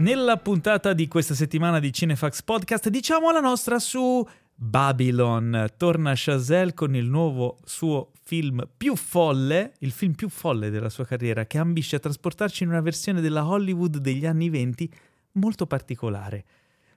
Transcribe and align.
Nella 0.00 0.38
puntata 0.38 0.94
di 0.94 1.06
questa 1.08 1.34
settimana 1.34 1.78
di 1.78 1.92
Cinefax 1.92 2.42
Podcast 2.42 2.88
diciamo 2.88 3.30
la 3.32 3.40
nostra 3.40 3.78
su 3.78 4.26
Babylon. 4.54 5.74
Torna 5.76 6.14
Chazelle 6.16 6.72
con 6.72 6.96
il 6.96 7.04
nuovo 7.04 7.58
suo 7.64 8.12
film 8.24 8.66
più 8.74 8.96
folle, 8.96 9.74
il 9.80 9.90
film 9.90 10.14
più 10.14 10.30
folle 10.30 10.70
della 10.70 10.88
sua 10.88 11.04
carriera, 11.04 11.44
che 11.44 11.58
ambisce 11.58 11.96
a 11.96 11.98
trasportarci 11.98 12.62
in 12.62 12.70
una 12.70 12.80
versione 12.80 13.20
della 13.20 13.46
Hollywood 13.46 13.98
degli 13.98 14.24
anni 14.24 14.48
venti 14.48 14.90
molto 15.32 15.66
particolare. 15.66 16.44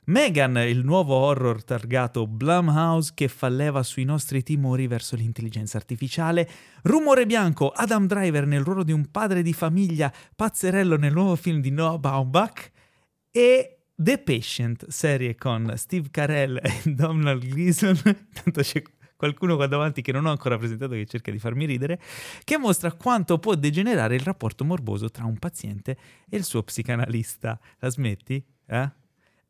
Megan, 0.05 0.55
il 0.59 0.85
nuovo 0.85 1.15
horror 1.15 1.61
targato 1.61 2.25
Blumhouse 2.25 3.11
che 3.13 3.27
fa 3.27 3.49
leva 3.49 3.83
sui 3.83 4.05
nostri 4.05 4.43
timori 4.43 4.87
verso 4.87 5.17
l'intelligenza 5.17 5.75
artificiale, 5.75 6.49
Rumore 6.83 7.25
Bianco, 7.25 7.67
Adam 7.67 8.07
Driver 8.07 8.45
nel 8.45 8.63
ruolo 8.63 8.83
di 8.83 8.93
un 8.93 9.11
padre 9.11 9.41
di 9.41 9.51
famiglia 9.51 10.09
pazzerello 10.33 10.95
nel 10.95 11.11
nuovo 11.11 11.35
film 11.35 11.59
di 11.59 11.69
Noah 11.69 11.97
Baumbach, 11.97 12.71
e 13.35 13.79
The 13.95 14.19
Patient, 14.19 14.87
serie 14.89 15.35
con 15.35 15.73
Steve 15.75 16.09
Carell 16.11 16.59
e 16.61 16.81
Donald 16.93 17.43
Gleason, 17.43 17.95
tanto 18.31 18.61
c'è 18.61 18.83
qualcuno 19.15 19.55
qua 19.55 19.65
davanti 19.65 20.03
che 20.03 20.11
non 20.11 20.27
ho 20.27 20.29
ancora 20.29 20.57
presentato 20.57 20.93
che 20.93 21.07
cerca 21.07 21.31
di 21.31 21.39
farmi 21.39 21.65
ridere, 21.65 21.99
che 22.43 22.59
mostra 22.59 22.91
quanto 22.91 23.39
può 23.39 23.55
degenerare 23.55 24.13
il 24.13 24.21
rapporto 24.21 24.63
morboso 24.63 25.09
tra 25.09 25.25
un 25.25 25.39
paziente 25.39 25.97
e 26.29 26.37
il 26.37 26.43
suo 26.43 26.61
psicanalista. 26.61 27.59
La 27.79 27.89
smetti? 27.89 28.43
Eh? 28.67 28.91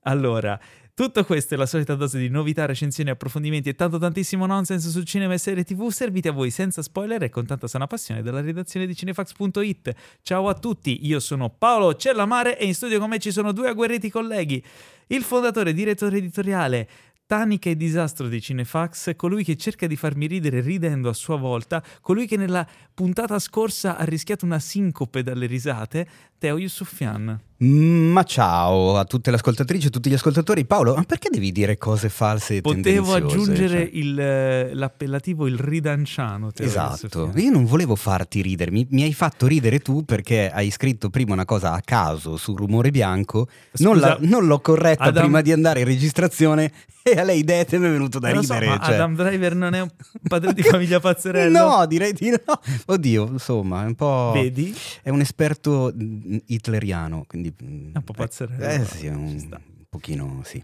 Allora, 0.04 0.60
tutto 0.96 1.24
questo 1.26 1.56
è 1.56 1.58
la 1.58 1.66
solita 1.66 1.96
dose 1.96 2.20
di 2.20 2.30
novità, 2.30 2.66
recensioni, 2.66 3.10
approfondimenti 3.10 3.70
e 3.70 3.74
tanto 3.74 3.98
tantissimo 3.98 4.46
nonsense 4.46 4.90
su 4.90 5.02
cinema 5.02 5.34
e 5.34 5.40
serie 5.40 5.64
tv 5.64 5.90
serviti 5.90 6.28
a 6.28 6.32
voi 6.32 6.52
senza 6.52 6.84
spoiler 6.84 7.24
e 7.24 7.30
con 7.30 7.48
tanta 7.48 7.68
sana 7.68 7.88
passione 7.88 8.22
dalla 8.22 8.42
redazione 8.42 8.86
di 8.86 8.96
cinefax.it. 8.96 9.94
Ciao 10.22 10.48
a 10.50 10.54
tutti, 10.54 11.08
io 11.08 11.20
sono 11.20 11.50
Paolo 11.50 11.96
Cellamare 11.96 12.60
e 12.60 12.66
in 12.66 12.76
studio 12.76 13.00
con 13.00 13.10
me 13.10 13.18
ci 13.18 13.32
sono 13.32 13.52
due 13.54 13.70
agguerriti 13.70 14.12
colleghi. 14.12 14.64
Il 15.08 15.24
fondatore 15.24 15.72
e 15.72 15.74
direttore 15.74 16.18
editoriale 16.18 16.88
Tanica 17.26 17.70
e 17.70 17.76
disastro 17.76 18.28
di 18.28 18.40
Cinefax, 18.40 19.16
colui 19.16 19.44
che 19.44 19.56
cerca 19.56 19.88
di 19.88 19.96
farmi 19.96 20.28
ridere 20.28 20.62
ridendo 20.62 21.10
a 21.10 21.14
sua 21.14 21.38
volta, 21.38 21.82
colui 22.02 22.28
che 22.28 22.38
nella 22.38 22.68
puntata 22.94 23.40
scorsa 23.40 23.98
ha 23.98 24.04
rischiato 24.04 24.46
una 24.46 24.60
sincope 24.60 25.24
dalle 25.24 25.48
risate, 25.48 26.08
Teo 26.38 26.60
Yusufian. 26.60 27.42
Ma 27.58 28.24
ciao 28.24 28.98
a 28.98 29.06
tutte 29.06 29.30
le 29.30 29.38
ascoltatrici 29.38 29.88
e 29.88 29.90
tutti 29.90 30.10
gli 30.10 30.14
ascoltatori. 30.14 30.66
Paolo, 30.66 30.96
ma 30.96 31.04
perché 31.04 31.30
devi 31.30 31.52
dire 31.52 31.78
cose 31.78 32.10
false 32.10 32.58
e 32.58 32.62
Potevo 32.62 33.14
aggiungere 33.14 33.86
cioè? 33.86 33.90
il, 33.94 34.20
eh, 34.20 34.74
l'appellativo 34.74 35.48
il 35.48 35.58
ridanciano. 35.58 36.52
Esatto, 36.58 37.32
io 37.36 37.52
non 37.52 37.66
volevo 37.66 37.96
farti 37.96 38.42
ridere, 38.42 38.72
mi, 38.72 38.86
mi, 38.90 39.04
hai 39.04 39.14
fatto 39.14 39.48
ridere 39.48 39.80
tu 39.80 40.04
perché 40.04 40.52
hai 40.52 40.72
scritto 40.72 41.10
prima 41.10 41.34
una 41.34 41.46
cosa 41.46 41.74
a 41.74 41.82
caso 41.82 42.38
su 42.38 42.56
Rumore 42.56 42.92
Bianco, 42.92 43.48
Scusa, 43.72 43.88
non, 43.88 44.00
la, 44.00 44.18
non, 44.22 44.46
l'ho 44.46 44.60
corretta 44.60 45.04
Adam... 45.04 45.24
prima 45.24 45.42
di 45.42 45.52
andare 45.52 45.82
in 45.82 45.86
registrazione 45.86 46.72
e 47.04 47.20
a 47.20 47.24
lei 47.24 47.40
idee 47.40 47.66
mi 47.72 47.78
è 47.78 47.92
venuto 47.92 48.20
da 48.20 48.30
ridere. 48.30 48.66
So, 48.66 48.80
cioè... 48.84 48.94
Adam 48.94 49.16
Driver 49.16 49.56
non 49.56 49.74
è 49.74 49.82
un 49.82 49.90
padre 50.28 50.54
di 50.54 50.64
famiglia 50.64 51.00
pazzerello? 51.02 51.58
no, 51.58 51.86
direi 51.86 52.14
di 52.14 52.30
no. 52.30 52.60
Oddio, 52.86 53.28
insomma, 53.28 53.84
è 53.84 53.86
un 53.86 53.96
po'... 53.96 54.32
Vedi? 54.34 54.76
È 55.02 55.10
un 55.10 55.20
esperto 55.20 55.94
mm, 55.96 56.38
hitleriano, 56.48 57.26
quindi 57.28 57.43
è 57.50 57.98
un 57.98 58.04
po' 58.04 58.14
pazzerello. 58.14 58.84
Eh, 58.84 58.86
sì, 58.86 59.08
un, 59.08 59.18
un 59.18 59.86
pochino 59.90 60.42
sì. 60.44 60.64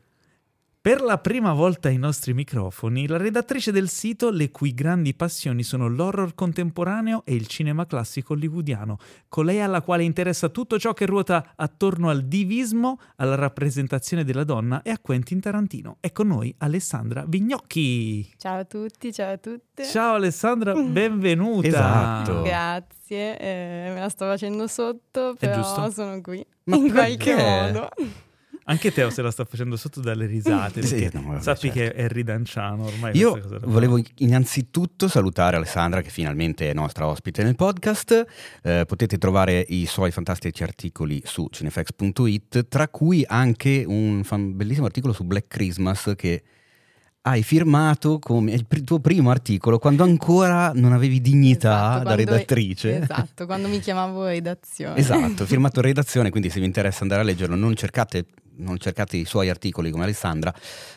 Per 0.81 1.01
la 1.01 1.17
prima 1.17 1.51
volta 1.51 1.89
ai 1.89 1.97
nostri 1.97 2.33
microfoni, 2.33 3.05
la 3.05 3.17
redattrice 3.17 3.73
del 3.73 3.89
sito, 3.89 4.29
le 4.29 4.49
cui 4.49 4.73
grandi 4.73 5.13
passioni 5.13 5.61
sono 5.61 5.89
l'horror 5.89 6.33
contemporaneo 6.33 7.23
e 7.25 7.35
il 7.35 7.47
cinema 7.47 7.85
classico 7.85 8.31
hollywoodiano, 8.31 8.97
colei 9.27 9.59
alla 9.59 9.81
quale 9.81 10.03
interessa 10.03 10.47
tutto 10.47 10.79
ciò 10.79 10.93
che 10.93 11.05
ruota 11.05 11.51
attorno 11.57 12.07
al 12.07 12.23
divismo, 12.23 12.97
alla 13.17 13.35
rappresentazione 13.35 14.23
della 14.23 14.45
donna 14.45 14.81
e 14.81 14.91
a 14.91 14.99
Quentin 14.99 15.41
Tarantino. 15.41 15.97
È 15.99 16.13
con 16.13 16.27
noi 16.27 16.55
Alessandra 16.59 17.25
Vignocchi. 17.27 18.31
Ciao 18.37 18.59
a 18.59 18.63
tutti, 18.63 19.11
ciao 19.11 19.33
a 19.33 19.37
tutte. 19.37 19.83
Ciao 19.83 20.15
Alessandra, 20.15 20.71
benvenuta. 20.79 21.67
Esatto. 21.67 22.41
Grazie, 22.43 23.37
eh, 23.37 23.91
me 23.93 23.99
la 23.99 24.07
sto 24.07 24.27
facendo 24.27 24.65
sotto, 24.67 25.35
però 25.37 25.91
sono 25.91 26.21
qui 26.21 26.41
Ma 26.63 26.77
in 26.77 26.89
qualche 26.89 27.35
modo. 27.35 27.89
Anche 28.69 28.91
Teo 28.93 29.09
se 29.09 29.23
la 29.23 29.31
sta 29.31 29.45
facendo 29.45 29.75
sotto 29.75 29.99
dalle 29.99 30.27
risate. 30.27 30.83
Sì, 30.83 31.09
no, 31.11 31.41
sappi 31.41 31.71
certo. 31.71 31.79
che 31.79 31.93
è 31.93 32.07
ridanciano 32.07 32.85
ormai. 32.85 33.17
Io 33.17 33.41
volevo 33.63 33.99
innanzitutto 34.17 35.07
salutare 35.07 35.55
Alessandra, 35.55 36.01
che 36.01 36.11
finalmente 36.11 36.69
è 36.69 36.73
nostra 36.75 37.07
ospite 37.07 37.41
nel 37.41 37.55
podcast. 37.55 38.25
Eh, 38.61 38.85
potete 38.85 39.17
trovare 39.17 39.65
i 39.69 39.87
suoi 39.87 40.11
fantastici 40.11 40.61
articoli 40.61 41.19
su 41.25 41.47
cinefx.it, 41.49 42.67
tra 42.67 42.87
cui 42.89 43.25
anche 43.27 43.83
un 43.87 44.21
fan- 44.23 44.55
bellissimo 44.55 44.85
articolo 44.85 45.13
su 45.13 45.23
Black 45.23 45.47
Christmas 45.47 46.13
che 46.15 46.43
hai 47.21 47.41
firmato 47.41 48.19
come 48.19 48.53
il 48.53 48.65
tuo 48.83 48.99
primo 48.99 49.29
articolo 49.29 49.77
quando 49.77 50.03
ancora 50.03 50.71
non 50.73 50.93
avevi 50.93 51.19
dignità 51.19 51.95
esatto, 51.95 52.03
da 52.03 52.15
redattrice. 52.15 53.01
Esatto, 53.01 53.45
quando 53.47 53.67
mi 53.67 53.79
chiamavo 53.79 54.27
redazione. 54.27 54.99
Esatto, 54.99 55.45
firmato 55.47 55.81
redazione, 55.81 56.29
quindi 56.29 56.51
se 56.51 56.59
vi 56.59 56.65
interessa 56.67 57.01
andare 57.01 57.21
a 57.21 57.23
leggerlo 57.23 57.55
non 57.55 57.75
cercate 57.75 58.25
non 58.59 58.77
cercate 58.77 59.17
i 59.17 59.25
suoi 59.25 59.49
articoli 59.49 59.91
come 59.91 60.03
Alessandra, 60.03 60.53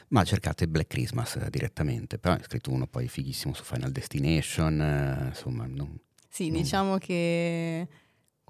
ma 0.08 0.22
cercate 0.24 0.68
Black 0.68 0.88
Christmas 0.88 1.36
eh, 1.36 1.50
direttamente. 1.50 2.18
Però 2.18 2.36
è 2.36 2.42
scritto 2.42 2.70
uno 2.70 2.86
poi 2.86 3.08
fighissimo 3.08 3.54
su 3.54 3.64
Final 3.64 3.90
Destination, 3.90 4.80
eh, 4.80 5.26
insomma. 5.28 5.66
Non, 5.66 5.98
sì, 6.28 6.50
non... 6.50 6.60
diciamo 6.60 6.98
che 6.98 7.88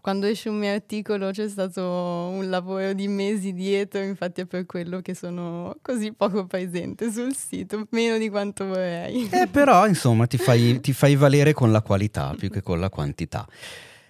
quando 0.02 0.26
esce 0.26 0.48
un 0.48 0.58
mio 0.58 0.72
articolo 0.72 1.30
c'è 1.30 1.48
stato 1.48 1.80
un 1.80 2.50
lavoro 2.50 2.92
di 2.92 3.06
mesi 3.06 3.52
dietro, 3.52 4.02
infatti 4.02 4.40
è 4.40 4.46
per 4.46 4.66
quello 4.66 5.00
che 5.00 5.14
sono 5.14 5.76
così 5.80 6.12
poco 6.12 6.44
presente 6.44 7.10
sul 7.12 7.36
sito, 7.36 7.86
meno 7.90 8.18
di 8.18 8.28
quanto 8.28 8.66
vorrei. 8.66 9.28
Eh, 9.30 9.46
però 9.46 9.86
insomma 9.86 10.26
ti 10.26 10.38
fai, 10.38 10.80
ti 10.80 10.92
fai 10.92 11.14
valere 11.14 11.52
con 11.52 11.70
la 11.70 11.82
qualità 11.82 12.34
più 12.36 12.50
che 12.50 12.62
con 12.62 12.80
la 12.80 12.90
quantità. 12.90 13.46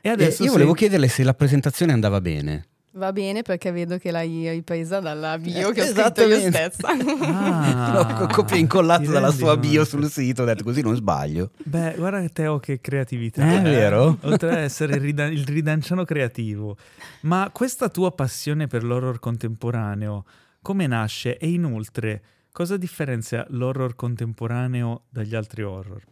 E 0.01 0.09
adesso 0.09 0.41
e 0.41 0.47
io 0.47 0.51
se... 0.51 0.57
volevo 0.57 0.73
chiederle 0.73 1.09
se 1.09 1.23
la 1.25 1.35
presentazione 1.35 1.93
andava 1.93 2.23
bene. 2.23 2.69
Va 2.95 3.11
bene 3.11 3.41
perché 3.41 3.71
vedo 3.71 3.97
che 3.97 4.11
l'hai 4.11 4.51
ripresa 4.51 5.01
dalla 5.01 5.39
bio 5.39 5.71
che 5.71 5.81
ho 5.81 5.87
scritto 5.87 6.23
io 6.25 6.39
stessa. 6.41 6.91
Ah, 7.33 8.19
L'ho 8.21 8.27
copia 8.27 8.57
e 8.57 8.59
incollato 8.59 9.11
dalla 9.11 9.31
sua 9.31 9.57
bio 9.57 9.85
sul 9.85 10.11
sito, 10.11 10.43
ho 10.43 10.45
detto 10.45 10.63
così 10.63 10.83
non 10.83 10.95
sbaglio. 10.95 11.53
Beh, 11.65 11.95
guarda 11.97 12.23
Teo 12.29 12.59
che 12.59 12.81
creatività. 12.81 13.43
È 13.43 13.57
eh, 13.57 13.61
vero? 13.63 14.19
Oltre 14.23 14.51
ad 14.51 14.59
essere 14.59 14.97
il, 14.97 15.01
rida- 15.01 15.27
il 15.27 15.47
ridanciano 15.47 16.05
creativo. 16.05 16.77
Ma 17.23 17.49
questa 17.51 17.89
tua 17.89 18.13
passione 18.13 18.67
per 18.67 18.85
l'horror 18.85 19.19
contemporaneo, 19.19 20.25
come 20.61 20.87
nasce? 20.87 21.39
E 21.39 21.49
inoltre, 21.49 22.23
cosa 22.53 22.77
differenzia 22.77 23.47
l'horror 23.49 23.95
contemporaneo 23.95 25.05
dagli 25.09 25.35
altri 25.35 25.63
horror? 25.63 26.03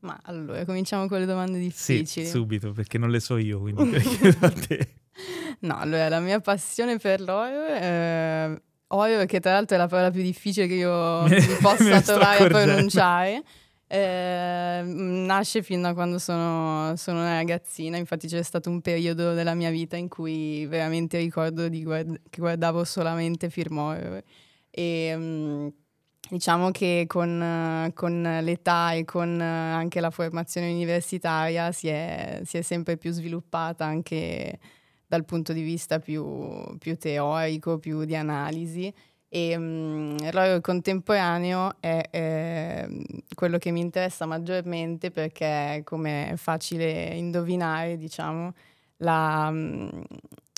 Ma 0.00 0.18
allora, 0.24 0.64
cominciamo 0.64 1.08
con 1.08 1.18
le 1.18 1.26
domande 1.26 1.58
difficili. 1.58 2.06
Sì, 2.06 2.26
subito, 2.26 2.72
perché 2.72 2.96
non 2.96 3.10
le 3.10 3.20
so 3.20 3.36
io, 3.36 3.60
quindi 3.60 3.90
chiedo 4.00 4.46
a 4.46 4.50
te. 4.50 4.88
No, 5.60 5.78
allora 5.78 6.08
la 6.08 6.20
mia 6.20 6.40
passione 6.40 6.98
per 6.98 7.20
l'horror, 7.20 7.70
eh, 7.70 8.62
horror 8.88 9.26
che 9.26 9.40
tra 9.40 9.52
l'altro 9.52 9.76
è 9.76 9.78
la 9.78 9.88
parola 9.88 10.10
più 10.10 10.22
difficile 10.22 10.66
che 10.66 10.74
io 10.74 11.24
possa 11.60 12.00
trovare 12.02 12.44
a 12.44 12.48
pronunciare, 12.48 13.42
eh, 13.88 14.82
nasce 14.84 15.62
fin 15.62 15.82
da 15.82 15.94
quando 15.94 16.18
sono, 16.18 16.94
sono, 16.96 17.20
una 17.20 17.36
ragazzina, 17.36 17.96
infatti 17.96 18.26
c'è 18.26 18.42
stato 18.42 18.68
un 18.68 18.80
periodo 18.80 19.32
della 19.32 19.54
mia 19.54 19.70
vita 19.70 19.96
in 19.96 20.08
cui 20.08 20.66
veramente 20.66 21.18
ricordo 21.18 21.68
guard- 21.68 22.20
che 22.28 22.40
guardavo 22.40 22.84
solamente 22.84 23.48
film 23.50 23.78
horror. 23.78 24.22
E... 24.70 25.12
Um, 25.14 25.72
diciamo 26.28 26.70
che 26.70 27.04
con, 27.06 27.90
con, 27.94 28.38
l'età 28.42 28.92
e 28.92 29.04
con 29.04 29.40
anche 29.40 30.00
la 30.00 30.10
formazione 30.10 30.70
universitaria 30.72 31.70
si 31.72 31.88
è, 31.88 32.40
si 32.44 32.58
è 32.58 32.62
sempre 32.62 32.96
più 32.96 33.12
sviluppata 33.12 33.84
anche 33.84 34.58
dal 35.06 35.24
punto 35.24 35.52
di 35.52 35.62
vista 35.62 35.98
più, 35.98 36.76
più 36.78 36.96
teorico, 36.96 37.78
più 37.78 38.04
di 38.04 38.16
analisi. 38.16 38.92
E 39.28 39.56
um, 39.56 40.16
l'horror 40.30 40.60
contemporaneo 40.60 41.76
è, 41.80 42.08
è, 42.10 42.88
quello 43.34 43.58
che 43.58 43.70
mi 43.70 43.80
interessa 43.80 44.24
maggiormente 44.24 45.10
perché, 45.10 45.82
come 45.84 46.30
è 46.30 46.36
facile 46.36 47.14
indovinare, 47.14 47.96
diciamo, 47.96 48.54
la, 48.98 49.48
um, 49.50 50.04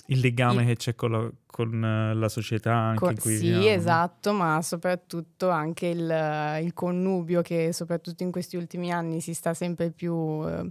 il 0.05 0.19
legame 0.19 0.61
il, 0.61 0.67
che 0.67 0.75
c'è 0.75 0.95
con 0.95 1.11
la, 1.11 1.29
con 1.45 1.83
eh, 1.83 2.13
la 2.13 2.29
società 2.29 2.73
anche 2.73 2.99
co- 2.99 3.09
in 3.11 3.19
cui 3.19 3.35
Sì, 3.35 3.51
viviamo. 3.51 3.67
esatto, 3.69 4.33
ma 4.33 4.61
soprattutto 4.61 5.49
anche 5.49 5.87
il, 5.87 6.59
il, 6.63 6.73
connubio 6.73 7.41
che 7.41 7.73
soprattutto 7.73 8.23
in 8.23 8.31
questi 8.31 8.55
ultimi 8.55 8.91
anni 8.91 9.19
si 9.21 9.33
sta 9.33 9.53
sempre 9.53 9.91
più 9.91 10.13
uh, 10.13 10.69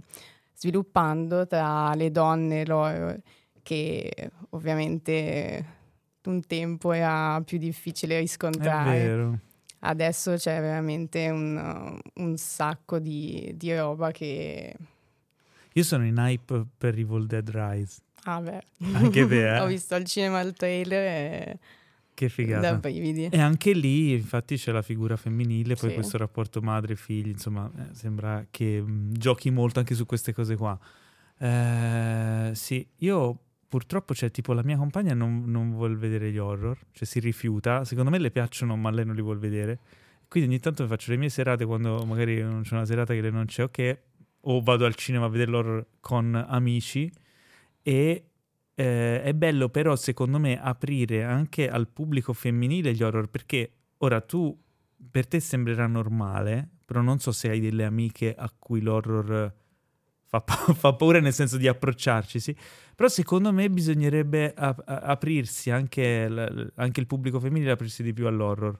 sviluppando 0.55 1.47
tra 1.47 1.93
le 1.95 2.11
donne 2.11 2.61
e 2.61 2.65
l'horror 2.65 3.19
che 3.69 4.31
ovviamente 4.49 5.63
un 6.23 6.41
tempo 6.41 6.91
era 6.91 7.39
più 7.45 7.59
difficile 7.59 8.17
riscontrare. 8.17 9.41
Adesso 9.81 10.33
c'è 10.35 10.59
veramente 10.59 11.29
un, 11.29 11.99
un 12.15 12.37
sacco 12.37 12.97
di, 12.97 13.53
di, 13.55 13.77
roba 13.77 14.09
che... 14.09 14.75
Io 15.73 15.83
sono 15.83 16.03
in 16.03 16.17
hype 16.17 16.65
per 16.77 16.97
Evil 16.97 17.27
Dead 17.27 17.47
Rise. 17.47 18.01
Ah 18.23 18.41
beh. 18.41 18.61
Anche 18.93 19.27
te, 19.27 19.47
eh? 19.55 19.59
Ho 19.59 19.67
visto 19.67 19.93
al 19.93 20.03
cinema 20.05 20.41
il 20.41 20.53
trailer 20.53 21.03
e... 21.03 21.59
Che 22.15 22.27
figata. 22.27 22.71
Da 22.71 22.77
brividi. 22.77 23.27
E 23.31 23.39
anche 23.39 23.71
lì, 23.71 24.13
infatti, 24.13 24.57
c'è 24.57 24.71
la 24.71 24.81
figura 24.81 25.15
femminile, 25.15 25.75
poi 25.75 25.89
Sì. 25.89 25.95
questo 25.95 26.17
rapporto 26.17 26.59
madre-figli, 26.59 27.29
insomma, 27.29 27.71
eh, 27.77 27.93
sembra 27.93 28.45
che 28.49 28.81
mh, 28.81 29.13
giochi 29.13 29.51
molto 29.51 29.79
anche 29.79 29.93
su 29.93 30.05
queste 30.05 30.33
cose 30.33 30.57
qua. 30.57 30.77
Eh, 31.37 32.51
sì, 32.55 32.85
io 32.97 33.39
purtroppo, 33.69 34.13
c'è 34.13 34.31
tipo 34.31 34.51
la 34.51 34.63
mia 34.63 34.75
compagna 34.75 35.13
non, 35.13 35.43
non 35.45 35.71
vuol 35.71 35.95
vedere 35.97 36.31
gli 36.31 36.37
horror, 36.37 36.77
cioè 36.91 37.07
si 37.07 37.19
rifiuta. 37.19 37.85
Secondo 37.85 38.09
me 38.09 38.17
le 38.17 38.31
piacciono, 38.31 38.75
ma 38.75 38.89
lei 38.89 39.05
non 39.05 39.15
li 39.15 39.21
vuol 39.21 39.37
vedere. 39.37 39.79
Quindi 40.27 40.49
ogni 40.49 40.59
tanto 40.59 40.85
faccio 40.87 41.11
le 41.11 41.17
mie 41.17 41.29
serate 41.29 41.65
quando 41.65 42.03
magari 42.05 42.41
non 42.41 42.63
c'è 42.63 42.73
una 42.73 42.85
serata 42.85 43.13
che 43.13 43.21
lei 43.21 43.31
non 43.31 43.45
c'è, 43.45 43.63
ok, 43.63 43.99
o 44.41 44.61
vado 44.61 44.85
al 44.85 44.95
cinema 44.95 45.25
a 45.25 45.29
vedere 45.29 45.51
l'horror 45.51 45.85
con 45.99 46.35
amici 46.35 47.11
e 47.81 48.23
eh, 48.75 49.21
è 49.21 49.33
bello 49.33 49.69
però 49.69 49.95
secondo 49.95 50.39
me 50.39 50.59
aprire 50.61 51.23
anche 51.23 51.69
al 51.69 51.87
pubblico 51.87 52.33
femminile 52.33 52.93
gli 52.93 53.03
horror 53.03 53.29
perché 53.29 53.71
ora 53.97 54.21
tu 54.21 54.57
per 55.11 55.27
te 55.27 55.39
sembrerà 55.39 55.87
normale 55.87 56.69
però 56.85 57.01
non 57.01 57.19
so 57.19 57.31
se 57.31 57.49
hai 57.49 57.59
delle 57.59 57.83
amiche 57.83 58.33
a 58.35 58.49
cui 58.57 58.81
l'horror 58.81 59.53
fa, 60.29 60.41
pa- 60.41 60.53
fa 60.73 60.93
paura 60.93 61.19
nel 61.19 61.33
senso 61.33 61.57
di 61.57 61.67
approcciarci 61.67 62.39
sì 62.39 62.55
però 62.95 63.09
secondo 63.09 63.51
me 63.51 63.69
bisognerebbe 63.69 64.53
a- 64.55 64.75
a- 64.85 64.95
aprirsi 64.99 65.71
anche, 65.71 66.29
l- 66.29 66.71
anche 66.75 66.99
il 66.99 67.07
pubblico 67.07 67.39
femminile 67.39 67.71
aprirsi 67.71 68.03
di 68.03 68.13
più 68.13 68.27
all'horror 68.27 68.77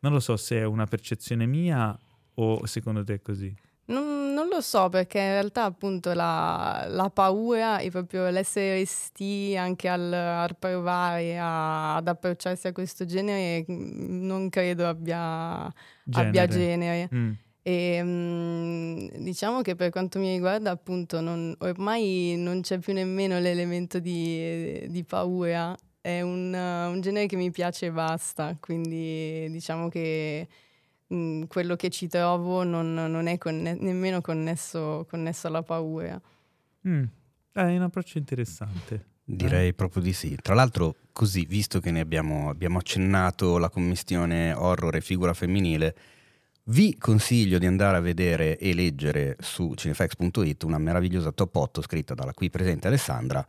non 0.00 0.12
lo 0.12 0.20
so 0.20 0.36
se 0.36 0.58
è 0.58 0.64
una 0.64 0.86
percezione 0.86 1.46
mia 1.46 1.96
o 2.34 2.66
secondo 2.66 3.02
te 3.04 3.14
è 3.14 3.22
così 3.22 3.54
Non, 3.86 4.32
non 4.34 4.48
lo 4.48 4.60
so 4.60 4.88
perché 4.90 5.18
in 5.18 5.30
realtà 5.30 5.64
appunto 5.64 6.12
la, 6.12 6.84
la 6.88 7.08
paura 7.10 7.78
è 7.78 7.90
proprio 7.90 8.28
l'essere 8.30 8.74
resti 8.78 9.56
anche 9.56 9.88
al, 9.88 10.12
al 10.12 10.56
provare 10.58 11.38
a- 11.38 11.96
ad 11.96 12.06
approcciarsi 12.08 12.66
a 12.68 12.72
questo 12.72 13.04
genere 13.06 13.64
mm, 13.70 14.24
non 14.26 14.48
credo 14.50 14.86
abbia 14.86 15.72
abbia 16.12 16.46
genere. 16.46 17.08
Mm. 17.14 17.32
E 17.68 18.00
mm, 18.02 19.08
diciamo 19.18 19.60
che 19.60 19.74
per 19.74 19.90
quanto 19.90 20.18
mi 20.18 20.32
riguarda, 20.32 20.70
appunto, 20.70 21.20
non- 21.20 21.54
ormai 21.58 22.34
non 22.38 22.62
c'è 22.62 22.78
più 22.78 22.94
nemmeno 22.94 23.38
l'elemento 23.38 23.98
di, 23.98 24.86
di 24.88 25.04
paura. 25.04 25.76
È 26.00 26.22
un, 26.22 26.50
uh, 26.54 26.90
un 26.90 27.00
genere 27.02 27.26
che 27.26 27.36
mi 27.36 27.50
piace 27.50 27.86
e 27.86 27.92
basta. 27.92 28.56
Quindi 28.58 29.50
diciamo 29.50 29.90
che 29.90 30.48
mm, 31.12 31.42
quello 31.42 31.76
che 31.76 31.90
ci 31.90 32.06
trovo 32.06 32.62
non, 32.62 32.94
non 32.94 33.26
è 33.26 33.36
conne- 33.36 33.76
nemmeno 33.78 34.22
connesso, 34.22 35.06
connesso 35.06 35.48
alla 35.48 35.62
paura. 35.62 36.18
Mm. 36.88 37.02
Eh, 37.02 37.10
È 37.52 37.76
un 37.76 37.82
approccio 37.82 38.16
interessante 38.16 39.16
Direi 39.30 39.74
proprio 39.74 40.02
di 40.02 40.14
sì. 40.14 40.38
Tra 40.40 40.54
l'altro, 40.54 40.94
così, 41.12 41.44
visto 41.44 41.80
che 41.80 41.90
ne 41.90 42.00
abbiamo, 42.00 42.48
abbiamo 42.48 42.78
accennato 42.78 43.58
la 43.58 43.68
commistione 43.68 44.54
horror 44.54 44.96
e 44.96 45.02
figura 45.02 45.34
femminile, 45.34 45.94
vi 46.68 46.96
consiglio 46.98 47.58
di 47.58 47.66
andare 47.66 47.96
a 47.96 48.00
vedere 48.00 48.58
e 48.58 48.74
leggere 48.74 49.36
su 49.40 49.72
cinefax.it 49.74 50.64
una 50.64 50.78
meravigliosa 50.78 51.32
top 51.32 51.54
8 51.54 51.82
scritta 51.82 52.14
dalla 52.14 52.32
qui 52.32 52.50
presente 52.50 52.88
Alessandra, 52.88 53.44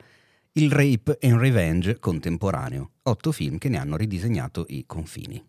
Il 0.54 0.72
Rape 0.72 1.18
and 1.22 1.40
Revenge 1.40 2.00
contemporaneo, 2.00 2.92
otto 3.04 3.32
film 3.32 3.58
che 3.58 3.70
ne 3.70 3.78
hanno 3.78 3.98
ridisegnato 3.98 4.66
i 4.70 4.86
confini. 4.86 5.44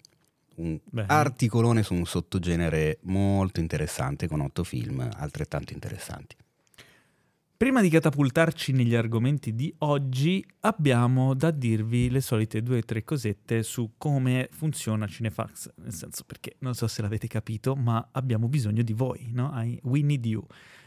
Un 0.56 0.78
Bene. 0.84 1.08
articolone 1.08 1.82
su 1.82 1.94
un 1.94 2.04
sottogenere 2.04 2.98
molto 3.02 3.60
interessante 3.60 4.26
con 4.26 4.40
otto 4.40 4.64
film 4.64 5.08
altrettanto 5.16 5.72
interessanti. 5.72 6.36
Prima 7.60 7.82
di 7.82 7.90
catapultarci 7.90 8.72
negli 8.72 8.94
argomenti 8.94 9.54
di 9.54 9.70
oggi, 9.80 10.42
abbiamo 10.60 11.34
da 11.34 11.50
dirvi 11.50 12.08
le 12.08 12.22
solite 12.22 12.62
due 12.62 12.78
o 12.78 12.82
tre 12.82 13.04
cosette 13.04 13.62
su 13.62 13.96
come 13.98 14.48
funziona 14.50 15.06
Cinefax. 15.06 15.72
Nel 15.74 15.92
senso, 15.92 16.24
perché 16.24 16.56
non 16.60 16.72
so 16.72 16.86
se 16.86 17.02
l'avete 17.02 17.26
capito, 17.26 17.76
ma 17.76 18.08
abbiamo 18.12 18.48
bisogno 18.48 18.80
di 18.80 18.94
voi, 18.94 19.28
no? 19.34 19.52
We 19.82 20.00
need 20.00 20.24
you. 20.24 20.42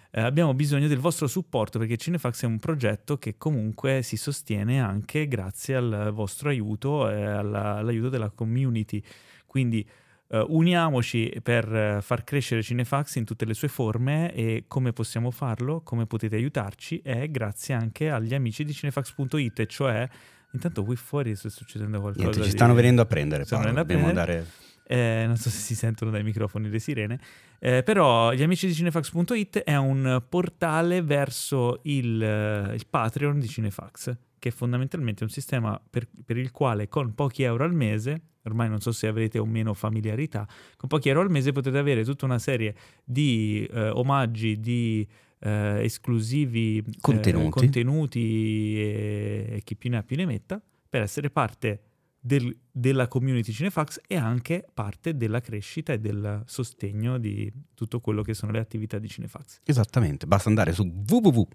Eh, 0.10 0.22
abbiamo 0.22 0.56
bisogno 0.56 0.88
del 0.88 0.98
vostro 0.98 1.28
supporto 1.28 1.78
perché 1.78 1.96
Cinefax 1.96 2.42
è 2.42 2.48
un 2.48 2.58
progetto 2.58 3.20
che 3.20 3.38
comunque 3.38 4.02
si 4.02 4.18
sostiene 4.18 4.82
anche 4.82 5.28
grazie 5.28 5.76
al 5.76 6.10
vostro 6.12 6.50
aiuto 6.50 7.08
e 7.08 7.24
alla- 7.24 7.76
all'aiuto 7.76 8.10
della 8.10 8.32
community. 8.32 9.00
Quindi 9.46 9.88
eh, 10.34 10.46
uniamoci 10.48 11.32
per 11.44 11.72
eh, 11.72 12.02
far 12.02 12.24
crescere 12.24 12.64
Cinefax 12.64 13.16
in 13.18 13.26
tutte 13.26 13.46
le 13.46 13.54
sue 13.54 13.68
forme 13.68 14.34
e 14.34 14.64
come 14.68 14.92
possiamo 14.92 15.30
farlo, 15.30 15.82
come 15.82 16.08
potete 16.08 16.36
aiutarci, 16.36 17.02
è 17.04 17.30
grazie 17.30 17.76
anche 17.76 18.10
agli 18.10 18.34
amici 18.34 18.64
di 18.64 18.74
cinefax.it, 18.74 19.60
e 19.60 19.68
cioè 19.68 20.10
intanto 20.54 20.84
qui 20.84 20.96
fuori 20.96 21.36
sta 21.36 21.50
succedendo 21.50 22.00
qualcosa. 22.00 22.26
Niente, 22.26 22.44
ci 22.44 22.50
di- 22.50 22.56
stanno 22.56 22.74
venendo 22.74 23.04
a 23.04 23.06
prendere, 23.06 23.46
Paolo. 23.46 23.72
Dobbiamo 23.72 23.84
prendere. 24.06 24.32
andare... 24.32 24.48
Eh, 24.86 25.24
non 25.26 25.38
so 25.38 25.50
se 25.50 25.60
si 25.60 25.76
sentono 25.76 26.12
dai 26.12 26.24
microfoni 26.24 26.70
le 26.70 26.80
sirene, 26.80 27.20
Eh, 27.60 27.82
però 27.84 28.34
gli 28.34 28.44
amici 28.44 28.68
di 28.68 28.74
cinefax.it 28.74 29.60
è 29.60 29.78
un 29.78 30.22
portale 30.28 31.02
verso 31.02 31.80
il, 31.84 32.22
eh, 32.22 32.74
il 32.74 32.86
Patreon 32.90 33.40
di 33.40 33.48
Cinefax, 33.48 34.14
che 34.44 34.50
è 34.50 34.52
fondamentalmente 34.52 35.24
un 35.24 35.30
sistema 35.30 35.82
per, 35.90 36.06
per 36.26 36.36
il 36.36 36.52
quale 36.52 36.90
con 36.90 37.14
pochi 37.16 37.44
euro 37.44 37.64
al 37.64 37.74
mese, 37.74 38.22
ormai 38.44 38.68
non 38.68 38.82
so 38.82 38.92
se 38.92 39.08
avrete 39.08 39.40
o 39.40 39.46
meno 39.46 39.74
familiarità, 39.74 40.46
con 40.76 40.90
pochi 40.90 41.08
euro 41.08 41.22
al 41.22 41.32
mese 41.32 41.54
potete 41.54 41.78
avere 41.78 42.04
tutta 42.04 42.26
una 42.26 42.40
serie 42.40 42.76
di 43.06 43.66
eh, 43.72 43.88
omaggi, 43.88 44.60
di 44.60 45.08
eh, 45.40 45.80
esclusivi 45.86 46.80
eh, 46.80 46.84
Contenuti. 47.00 47.50
contenuti 47.52 48.74
e, 48.82 49.46
e 49.52 49.62
chi 49.64 49.78
più 49.78 49.90
ne 49.90 49.98
ha 50.00 50.04
più 50.04 50.18
ne 50.18 50.26
metta, 50.26 50.62
per 50.90 51.04
essere 51.04 51.30
parte 51.30 51.84
del- 52.20 52.54
della 52.70 53.08
community 53.08 53.54
Cinefax 53.54 54.02
e 54.06 54.18
anche 54.18 54.66
parte 54.74 55.16
della 55.16 55.40
crescita 55.40 55.94
e 55.94 56.00
del 56.02 56.42
sostegno 56.46 57.18
di 57.18 57.50
tutto 57.74 58.02
quello 58.02 58.22
che 58.24 58.34
sono 58.34 58.52
le 58.52 58.60
attività 58.60 59.00
di 59.00 59.08
Cinefax. 59.08 59.62
Esattamente, 59.64 60.28
basta 60.28 60.50
andare 60.50 60.74
su 60.74 60.84
www. 60.84 61.48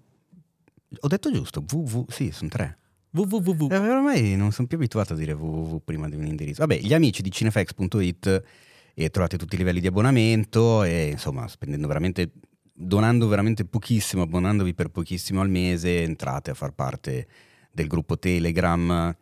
Ho 1.01 1.07
detto 1.07 1.31
giusto, 1.31 1.63
www, 1.71 2.05
sì, 2.09 2.31
sono 2.31 2.49
tre. 2.49 2.78
Www. 3.11 3.71
Eh, 3.71 3.77
ormai 3.77 4.35
non 4.35 4.51
sono 4.51 4.67
più 4.67 4.77
abituato 4.77 5.13
a 5.13 5.15
dire 5.15 5.33
www 5.33 5.81
prima 5.83 6.07
di 6.07 6.15
un 6.15 6.25
indirizzo. 6.25 6.65
Vabbè, 6.65 6.79
gli 6.79 6.93
amici 6.93 7.21
di 7.21 7.31
cinefax.it 7.31 8.43
e 8.93 9.09
trovate 9.09 9.37
tutti 9.37 9.55
i 9.55 9.57
livelli 9.57 9.79
di 9.79 9.87
abbonamento 9.87 10.83
e 10.83 11.09
insomma, 11.11 11.47
spendendo 11.47 11.87
veramente, 11.87 12.31
donando 12.73 13.27
veramente 13.27 13.65
pochissimo, 13.65 14.23
abbonandovi 14.23 14.73
per 14.73 14.89
pochissimo 14.89 15.41
al 15.41 15.49
mese, 15.49 16.03
entrate 16.03 16.51
a 16.51 16.53
far 16.53 16.71
parte 16.71 17.27
del 17.71 17.87
gruppo 17.87 18.19
Telegram, 18.19 19.15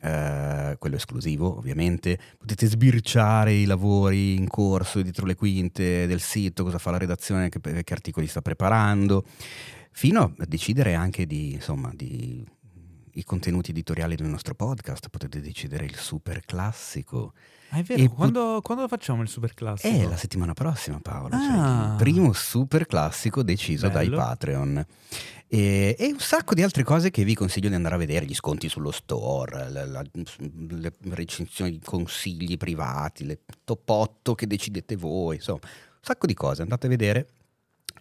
eh, 0.00 0.76
quello 0.78 0.96
esclusivo 0.96 1.56
ovviamente. 1.56 2.18
Potete 2.38 2.66
sbirciare 2.66 3.52
i 3.52 3.64
lavori 3.64 4.34
in 4.34 4.46
corso 4.46 5.02
dietro 5.02 5.26
le 5.26 5.34
quinte 5.34 6.06
del 6.06 6.20
sito, 6.20 6.62
cosa 6.62 6.78
fa 6.78 6.92
la 6.92 6.98
redazione, 6.98 7.48
che, 7.48 7.60
che 7.60 7.92
articoli 7.92 8.26
sta 8.26 8.40
preparando, 8.40 9.24
fino 9.90 10.34
a 10.38 10.44
decidere 10.46 10.94
anche 10.94 11.26
di, 11.26 11.54
insomma, 11.54 11.90
di 11.92 12.44
i 13.14 13.24
contenuti 13.24 13.70
editoriali 13.70 14.16
del 14.16 14.26
nostro 14.26 14.54
podcast, 14.54 15.08
potete 15.08 15.40
decidere 15.40 15.84
il 15.84 15.96
super 15.96 16.44
classico. 16.44 17.32
Ah, 17.70 17.78
è 17.78 17.82
vero, 17.82 18.02
E 18.02 18.08
quando, 18.08 18.60
quando 18.62 18.86
facciamo 18.88 19.22
il 19.22 19.28
super 19.28 19.54
classico? 19.54 19.94
È 19.94 20.06
la 20.06 20.16
settimana 20.16 20.52
prossima, 20.52 20.98
Paolo. 21.00 21.30
cioè 21.30 21.38
Ah. 21.56 21.88
il 21.90 21.96
primo 21.96 22.32
super 22.32 22.86
classico 22.86 23.42
deciso 23.42 23.88
Bello. 23.90 24.16
dai 24.16 24.26
Patreon. 24.26 24.86
E, 25.46 25.94
e 25.98 26.06
un 26.12 26.18
sacco 26.18 26.54
di 26.54 26.62
altre 26.62 26.82
cose 26.82 27.10
che 27.10 27.22
vi 27.24 27.34
consiglio 27.34 27.68
di 27.68 27.74
andare 27.74 27.94
a 27.94 27.98
vedere: 27.98 28.26
gli 28.26 28.34
sconti 28.34 28.68
sullo 28.68 28.90
store, 28.90 29.70
la- 29.70 29.86
la- 29.86 30.04
le 30.12 30.92
recensioni, 31.10 31.74
i 31.74 31.80
consigli 31.82 32.56
privati, 32.56 33.24
le 33.24 33.40
top 33.64 33.88
8 33.88 34.34
che 34.34 34.46
decidete 34.46 34.96
voi, 34.96 35.36
insomma, 35.36 35.60
un 35.62 36.00
sacco 36.00 36.26
di 36.26 36.34
cose. 36.34 36.62
Andate 36.62 36.86
a 36.86 36.88
vedere. 36.88 37.28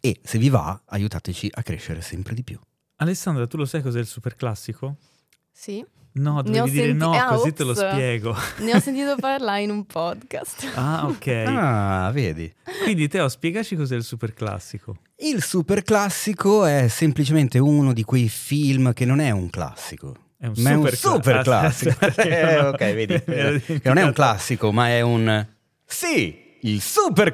E 0.02 0.20
se 0.24 0.38
vi 0.38 0.50
va, 0.50 0.82
aiutateci 0.86 1.50
a 1.54 1.62
crescere 1.62 2.02
sempre 2.02 2.34
di 2.34 2.44
più. 2.44 2.60
Alessandra, 2.98 3.48
tu 3.48 3.58
lo 3.58 3.66
sai 3.66 3.82
cos'è 3.82 4.00
il 4.00 4.06
super 4.08 4.36
classico? 4.36 4.98
Sì, 5.52 5.84
No, 6.16 6.44
dovevi 6.44 6.70
dire 6.70 6.86
senti- 6.90 6.98
no, 7.00 7.12
ah, 7.12 7.26
così 7.26 7.54
te 7.54 7.64
lo 7.64 7.72
ops. 7.72 7.90
spiego. 7.90 8.36
ne 8.60 8.76
ho 8.76 8.80
sentito 8.80 9.16
parlare 9.20 9.64
in 9.64 9.72
un 9.72 9.84
podcast. 9.86 10.70
Ah, 10.76 11.08
ok. 11.08 11.28
Ah, 11.48 12.12
vedi. 12.14 12.54
Quindi 12.84 13.08
Teo, 13.08 13.28
spiegaci 13.28 13.76
cos'è 13.76 13.96
il 13.96 14.04
super 14.04 14.32
classico. 14.34 14.98
Il 15.18 15.42
super 15.42 15.82
classico 15.82 16.66
è 16.66 16.88
semplicemente 16.88 17.58
uno 17.58 17.94
di 17.94 18.04
quei 18.04 18.30
film 18.30 18.94
che 18.94 19.06
non 19.06 19.20
è 19.20 19.32
un 19.32 19.50
classico. 19.50 20.16
È 20.38 20.46
un 20.46 20.54
ma 20.58 20.70
è 20.70 20.74
un 20.76 20.88
super 20.92 21.42
cla- 21.42 21.72
super 21.72 22.14
classico. 22.14 22.22
Eh, 22.22 22.62
no. 22.62 22.68
ok, 22.68 22.78
vedi. 22.94 23.80
Non 23.84 23.98
è 23.98 24.04
un 24.04 24.14
classico, 24.14 24.72
ma 24.72 24.90
è 24.90 25.02
un... 25.02 25.48
Sì, 25.84 26.58
il 26.62 26.80
super 26.80 27.34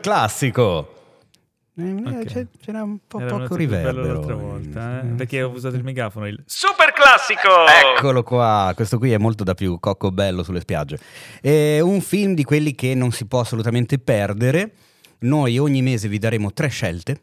Eh, 1.80 2.18
Ok. 2.20 2.26
c'è- 2.26 2.48
C'era 2.62 2.84
un 2.84 2.98
po' 3.08 3.20
Era 3.20 3.38
poco 3.38 3.56
riverbero. 3.56 4.04
l'altra 4.14 4.36
volta, 4.36 5.02
eh? 5.02 5.06
Perché 5.16 5.42
ho 5.44 5.50
usato 5.50 5.76
il 5.76 5.84
megafono. 5.84 6.28
Il 6.28 6.42
super 6.46 6.92
classico! 6.92 7.50
Eccolo 7.96 8.24
qua, 8.24 8.74
questo 8.76 8.98
qui 8.98 9.12
è 9.12 9.18
molto 9.18 9.44
da 9.44 9.54
più 9.54 9.80
cocco 9.80 10.12
bello 10.12 10.44
sulle 10.44 10.60
spiagge. 10.60 11.00
È 11.42 11.80
un 11.80 12.02
film 12.02 12.34
di 12.34 12.44
quelli 12.44 12.76
che 12.76 12.94
non 12.96 13.12
si 13.12 13.26
può 13.26 13.40
assolutamente 13.40 13.98
perdere. 14.00 14.72
Noi 15.20 15.58
ogni 15.58 15.82
mese 15.82 16.08
vi 16.08 16.18
daremo 16.18 16.52
tre 16.54 16.68
scelte 16.70 17.22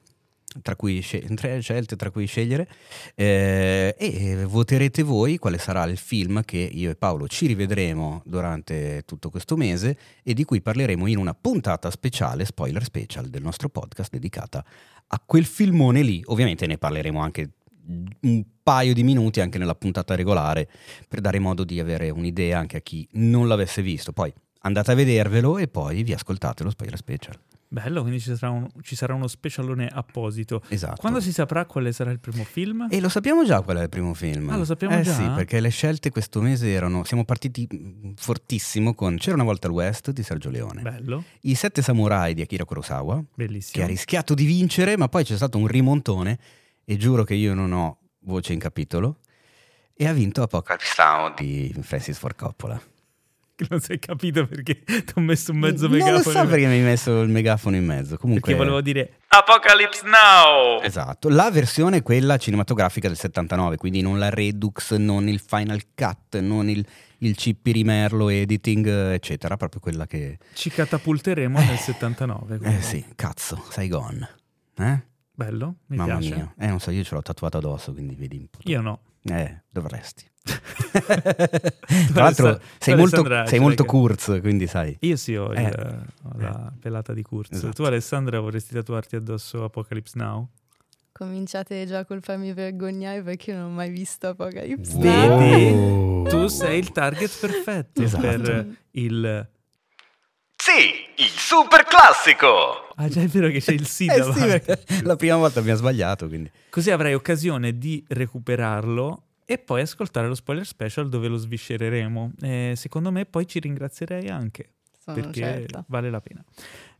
tra 0.63 0.77
cui, 0.77 1.05
tre 1.35 1.61
scelte 1.61 1.97
tra 1.97 2.11
cui 2.11 2.27
scegliere 2.27 2.69
eh, 3.15 3.95
e 3.99 4.45
voterete 4.45 5.03
voi 5.03 5.39
quale 5.39 5.59
sarà 5.59 5.85
il 5.85 5.97
film 5.97 6.43
che 6.45 6.59
io 6.59 6.91
e 6.91 6.97
Paolo 6.97 7.29
ci 7.29 7.47
rivedremo 7.47 8.23
durante 8.25 9.03
tutto 9.05 9.31
questo 9.31 9.57
mese 9.57 9.97
e 10.23 10.35
di 10.35 10.45
cui 10.45 10.61
parleremo 10.61 11.07
in 11.07 11.19
una 11.19 11.35
puntata 11.35 11.91
speciale, 11.91 12.45
spoiler 12.45 12.83
special 12.85 13.29
del 13.29 13.43
nostro 13.43 13.69
podcast 13.69 14.11
dedicata 14.11 14.65
a 15.09 15.23
quel 15.25 15.45
filmone 15.45 16.03
lì. 16.03 16.23
Ovviamente 16.27 16.67
ne 16.67 16.79
parleremo 16.79 17.21
anche 17.21 17.51
un 18.21 18.45
paio 18.63 18.93
di 18.95 19.05
minuti 19.05 19.41
anche 19.41 19.59
nella 19.59 19.75
puntata 19.75 20.15
regolare 20.15 20.69
per 21.09 21.21
dare 21.21 21.39
modo 21.39 21.65
di 21.65 21.79
avere 21.79 22.11
un'idea 22.11 22.59
anche 22.59 22.79
a 22.79 22.81
chi 22.81 23.07
non 23.13 23.47
l'avesse 23.47 23.83
visto. 23.83 24.13
Poi 24.13 24.33
andate 24.61 24.91
a 24.91 24.95
vedervelo 24.95 25.59
e 25.59 25.69
poi 25.69 26.03
vi 26.03 26.13
ascoltate 26.13 26.65
lo 26.65 26.71
spoiler 26.71 26.97
special. 26.97 27.39
Bello, 27.77 28.01
quindi 28.01 28.21
ci 28.21 28.35
sarà, 28.35 28.51
un, 28.51 28.67
ci 28.81 28.97
sarà, 28.97 29.13
uno 29.13 29.27
specialone 29.27 29.87
apposito. 29.93 30.63
Esatto. 30.69 30.99
Quando 30.99 31.21
si 31.21 31.31
saprà 31.31 31.67
quale 31.67 31.93
sarà 31.93 32.11
il 32.11 32.21
primo 32.21 32.43
film? 32.43 32.89
E 32.91 33.01
lo 33.01 33.11
sappiamo 33.11 33.45
già 33.45 33.61
qual 33.61 33.77
è 33.77 33.83
il 33.83 33.91
primo 33.91 34.15
film. 34.15 34.49
Ah, 34.49 34.57
lo 34.57 34.65
sappiamo 34.65 34.97
eh, 34.97 35.03
già? 35.03 35.13
sì, 35.13 35.29
perché 35.35 35.61
le 35.61 35.69
scelte 35.69 36.11
questo 36.11 36.41
mese 36.41 36.73
erano... 36.73 37.05
Siamo 37.05 37.27
partiti 37.27 37.69
mm, 37.71 38.13
fortissimo 38.17 38.95
con 38.95 39.19
C'era 39.19 39.35
una 39.35 39.45
volta 39.45 39.67
al 39.67 39.75
West 39.75 40.11
di 40.11 40.23
Sergio 40.23 40.49
Leone. 40.49 40.81
Bello. 40.81 41.25
I 41.43 41.55
Sette 41.55 41.83
Samurai 41.83 42.33
di 42.33 42.41
Akira 42.41 42.65
Kurosawa. 42.65 43.23
Bellissimo. 43.35 43.73
Che 43.75 43.83
ha 43.83 43.87
rischiato 43.87 44.33
di 44.33 44.47
vincere, 44.47 44.97
ma 44.97 45.09
poi 45.09 45.25
c'è 45.25 45.37
stato 45.37 45.59
un 45.59 45.67
rimontone 45.67 46.39
e 46.83 46.97
giuro 46.97 47.25
che 47.25 47.35
io 47.35 47.53
non 47.53 47.73
ho 47.73 47.99
voce 48.21 48.55
in 48.55 48.59
capitolo. 48.59 49.19
E 49.93 50.07
ha 50.07 50.15
vinto 50.15 50.41
Apocalypse 50.41 50.95
Now 50.97 51.35
di 51.35 51.75
Francis 51.83 52.17
Ford 52.17 52.37
Coppola. 52.37 52.81
Non 53.69 53.81
si 53.81 53.93
è 53.93 53.99
capito 53.99 54.47
perché 54.47 54.83
ti 54.85 55.13
ho 55.15 55.21
messo 55.21 55.53
un 55.53 55.59
mezzo 55.59 55.89
megafono. 55.89 56.17
Non 56.17 56.23
lo 56.23 56.31
so 56.31 56.47
perché 56.47 56.67
mi 56.67 56.73
hai 56.73 56.81
messo 56.81 57.23
il 57.23 57.31
megafono 57.31 57.77
in 57.77 57.85
mezzo. 57.85 58.17
Comunque... 58.17 58.51
Perché 58.51 58.57
volevo 58.57 58.81
dire 58.81 59.19
Apocalypse 59.29 60.03
Now! 60.05 60.81
Esatto, 60.83 61.29
la 61.29 61.51
versione 61.51 62.03
quella 62.03 62.37
cinematografica 62.37 63.09
del 63.09 63.17
79, 63.17 63.77
quindi 63.77 64.01
non 64.01 64.19
la 64.19 64.31
Redux, 64.31 64.95
non 64.97 65.29
il 65.29 65.41
Final 65.41 65.83
Cut, 65.95 66.39
non 66.41 66.69
il, 66.69 66.85
il 67.19 67.35
chip 67.35 67.65
rimerlo 67.67 68.29
editing, 68.29 68.87
eccetera, 69.13 69.57
proprio 69.57 69.81
quella 69.81 70.07
che... 70.07 70.39
Ci 70.55 70.71
catapulteremo 70.71 71.59
nel 71.59 71.79
79. 71.79 72.59
Quindi. 72.59 72.77
Eh 72.77 72.83
sì, 72.83 73.05
cazzo, 73.15 73.63
Saigon. 73.71 74.27
Eh? 74.79 75.03
Bello, 75.33 75.77
mi 75.89 75.97
Mamma 75.97 76.17
piace. 76.17 76.35
mia, 76.35 76.55
eh 76.59 76.67
non 76.67 76.81
so, 76.81 76.91
io 76.91 77.05
ce 77.05 77.15
l'ho 77.15 77.21
tatuato 77.23 77.59
addosso, 77.59 77.93
quindi 77.93 78.15
vedi 78.15 78.39
un 78.39 78.47
po'. 78.49 78.59
Io 78.65 78.81
no. 78.81 79.01
Eh, 79.23 79.63
dovresti. 79.69 80.25
Tra 82.13 82.23
l'altro 82.23 82.61
sei 82.79 82.95
molto, 82.97 83.25
sei 83.47 83.59
molto 83.59 83.85
Kurz, 83.85 84.39
quindi 84.41 84.67
sai. 84.67 84.97
Io 85.01 85.17
sì 85.17 85.35
ho, 85.35 85.53
il, 85.53 85.59
eh. 85.59 85.69
ho 86.23 86.39
la 86.39 86.73
pelata 86.81 87.13
di 87.13 87.23
Kurz. 87.23 87.53
Esatto. 87.53 87.73
Tu 87.73 87.83
Alessandra 87.83 88.41
vorresti 88.41 88.75
tatuarti 88.75 89.17
addosso 89.17 89.65
Apocalypse 89.65 90.17
Now? 90.19 90.49
Cominciate 91.13 91.87
già 91.87 92.05
col 92.05 92.23
farmi 92.23 92.53
vergognare 92.53 93.23
perché 93.23 93.51
io 93.51 93.57
non 93.59 93.71
ho 93.71 93.75
mai 93.75 93.91
visto 93.91 94.29
Apocalypse 94.29 94.99
Vedi? 94.99 95.73
Wow. 95.73 96.29
Tu 96.29 96.47
sei 96.49 96.79
il 96.79 96.93
target 96.93 97.39
perfetto 97.41 98.03
Esatto. 98.03 98.23
per 98.23 98.67
il... 98.93 99.49
Sì, 100.57 101.23
il 101.23 101.29
super 101.29 101.85
classico! 101.85 102.89
Ah 102.97 103.09
già 103.09 103.21
è 103.21 103.27
vero 103.27 103.49
che 103.49 103.61
c'è 103.61 103.73
il 103.73 103.87
sì 103.87 104.07
Eh 104.11 104.19
davanti. 104.19 104.75
sì, 104.87 105.05
la 105.05 105.17
prima 105.17 105.37
volta 105.37 105.61
abbiamo 105.61 105.79
sbagliato, 105.79 106.29
quindi. 106.29 106.51
Così 106.71 106.91
avrai 106.91 107.15
occasione 107.15 107.79
di 107.79 108.05
recuperarlo 108.09 109.26
e 109.49 109.59
poi 109.59 109.81
ascoltare 109.81 110.27
lo 110.29 110.35
spoiler 110.35 110.67
special 110.67 111.09
dove 111.09 111.29
lo 111.29 111.37
sviscereremo. 111.37 112.33
Eh, 112.43 112.73
secondo 112.77 113.11
me 113.13 113.25
poi 113.27 113.47
ci 113.47 113.61
ringrazierei 113.61 114.29
anche 114.29 114.71
Sono 114.99 115.17
perché 115.21 115.41
certa. 115.41 115.85
vale 115.89 116.11
la 116.11 116.21
pena. 116.21 116.45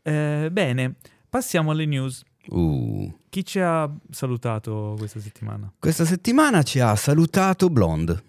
Eh, 0.03 0.49
bene, 0.51 0.95
passiamo 1.29 1.73
alle 1.73 1.85
news. 1.87 2.23
Uh. 2.49 3.13
Chi 3.29 3.45
ci 3.45 3.59
ha 3.59 3.93
salutato 4.11 4.95
questa 4.97 5.19
settimana? 5.19 5.71
Questa 5.79 6.05
settimana 6.05 6.63
ci 6.63 6.79
ha 6.79 6.95
salutato 6.97 7.69
Blonde. 7.69 8.23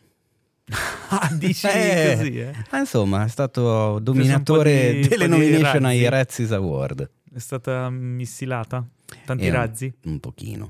Ah, 1.09 1.29
dici 1.33 1.65
Eh. 1.67 2.15
così, 2.17 2.37
eh? 2.39 2.53
Insomma, 2.73 3.23
è 3.23 3.29
stato 3.29 3.97
dominatore 3.99 4.95
di- 4.99 5.07
delle 5.07 5.27
nomination 5.27 5.85
ai 5.85 5.99
razzi. 6.01 6.09
Razzies 6.09 6.51
Award. 6.51 7.09
È 7.33 7.39
stata 7.39 7.89
missilata? 7.89 8.85
Tanti 9.23 9.45
Eh, 9.45 9.49
razzi? 9.51 9.93
Un 10.03 10.19
pochino. 10.19 10.69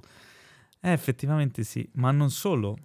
Eh, 0.79 0.91
effettivamente 0.91 1.63
sì, 1.63 1.89
ma 1.93 2.11
non 2.11 2.29
solo. 2.29 2.77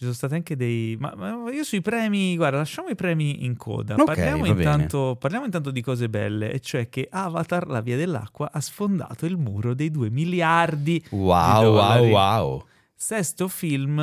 Ci 0.00 0.06
sono 0.06 0.16
stati 0.16 0.32
anche 0.32 0.56
dei... 0.56 0.96
Ma, 0.98 1.12
ma 1.14 1.52
io 1.52 1.62
sui 1.62 1.82
premi, 1.82 2.34
guarda, 2.34 2.56
lasciamo 2.56 2.88
i 2.88 2.94
premi 2.94 3.44
in 3.44 3.54
coda. 3.58 3.96
Ok, 3.96 4.04
parliamo, 4.06 4.46
intanto, 4.46 5.14
parliamo 5.20 5.44
intanto 5.44 5.70
di 5.70 5.82
cose 5.82 6.08
belle, 6.08 6.52
e 6.52 6.60
cioè 6.60 6.88
che 6.88 7.06
Avatar, 7.10 7.66
la 7.66 7.82
via 7.82 7.98
dell'acqua, 7.98 8.50
ha 8.50 8.60
sfondato 8.62 9.26
il 9.26 9.36
muro 9.36 9.74
dei 9.74 9.90
2 9.90 10.08
miliardi. 10.08 11.04
Wow, 11.10 11.74
wow, 11.74 12.06
wow. 12.06 12.64
Sesto 12.94 13.46
film 13.48 14.00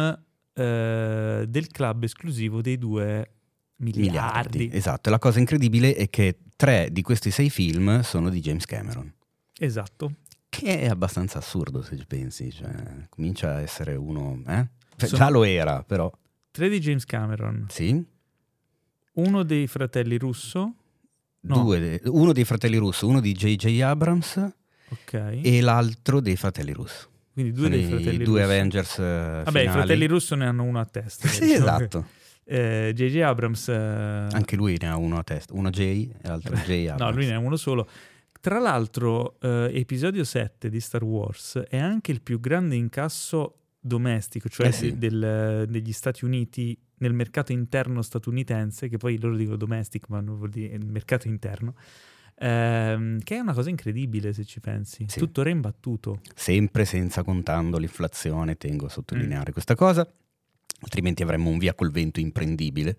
eh, 0.53 1.45
del 1.47 1.67
club 1.69 2.03
esclusivo 2.03 2.61
dei 2.61 2.77
2 2.77 3.31
miliardi. 3.77 4.69
Esatto, 4.71 5.09
e 5.09 5.11
la 5.11 5.17
cosa 5.17 5.39
incredibile 5.39 5.95
è 5.95 6.11
che 6.11 6.37
tre 6.55 6.89
di 6.91 7.01
questi 7.01 7.31
sei 7.31 7.49
film 7.49 8.01
sono 8.01 8.29
di 8.29 8.39
James 8.39 8.65
Cameron. 8.65 9.11
Esatto. 9.57 10.11
Che 10.47 10.79
è 10.79 10.87
abbastanza 10.89 11.39
assurdo 11.39 11.81
se 11.81 11.97
ci 11.97 12.05
pensi, 12.05 12.51
cioè, 12.51 12.69
comincia 13.09 13.55
a 13.55 13.61
essere 13.61 13.95
uno... 13.95 14.43
Eh? 14.45 14.75
Cioè, 14.97 15.07
Sono- 15.09 15.21
Già 15.23 15.29
lo 15.29 15.43
era, 15.43 15.83
però... 15.83 16.11
Tre 16.51 16.69
di 16.69 16.79
James 16.79 17.05
Cameron, 17.05 17.67
Sì? 17.69 18.03
uno 19.13 19.43
dei 19.43 19.67
fratelli 19.67 20.17
Russo, 20.17 20.73
No. 21.39 21.63
Due 21.63 22.01
uno 22.05 22.33
dei 22.33 22.43
fratelli 22.43 22.75
Russo, 22.77 23.07
uno 23.07 23.21
di 23.21 23.31
J.J. 23.31 23.79
Abrams 23.81 24.35
ok? 24.89 25.39
e 25.43 25.61
l'altro 25.61 26.19
dei 26.19 26.35
fratelli 26.35 26.73
Russo. 26.73 27.07
Quindi 27.31 27.53
due 27.53 27.65
Sono 27.65 27.75
dei 27.75 27.85
i 27.85 27.87
fratelli 27.87 28.23
due 28.23 28.39
Russo. 28.41 28.51
Avengers 28.53 28.99
eh, 28.99 29.03
Vabbè, 29.45 29.47
i 29.47 29.51
finali. 29.61 29.69
fratelli 29.69 30.05
Russo 30.07 30.35
ne 30.35 30.45
hanno 30.47 30.63
uno 30.63 30.79
a 30.79 30.85
testa. 30.85 31.27
Sì, 31.29 31.41
diciamo. 31.45 31.63
esatto. 31.63 32.05
Eh, 32.43 32.91
J.J. 32.93 33.17
Abrams... 33.21 33.67
eh, 33.69 33.73
Anche 34.31 34.55
lui 34.57 34.77
ne 34.81 34.89
ha 34.89 34.97
uno 34.97 35.17
a 35.19 35.23
testa, 35.23 35.53
uno 35.53 35.69
J 35.69 35.79
e 35.79 36.09
l'altro 36.23 36.55
J. 36.55 36.87
Abrams. 36.89 36.99
No, 36.99 37.11
lui 37.11 37.25
ne 37.27 37.33
ha 37.35 37.39
uno 37.39 37.55
solo. 37.55 37.87
Tra 38.41 38.59
l'altro, 38.59 39.39
eh, 39.39 39.69
episodio 39.73 40.23
7 40.25 40.69
di 40.69 40.79
Star 40.81 41.03
Wars 41.03 41.59
è 41.69 41.77
anche 41.77 42.11
il 42.11 42.21
più 42.21 42.39
grande 42.41 42.75
incasso 42.75 43.53
domestico, 43.79 44.49
cioè 44.49 44.67
Eh 44.67 44.71
sì. 44.71 44.97
del- 44.97 45.65
degli 45.69 45.91
Stati 45.91 46.25
Uniti 46.25 46.77
nel 46.99 47.13
mercato 47.13 47.51
interno 47.51 48.01
statunitense, 48.01 48.89
che 48.89 48.97
poi 48.97 49.19
loro 49.19 49.35
dicono 49.35 49.55
domestic, 49.57 50.09
ma 50.09 50.19
non 50.19 50.37
vuol 50.37 50.49
dire 50.49 50.75
il 50.75 50.85
mercato 50.85 51.27
interno, 51.27 51.75
ehm, 52.35 53.19
che 53.19 53.35
è 53.35 53.39
una 53.39 53.53
cosa 53.53 53.69
incredibile 53.69 54.33
se 54.33 54.45
ci 54.45 54.59
pensi. 54.59 55.05
Sì. 55.07 55.19
Tuttora 55.19 55.49
imbattuto. 55.49 56.21
Sempre 56.35 56.85
senza 56.85 57.23
contando 57.23 57.77
l'inflazione, 57.77 58.57
tengo 58.57 58.85
a 58.85 58.87
Mm. 58.87 58.91
sottolineare 58.91 59.51
questa 59.51 59.75
cosa, 59.75 60.11
altrimenti 60.81 61.23
avremmo 61.23 61.49
un 61.49 61.57
via 61.57 61.73
col 61.73 61.91
vento 61.91 62.19
imprendibile 62.19 62.97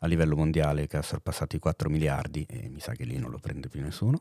a 0.00 0.06
livello 0.06 0.36
mondiale 0.36 0.86
che 0.86 0.96
ha 0.98 1.02
sorpassato 1.02 1.56
i 1.56 1.58
4 1.58 1.88
miliardi 1.88 2.44
e 2.48 2.68
mi 2.68 2.80
sa 2.80 2.92
che 2.92 3.04
lì 3.04 3.16
non 3.18 3.30
lo 3.30 3.38
prende 3.38 3.68
più 3.68 3.80
nessuno. 3.80 4.20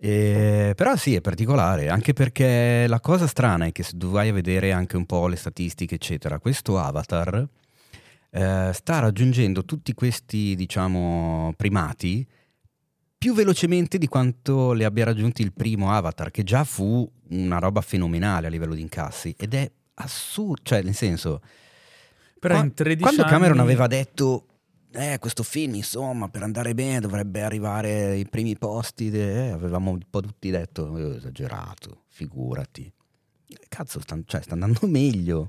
E- 0.00 0.72
però 0.76 0.96
sì, 0.96 1.14
è 1.14 1.20
particolare, 1.20 1.88
anche 1.88 2.12
perché 2.12 2.86
la 2.86 3.00
cosa 3.00 3.26
strana 3.26 3.66
è 3.66 3.72
che 3.72 3.82
se 3.82 3.96
tu 3.96 4.10
vai 4.10 4.28
a 4.28 4.32
vedere 4.32 4.72
anche 4.72 4.96
un 4.96 5.06
po' 5.06 5.26
le 5.26 5.36
statistiche, 5.36 5.96
eccetera, 5.96 6.38
questo 6.38 6.78
avatar 6.78 7.48
eh, 8.30 8.70
sta 8.72 8.98
raggiungendo 8.98 9.64
tutti 9.64 9.94
questi, 9.94 10.54
diciamo, 10.54 11.52
primati 11.56 12.26
più 13.18 13.34
velocemente 13.34 13.98
di 13.98 14.06
quanto 14.06 14.72
le 14.72 14.84
abbia 14.84 15.04
raggiunti 15.04 15.42
il 15.42 15.52
primo 15.52 15.92
Avatar, 15.92 16.30
che 16.30 16.44
già 16.44 16.62
fu 16.62 17.10
una 17.30 17.58
roba 17.58 17.80
fenomenale 17.80 18.46
a 18.46 18.50
livello 18.50 18.74
di 18.74 18.80
incassi. 18.80 19.34
Ed 19.36 19.54
è 19.54 19.68
assurdo, 19.94 20.62
cioè 20.62 20.82
nel 20.82 20.94
senso... 20.94 21.40
Però 22.38 22.56
in 22.62 22.72
13 22.72 23.02
quando 23.02 23.24
Cameron 23.24 23.58
anni- 23.58 23.66
aveva 23.66 23.88
detto, 23.88 24.46
eh, 24.92 25.18
questo 25.18 25.42
film 25.42 25.74
insomma 25.74 26.28
per 26.28 26.42
andare 26.42 26.74
bene 26.74 27.00
dovrebbe 27.00 27.42
arrivare 27.42 28.06
ai 28.06 28.26
primi 28.28 28.56
posti, 28.56 29.10
de-", 29.10 29.48
eh, 29.48 29.50
avevamo 29.50 29.90
un 29.90 30.00
po' 30.08 30.20
tutti 30.20 30.50
detto, 30.50 30.96
"Eh, 30.96 31.16
esagerato, 31.16 32.04
figurati. 32.08 32.90
Cazzo, 33.68 34.00
sta, 34.00 34.18
cioè, 34.24 34.42
sta 34.42 34.54
andando 34.54 34.80
meglio. 34.86 35.48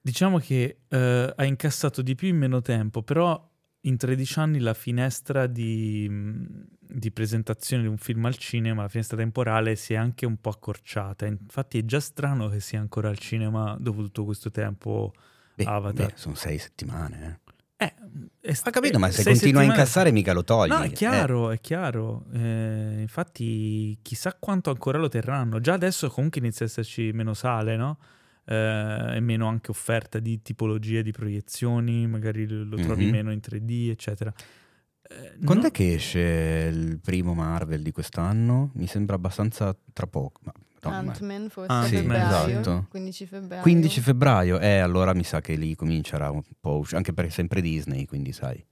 Diciamo 0.00 0.38
che 0.38 0.80
eh, 0.88 1.32
ha 1.34 1.44
incassato 1.44 2.02
di 2.02 2.14
più 2.14 2.28
in 2.28 2.36
meno 2.36 2.60
tempo, 2.60 3.02
però 3.02 3.50
in 3.86 3.96
13 3.96 4.38
anni 4.38 4.58
la 4.60 4.74
finestra 4.74 5.46
di, 5.46 6.10
di 6.78 7.10
presentazione 7.10 7.82
di 7.82 7.88
un 7.88 7.96
film 7.98 8.24
al 8.26 8.36
cinema, 8.36 8.82
la 8.82 8.88
finestra 8.88 9.16
temporale, 9.16 9.76
si 9.76 9.94
è 9.94 9.96
anche 9.96 10.26
un 10.26 10.36
po' 10.38 10.50
accorciata. 10.50 11.26
Infatti 11.26 11.78
è 11.78 11.84
già 11.84 12.00
strano 12.00 12.48
che 12.48 12.60
sia 12.60 12.80
ancora 12.80 13.08
al 13.08 13.18
cinema 13.18 13.76
dopo 13.78 14.02
tutto 14.02 14.24
questo 14.24 14.50
tempo 14.50 15.12
Beh, 15.54 15.64
Avatar. 15.64 16.12
beh, 16.12 16.12
sono 16.16 16.34
sei 16.34 16.58
settimane. 16.58 17.26
Eh, 17.26 17.43
è, 17.76 17.94
Ho 18.00 18.70
capito, 18.70 18.96
è- 18.96 19.00
ma 19.00 19.10
se 19.10 19.22
continua 19.22 19.32
a 19.32 19.34
settimane- 19.36 19.66
incassare 19.66 20.10
mica 20.12 20.32
lo 20.32 20.44
togli. 20.44 20.70
No, 20.70 20.80
è 20.82 20.86
Eh, 20.86 20.92
chiaro, 20.92 21.50
è 21.50 21.60
chiaro. 21.60 22.26
Eh, 22.32 22.96
infatti, 23.00 23.98
chissà 24.02 24.34
quanto 24.38 24.70
ancora 24.70 24.98
lo 24.98 25.08
terranno. 25.08 25.60
Già 25.60 25.72
adesso 25.74 26.08
comunque 26.10 26.40
inizia 26.40 26.64
a 26.66 26.68
esserci 26.68 27.10
meno 27.12 27.34
sale, 27.34 27.76
no? 27.76 27.98
Eh, 28.46 29.16
e 29.16 29.20
meno 29.20 29.46
anche 29.48 29.70
offerta 29.70 30.18
di 30.18 30.42
tipologie 30.42 31.02
di 31.02 31.10
proiezioni, 31.12 32.06
magari 32.06 32.46
lo, 32.46 32.76
trovi 32.76 33.06
Mhm. 33.06 33.10
meno 33.10 33.32
in 33.32 33.40
3D, 33.40 33.88
eccetera. 33.90 34.32
Eh, 35.06 35.38
Quando 35.44 35.62
no- 35.64 35.68
è 35.68 35.70
che 35.70 35.94
esce 35.94 36.70
il 36.72 36.98
primo 37.00 37.34
Marvel 37.34 37.82
di 37.82 37.90
quest'anno? 37.92 38.70
Mi 38.74 38.86
sembra 38.86 39.16
abbastanza 39.16 39.74
tra 39.92 40.06
poco. 40.06 40.40
Ma- 40.44 40.52
Ant-Man 40.88 41.48
forse 41.50 41.72
Ah, 41.72 41.84
sì, 41.84 41.96
febbraio, 41.96 42.48
esatto. 42.60 42.86
15 42.90 43.26
febbraio. 43.26 43.62
15 43.62 44.00
febbraio, 44.00 44.58
eh, 44.60 44.78
allora 44.78 45.14
mi 45.14 45.24
sa 45.24 45.40
che 45.40 45.54
lì 45.54 45.74
comincerà 45.74 46.30
un 46.30 46.42
po', 46.60 46.84
anche 46.92 47.12
perché 47.12 47.30
è 47.30 47.34
sempre 47.34 47.60
Disney, 47.60 48.04
quindi 48.06 48.32
sai, 48.32 48.64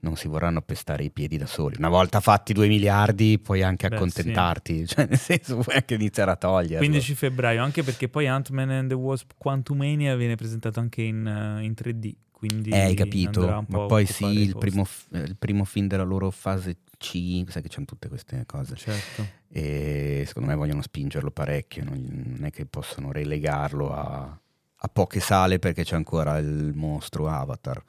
non 0.00 0.16
si 0.16 0.28
vorranno 0.28 0.60
pestare 0.62 1.04
i 1.04 1.10
piedi 1.10 1.36
da 1.36 1.46
soli. 1.46 1.76
Una 1.78 1.88
volta 1.88 2.20
fatti 2.20 2.52
2 2.52 2.68
miliardi 2.68 3.38
puoi 3.38 3.62
anche 3.62 3.88
Beh, 3.88 3.96
accontentarti, 3.96 4.86
cioè 4.88 5.06
nel 5.08 5.18
senso 5.18 5.56
puoi 5.56 5.76
anche 5.76 5.94
iniziare 5.94 6.30
a 6.30 6.36
toglierlo. 6.36 6.78
15 6.78 7.14
febbraio, 7.14 7.62
anche 7.62 7.82
perché 7.82 8.08
poi 8.08 8.26
Ant-Man 8.28 8.70
and 8.70 8.88
the 8.88 8.94
Wasp 8.94 9.32
Quantumania 9.36 10.14
viene 10.16 10.34
presentato 10.36 10.80
anche 10.80 11.02
in, 11.02 11.26
eh, 11.26 11.64
in 11.64 11.74
3D. 11.74 12.14
Quindi 12.30 12.68
Eh, 12.70 12.80
hai 12.80 12.94
capito, 12.94 13.40
andrà 13.40 13.58
un 13.58 13.64
po' 13.66 13.80
ma 13.80 13.86
poi 13.86 14.04
sì, 14.04 14.26
il 14.26 14.58
primo, 14.58 14.86
eh, 15.12 15.20
il 15.20 15.36
primo 15.38 15.64
film 15.64 15.86
della 15.86 16.02
loro 16.02 16.30
fase 16.30 16.76
C, 16.98 17.44
sai 17.48 17.62
che 17.62 17.68
c'hanno 17.68 17.86
tutte 17.86 18.08
queste 18.08 18.44
cose. 18.46 18.74
Certo. 18.76 19.26
e 19.48 20.24
secondo 20.26 20.48
me 20.48 20.54
vogliono 20.54 20.82
spingerlo 20.82 21.30
parecchio, 21.30 21.84
non, 21.84 21.98
non 22.36 22.44
è 22.44 22.50
che 22.50 22.66
possono 22.66 23.12
relegarlo 23.12 23.92
a, 23.94 24.38
a 24.76 24.88
poche 24.88 25.20
sale 25.20 25.58
perché 25.58 25.84
c'è 25.84 25.96
ancora 25.96 26.38
il 26.38 26.72
mostro 26.74 27.28
Avatar. 27.28 27.82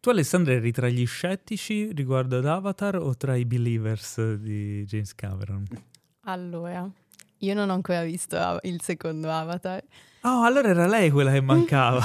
Tu 0.00 0.10
Alessandra 0.10 0.52
eri 0.52 0.70
tra 0.70 0.88
gli 0.88 1.06
scettici 1.06 1.90
riguardo 1.92 2.36
ad 2.38 2.46
Avatar 2.46 2.96
o 2.96 3.16
tra 3.16 3.36
i 3.36 3.46
believers 3.46 4.34
di 4.34 4.84
James 4.84 5.14
Cameron? 5.14 5.64
Allora, 6.24 6.86
io 7.38 7.54
non 7.54 7.70
ho 7.70 7.74
ancora 7.74 8.02
visto 8.02 8.58
il 8.64 8.80
secondo 8.82 9.30
Avatar. 9.30 9.82
Oh, 10.22 10.42
allora 10.42 10.68
era 10.68 10.86
lei 10.86 11.10
quella 11.10 11.32
che 11.32 11.40
mancava. 11.40 12.00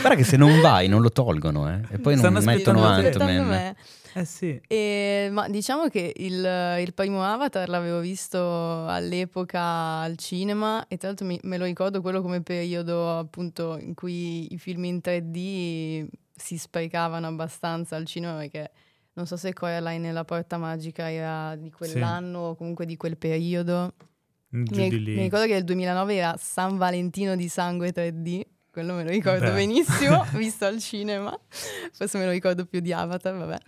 Guarda 0.00 0.14
che 0.14 0.24
se 0.24 0.36
non 0.36 0.60
vai 0.60 0.88
non 0.88 1.00
lo 1.02 1.10
tolgono 1.10 1.68
eh, 1.70 1.80
e 1.90 1.98
poi 1.98 2.16
non 2.16 2.32
Stanno 2.32 2.40
mettono 2.42 2.80
te. 2.80 2.86
aspettando 2.86 3.24
Ant-Man. 3.32 3.48
me. 3.48 3.76
Eh 4.14 4.24
sì. 4.24 4.60
E, 4.66 5.28
ma 5.30 5.48
diciamo 5.48 5.88
che 5.88 6.12
il, 6.16 6.76
il 6.80 6.94
primo 6.94 7.22
Avatar 7.22 7.68
l'avevo 7.68 8.00
visto 8.00 8.86
all'epoca 8.86 10.00
al 10.00 10.16
cinema 10.16 10.86
e 10.88 10.96
tra 10.96 11.08
l'altro 11.08 11.26
mi- 11.26 11.40
me 11.42 11.58
lo 11.58 11.64
ricordo 11.64 12.00
quello 12.00 12.22
come 12.22 12.42
periodo 12.42 13.18
appunto 13.18 13.78
in 13.78 13.94
cui 13.94 14.52
i 14.52 14.58
film 14.58 14.84
in 14.84 15.00
3D 15.02 16.06
si 16.34 16.58
sprecavano 16.58 17.26
abbastanza 17.26 17.96
al 17.96 18.06
cinema 18.06 18.38
perché 18.38 18.70
non 19.12 19.26
so 19.26 19.36
se 19.36 19.52
Coraline 19.52 20.08
e 20.08 20.12
la 20.12 20.24
Porta 20.24 20.56
Magica 20.56 21.10
era 21.10 21.56
di 21.56 21.70
quell'anno 21.70 22.38
o 22.38 22.54
comunque 22.54 22.86
di 22.86 22.96
quel 22.96 23.16
periodo. 23.16 23.94
Giù 24.48 24.80
Mi, 24.80 24.90
mi 24.90 25.22
ricordo 25.22 25.46
che 25.46 25.52
nel 25.52 25.64
2009 25.64 26.14
era 26.14 26.34
San 26.38 26.76
Valentino 26.76 27.36
di 27.36 27.48
sangue 27.48 27.92
3D, 27.92 28.40
quello 28.72 28.94
me 28.94 29.04
lo 29.04 29.10
ricordo 29.10 29.46
Beh. 29.46 29.54
benissimo, 29.54 30.24
visto 30.34 30.64
al 30.64 30.78
cinema. 30.80 31.38
Forse 31.92 32.18
me 32.18 32.24
lo 32.24 32.30
ricordo 32.30 32.64
più 32.64 32.80
di 32.80 32.92
Avatar, 32.92 33.36
vabbè. 33.36 33.58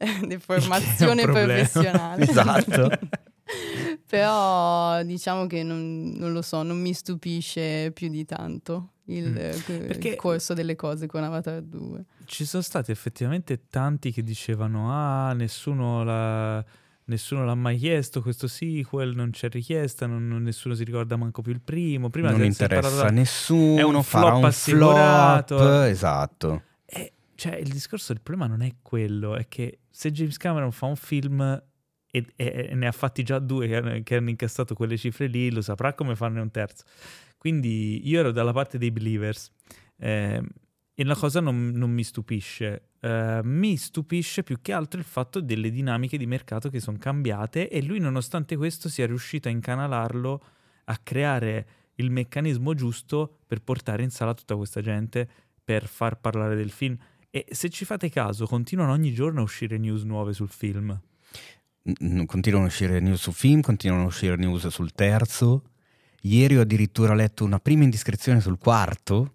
Un 0.24 0.38
problema. 0.38 1.54
professionale. 1.54 2.22
Esatto. 2.24 2.90
Però 4.06 5.02
diciamo 5.02 5.46
che 5.46 5.62
non, 5.62 6.14
non 6.16 6.32
lo 6.32 6.42
so, 6.42 6.62
non 6.62 6.80
mi 6.80 6.92
stupisce 6.92 7.90
più 7.92 8.08
di 8.08 8.24
tanto 8.24 8.92
il, 9.06 9.28
Mm. 9.30 9.36
eh, 9.36 9.98
il 10.08 10.16
corso 10.16 10.54
delle 10.54 10.76
cose 10.76 11.06
con 11.06 11.22
Avatar 11.24 11.60
2. 11.62 12.04
Ci 12.26 12.44
sono 12.44 12.62
stati 12.62 12.90
effettivamente 12.92 13.66
tanti 13.68 14.12
che 14.12 14.22
dicevano 14.22 14.90
ah, 14.92 15.32
nessuno 15.32 16.04
l'ha, 16.04 16.64
nessuno 17.06 17.44
l'ha 17.44 17.54
mai 17.56 17.76
chiesto 17.76 18.22
questo 18.22 18.46
sequel, 18.46 19.14
non 19.16 19.30
c'è 19.30 19.48
richiesta, 19.48 20.06
non- 20.06 20.28
non- 20.28 20.42
nessuno 20.42 20.74
si 20.74 20.84
ricorda 20.84 21.16
manco 21.16 21.42
più 21.42 21.52
il 21.52 21.60
primo. 21.60 22.08
Prima 22.08 22.30
non 22.30 22.44
interessa 22.44 22.80
parlato- 22.88 23.06
a 23.08 23.10
nessuno, 23.10 23.78
è 23.78 23.82
un 23.82 24.02
farà 24.04 24.26
flop 24.26 24.38
un 24.38 24.44
assicurato. 24.44 25.56
flop, 25.58 25.82
esatto. 25.88 26.62
Eh, 26.86 27.12
cioè, 27.40 27.54
il 27.54 27.70
discorso, 27.70 28.12
il 28.12 28.20
problema 28.20 28.46
non 28.46 28.60
è 28.60 28.70
quello, 28.82 29.34
è 29.34 29.48
che 29.48 29.78
se 29.88 30.12
James 30.12 30.36
Cameron 30.36 30.72
fa 30.72 30.84
un 30.84 30.96
film 30.96 31.40
e, 31.40 32.26
e- 32.36 32.68
e 32.68 32.74
ne 32.74 32.86
ha 32.86 32.92
fatti 32.92 33.22
già 33.22 33.38
due 33.38 33.66
che 34.02 34.16
hanno, 34.16 34.28
incassato 34.28 34.74
quelle 34.74 34.98
cifre 34.98 35.26
lì, 35.26 35.50
lo 35.50 35.62
saprà 35.62 35.94
come 35.94 36.14
farne 36.14 36.42
un 36.42 36.50
terzo. 36.50 36.84
Quindi 37.38 38.06
io 38.06 38.20
ero 38.20 38.30
dalla 38.30 38.52
parte 38.52 38.76
dei 38.76 38.90
believers 38.90 39.50
ehm, 39.96 40.46
e 40.94 41.04
la 41.04 41.16
cosa 41.16 41.40
non, 41.40 41.70
non 41.70 41.90
mi 41.90 42.04
stupisce. 42.04 42.90
Eh, 43.00 43.40
mi 43.42 43.78
stupisce 43.78 44.42
più 44.42 44.58
che 44.60 44.74
altro 44.74 45.00
il 45.00 45.06
fatto 45.06 45.40
delle 45.40 45.70
dinamiche 45.70 46.18
di 46.18 46.26
mercato 46.26 46.68
che 46.68 46.78
sono 46.78 46.98
cambiate 46.98 47.70
e 47.70 47.82
lui 47.82 48.00
nonostante 48.00 48.54
questo 48.54 48.90
sia 48.90 49.06
riuscito 49.06 49.48
a 49.48 49.50
incanalarlo, 49.50 50.44
a 50.84 50.98
creare 51.02 51.66
il 51.94 52.10
meccanismo 52.10 52.74
giusto 52.74 53.38
per 53.46 53.62
portare 53.62 54.02
in 54.02 54.10
sala 54.10 54.34
tutta 54.34 54.56
questa 54.56 54.82
gente 54.82 55.26
per 55.64 55.86
far 55.86 56.20
parlare 56.20 56.54
del 56.54 56.70
film. 56.70 56.98
E 57.30 57.46
se 57.50 57.68
ci 57.70 57.84
fate 57.84 58.10
caso, 58.10 58.46
continuano 58.46 58.92
ogni 58.92 59.12
giorno 59.12 59.40
a 59.40 59.42
uscire 59.44 59.78
news 59.78 60.02
nuove 60.02 60.32
sul 60.32 60.48
film. 60.48 60.98
Continuano 62.26 62.64
a 62.66 62.68
uscire 62.68 63.00
news 63.00 63.20
su 63.20 63.32
film, 63.32 63.60
continuano 63.60 64.02
a 64.04 64.06
uscire 64.06 64.36
news 64.36 64.66
sul 64.68 64.92
terzo. 64.92 65.62
Ieri 66.22 66.56
ho 66.58 66.60
addirittura 66.62 67.14
letto 67.14 67.44
una 67.44 67.58
prima 67.58 67.84
indiscrezione 67.84 68.40
sul 68.40 68.58
quarto, 68.58 69.34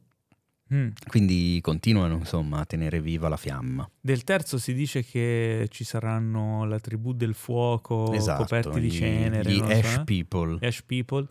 Mm. 0.73 0.89
quindi 1.07 1.59
continuano 1.61 2.15
insomma 2.15 2.59
a 2.59 2.65
tenere 2.65 2.99
viva 2.99 3.29
la 3.29 3.37
fiamma. 3.37 3.87
Del 4.01 4.23
terzo 4.23 4.57
si 4.57 4.73
dice 4.73 5.03
che 5.03 5.67
ci 5.69 5.83
saranno 5.83 6.65
la 6.65 6.79
tribù 6.79 7.13
del 7.13 7.35
fuoco 7.35 8.11
esatto, 8.11 8.41
coperti 8.43 8.79
di 8.79 8.87
gli- 8.87 8.91
cenere. 8.97 9.51
Gli 9.51 9.59
lo 9.59 9.65
so, 9.67 9.71
Ash 9.71 9.95
eh? 9.97 10.03
People. 10.03 10.57
Ash 10.67 10.83
People. 10.83 11.27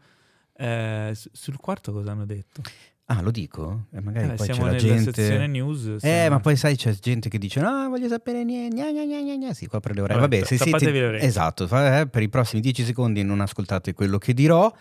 Eh, 0.56 1.16
sul 1.32 1.56
quarto 1.56 1.92
cosa 1.92 2.12
hanno 2.12 2.24
detto? 2.26 2.62
Ah, 3.06 3.20
lo 3.20 3.30
dico? 3.30 3.86
Eh, 3.92 4.00
magari 4.00 4.24
Eh, 4.30 4.34
poi 4.34 4.46
c'è 4.46 4.52
siamo 4.54 4.64
la 4.66 4.72
nella 4.72 4.82
gente... 4.82 5.12
sezione 5.12 5.46
news. 5.46 5.98
Eh, 6.02 6.28
ma 6.30 6.40
poi 6.40 6.56
sai, 6.56 6.74
c'è 6.76 6.92
gente 6.94 7.28
che 7.28 7.36
dice: 7.38 7.60
No, 7.60 7.88
voglio 7.90 8.08
sapere 8.08 8.44
niente. 8.44 8.76
Gna, 8.76 8.90
gna, 8.92 9.04
gna, 9.04 9.36
gna. 9.36 9.52
Si 9.52 9.66
copre 9.66 9.92
le 9.92 10.00
orecchie. 10.00 10.20
Vabbè, 10.22 10.36
Vabbè, 10.38 10.46
se 10.48 10.56
siete. 10.56 10.90
le 10.90 11.04
orecchie. 11.04 11.28
Esatto, 11.28 11.64
eh, 11.64 12.08
per 12.10 12.22
i 12.22 12.28
prossimi 12.30 12.62
10 12.62 12.82
secondi 12.84 13.22
non 13.22 13.40
ascoltate 13.40 13.92
quello 13.92 14.16
che 14.18 14.32
dirò. 14.32 14.72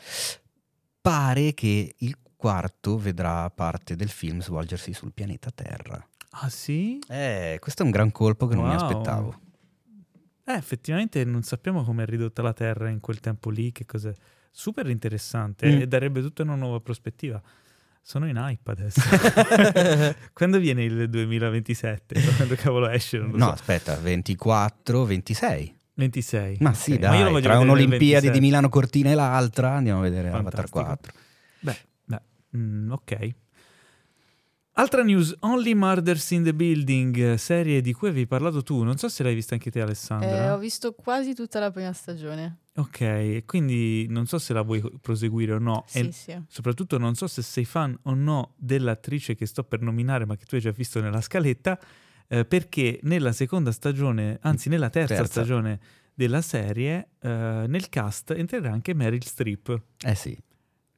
Pare 1.02 1.54
che 1.54 1.96
il 1.98 2.18
quarto 2.36 2.98
vedrà 2.98 3.50
parte 3.50 3.96
del 3.96 4.10
film 4.10 4.42
svolgersi 4.42 4.94
sul 4.94 5.12
pianeta 5.14 5.50
Terra. 5.54 6.06
Ah 6.36 6.50
sì? 6.50 7.00
Eh, 7.10 7.58
questo 7.60 7.82
è 7.84 7.86
un 7.86 7.92
gran 7.92 8.12
colpo 8.12 8.48
che 8.48 8.56
non 8.56 8.68
mi 8.68 8.74
aspettavo. 8.74 9.40
Eh, 10.46 10.54
effettivamente 10.54 11.24
non 11.26 11.44
sappiamo 11.44 11.84
come 11.84 12.04
è 12.04 12.06
ridotta 12.06 12.42
la 12.42 12.54
Terra 12.54 12.90
in 12.90 13.00
quel 13.02 13.20
tempo 13.20 13.50
lì, 13.50 13.72
che 13.74 13.86
cos'è. 13.86 14.14
Super 14.50 14.90
interessante 14.90 15.68
Mm. 15.68 15.82
e 15.82 15.88
darebbe 15.88 16.22
tutta 16.22 16.44
una 16.44 16.56
nuova 16.56 16.80
prospettiva. 16.80 17.42
Sono 18.06 18.28
in 18.28 18.36
hype 18.36 18.70
adesso. 18.70 19.00
Quando 20.34 20.60
viene 20.60 20.84
il 20.84 21.10
2027? 21.10 22.20
Quando 22.36 22.56
cavolo 22.56 22.90
esce? 22.90 23.18
Non 23.18 23.32
lo 23.32 23.38
No, 23.38 23.46
so. 23.46 23.52
aspetta, 23.52 23.96
24, 23.96 25.06
26. 25.06 25.76
26. 25.96 26.58
Ma 26.60 26.74
sì, 26.74 26.92
io 26.92 26.98
dai, 26.98 27.24
voglio 27.24 27.40
tra 27.40 27.58
27. 27.60 28.32
di 28.32 28.40
Milano 28.42 28.68
Cortina 28.68 29.12
e 29.12 29.16
l'altra 29.16 29.72
andiamo 29.76 30.00
a 30.00 30.04
vedere 30.04 30.28
Avatar 30.30 30.68
Fantastico. 30.68 30.84
4. 30.84 31.14
Beh, 31.60 31.78
beh, 32.06 32.22
mm, 32.58 32.92
ok. 32.92 33.30
Altra 34.76 35.04
news, 35.04 35.36
Only 35.42 35.76
Murders 35.76 36.32
in 36.32 36.42
the 36.44 36.54
Building, 36.54 37.16
eh, 37.18 37.38
serie 37.38 37.80
di 37.80 37.94
cui 37.94 38.08
avevi 38.10 38.26
parlato 38.26 38.64
tu. 38.64 38.82
Non 38.82 38.98
so 38.98 39.08
se 39.08 39.22
l'hai 39.22 39.36
vista 39.36 39.54
anche 39.54 39.70
te, 39.70 39.78
Eh, 39.80 39.82
Alessandra. 39.84 40.54
ho 40.54 40.58
visto 40.58 40.94
quasi 40.94 41.36
tutta 41.36 41.60
la 41.60 41.70
prima 41.70 41.94
stagione. 41.94 42.58
Ok, 42.78 43.46
quindi 43.46 44.08
non 44.10 44.26
so 44.26 44.40
se 44.40 44.52
la 44.52 44.64
vuoi 44.64 44.82
proseguire 45.00 45.54
o 45.54 45.60
no. 45.60 45.84
Sì, 45.86 46.00
E 46.00 46.12
sì. 46.12 46.36
soprattutto 46.48 46.98
non 46.98 47.14
so 47.14 47.28
se 47.28 47.44
sei 47.44 47.66
fan 47.66 47.96
o 48.04 48.16
no 48.16 48.56
dell'attrice 48.58 49.36
che 49.36 49.46
sto 49.46 49.64
per 49.64 49.82
nominare, 49.82 50.26
ma 50.26 50.36
che 50.36 50.46
tu 50.46 50.56
hai 50.56 50.62
già 50.62 50.72
visto 50.72 51.00
nella 51.00 51.22
scaletta, 51.22 51.80
eh, 52.28 52.44
perché 52.44 53.00
nella 53.04 53.32
seconda 53.32 53.72
stagione, 53.72 54.40
anzi 54.42 54.70
nella 54.70 54.90
terza, 54.90 55.14
Terza. 55.18 55.32
stagione 55.32 55.80
della 56.16 56.42
serie, 56.42 57.10
eh, 57.22 57.66
nel 57.68 57.90
cast 57.90 58.32
entrerà 58.32 58.72
anche 58.72 58.96
Meryl 58.96 59.24
Streep, 59.24 59.82
Eh 60.04 60.16
sì. 60.16 60.36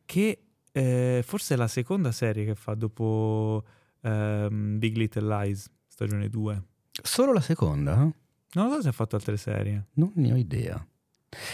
che 0.06 0.45
eh, 0.76 1.24
forse 1.26 1.54
è 1.54 1.58
la 1.58 1.70
seconda 1.70 2.12
serie 2.12 2.44
che 2.44 2.54
fa 2.54 2.74
dopo 2.76 3.64
ehm, 4.02 4.78
Big 4.78 4.98
Little 4.98 5.26
Lies, 5.26 5.70
stagione 5.88 6.28
2. 6.28 6.64
Solo 7.02 7.32
la 7.32 7.40
seconda? 7.40 7.96
Non 7.96 8.72
so 8.72 8.82
se 8.82 8.90
ha 8.90 8.92
fatto 8.92 9.16
altre 9.16 9.38
serie. 9.38 9.86
Non 9.94 10.12
ne 10.16 10.34
ho 10.34 10.36
idea. 10.36 10.86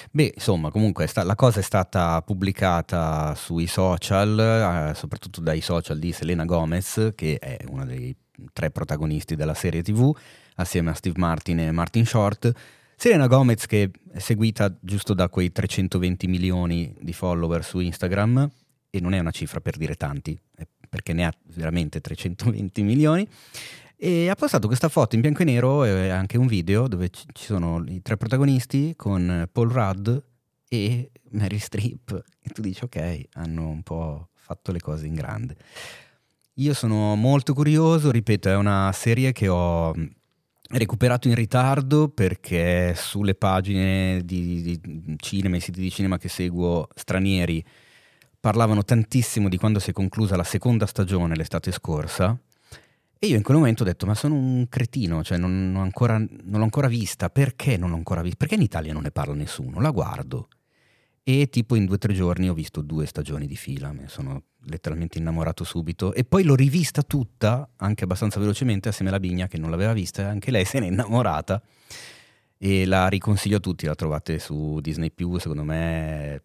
Beh, 0.09 0.33
insomma, 0.33 0.71
comunque 0.71 1.05
sta- 1.05 1.23
la 1.23 1.35
cosa 1.35 1.59
è 1.59 1.63
stata 1.63 2.19
pubblicata 2.23 3.35
sui 3.35 3.67
social, 3.67 4.39
eh, 4.89 4.95
soprattutto 4.95 5.39
dai 5.39 5.61
social 5.61 5.99
di 5.99 6.11
Selena 6.11 6.45
Gomez, 6.45 7.11
che 7.13 7.37
è 7.37 7.59
una 7.67 7.85
dei 7.85 8.15
tre 8.53 8.71
protagonisti 8.71 9.35
della 9.35 9.53
serie 9.53 9.83
TV, 9.83 10.11
assieme 10.55 10.89
a 10.89 10.93
Steve 10.95 11.19
Martin 11.19 11.59
e 11.59 11.71
Martin 11.71 12.07
Short. 12.07 12.51
Selena 12.95 13.27
Gomez 13.27 13.67
che 13.67 13.91
è 14.11 14.19
seguita 14.19 14.75
giusto 14.79 15.13
da 15.13 15.29
quei 15.29 15.51
320 15.51 16.27
milioni 16.27 16.95
di 16.99 17.13
follower 17.13 17.63
su 17.63 17.79
Instagram, 17.79 18.49
e 18.91 18.99
non 18.99 19.13
è 19.13 19.19
una 19.19 19.31
cifra 19.31 19.59
per 19.59 19.77
dire 19.77 19.95
tanti, 19.95 20.39
è 20.55 20.67
perché 20.91 21.13
ne 21.13 21.25
ha 21.25 21.33
veramente 21.55 22.01
320 22.01 22.83
milioni. 22.83 23.27
E 23.95 24.29
ha 24.29 24.35
postato 24.35 24.67
questa 24.67 24.89
foto 24.89 25.15
in 25.15 25.21
bianco 25.21 25.43
e 25.43 25.45
nero 25.45 25.85
e 25.85 26.09
anche 26.09 26.37
un 26.37 26.47
video 26.47 26.87
dove 26.87 27.09
ci 27.09 27.23
ci 27.31 27.45
sono 27.45 27.83
i 27.87 28.01
tre 28.01 28.17
protagonisti 28.17 28.93
con 28.95 29.47
Paul 29.51 29.69
Rudd 29.69 30.09
e 30.67 31.11
Mary 31.29 31.59
Streep. 31.59 32.23
E 32.41 32.49
tu 32.49 32.61
dici, 32.61 32.83
ok, 32.83 33.27
hanno 33.33 33.69
un 33.69 33.83
po' 33.83 34.29
fatto 34.33 34.71
le 34.71 34.81
cose 34.81 35.05
in 35.05 35.13
grande. 35.13 35.55
Io 36.55 36.73
sono 36.73 37.15
molto 37.15 37.53
curioso, 37.53 38.11
ripeto, 38.11 38.49
è 38.49 38.55
una 38.55 38.91
serie 38.91 39.31
che 39.31 39.47
ho 39.47 39.93
recuperato 40.71 41.27
in 41.27 41.35
ritardo 41.35 42.09
perché 42.09 42.93
sulle 42.95 43.35
pagine 43.35 44.21
di, 44.25 44.61
di 44.61 45.15
cinema, 45.17 45.55
i 45.55 45.61
siti 45.61 45.79
di 45.79 45.91
cinema 45.91 46.17
che 46.17 46.27
seguo 46.27 46.87
stranieri, 46.95 47.63
parlavano 48.41 48.83
tantissimo 48.83 49.47
di 49.47 49.57
quando 49.57 49.79
si 49.79 49.91
è 49.91 49.93
conclusa 49.93 50.35
la 50.35 50.43
seconda 50.43 50.87
stagione 50.87 51.35
l'estate 51.35 51.71
scorsa. 51.71 52.37
E 53.17 53.27
io 53.27 53.37
in 53.37 53.43
quel 53.43 53.57
momento 53.57 53.83
ho 53.83 53.85
detto: 53.85 54.07
Ma 54.07 54.15
sono 54.15 54.35
un 54.35 54.67
cretino, 54.67 55.23
cioè 55.23 55.37
non, 55.37 55.71
non, 55.71 55.83
ancora, 55.83 56.17
non 56.17 56.29
l'ho 56.57 56.63
ancora 56.63 56.87
vista. 56.87 57.29
Perché 57.29 57.77
non 57.77 57.91
l'ho 57.91 57.95
ancora 57.95 58.21
vista? 58.21 58.37
Perché 58.39 58.55
in 58.55 58.61
Italia 58.61 58.93
non 58.93 59.03
ne 59.03 59.11
parla 59.11 59.35
nessuno? 59.35 59.79
La 59.79 59.91
guardo. 59.91 60.49
E 61.23 61.49
tipo 61.49 61.75
in 61.75 61.85
due 61.85 61.95
o 61.95 61.97
tre 61.99 62.13
giorni 62.13 62.49
ho 62.49 62.55
visto 62.55 62.81
due 62.81 63.05
stagioni 63.05 63.45
di 63.45 63.55
fila, 63.55 63.93
mi 63.93 64.05
sono 64.07 64.41
letteralmente 64.65 65.19
innamorato 65.19 65.63
subito. 65.63 66.15
E 66.15 66.23
poi 66.23 66.43
l'ho 66.43 66.55
rivista 66.55 67.03
tutta, 67.03 67.69
anche 67.77 68.05
abbastanza 68.05 68.39
velocemente, 68.39 68.89
assieme 68.89 69.11
alla 69.11 69.19
Bigna 69.19 69.47
che 69.47 69.59
non 69.59 69.69
l'aveva 69.69 69.93
vista, 69.93 70.23
e 70.23 70.25
anche 70.25 70.49
lei 70.49 70.65
se 70.65 70.79
n'è 70.79 70.87
innamorata. 70.87 71.61
E 72.57 72.85
la 72.85 73.07
riconsiglio 73.07 73.57
a 73.57 73.59
tutti, 73.59 73.85
la 73.85 73.95
trovate 73.95 74.39
su 74.39 74.79
Disney 74.81 75.11
secondo 75.37 75.63
me 75.63 76.41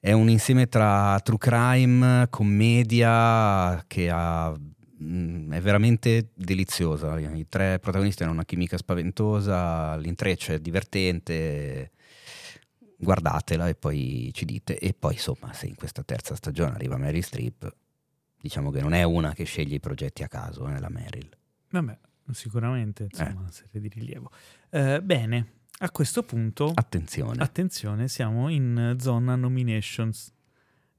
è 0.00 0.12
un 0.12 0.28
insieme 0.28 0.68
tra 0.68 1.18
true 1.22 1.38
crime, 1.38 2.26
commedia, 2.30 3.82
che 3.86 4.08
ha, 4.10 4.50
mh, 4.50 5.04
mm, 5.04 5.52
è 5.52 5.60
veramente 5.60 6.30
deliziosa. 6.34 7.18
I 7.18 7.46
tre 7.48 7.78
protagonisti 7.78 8.22
hanno 8.22 8.32
una 8.32 8.44
chimica 8.44 8.76
spaventosa, 8.76 9.96
l'intreccio 9.96 10.52
è 10.52 10.60
divertente 10.60 11.90
guardatela 12.98 13.68
e 13.68 13.74
poi 13.74 14.30
ci 14.32 14.44
dite. 14.44 14.78
E 14.78 14.94
poi 14.94 15.14
insomma, 15.14 15.52
se 15.52 15.66
in 15.66 15.74
questa 15.74 16.02
terza 16.02 16.34
stagione 16.34 16.74
arriva 16.74 16.96
Mary 16.96 17.22
Streep, 17.22 17.74
diciamo 18.40 18.70
che 18.70 18.80
non 18.80 18.92
è 18.92 19.02
una 19.02 19.32
che 19.32 19.44
sceglie 19.44 19.76
i 19.76 19.80
progetti 19.80 20.22
a 20.22 20.28
caso, 20.28 20.66
è 20.68 20.78
la 20.78 20.88
Meryl. 20.88 21.28
Vabbè, 21.70 21.98
sicuramente, 22.30 23.04
insomma, 23.04 23.30
eh. 23.30 23.34
una 23.34 23.50
serie 23.50 23.80
di 23.80 23.88
rilievo. 23.88 24.30
Eh, 24.70 25.00
bene, 25.02 25.57
a 25.78 25.90
questo 25.90 26.22
punto... 26.22 26.72
Attenzione. 26.74 27.42
Attenzione, 27.42 28.08
siamo 28.08 28.48
in 28.48 28.96
zona 28.98 29.36
nominations. 29.36 30.32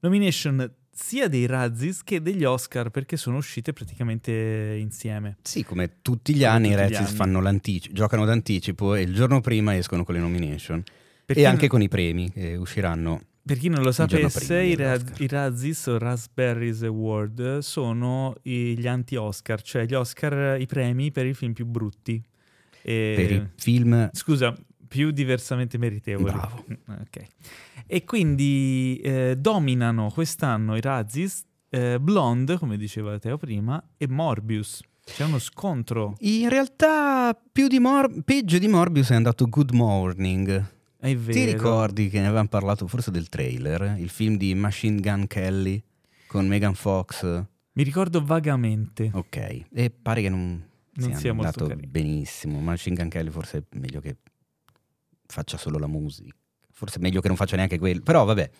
Nomination 0.00 0.74
sia 0.92 1.28
dei 1.28 1.46
Razzies 1.46 2.02
che 2.02 2.20
degli 2.20 2.44
Oscar 2.44 2.90
perché 2.90 3.16
sono 3.16 3.36
uscite 3.36 3.72
praticamente 3.72 4.76
insieme. 4.78 5.36
Sì, 5.42 5.64
come 5.64 6.00
tutti 6.02 6.34
gli 6.34 6.44
anni 6.44 6.70
tutti 6.70 6.80
i 6.80 6.82
Razzies 6.82 7.12
fanno 7.12 7.40
l'anticipo, 7.40 7.94
giocano 7.94 8.24
d'anticipo 8.24 8.94
e 8.94 9.02
il 9.02 9.14
giorno 9.14 9.40
prima 9.40 9.76
escono 9.76 10.04
con 10.04 10.14
le 10.14 10.20
nomination. 10.20 10.82
Per 11.24 11.38
e 11.38 11.44
anche 11.44 11.60
non... 11.60 11.68
con 11.68 11.82
i 11.82 11.88
premi 11.88 12.30
che 12.30 12.56
usciranno. 12.56 13.22
Per 13.42 13.56
chi 13.56 13.68
non 13.68 13.82
lo 13.82 13.92
sapesse, 13.92 14.62
i, 14.62 14.76
Raz- 14.76 15.18
i 15.18 15.26
Razzies 15.26 15.86
o 15.86 15.98
Raspberries 15.98 16.82
Award 16.82 17.58
sono 17.58 18.34
gli 18.42 18.86
anti-Oscar, 18.86 19.62
cioè 19.62 19.86
gli 19.86 19.94
Oscar, 19.94 20.60
i 20.60 20.66
premi 20.66 21.10
per 21.10 21.26
i 21.26 21.34
film 21.34 21.52
più 21.52 21.66
brutti. 21.66 22.22
E... 22.82 23.12
Per 23.16 23.32
i 23.32 23.48
film... 23.56 24.10
Scusa, 24.12 24.54
più 24.90 25.12
diversamente 25.12 25.78
meritevoli. 25.78 26.32
Bravo. 26.32 26.64
Ok. 27.00 27.24
E 27.86 28.02
quindi 28.02 29.00
eh, 29.04 29.36
dominano 29.38 30.10
quest'anno 30.10 30.76
i 30.76 30.80
Razzies 30.80 31.44
eh, 31.68 32.00
Blonde, 32.00 32.58
come 32.58 32.76
diceva 32.76 33.16
Teo 33.20 33.36
prima, 33.36 33.80
e 33.96 34.08
Morbius. 34.08 34.82
C'è 35.04 35.24
uno 35.24 35.38
scontro. 35.38 36.16
In 36.18 36.48
realtà, 36.48 37.40
di 37.52 37.78
Mor- 37.78 38.22
peggio 38.24 38.58
di 38.58 38.66
Morbius 38.66 39.10
è 39.10 39.14
andato 39.14 39.46
Good 39.48 39.70
Morning 39.70 40.78
è 40.98 41.16
vero. 41.16 41.32
Ti 41.32 41.44
ricordi 41.44 42.08
che 42.08 42.18
ne 42.18 42.26
avevamo 42.26 42.48
parlato 42.48 42.88
forse 42.88 43.12
del 43.12 43.28
trailer? 43.28 43.94
Il 43.96 44.10
film 44.10 44.36
di 44.36 44.54
Machine 44.54 45.00
Gun 45.00 45.28
Kelly 45.28 45.80
con 46.26 46.48
Megan 46.48 46.74
Fox? 46.74 47.22
Mi 47.72 47.82
ricordo 47.84 48.22
vagamente. 48.22 49.10
Ok, 49.14 49.66
e 49.72 49.90
pare 49.90 50.20
che 50.20 50.28
non, 50.28 50.62
non 50.94 51.14
sia, 51.14 51.30
andato 51.30 51.72
benissimo. 51.88 52.58
Machine 52.60 52.96
Gun 52.96 53.08
Kelly 53.08 53.30
forse 53.30 53.58
è 53.58 53.78
meglio 53.78 54.00
che 54.00 54.16
faccia 55.30 55.56
solo 55.56 55.78
la 55.78 55.86
musica. 55.86 56.34
Forse 56.72 56.98
è 56.98 57.00
meglio 57.02 57.20
che 57.20 57.28
non 57.28 57.36
faccia 57.36 57.56
neanche 57.56 57.78
quello. 57.78 58.00
Però 58.02 58.24
vabbè. 58.24 58.50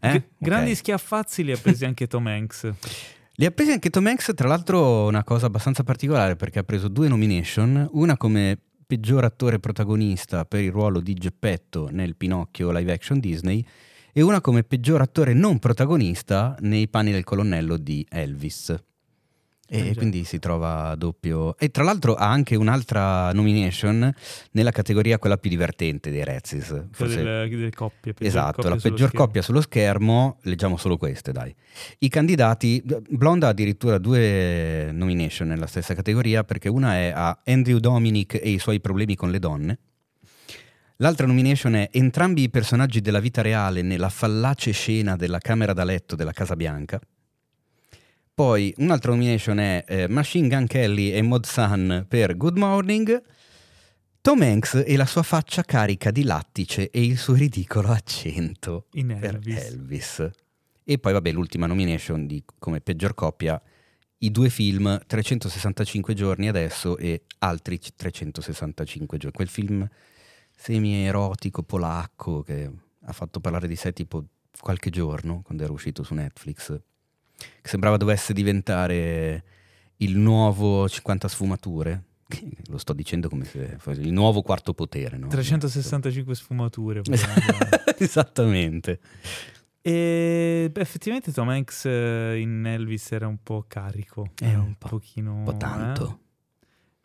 Eh? 0.00 0.12
G- 0.12 0.24
grandi 0.38 0.70
okay. 0.70 0.74
schiaffazzi 0.74 1.44
li 1.44 1.52
ha 1.52 1.56
presi 1.56 1.84
anche 1.84 2.06
Tom 2.06 2.26
Hanks. 2.26 2.72
Li 3.36 3.46
ha 3.46 3.50
presi 3.50 3.72
anche 3.72 3.88
Tom 3.88 4.06
Hanks, 4.06 4.32
tra 4.34 4.46
l'altro 4.46 5.06
una 5.06 5.24
cosa 5.24 5.46
abbastanza 5.46 5.82
particolare 5.82 6.36
perché 6.36 6.58
ha 6.58 6.64
preso 6.64 6.88
due 6.88 7.08
nomination, 7.08 7.88
una 7.92 8.18
come 8.18 8.58
peggior 8.86 9.24
attore 9.24 9.58
protagonista 9.58 10.44
per 10.44 10.60
il 10.60 10.70
ruolo 10.70 11.00
di 11.00 11.14
Geppetto 11.14 11.88
nel 11.90 12.14
Pinocchio 12.14 12.70
live 12.70 12.92
action 12.92 13.18
Disney 13.20 13.64
e 14.12 14.20
una 14.20 14.42
come 14.42 14.64
peggior 14.64 15.00
attore 15.00 15.32
non 15.32 15.58
protagonista 15.58 16.54
nei 16.60 16.88
panni 16.88 17.10
del 17.10 17.24
colonnello 17.24 17.78
di 17.78 18.06
Elvis. 18.10 18.74
E 19.74 19.88
eh, 19.88 19.94
quindi 19.94 20.24
si 20.24 20.38
trova 20.38 20.94
doppio. 20.96 21.56
E 21.56 21.70
tra 21.70 21.82
l'altro 21.82 22.14
ha 22.14 22.28
anche 22.28 22.56
un'altra 22.56 23.32
nomination 23.32 24.12
nella 24.50 24.70
categoria 24.70 25.18
quella 25.18 25.38
più 25.38 25.48
divertente 25.48 26.10
dei 26.10 26.22
Razzies. 26.24 26.88
Forse... 26.90 27.16
Delle, 27.16 27.48
delle 27.48 27.70
coppie. 27.70 28.12
Esatto, 28.18 28.56
coppia 28.56 28.68
la 28.68 28.76
peggior 28.76 29.08
sullo 29.08 29.24
coppia 29.24 29.40
sullo 29.40 29.60
schermo. 29.62 30.40
Leggiamo 30.42 30.76
solo 30.76 30.98
queste, 30.98 31.32
dai. 31.32 31.54
I 32.00 32.08
candidati, 32.10 32.84
Blonda 33.08 33.46
ha 33.46 33.50
addirittura 33.50 33.96
due 33.96 34.90
nomination 34.92 35.48
nella 35.48 35.66
stessa 35.66 35.94
categoria 35.94 36.44
perché 36.44 36.68
una 36.68 36.96
è 36.96 37.10
a 37.14 37.40
Andrew 37.46 37.78
Dominic 37.78 38.34
e 38.34 38.50
i 38.50 38.58
suoi 38.58 38.78
problemi 38.78 39.16
con 39.16 39.30
le 39.30 39.38
donne. 39.38 39.78
L'altra 40.96 41.26
nomination 41.26 41.76
è 41.76 41.88
entrambi 41.92 42.42
i 42.42 42.50
personaggi 42.50 43.00
della 43.00 43.20
vita 43.20 43.40
reale 43.40 43.80
nella 43.80 44.10
fallace 44.10 44.72
scena 44.72 45.16
della 45.16 45.38
camera 45.38 45.72
da 45.72 45.84
letto 45.84 46.14
della 46.14 46.32
Casa 46.32 46.56
Bianca. 46.56 47.00
Poi 48.34 48.72
un'altra 48.78 49.10
nomination 49.10 49.58
è 49.58 49.84
eh, 49.86 50.08
Machine 50.08 50.48
Gun 50.48 50.66
Kelly 50.66 51.10
e 51.10 51.20
Mod 51.20 51.44
Sun 51.44 52.06
per 52.08 52.34
Good 52.34 52.56
Morning. 52.56 53.22
Tom 54.22 54.40
Hanks 54.40 54.84
e 54.86 54.96
la 54.96 55.04
sua 55.04 55.22
faccia 55.22 55.62
carica 55.62 56.10
di 56.10 56.22
lattice 56.22 56.88
e 56.88 57.04
il 57.04 57.18
suo 57.18 57.34
ridicolo 57.34 57.88
accento 57.88 58.86
In 58.92 59.10
Elvis. 59.10 59.64
Elvis. 59.64 60.30
E 60.82 60.98
poi 60.98 61.12
vabbè 61.12 61.30
l'ultima 61.30 61.66
nomination 61.66 62.26
di, 62.26 62.42
come 62.58 62.80
peggior 62.80 63.12
coppia, 63.12 63.60
i 64.18 64.30
due 64.30 64.48
film 64.48 64.98
365 65.06 66.14
giorni 66.14 66.48
adesso 66.48 66.96
e 66.96 67.24
altri 67.40 67.78
365 67.78 69.18
giorni. 69.18 69.36
Quel 69.36 69.48
film 69.48 69.86
semi-erotico 70.56 71.64
polacco 71.64 72.40
che 72.40 72.70
ha 73.02 73.12
fatto 73.12 73.40
parlare 73.40 73.68
di 73.68 73.76
sé 73.76 73.92
tipo 73.92 74.24
qualche 74.58 74.88
giorno 74.88 75.42
quando 75.42 75.64
era 75.64 75.72
uscito 75.72 76.02
su 76.02 76.14
Netflix 76.14 76.80
che 77.60 77.68
sembrava 77.68 77.96
dovesse 77.96 78.32
diventare 78.32 79.44
il 79.96 80.16
nuovo 80.16 80.88
50 80.88 81.28
sfumature. 81.28 82.02
Lo 82.68 82.78
sto 82.78 82.92
dicendo 82.94 83.28
come 83.28 83.44
se 83.44 83.76
fosse 83.78 84.00
il 84.00 84.12
nuovo 84.12 84.42
quarto 84.42 84.72
potere. 84.72 85.18
No? 85.18 85.28
365 85.28 86.34
sfumature. 86.34 87.02
Esattamente. 87.98 89.00
E 89.82 90.70
beh, 90.72 90.80
effettivamente 90.80 91.32
Tom 91.32 91.48
Hanks 91.48 91.84
eh, 91.86 92.38
in 92.38 92.64
Elvis 92.64 93.12
era 93.12 93.26
un 93.26 93.38
po' 93.42 93.64
carico. 93.66 94.30
Era 94.40 94.60
un, 94.60 94.66
un 94.66 94.74
po', 94.78 94.88
pochino. 94.88 95.34
Un 95.34 95.44
po' 95.44 95.56
tanto. 95.56 96.18
Eh? 96.18 96.20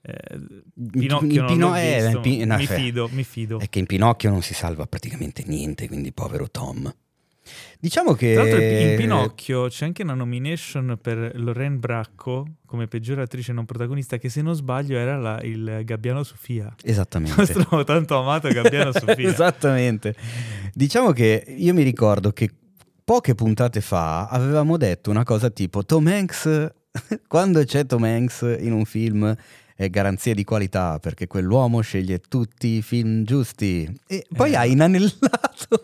Eh, 0.10 0.64
Pinocchio 0.90 1.46
Pino- 1.46 1.74
è, 1.74 2.18
Pin- 2.22 2.48
no, 2.48 2.56
mi, 2.56 2.66
cioè, 2.66 2.78
fido, 2.78 3.10
mi 3.12 3.24
fido. 3.24 3.60
È 3.60 3.68
che 3.68 3.80
in 3.80 3.86
Pinocchio 3.86 4.30
non 4.30 4.42
si 4.42 4.54
salva 4.54 4.86
praticamente 4.86 5.44
niente, 5.46 5.88
quindi 5.88 6.14
povero 6.14 6.50
Tom. 6.50 6.94
Diciamo 7.80 8.14
che... 8.14 8.34
Tra 8.34 8.44
l'altro 8.44 8.62
in 8.62 8.96
Pinocchio 8.98 9.68
c'è 9.68 9.86
anche 9.86 10.04
una 10.04 10.14
nomination 10.14 10.98
per 11.02 11.32
Lorraine 11.36 11.78
Bracco 11.78 12.46
come 12.66 12.88
peggiore 12.88 13.22
attrice 13.22 13.54
non 13.54 13.66
protagonista 13.66 14.18
che 14.18 14.30
se 14.30 14.42
non 14.42 14.54
sbaglio 14.54 14.98
era 14.98 15.18
la, 15.18 15.40
il 15.42 15.82
Gabbiano 15.84 16.24
Sofia. 16.24 16.74
Esattamente. 16.84 17.36
Nostro 17.58 17.84
tanto 17.84 18.20
amato 18.20 18.50
Gabbiano 18.50 18.92
Sofia. 18.98 19.30
Esattamente. 19.30 20.16
Diciamo 20.74 21.12
che 21.12 21.44
io 21.48 21.74
mi 21.74 21.84
ricordo 21.84 22.32
che 22.32 22.52
poche 23.04 23.36
puntate 23.36 23.80
fa 23.80 24.28
avevamo 24.28 24.76
detto 24.76 25.10
una 25.10 25.24
cosa 25.24 25.50
tipo 25.50 25.86
Tom 25.86 26.08
Hanks, 26.08 26.72
quando 27.28 27.64
c'è 27.64 27.86
Tom 27.86 28.04
Hanks 28.04 28.58
in 28.60 28.74
un 28.74 28.84
film 28.84 29.34
è 29.78 29.90
garanzia 29.90 30.34
di 30.34 30.44
qualità 30.44 30.98
perché 31.00 31.28
quell'uomo 31.28 31.82
sceglie 31.82 32.20
tutti 32.20 32.78
i 32.78 32.82
film 32.82 33.24
giusti 33.24 33.88
e 34.08 34.26
poi 34.36 34.52
eh. 34.52 34.56
ha 34.56 34.66
inanellato 34.66 35.84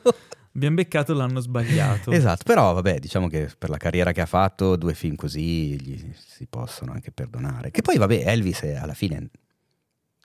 Abbiamo 0.55 0.75
beccato 0.75 1.13
l'anno 1.13 1.39
sbagliato. 1.39 2.11
esatto, 2.13 2.43
però 2.45 2.73
vabbè, 2.73 2.99
diciamo 2.99 3.27
che 3.27 3.49
per 3.57 3.69
la 3.69 3.77
carriera 3.77 4.11
che 4.11 4.21
ha 4.21 4.27
fatto, 4.27 4.75
due 4.75 4.93
film 4.93 5.15
così 5.15 5.79
gli 5.81 6.13
si 6.15 6.45
possono 6.45 6.91
anche 6.91 7.11
perdonare. 7.11 7.71
Che 7.71 7.81
poi 7.81 7.97
vabbè, 7.97 8.23
Elvis 8.27 8.61
alla 8.63 8.93
fine, 8.93 9.29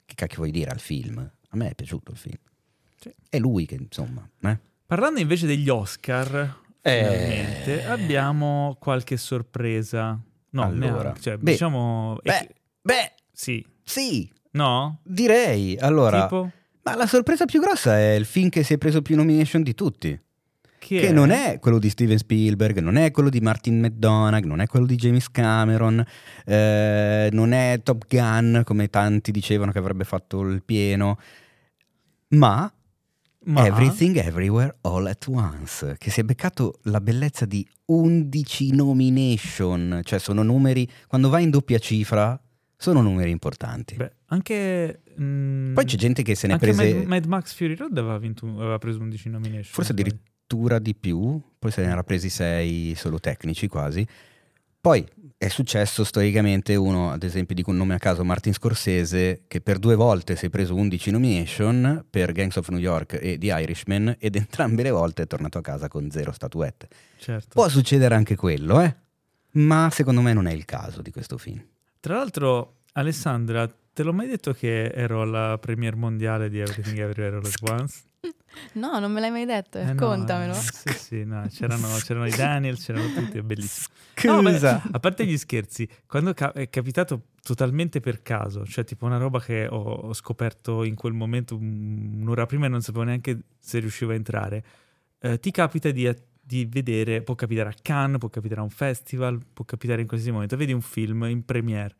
che 0.05 0.13
cacchio 0.15 0.37
vuoi 0.37 0.51
dire 0.51 0.69
al 0.69 0.79
film? 0.79 1.17
A 1.17 1.57
me 1.57 1.69
è 1.69 1.75
piaciuto 1.75 2.11
il 2.11 2.17
film. 2.17 2.37
Sì. 2.99 3.11
È 3.27 3.39
lui 3.39 3.65
che 3.65 3.75
insomma... 3.75 4.27
Eh? 4.41 4.59
Parlando 4.85 5.19
invece 5.19 5.47
degli 5.47 5.69
Oscar, 5.69 6.57
eh... 6.81 7.85
abbiamo 7.87 8.75
qualche 8.79 9.17
sorpresa. 9.17 10.19
No, 10.51 10.63
allora. 10.63 11.01
neanche, 11.01 11.21
cioè, 11.21 11.37
beh, 11.37 11.51
diciamo... 11.51 12.17
Beh, 12.21 12.55
beh, 12.81 13.13
sì. 13.31 13.65
Sì. 13.83 14.31
No? 14.51 14.99
Direi. 15.03 15.75
Allora... 15.79 16.23
Tipo? 16.23 16.51
Ma 16.89 16.95
la 16.95 17.05
sorpresa 17.05 17.45
più 17.45 17.61
grossa 17.61 17.97
è 17.97 18.13
il 18.13 18.25
film 18.25 18.49
che 18.49 18.63
si 18.63 18.73
è 18.73 18.77
preso 18.79 19.03
più 19.03 19.15
nomination 19.15 19.61
di 19.61 19.75
tutti. 19.75 20.19
che, 20.79 20.99
che 21.01 21.11
non 21.11 21.29
è 21.29 21.59
quello 21.59 21.77
di 21.77 21.89
Steven 21.89 22.17
Spielberg, 22.17 22.79
non 22.79 22.95
è 22.95 23.11
quello 23.11 23.29
di 23.29 23.39
Martin 23.41 23.79
McDonagh, 23.79 24.45
non 24.45 24.59
è 24.59 24.65
quello 24.65 24.87
di 24.87 24.95
James 24.95 25.29
Cameron, 25.29 26.03
eh, 26.45 27.29
non 27.31 27.51
è 27.51 27.81
Top 27.83 28.05
Gun 28.07 28.63
come 28.65 28.89
tanti 28.89 29.31
dicevano 29.31 29.71
che 29.71 29.77
avrebbe 29.77 30.03
fatto 30.03 30.41
il 30.41 30.63
pieno, 30.63 31.19
ma, 32.29 32.71
ma... 33.45 33.65
Everything 33.65 34.15
Everywhere 34.17 34.77
All 34.81 35.05
at 35.05 35.27
Once, 35.27 35.95
che 35.99 36.09
si 36.09 36.21
è 36.21 36.23
beccato 36.23 36.79
la 36.83 37.01
bellezza 37.01 37.45
di 37.45 37.67
11 37.85 38.73
nomination, 38.73 40.01
cioè 40.03 40.17
sono 40.17 40.41
numeri, 40.41 40.89
quando 41.07 41.29
vai 41.29 41.43
in 41.43 41.51
doppia 41.51 41.77
cifra 41.77 42.39
sono 42.81 43.01
numeri 43.01 43.29
importanti. 43.29 43.95
Beh, 43.95 44.11
anche... 44.27 45.01
Mh, 45.17 45.23
mm, 45.23 45.73
Poi 45.73 45.83
c'è 45.83 45.97
gente 45.97 46.23
che 46.23 46.33
se 46.33 46.47
ne 46.47 46.55
è 46.55 46.57
prese... 46.57 46.93
Mad, 46.93 47.05
Mad, 47.07 47.25
Max 47.25 47.53
Fury 47.53 47.75
Road 47.75 47.97
aveva, 47.97 48.17
vinto, 48.17 48.47
aveva 48.47 48.77
preso 48.77 49.01
11 49.01 49.29
nomination. 49.29 49.73
Forse 49.73 49.91
addirittura 49.91 50.79
di 50.79 50.95
più, 50.95 51.41
poi 51.59 51.71
se 51.71 51.83
ne 51.83 51.91
era 51.91 52.03
presi 52.03 52.29
6 52.29 52.95
solo 52.95 53.19
tecnici 53.19 53.67
quasi. 53.67 54.07
Poi 54.79 55.05
è 55.37 55.49
successo 55.49 56.05
storicamente 56.05 56.77
uno, 56.77 57.11
ad 57.11 57.23
esempio, 57.23 57.53
dico 57.53 57.71
un 57.71 57.75
nome 57.75 57.95
a 57.95 57.97
caso, 57.97 58.23
Martin 58.23 58.53
Scorsese, 58.53 59.41
che 59.45 59.59
per 59.59 59.77
due 59.77 59.95
volte 59.95 60.37
si 60.37 60.45
è 60.45 60.49
preso 60.49 60.73
11 60.73 61.11
nomination 61.11 62.05
per 62.09 62.31
Gangs 62.31 62.55
of 62.55 62.69
New 62.69 62.79
York 62.79 63.19
e 63.21 63.37
The 63.37 63.47
Irishman 63.47 64.15
ed 64.19 64.37
entrambe 64.37 64.83
le 64.83 64.91
volte 64.91 65.23
è 65.23 65.27
tornato 65.27 65.57
a 65.57 65.61
casa 65.61 65.89
con 65.89 66.09
zero 66.09 66.31
statuette. 66.31 66.87
Certo. 67.17 67.49
Può 67.51 67.67
succedere 67.67 68.15
anche 68.15 68.37
quello, 68.37 68.79
eh? 68.79 68.95
Ma 69.51 69.89
secondo 69.91 70.21
me 70.21 70.31
non 70.31 70.47
è 70.47 70.53
il 70.53 70.63
caso 70.63 71.01
di 71.01 71.11
questo 71.11 71.37
film. 71.37 71.61
Tra 71.99 72.15
l'altro, 72.15 72.83
Alessandra, 72.93 73.67
te 73.67 74.03
l'ho 74.03 74.13
mai 74.13 74.27
detto 74.27 74.53
che 74.53 74.85
ero 74.85 75.21
alla 75.21 75.57
premiere 75.59 75.97
mondiale 75.97 76.49
di 76.49 76.59
Everything 76.59 76.97
Everywhere 76.97 77.35
All 77.35 77.45
At 77.45 77.59
Once? 77.69 78.03
No, 78.73 78.99
non 78.99 79.11
me 79.11 79.19
l'hai 79.19 79.31
mai 79.31 79.45
detto, 79.45 79.77
eh 79.77 79.85
raccontamelo. 79.85 80.53
No, 80.53 80.59
sì, 80.59 80.93
sì, 80.93 81.23
no, 81.23 81.45
c'erano, 81.49 81.87
c'erano, 81.97 82.25
i 82.25 82.31
Daniel, 82.31 82.77
c'erano 82.77 83.13
tutti, 83.13 83.37
è 83.37 83.41
bellissimo. 83.41 83.93
Scusa. 84.15 84.81
No, 84.83 84.89
a 84.93 84.99
parte 84.99 85.25
gli 85.25 85.37
scherzi, 85.37 85.87
quando 86.05 86.33
è 86.35 86.69
capitato 86.69 87.27
totalmente 87.41 87.99
per 87.99 88.21
caso, 88.21 88.65
cioè 88.65 88.83
tipo 88.83 89.05
una 89.05 89.17
roba 89.17 89.39
che 89.39 89.67
ho, 89.67 89.81
ho 89.81 90.13
scoperto 90.13 90.83
in 90.83 90.95
quel 90.95 91.13
momento 91.13 91.55
un'ora 91.55 92.45
prima 92.45 92.65
e 92.65 92.69
non 92.69 92.81
sapevo 92.81 93.03
neanche 93.03 93.39
se 93.59 93.79
riuscivo 93.79 94.11
a 94.11 94.15
entrare, 94.15 94.63
eh, 95.19 95.39
ti 95.39 95.51
capita 95.51 95.91
di, 95.91 96.09
di 96.49 96.65
vedere, 96.65 97.21
può 97.21 97.35
capitare 97.35 97.69
a 97.69 97.73
Cannes, 97.79 98.17
può 98.17 98.29
capitare 98.29 98.61
a 98.61 98.63
un 98.63 98.71
festival, 98.71 99.39
può 99.53 99.63
capitare 99.65 100.01
in 100.01 100.07
qualsiasi 100.07 100.33
momento, 100.33 100.57
vedi 100.57 100.73
un 100.73 100.81
film 100.81 101.25
in 101.25 101.45
premiere. 101.45 101.95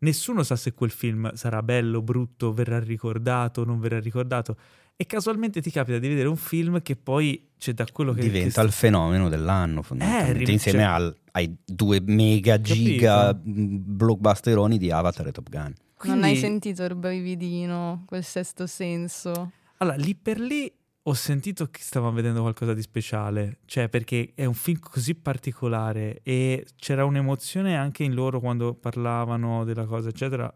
Nessuno 0.00 0.42
sa 0.42 0.56
se 0.56 0.74
quel 0.74 0.90
film 0.90 1.32
sarà 1.32 1.62
bello, 1.62 2.02
brutto, 2.02 2.52
verrà 2.52 2.78
ricordato, 2.78 3.64
non 3.64 3.80
verrà 3.80 3.98
ricordato. 3.98 4.58
E 4.94 5.06
casualmente 5.06 5.62
ti 5.62 5.70
capita 5.70 5.98
di 5.98 6.06
vedere 6.06 6.28
un 6.28 6.36
film 6.36 6.82
che 6.82 6.96
poi 6.96 7.48
c'è 7.58 7.72
da 7.72 7.86
quello 7.90 8.12
che 8.12 8.20
diventa 8.20 8.60
che... 8.60 8.66
il 8.66 8.72
fenomeno 8.74 9.30
dell'anno 9.30 9.80
fondamentalmente. 9.80 10.50
eh, 10.50 10.52
insieme 10.52 10.80
cioè... 10.80 10.86
al, 10.88 11.16
ai 11.32 11.56
due 11.64 12.02
mega 12.04 12.56
Capito. 12.56 12.74
giga 12.74 13.34
blockbusteroni 13.34 14.76
di 14.76 14.90
Avatar 14.90 15.28
e 15.28 15.32
Top 15.32 15.48
Gun. 15.48 15.72
Quindi... 15.96 16.20
non 16.20 16.28
hai 16.28 16.36
sentito 16.36 16.84
il 16.84 16.94
brividino 16.94 18.04
quel 18.06 18.22
sesto 18.22 18.66
senso. 18.66 19.52
Allora 19.78 19.96
lì 19.96 20.14
per 20.14 20.38
lì 20.38 20.70
ho 21.06 21.12
sentito 21.12 21.68
che 21.68 21.80
stavamo 21.82 22.12
vedendo 22.12 22.40
qualcosa 22.40 22.72
di 22.72 22.80
speciale, 22.80 23.58
cioè 23.66 23.88
perché 23.90 24.32
è 24.34 24.46
un 24.46 24.54
film 24.54 24.78
così 24.78 25.14
particolare 25.14 26.20
e 26.22 26.66
c'era 26.76 27.04
un'emozione 27.04 27.76
anche 27.76 28.04
in 28.04 28.14
loro 28.14 28.40
quando 28.40 28.74
parlavano 28.74 29.64
della 29.64 29.84
cosa, 29.84 30.08
eccetera, 30.08 30.52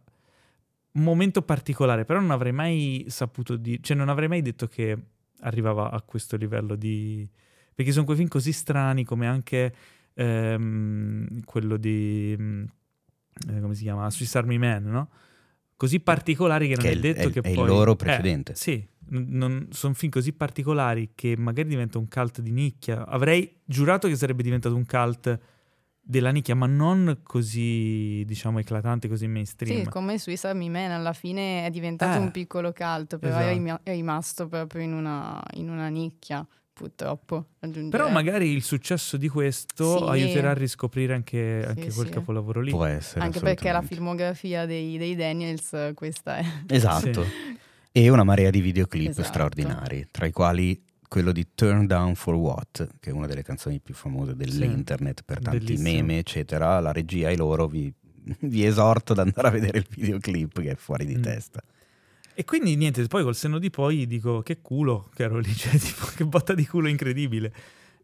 un 0.93 1.03
momento 1.03 1.43
particolare, 1.43 2.07
però 2.07 2.19
non 2.21 2.31
avrei 2.31 2.53
mai 2.53 3.05
saputo 3.09 3.57
dire, 3.57 3.81
cioè 3.83 3.95
non 3.95 4.09
avrei 4.09 4.29
mai 4.29 4.41
detto 4.41 4.67
che 4.67 4.97
arrivava 5.41 5.91
a 5.91 6.01
questo 6.01 6.37
livello 6.37 6.77
di... 6.77 7.29
perché 7.75 7.93
sono 7.93 8.07
quei 8.07 8.17
film 8.17 8.29
così 8.29 8.53
strani 8.53 9.05
come 9.05 9.27
anche 9.27 9.75
ehm, 10.15 11.45
quello 11.45 11.77
di... 11.77 12.33
Eh, 12.33 13.61
come 13.61 13.75
si 13.75 13.83
chiama? 13.83 14.11
Swiss 14.11 14.35
Army 14.35 14.57
Man, 14.57 14.85
no? 14.85 15.11
Così 15.77 16.01
particolari 16.01 16.69
che 16.69 16.75
non 16.75 16.85
che 16.85 16.91
è, 16.91 16.99
detto 16.99 17.29
è, 17.29 17.31
che 17.31 17.41
è 17.41 17.55
poi... 17.55 17.65
il 17.65 17.69
loro 17.69 17.95
precedente. 17.95 18.53
Eh, 18.53 18.57
sì, 18.57 18.89
sono 19.71 19.95
film 19.95 20.11
così 20.11 20.33
particolari 20.33 21.11
che 21.15 21.37
magari 21.37 21.69
diventa 21.69 21.99
un 21.99 22.09
cult 22.09 22.41
di 22.41 22.51
nicchia. 22.51 23.07
Avrei 23.07 23.61
giurato 23.65 24.09
che 24.09 24.17
sarebbe 24.17 24.43
diventato 24.43 24.75
un 24.75 24.85
cult 24.85 25.39
della 26.01 26.31
nicchia, 26.31 26.55
ma 26.55 26.67
non 26.67 27.21
così, 27.23 28.25
diciamo, 28.27 28.59
eclatante, 28.59 29.09
così 29.09 29.27
mainstream. 29.27 29.83
Sì, 29.83 29.89
come 29.89 30.19
Swiss 30.19 30.45
Army 30.45 30.71
Man, 30.71 30.91
alla 30.91 31.13
fine 31.13 31.67
è 31.67 31.71
diventato 31.71 32.19
eh, 32.19 32.23
un 32.23 32.31
piccolo 32.31 32.73
cult, 32.73 33.19
però 33.19 33.39
esatto. 33.39 33.81
è 33.83 33.93
rimasto 33.93 34.49
proprio 34.49 34.83
in 34.83 34.95
una, 34.95 35.43
in 35.55 35.69
una 35.69 35.89
nicchia 35.89 36.47
purtroppo. 36.73 37.49
Però 37.91 38.09
magari 38.09 38.53
il 38.53 38.63
successo 38.63 39.17
di 39.17 39.29
questo 39.29 39.99
sì. 39.99 40.05
aiuterà 40.05 40.51
a 40.51 40.55
riscoprire 40.55 41.13
anche, 41.13 41.65
anche 41.67 41.91
sì, 41.91 41.97
quel 41.97 42.07
sì. 42.07 42.13
capolavoro 42.13 42.61
lì. 42.61 42.71
Può 42.71 42.85
essere. 42.85 43.21
Anche 43.21 43.41
perché 43.41 43.71
la 43.73 43.83
filmografia 43.83 44.65
dei, 44.65 44.97
dei 44.97 45.17
Daniels 45.17 45.93
questa 45.95 46.37
è. 46.37 46.45
Esatto. 46.69 47.27
E 47.99 48.09
una 48.11 48.23
marea 48.23 48.51
di 48.51 48.61
videoclip 48.61 49.09
esatto. 49.09 49.27
straordinari, 49.27 50.07
tra 50.13 50.25
i 50.25 50.31
quali 50.31 50.81
quello 51.09 51.33
di 51.33 51.49
Turn 51.57 51.85
Down 51.85 52.15
for 52.15 52.37
What, 52.37 52.91
che 53.01 53.11
è 53.11 53.13
una 53.13 53.27
delle 53.27 53.43
canzoni 53.43 53.81
più 53.81 53.93
famose 53.93 54.37
dell'internet 54.37 55.25
per 55.25 55.41
tanti 55.41 55.65
Bellissimo. 55.65 55.97
meme, 55.97 56.19
eccetera. 56.19 56.79
La 56.79 56.93
regia 56.93 57.29
e 57.29 57.37
loro 57.37 57.67
vi, 57.67 57.93
vi, 58.43 58.65
esorto 58.65 59.15
ad 59.15 59.19
andare 59.19 59.49
a 59.49 59.51
vedere 59.51 59.79
il 59.79 59.87
videoclip 59.89 60.61
che 60.61 60.71
è 60.71 60.75
fuori 60.77 61.07
di 61.07 61.17
mm. 61.17 61.23
testa. 61.23 61.61
E 62.35 62.45
quindi 62.45 62.77
niente, 62.77 63.05
poi 63.09 63.25
col 63.25 63.35
senno 63.35 63.59
di 63.59 63.69
poi 63.69 64.07
dico 64.07 64.43
che 64.43 64.61
culo 64.61 65.11
che 65.13 65.25
ero 65.25 65.41
lì, 65.41 65.53
cioè 65.53 65.77
tipo 65.77 66.07
che 66.15 66.25
botta 66.25 66.55
di 66.55 66.69
culo 66.69 66.87
incredibile. 66.87 67.53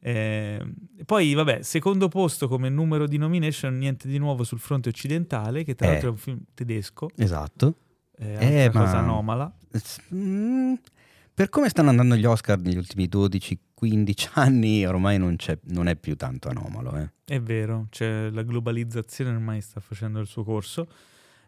Eh, 0.01 0.61
poi 1.05 1.35
vabbè, 1.35 1.63
secondo 1.63 2.09
posto 2.09 2.49
come 2.49 2.69
numero 2.69 3.07
di 3.07 3.17
nomination, 3.17 3.79
niente 3.79 4.09
di 4.09 4.19
nuovo 4.19 4.43
sul 4.43 4.59
fronte 4.59 4.89
occidentale, 4.89 5.63
che 5.63 5.77
tra 5.77 5.87
eh. 5.87 5.91
l'altro 5.91 6.09
è 6.09 6.11
un 6.11 6.19
film 6.19 6.41
tedesco. 6.53 7.11
Esatto. 7.15 7.77
È 8.17 8.37
eh, 8.39 8.69
una 8.69 8.81
cosa 8.85 8.99
anomala. 8.99 9.53
Mm, 10.15 10.75
per 11.35 11.49
come 11.49 11.69
stanno 11.69 11.91
andando 11.91 12.15
gli 12.15 12.25
Oscar 12.25 12.59
negli 12.59 12.77
ultimi 12.77 13.09
12-15 13.11 14.31
anni, 14.35 14.87
ormai 14.87 15.19
non, 15.19 15.37
non, 15.63 15.89
è 15.89 15.97
più 15.97 16.17
tanto 16.17 16.49
anomalo. 16.49 16.97
Eh. 16.97 17.11
È 17.25 17.41
vero, 17.41 17.87
cioè, 17.91 18.31
la 18.31 18.43
globalizzazione 18.43 19.31
ormai 19.31 19.61
sta 19.61 19.81
facendo 19.81 20.21
il 20.21 20.27
suo 20.27 20.45
corso. 20.45 20.87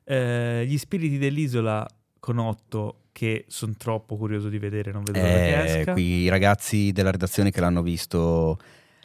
Eh, 0.05 0.64
gli 0.66 0.76
spiriti 0.76 1.18
dell'isola 1.18 1.87
con 2.18 2.38
8 2.38 3.02
che 3.12 3.44
sono 3.48 3.74
troppo 3.79 4.16
curioso 4.16 4.48
di 4.48 4.59
vedere, 4.59 4.90
non 4.90 5.05
vedo 5.05 5.18
eh, 5.18 5.79
esca. 5.79 5.92
Qui 5.92 6.02
i 6.02 6.29
ragazzi 6.29 6.90
della 6.92 7.12
redazione 7.12 7.50
che 7.50 7.61
l'hanno 7.61 7.83
visto 7.83 8.59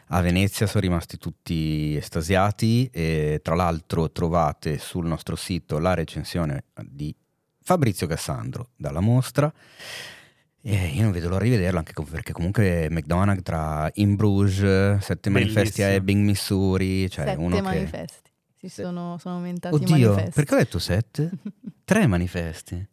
a 0.08 0.22
Venezia 0.22 0.68
sono 0.68 0.82
rimasti 0.82 1.18
tutti 1.18 1.96
estasiati 1.96 2.90
e 2.92 3.40
tra 3.42 3.56
l'altro 3.56 4.12
trovate 4.12 4.78
sul 4.78 5.06
nostro 5.06 5.36
sito 5.38 5.80
la 5.80 5.94
recensione 5.94 6.66
di 6.84 7.16
Fabrizio 7.64 8.08
Cassandro 8.08 8.70
dalla 8.76 9.00
mostra. 9.00 9.52
E 10.64 10.88
io 10.90 11.02
non 11.04 11.12
vedo 11.12 11.28
l'ora 11.28 11.44
di 11.44 11.50
vederlo 11.50 11.80
anche 11.80 11.94
perché 12.10 12.34
comunque 12.34 12.88
McDonald's 12.92 13.42
tra 13.42 13.90
In 13.96 14.16
Bruges, 14.16 15.00
Sette 15.04 15.32
Bellissimo. 15.32 15.56
manifesti 15.56 15.82
a 15.82 15.88
Ebbing, 15.88 16.24
Missouri, 16.24 17.10
cioè 17.10 17.26
sette 17.26 17.40
uno 17.40 17.60
manifesti. 17.62 18.30
Che... 18.58 18.70
Si 18.70 18.82
sono, 18.84 19.18
sono 19.20 19.36
aumentati 19.38 19.74
Oddio, 19.74 19.96
i 19.96 20.02
manifesti. 20.02 20.32
perché 20.36 20.54
ho 20.54 20.58
detto 20.58 20.78
sette? 20.78 21.32
Tre 21.84 22.06
manifesti. 22.06 22.88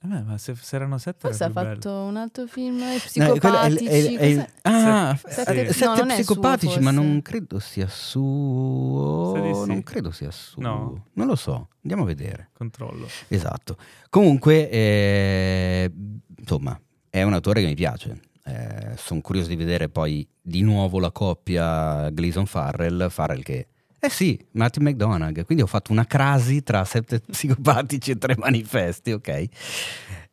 Eh 0.00 0.06
ma 0.06 0.38
se, 0.38 0.54
se 0.54 0.76
erano 0.76 0.96
sette 0.98 1.26
Forse 1.26 1.44
ha 1.44 1.50
fatto 1.50 1.90
bello. 1.90 2.04
un 2.04 2.16
altro 2.16 2.46
film 2.46 2.80
psicopatici. 2.98 3.84
No, 3.84 3.90
è, 3.90 3.94
è, 3.94 4.16
è, 4.16 4.36
è, 4.36 4.48
ah, 4.62 5.18
sette, 5.26 5.66
sì. 5.66 5.78
sette 5.78 6.04
no, 6.04 6.06
psicopatici, 6.06 6.72
suo, 6.74 6.82
ma 6.82 6.90
non 6.92 7.20
credo 7.20 7.58
sia 7.58 7.88
suo. 7.88 9.32
Sì. 9.34 9.66
Non 9.66 9.82
credo 9.82 10.12
sia 10.12 10.30
suo. 10.30 10.62
No. 10.62 11.06
Non 11.14 11.26
lo 11.26 11.34
so, 11.34 11.70
andiamo 11.82 12.04
a 12.04 12.06
vedere. 12.06 12.50
Controllo. 12.52 13.08
Esatto. 13.26 13.76
Comunque, 14.08 14.70
eh, 14.70 15.92
insomma, 16.38 16.80
è 17.10 17.22
un 17.22 17.32
autore 17.32 17.60
che 17.60 17.66
mi 17.66 17.74
piace. 17.74 18.20
Eh, 18.44 18.94
sono 18.96 19.20
curioso 19.20 19.48
di 19.48 19.56
vedere 19.56 19.88
poi 19.88 20.26
di 20.40 20.62
nuovo 20.62 21.00
la 21.00 21.10
coppia 21.10 22.08
Gleason-Farrell, 22.10 23.08
Farrell 23.10 23.42
che 23.42 23.66
eh 24.00 24.10
sì, 24.10 24.38
Martin 24.52 24.84
McDonagh. 24.84 25.44
Quindi 25.44 25.64
ho 25.64 25.66
fatto 25.66 25.90
una 25.90 26.06
crasi 26.06 26.62
tra 26.62 26.84
sette 26.84 27.20
psicopatici 27.26 28.12
e 28.12 28.18
tre 28.18 28.36
manifesti, 28.36 29.12
ok? 29.12 29.48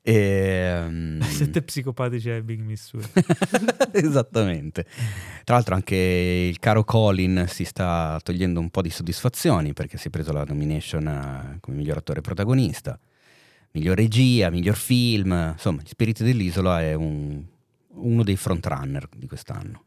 E, 0.08 0.84
um... 0.86 1.20
Sette 1.26 1.64
psicopatici 1.64 2.30
e 2.30 2.44
Big 2.44 2.62
Missouri. 2.62 3.08
Esattamente. 3.92 4.86
Tra 5.44 5.56
l'altro 5.56 5.74
anche 5.74 5.96
il 5.96 6.60
caro 6.60 6.84
Colin 6.84 7.46
si 7.48 7.66
sta 7.66 8.20
togliendo 8.22 8.60
un 8.60 8.70
po' 8.70 8.84
di 8.84 8.92
soddisfazioni 8.92 9.74
perché 9.74 9.98
si 9.98 10.08
è 10.08 10.12
preso 10.12 10.32
la 10.32 10.44
nomination 10.44 11.08
a, 11.08 11.58
come 11.60 11.78
miglior 11.78 11.98
attore 11.98 12.22
protagonista, 12.22 13.00
miglior 13.72 13.98
regia, 13.98 14.52
miglior 14.52 14.76
film. 14.76 15.54
Insomma, 15.54 15.82
Gli 15.82 15.88
Spiriti 15.88 16.24
dell'Isola 16.24 16.82
è 16.82 16.94
un, 16.94 17.44
uno 17.94 18.24
dei 18.24 18.36
frontrunner 18.36 19.10
di 19.16 19.26
quest'anno. 19.26 19.86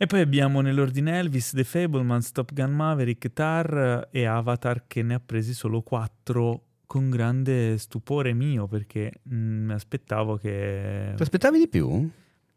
E 0.00 0.06
poi 0.06 0.20
abbiamo 0.20 0.60
nell'ordine 0.60 1.18
Elvis, 1.18 1.50
The 1.50 1.64
Fablemans, 1.64 2.30
Top 2.30 2.52
Gun 2.52 2.70
Maverick, 2.70 3.32
Tar 3.32 4.06
e 4.12 4.26
Avatar 4.26 4.86
che 4.86 5.02
ne 5.02 5.14
ha 5.14 5.20
presi 5.20 5.52
solo 5.52 5.82
quattro 5.82 6.66
con 6.86 7.10
grande 7.10 7.76
stupore 7.78 8.32
mio 8.32 8.68
perché 8.68 9.10
mi 9.24 9.64
mm, 9.64 9.70
aspettavo 9.70 10.36
che... 10.36 11.14
Ti 11.16 11.22
aspettavi 11.22 11.58
di 11.58 11.66
più? 11.66 12.08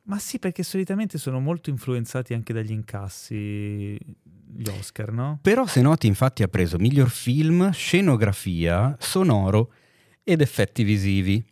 Ma 0.03 0.19
sì, 0.19 0.37
perché 0.37 0.61
solitamente 0.61 1.17
sono 1.17 1.39
molto 1.39 1.71
influenzati 1.71 2.35
anche 2.35 2.53
dagli 2.53 2.73
incassi 2.73 3.97
gli 3.97 4.69
Oscar, 4.77 5.11
no? 5.11 5.39
Però 5.41 5.65
se 5.65 5.81
noti 5.81 6.05
infatti 6.05 6.43
ha 6.43 6.47
preso 6.47 6.77
miglior 6.77 7.09
film, 7.09 7.71
scenografia, 7.71 8.95
sonoro 8.99 9.73
ed 10.23 10.41
effetti 10.41 10.83
visivi. 10.83 11.43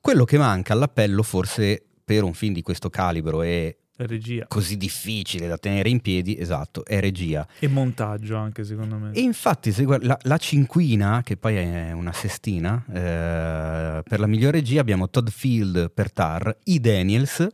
Quello 0.00 0.24
che 0.24 0.38
manca 0.38 0.74
all'appello 0.74 1.24
forse 1.24 1.84
per 2.04 2.22
un 2.22 2.34
film 2.34 2.52
di 2.52 2.62
questo 2.62 2.88
calibro 2.88 3.42
e 3.42 3.78
regia. 3.96 4.46
così 4.48 4.76
difficile 4.76 5.46
da 5.46 5.58
tenere 5.58 5.88
in 5.88 6.00
piedi, 6.00 6.38
esatto, 6.38 6.84
è 6.84 7.00
regia. 7.00 7.46
E 7.58 7.68
montaggio 7.68 8.36
anche 8.36 8.64
secondo 8.64 8.96
me. 8.96 9.12
E 9.12 9.20
infatti 9.20 9.72
se 9.72 9.84
guarda, 9.84 10.06
la, 10.06 10.18
la, 10.22 10.36
cinquina, 10.36 11.22
che 11.22 11.36
poi 11.36 11.56
è 11.56 11.92
una 11.92 12.12
sestina, 12.12 12.84
eh, 12.88 14.02
per 14.02 14.20
la 14.20 14.26
miglior 14.26 14.52
regia 14.52 14.80
abbiamo 14.80 15.08
Todd 15.08 15.28
Field 15.28 15.90
per 15.92 16.12
Tar, 16.12 16.58
E. 16.64 16.78
Daniels, 16.78 17.46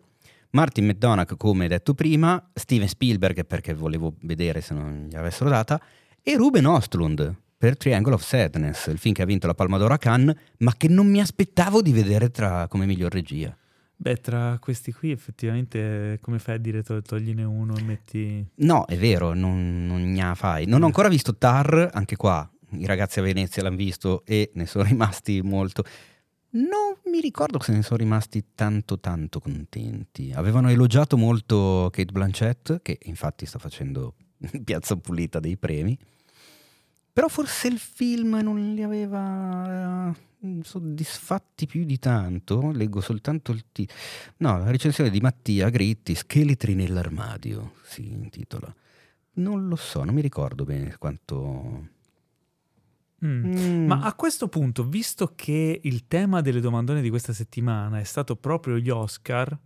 Martin 0.51 0.87
McDonagh 0.87 1.37
come 1.37 1.69
detto 1.69 1.95
prima, 1.95 2.51
Steven 2.55 2.89
Spielberg 2.89 3.45
perché 3.45 3.75
volevo 3.75 4.15
vedere 4.23 4.61
se 4.61 4.75
non 4.75 5.07
gli 5.09 5.17
avessero 5.17 5.49
data, 5.49 5.81
e 6.23 6.37
Ruben 6.37 6.67
Ostlund 6.67 7.35
per 7.57 7.77
Triangle 7.77 8.15
of 8.15 8.25
Sadness, 8.25 8.87
il 8.87 8.99
film 8.99 9.15
che 9.15 9.23
ha 9.23 9.27
vinto 9.27 9.47
la 9.47 9.55
Palma 9.55 9.77
d'Oro 9.77 9.93
a 9.93 9.99
Cannes, 9.99 10.35
ma 10.59 10.75
che 10.77 10.89
non 10.89 11.07
mi 11.07 11.21
aspettavo 11.21 11.83
di 11.83 11.93
vedere 11.93 12.31
tra, 12.31 12.67
come 12.69 12.87
miglior 12.87 13.13
regia. 13.13 13.55
Beh, 14.03 14.17
tra 14.17 14.57
questi 14.59 14.93
qui 14.93 15.11
effettivamente 15.11 16.19
come 16.23 16.39
fai 16.39 16.55
a 16.55 16.59
dire 16.59 16.83
to- 16.83 17.03
togliene 17.03 17.45
uno 17.45 17.77
e 17.77 17.83
metti... 17.83 18.47
No, 18.55 18.87
è 18.87 18.97
vero, 18.97 19.35
non, 19.35 19.85
non 19.87 20.11
ne 20.11 20.35
fai. 20.35 20.65
Non 20.65 20.83
ho 20.83 20.87
ancora 20.87 21.09
visto 21.09 21.37
Tar, 21.37 21.91
anche 21.93 22.17
qua 22.17 22.51
i 22.71 22.87
ragazzi 22.87 23.19
a 23.19 23.23
Venezia 23.23 23.63
l'hanno 23.63 23.77
visto 23.77 24.25
e 24.25 24.53
ne 24.55 24.65
sono 24.65 24.85
rimasti 24.89 25.43
molto... 25.43 25.85
Non 26.53 26.97
mi 27.05 27.21
ricordo 27.21 27.61
se 27.61 27.73
ne 27.73 27.83
sono 27.83 27.99
rimasti 27.99 28.43
tanto 28.55 28.99
tanto 28.99 29.39
contenti. 29.39 30.33
Avevano 30.35 30.71
elogiato 30.71 31.19
molto 31.19 31.91
Kate 31.93 32.11
Blanchett, 32.11 32.81
che 32.81 33.01
infatti 33.03 33.45
sta 33.45 33.59
facendo 33.59 34.15
piazza 34.65 34.97
pulita 34.97 35.41
dei 35.41 35.59
premi. 35.59 35.97
Però 37.13 37.29
forse 37.29 37.69
il 37.69 37.79
film 37.79 38.41
non 38.43 38.73
li 38.73 38.83
aveva 38.83 40.09
eh, 40.09 40.30
soddisfatti 40.63 41.67
più 41.67 41.85
di 41.85 41.99
tanto. 41.99 42.71
Leggo 42.71 43.01
soltanto 43.01 43.53
il 43.53 43.65
titolo. 43.73 43.99
No, 44.39 44.59
la 44.59 44.71
recensione 44.71 45.11
di 45.11 45.21
Mattia 45.21 45.69
Gritti, 45.69 46.15
Scheletri 46.15 46.75
nell'armadio, 46.75 47.75
si 47.83 48.11
intitola. 48.11 48.75
Non 49.33 49.69
lo 49.69 49.77
so, 49.77 50.05
non 50.05 50.15
mi 50.15 50.21
ricordo 50.21 50.65
bene 50.65 50.97
quanto 50.99 51.99
Mm. 53.25 53.55
Mm. 53.55 53.87
Ma 53.87 54.01
a 54.01 54.15
questo 54.15 54.49
punto, 54.49 54.85
visto 54.85 55.33
che 55.35 55.81
il 55.83 56.07
tema 56.09 56.41
delle 56.41 56.61
domandone 56.61 57.03
di 57.03 57.11
questa 57.11 57.33
settimana 57.33 58.01
è 58.01 58.05
stato 58.05 58.35
proprio 58.35 58.79
gli 58.79 58.89
Oscar, 58.89 59.57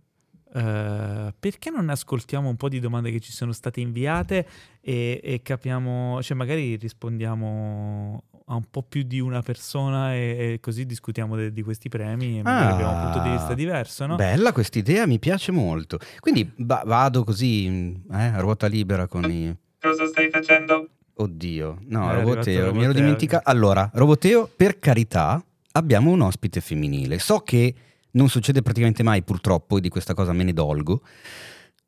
eh, 0.53 1.33
perché 1.37 1.69
non 1.69 1.89
ascoltiamo 1.89 2.49
un 2.49 2.55
po' 2.57 2.69
di 2.69 2.79
domande 2.79 3.11
che 3.11 3.19
ci 3.19 3.31
sono 3.31 3.53
state 3.53 3.79
inviate 3.79 4.47
e, 4.81 5.21
e, 5.23 5.41
capiamo, 5.41 6.21
cioè 6.21 6.35
magari 6.35 6.75
rispondiamo 6.75 8.23
a 8.47 8.55
un 8.55 8.63
po' 8.69 8.83
più 8.83 9.01
di 9.03 9.19
una 9.19 9.41
persona 9.41 10.13
e, 10.13 10.53
e 10.53 10.59
così 10.61 10.85
discutiamo 10.85 11.35
de, 11.35 11.51
di 11.51 11.63
questi 11.63 11.89
premi 11.89 12.37
e 12.37 12.41
ah, 12.43 12.73
abbiamo 12.73 12.91
un 12.91 13.01
punto 13.11 13.27
di 13.27 13.29
vista 13.31 13.53
diverso, 13.55 14.05
no? 14.05 14.15
Bella 14.15 14.51
questa 14.51 14.77
idea, 14.77 15.07
mi 15.07 15.17
piace 15.17 15.51
molto. 15.51 15.97
Quindi 16.19 16.51
ba- 16.55 16.83
vado 16.85 17.23
così 17.23 17.65
eh, 18.11 18.15
a 18.15 18.39
ruota 18.39 18.67
libera 18.67 19.07
con 19.07 19.29
i... 19.29 19.55
Cosa 19.79 20.05
stai 20.05 20.29
facendo? 20.29 20.89
Oddio, 21.15 21.79
no, 21.87 22.11
è 22.11 22.15
Roboteo, 22.15 22.73
mi 22.73 22.83
ero 22.83 22.93
dimenticato. 22.93 23.49
Allora, 23.49 23.89
Roboteo, 23.93 24.49
per 24.53 24.79
carità, 24.79 25.43
abbiamo 25.71 26.11
un 26.11 26.21
ospite 26.21 26.61
femminile. 26.61 27.19
So 27.19 27.39
che 27.39 27.73
non 28.11 28.29
succede 28.29 28.61
praticamente 28.61 29.01
mai, 29.01 29.23
purtroppo, 29.23 29.77
e 29.77 29.81
di 29.81 29.89
questa 29.89 30.13
cosa 30.13 30.33
me 30.33 30.43
ne 30.43 30.53
dolgo, 30.53 31.01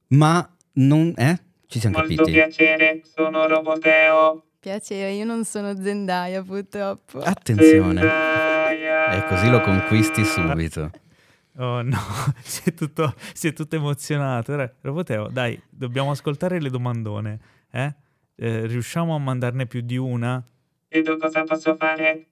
ma 0.09 0.47
non... 0.73 1.13
Eh? 1.15 1.39
Ci 1.67 1.79
siamo 1.79 1.97
Molto 1.97 2.15
capiti. 2.15 2.31
piacere, 2.31 3.01
sono 3.03 3.45
Roboteo. 3.47 4.43
Piacere, 4.67 5.13
io 5.13 5.23
non 5.23 5.45
sono 5.45 5.73
Zendaya 5.81 6.43
purtroppo. 6.43 7.19
Attenzione. 7.19 8.01
E 8.01 9.23
così 9.29 9.49
lo 9.49 9.61
conquisti 9.61 10.25
subito. 10.25 10.91
Oh 11.55 11.81
no, 11.81 11.97
si 12.43 12.63
è 12.65 12.73
tutto, 12.73 13.15
si 13.31 13.47
è 13.47 13.53
tutto 13.53 13.77
emozionato. 13.77 14.73
Roboteo, 14.81 15.29
dai, 15.29 15.57
dobbiamo 15.69 16.11
ascoltare 16.11 16.59
le 16.59 16.69
domandone, 16.69 17.39
eh? 17.71 17.95
eh, 18.35 18.65
riusciamo 18.65 19.15
a 19.15 19.17
mandarne 19.19 19.67
più 19.67 19.79
di 19.79 19.95
una? 19.95 20.45
E 20.89 21.01
tu 21.01 21.15
cosa 21.15 21.45
posso 21.45 21.73
fare? 21.77 22.27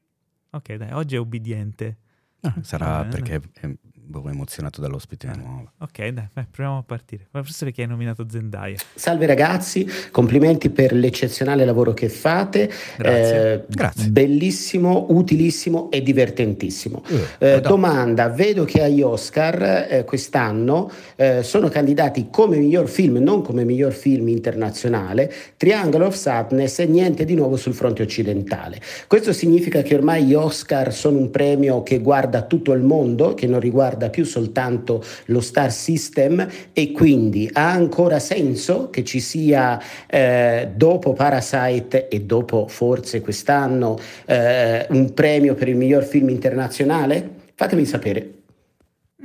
Ok, 0.50 0.74
dai, 0.74 0.92
oggi 0.92 1.16
è 1.16 1.20
obbediente. 1.22 1.98
No, 2.42 2.54
sarà 2.64 3.06
perché 3.06 3.42
è 3.54 3.70
boh, 4.06 4.28
emozionato 4.30 4.82
dall'ospite 4.82 5.28
eh. 5.28 5.36
nuovo. 5.36 5.72
Ok, 5.80 6.08
dai, 6.08 6.28
vai, 6.34 6.46
proviamo 6.50 6.80
a 6.80 6.84
partire. 6.84 7.28
Forse 7.32 7.66
perché 7.66 7.82
hai 7.82 7.88
nominato 7.88 8.26
Zendaya. 8.30 8.78
Salve 8.94 9.26
ragazzi, 9.26 9.88
complimenti 10.12 10.70
per 10.70 10.94
l'eccezionale 10.94 11.66
lavoro 11.66 11.94
che 11.94 12.10
fate. 12.10 12.72
Grazie. 12.98 13.54
Eh, 13.54 13.64
Grazie. 13.68 14.10
Bellissimo, 14.10 15.08
utilissimo 15.10 15.90
e 15.92 16.02
divertentissimo. 16.02 17.04
Eh, 17.40 17.52
eh, 17.54 17.62
domanda, 17.62 18.30
vedo 18.30 18.64
che 18.66 18.84
agli 18.84 19.02
Oscar 19.02 19.88
eh, 19.90 20.04
quest'anno 20.06 20.92
eh, 21.16 21.44
sono 21.44 21.70
candidati 21.70 22.28
come 22.30 22.58
miglior 22.58 22.88
film, 22.88 23.18
non 23.18 23.42
come 23.42 23.64
miglior 23.64 23.94
film 23.94 24.28
internazionale, 24.28 25.32
Triangle 25.58 26.06
of 26.06 26.16
Sadness 26.16 26.80
e 26.80 26.86
niente 26.86 27.26
di 27.26 27.36
nuovo 27.36 27.56
sul 27.56 27.74
fronte 27.74 28.04
occidentale. 28.04 28.80
Questo 29.08 29.34
significa 29.34 29.82
che 29.82 29.96
ormai 29.96 30.26
gli 30.26 30.34
Oscar 30.34 30.94
sono 30.94 31.18
un 31.18 31.32
premio 31.32 31.84
che 31.84 32.00
guarda 32.00 32.44
tutto 32.44 32.74
il 32.74 32.82
mondo, 32.82 33.34
che 33.34 33.48
non 33.48 33.60
riguarda 33.60 33.95
riguarda 33.96 34.10
più 34.10 34.26
soltanto 34.26 35.04
lo 35.26 35.42
star 35.42 35.72
system 35.72 36.48
e 36.74 36.92
quindi 36.92 37.50
ha 37.52 37.72
ancora 37.72 38.20
senso 38.20 38.90
che 38.90 39.04
ci 39.04 39.20
sia 39.20 39.82
eh, 40.08 40.72
dopo 40.76 41.14
Parasite 41.14 42.08
e 42.10 42.22
dopo 42.22 42.68
forse 42.68 43.22
quest'anno 43.22 43.98
eh, 44.26 44.86
un 44.90 45.14
premio 45.14 45.56
per 45.56 45.70
il 45.70 45.78
miglior 45.78 46.04
film 46.04 46.30
internazionale? 46.30 47.44
Fatemi 47.56 47.86
sapere. 47.86 48.32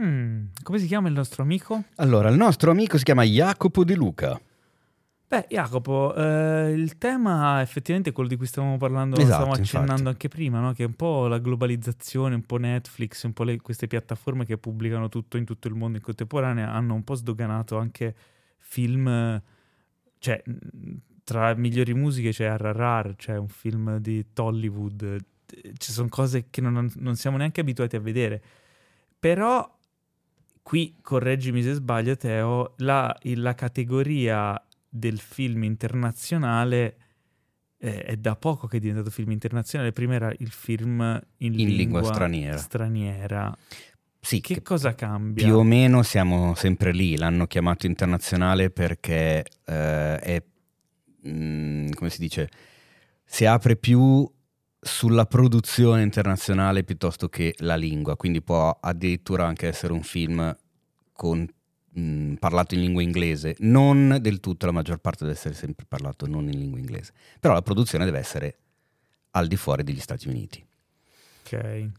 Mm, 0.01 0.45
come 0.63 0.79
si 0.79 0.87
chiama 0.87 1.09
il 1.09 1.15
nostro 1.15 1.43
amico? 1.43 1.83
Allora, 1.97 2.31
il 2.31 2.37
nostro 2.37 2.71
amico 2.71 2.97
si 2.97 3.05
chiama 3.05 3.25
Jacopo 3.25 3.85
De 3.85 3.95
Luca. 3.95 4.41
Beh, 5.31 5.47
Jacopo, 5.49 6.13
eh, 6.17 6.73
il 6.73 6.99
tema 6.99 7.61
effettivamente 7.61 8.11
è 8.11 8.13
quello 8.13 8.29
di 8.29 8.35
cui 8.35 8.47
stavamo 8.47 8.79
parlando, 8.79 9.15
esatto, 9.15 9.31
stavamo 9.33 9.53
accennando 9.53 9.93
infatti. 9.93 10.09
anche 10.09 10.27
prima, 10.29 10.59
no? 10.59 10.73
che 10.73 10.83
è 10.83 10.87
un 10.87 10.95
po' 10.95 11.29
la 11.29 11.39
globalizzazione, 11.39 12.35
un 12.35 12.45
po' 12.45 12.57
Netflix, 12.57 13.23
un 13.23 13.33
po' 13.33 13.45
le, 13.45 13.61
queste 13.61 13.87
piattaforme 13.87 14.45
che 14.45 14.59
pubblicano 14.59 15.09
tutto 15.09 15.37
in 15.37 15.45
tutto 15.45 15.69
il 15.69 15.77
mondo 15.77 15.99
in 15.99 16.03
contemporanea 16.03 16.73
hanno 16.73 16.95
un 16.95 17.05
po' 17.05 17.15
sdoganato 17.15 17.79
anche 17.79 18.13
film, 18.59 19.41
cioè 20.19 20.43
tra 21.23 21.55
migliori 21.55 21.95
musiche 21.95 22.31
c'è 22.31 22.53
RRR, 22.57 23.15
c'è 23.15 23.37
un 23.37 23.47
film 23.47 23.99
di 23.99 24.33
Tollywood, 24.33 25.17
ci 25.77 25.93
sono 25.93 26.09
cose 26.09 26.47
che 26.51 26.61
non, 26.61 26.91
non 26.97 27.15
siamo 27.15 27.37
neanche 27.37 27.61
abituati 27.61 27.95
a 27.95 28.01
vedere, 28.01 28.43
però 29.17 29.79
qui, 30.61 30.97
correggimi 31.01 31.63
se 31.63 31.75
sbaglio 31.75 32.17
Teo, 32.17 32.75
la, 32.79 33.17
la 33.23 33.55
categoria 33.55 34.61
del 34.91 35.21
film 35.21 35.63
internazionale 35.63 36.97
eh, 37.79 38.03
è 38.03 38.17
da 38.17 38.37
poco 38.37 38.67
che 38.67 38.77
è 38.77 38.81
diventato 38.81 39.09
film 39.11 39.31
internazionale. 39.31 39.93
Prima 39.93 40.15
era 40.15 40.33
il 40.39 40.51
film 40.51 41.01
in, 41.39 41.53
in 41.53 41.69
lingua, 41.69 41.77
lingua, 41.77 42.03
straniera. 42.03 42.57
straniera. 42.59 43.57
Sì, 44.21 44.41
che, 44.41 44.55
che 44.55 44.63
cosa 44.63 44.95
cambia? 44.95 45.47
Più 45.47 45.57
o 45.57 45.63
meno 45.63 46.03
siamo 46.03 46.55
sempre 46.55 46.93
lì. 46.93 47.17
L'hanno 47.17 47.47
chiamato 47.47 47.87
internazionale 47.87 48.71
perché 48.71 49.45
eh, 49.65 50.19
è, 50.19 50.43
mh, 51.23 51.31
mm, 51.31 51.91
come 51.93 52.11
si 52.11 52.21
dice, 52.21 52.51
si 53.25 53.47
apre 53.47 53.77
più 53.77 54.31
sulla 54.83 55.27
produzione 55.27 56.03
internazionale 56.03 56.85
piuttosto 56.85 57.29
che 57.29 57.55
la 57.59 57.77
lingua, 57.77 58.17
quindi 58.17 58.43
può 58.43 58.77
addirittura 58.81 59.47
anche 59.47 59.69
essere 59.69 59.93
un 59.93 60.03
film 60.03 60.57
con 61.13 61.47
mh, 61.93 62.35
parlato 62.35 62.75
in 62.75 62.81
lingua 62.81 63.03
inglese, 63.03 63.57
non 63.61 64.19
del 64.21 64.41
tutto, 64.41 64.67
la 64.67 64.73
maggior 64.73 64.99
parte 64.99 65.25
deve 65.25 65.37
essere 65.37 65.55
sempre 65.55 65.87
parlato 65.89 66.27
non 66.27 66.49
in 66.49 66.59
lingua 66.59 66.79
inglese, 66.79 67.13
però 67.39 67.55
la 67.55 67.63
produzione 67.63 68.05
deve 68.05 68.19
essere 68.19 68.59
al 69.33 69.47
di 69.47 69.57
fuori 69.57 69.83
degli 69.83 70.01
Stati 70.01 70.29
Uniti. 70.29 70.65
Ok. 71.45 71.91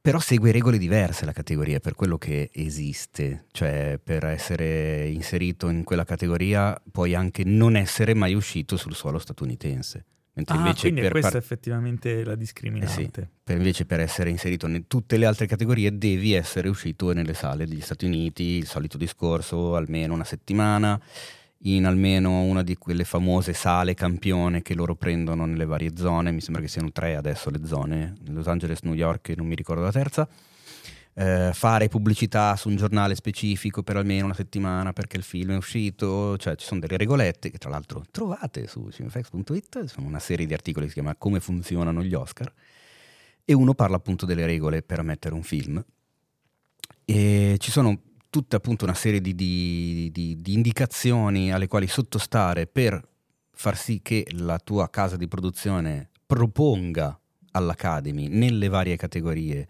Però 0.00 0.20
segue 0.20 0.52
regole 0.52 0.78
diverse 0.78 1.24
la 1.24 1.32
categoria 1.32 1.80
per 1.80 1.94
quello 1.94 2.16
che 2.16 2.50
esiste, 2.52 3.46
cioè 3.50 3.98
per 4.00 4.24
essere 4.24 5.08
inserito 5.08 5.68
in 5.68 5.82
quella 5.82 6.04
categoria 6.04 6.80
puoi 6.92 7.16
anche 7.16 7.42
non 7.42 7.74
essere 7.74 8.14
mai 8.14 8.34
uscito 8.34 8.76
sul 8.76 8.94
suolo 8.94 9.18
statunitense. 9.18 10.04
Mentre 10.36 10.54
ah, 10.54 10.58
invece 10.58 10.80
quindi 10.80 11.00
per 11.00 11.10
questa 11.12 11.30
par- 11.30 11.40
è 11.40 11.42
effettivamente 11.42 12.22
la 12.24 12.32
Eh 12.32 12.36
discriminante. 12.36 12.90
sì, 12.92 13.10
per 13.42 13.56
invece 13.56 13.86
per 13.86 14.00
essere 14.00 14.28
inserito 14.28 14.66
in 14.66 14.86
tutte 14.86 15.16
le 15.16 15.24
altre 15.24 15.46
categorie 15.46 15.96
devi 15.96 16.34
essere 16.34 16.68
uscito 16.68 17.12
nelle 17.14 17.32
sale 17.32 17.66
degli 17.66 17.80
Stati 17.80 18.04
Uniti, 18.04 18.42
il 18.42 18.66
solito 18.66 18.98
discorso, 18.98 19.76
almeno 19.76 20.12
una 20.12 20.24
settimana, 20.24 21.00
in 21.60 21.86
almeno 21.86 22.42
una 22.42 22.62
di 22.62 22.76
quelle 22.76 23.04
famose 23.04 23.54
sale 23.54 23.94
campione 23.94 24.60
che 24.60 24.74
loro 24.74 24.94
prendono 24.94 25.46
nelle 25.46 25.64
varie 25.64 25.96
zone, 25.96 26.32
mi 26.32 26.42
sembra 26.42 26.60
che 26.60 26.68
siano 26.68 26.92
tre 26.92 27.16
adesso 27.16 27.48
le 27.48 27.64
zone, 27.64 28.16
Los 28.26 28.46
Angeles, 28.46 28.80
New 28.82 28.92
York 28.92 29.30
e 29.30 29.34
non 29.36 29.46
mi 29.46 29.54
ricordo 29.54 29.82
la 29.82 29.90
terza. 29.92 30.28
Eh, 31.18 31.50
fare 31.54 31.88
pubblicità 31.88 32.56
su 32.56 32.68
un 32.68 32.76
giornale 32.76 33.14
specifico 33.14 33.82
per 33.82 33.96
almeno 33.96 34.26
una 34.26 34.34
settimana 34.34 34.92
perché 34.92 35.16
il 35.16 35.22
film 35.22 35.52
è 35.52 35.56
uscito, 35.56 36.36
cioè 36.36 36.56
ci 36.56 36.66
sono 36.66 36.80
delle 36.80 36.98
regolette 36.98 37.50
che 37.50 37.56
tra 37.56 37.70
l'altro 37.70 38.04
trovate 38.10 38.66
su 38.66 38.90
cinefx.it, 38.90 39.84
sono 39.84 40.06
una 40.06 40.18
serie 40.18 40.44
di 40.44 40.52
articoli 40.52 40.84
che 40.84 40.92
si 40.92 40.98
chiama 41.00 41.16
Come 41.16 41.40
funzionano 41.40 42.02
gli 42.02 42.12
Oscar 42.12 42.52
e 43.44 43.52
uno 43.54 43.72
parla 43.72 43.96
appunto 43.96 44.26
delle 44.26 44.44
regole 44.44 44.82
per 44.82 44.98
ammettere 44.98 45.34
un 45.34 45.42
film. 45.42 45.82
E 47.04 47.56
ci 47.58 47.70
sono 47.70 47.98
tutta 48.28 48.56
appunto 48.56 48.84
una 48.84 48.92
serie 48.92 49.22
di, 49.22 49.34
di, 49.34 50.10
di, 50.12 50.36
di 50.42 50.52
indicazioni 50.52 51.50
alle 51.50 51.66
quali 51.66 51.86
sottostare 51.86 52.66
per 52.66 53.02
far 53.52 53.78
sì 53.78 54.00
che 54.02 54.26
la 54.32 54.58
tua 54.58 54.90
casa 54.90 55.16
di 55.16 55.28
produzione 55.28 56.10
proponga 56.26 57.18
all'Academy 57.52 58.28
nelle 58.28 58.68
varie 58.68 58.96
categorie 58.96 59.66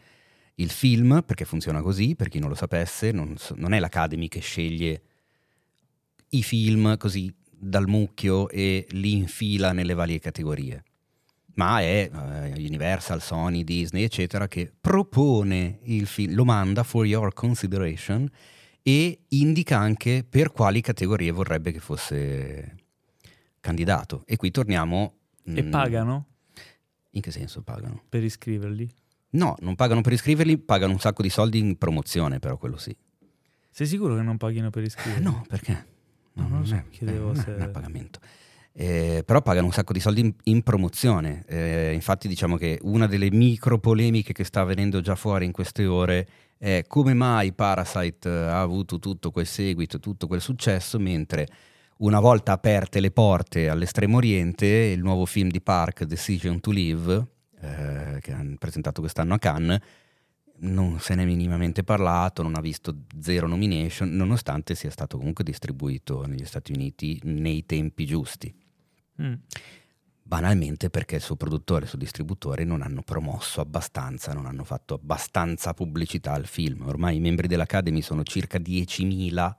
il 0.57 0.71
film, 0.71 1.23
perché 1.25 1.45
funziona 1.45 1.83
così, 1.83 2.15
per 2.15 2.29
chi 2.29 2.39
non 2.39 2.49
lo 2.49 2.55
sapesse, 2.55 3.13
non, 3.13 3.37
non 3.57 3.73
è 3.73 3.79
l'Academy 3.79 4.29
che 4.29 4.41
sceglie 4.41 5.03
i 6.31 6.43
film 6.43 6.97
così 6.97 7.33
dal 7.51 7.89
mucchio 7.89 8.49
e 8.49 8.87
li 8.91 9.13
infila 9.13 9.73
nelle 9.73 9.95
varie 9.95 10.19
categorie, 10.19 10.83
ma 11.55 11.81
è 11.81 12.11
uh, 12.13 12.59
Universal, 12.59 13.23
Sony, 13.23 13.65
Disney, 13.65 14.03
eccetera, 14.05 14.49
che 14.49 14.73
propone 14.79 15.81
il 15.85 16.07
film, 16.07 16.35
lo 16.35 16.45
manda 16.45 16.83
for 16.83 17.07
your 17.07 17.33
consideration 17.33 18.29
e 18.83 19.25
indica 19.29 19.79
anche 19.79 20.25
per 20.29 20.53
quali 20.53 20.81
categorie 20.81 21.31
vorrebbe 21.33 21.73
che 21.73 21.81
fosse 21.81 22.77
candidato. 23.61 24.23
E 24.27 24.37
qui 24.37 24.51
torniamo... 24.51 25.15
E 25.45 25.63
mh, 25.63 25.67
mm, 25.67 25.71
pagano? 25.71 26.27
In 27.11 27.21
che 27.21 27.31
senso 27.31 27.63
pagano? 27.63 28.03
Per 28.09 28.23
iscriverli? 28.23 28.89
No, 29.37 29.55
non 29.61 29.74
pagano 29.74 30.01
per 30.01 30.14
iscriverli, 30.14 30.57
pagano 30.57 30.93
un 30.93 30.99
sacco 30.99 31.22
di 31.22 31.28
soldi 31.28 31.59
in 31.59 31.76
promozione, 31.76 32.39
però 32.39 32.57
quello 32.57 32.78
sì. 32.78 32.97
Sei 33.70 33.87
sicuro 33.87 34.16
che 34.16 34.22
non 34.22 34.39
paghino 34.39 34.70
per 34.70 34.82
iscriverli? 34.84 35.20
Eh, 35.20 35.22
no, 35.22 35.45
perché? 35.47 35.72
No, 36.32 36.43
non, 36.43 36.51
non 36.51 36.61
lo 36.61 36.66
so, 36.66 36.74
è, 36.74 36.84
chiedevo 36.89 37.32
eh, 37.32 37.37
se... 37.37 37.51
Non 37.51 37.62
è 37.62 37.68
pagamento. 37.68 38.18
Eh, 38.72 39.22
però 39.24 39.43
pagano 39.43 39.66
un 39.66 39.72
sacco 39.72 39.93
di 39.93 40.01
soldi 40.01 40.20
in, 40.20 40.34
in 40.45 40.62
promozione. 40.62 41.45
Eh, 41.47 41.93
infatti, 41.93 42.28
diciamo 42.28 42.57
che 42.57 42.78
una 42.82 43.07
delle 43.07 43.30
micro 43.30 43.78
polemiche 43.78 44.32
che 44.32 44.45
sta 44.45 44.64
venendo 44.64 45.03
già 45.03 45.14
fuori 45.14 45.45
in 45.45 45.53
queste 45.53 45.84
ore 45.84 46.28
è 46.57 46.84
come 46.87 47.12
mai 47.12 47.53
Parasite 47.53 48.28
ha 48.30 48.61
avuto 48.61 48.99
tutto 48.99 49.30
quel 49.30 49.47
seguito, 49.47 50.01
tutto 50.01 50.26
quel 50.26 50.41
successo, 50.41 50.99
mentre 50.99 51.47
una 51.99 52.20
volta 52.20 52.53
aperte 52.53 53.01
le 53.01 53.11
porte 53.11 53.68
all'estremo 53.68 54.16
oriente, 54.16 54.66
il 54.66 55.01
nuovo 55.03 55.26
film 55.26 55.51
di 55.51 55.61
Park, 55.61 56.05
Decision 56.05 56.61
to 56.61 56.70
Live, 56.70 57.26
eh, 57.67 58.21
che 58.21 58.33
hanno 58.33 58.57
presentato 58.59 59.01
quest'anno 59.01 59.35
a 59.35 59.39
Cannes, 59.39 59.81
non 60.59 60.99
se 61.01 61.14
n'è 61.14 61.25
minimamente 61.25 61.83
parlato, 61.83 62.43
non 62.43 62.55
ha 62.55 62.61
visto 62.61 63.03
zero 63.21 63.47
nomination, 63.47 64.09
nonostante 64.11 64.75
sia 64.75 64.91
stato 64.91 65.19
comunque 65.19 65.45
distribuito 65.45 66.25
negli 66.27 66.45
Stati 66.45 66.73
Uniti 66.73 67.21
nei 67.25 67.67
tempi 67.67 68.07
giusti. 68.07 68.55
Mm. 69.21 69.35
Banalmente 70.23 70.91
perché 70.91 71.17
il 71.17 71.21
suo 71.21 71.37
produttore 71.37 71.81
e 71.81 71.83
il 71.85 71.91
suo 71.91 71.99
distributore 71.99 72.64
non 72.64 72.83
hanno 72.83 73.03
promosso 73.03 73.61
abbastanza, 73.61 74.33
non 74.33 74.47
hanno 74.47 74.64
fatto 74.64 74.95
abbastanza 74.95 75.73
pubblicità 75.73 76.33
al 76.33 76.47
film. 76.47 76.87
Ormai 76.87 77.17
i 77.17 77.21
membri 77.21 77.47
dell'Academy 77.47 78.03
sono 78.03 78.25
circa 78.25 78.59
10.000 78.59 79.55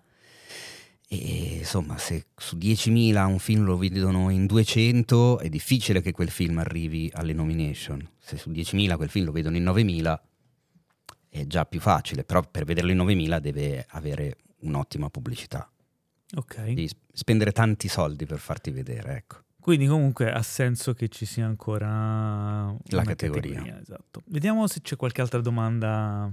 e 1.10 1.60
insomma, 1.60 1.98
se 1.98 2.28
su 2.36 2.58
10.000 2.58 3.26
un 3.26 3.40
film 3.40 3.64
lo 3.64 3.78
vedono 3.78 4.30
in 4.30 4.46
200, 4.46 5.40
è 5.40 5.48
difficile 5.48 6.02
che 6.02 6.12
quel 6.12 6.30
film 6.30 6.58
arrivi 6.58 7.10
alle 7.14 7.32
nomination. 7.32 8.06
Se 8.20 8.36
su 8.36 8.50
10.000 8.50 8.96
quel 8.98 9.10
film 9.10 9.26
lo 9.26 9.32
vedono 9.32 9.56
in 9.56 9.64
9.000, 9.64 10.20
è 11.30 11.46
già 11.46 11.66
più 11.66 11.80
facile, 11.80 12.26
però 12.26 12.42
per 12.42 12.66
vederlo 12.66 12.92
in 12.92 12.98
9.000 12.98 13.40
deve 13.40 13.86
avere 13.90 14.38
un'ottima 14.60 15.10
pubblicità. 15.10 15.72
Ok. 16.36 16.62
Devi 16.62 16.90
spendere 17.14 17.54
tanti 17.54 17.88
soldi 17.88 18.26
per 18.26 18.40
farti 18.40 18.72
vedere, 18.72 19.16
ecco. 19.16 19.44
Quindi 19.62 19.88
comunque 19.88 20.30
ha 20.32 20.42
senso 20.44 20.94
che 20.94 21.08
ci 21.08 21.26
sia 21.26 21.46
ancora 21.46 22.68
la 22.68 23.04
categoria. 23.04 23.56
categoria. 23.56 23.80
Esatto. 23.80 24.24
Vediamo 24.26 24.68
se 24.68 24.82
c'è 24.82 24.98
qualche 24.98 25.22
altra 25.22 25.40
domanda 25.40 26.30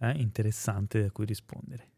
eh, 0.00 0.12
interessante 0.12 1.04
a 1.04 1.10
cui 1.10 1.24
rispondere. 1.24 1.88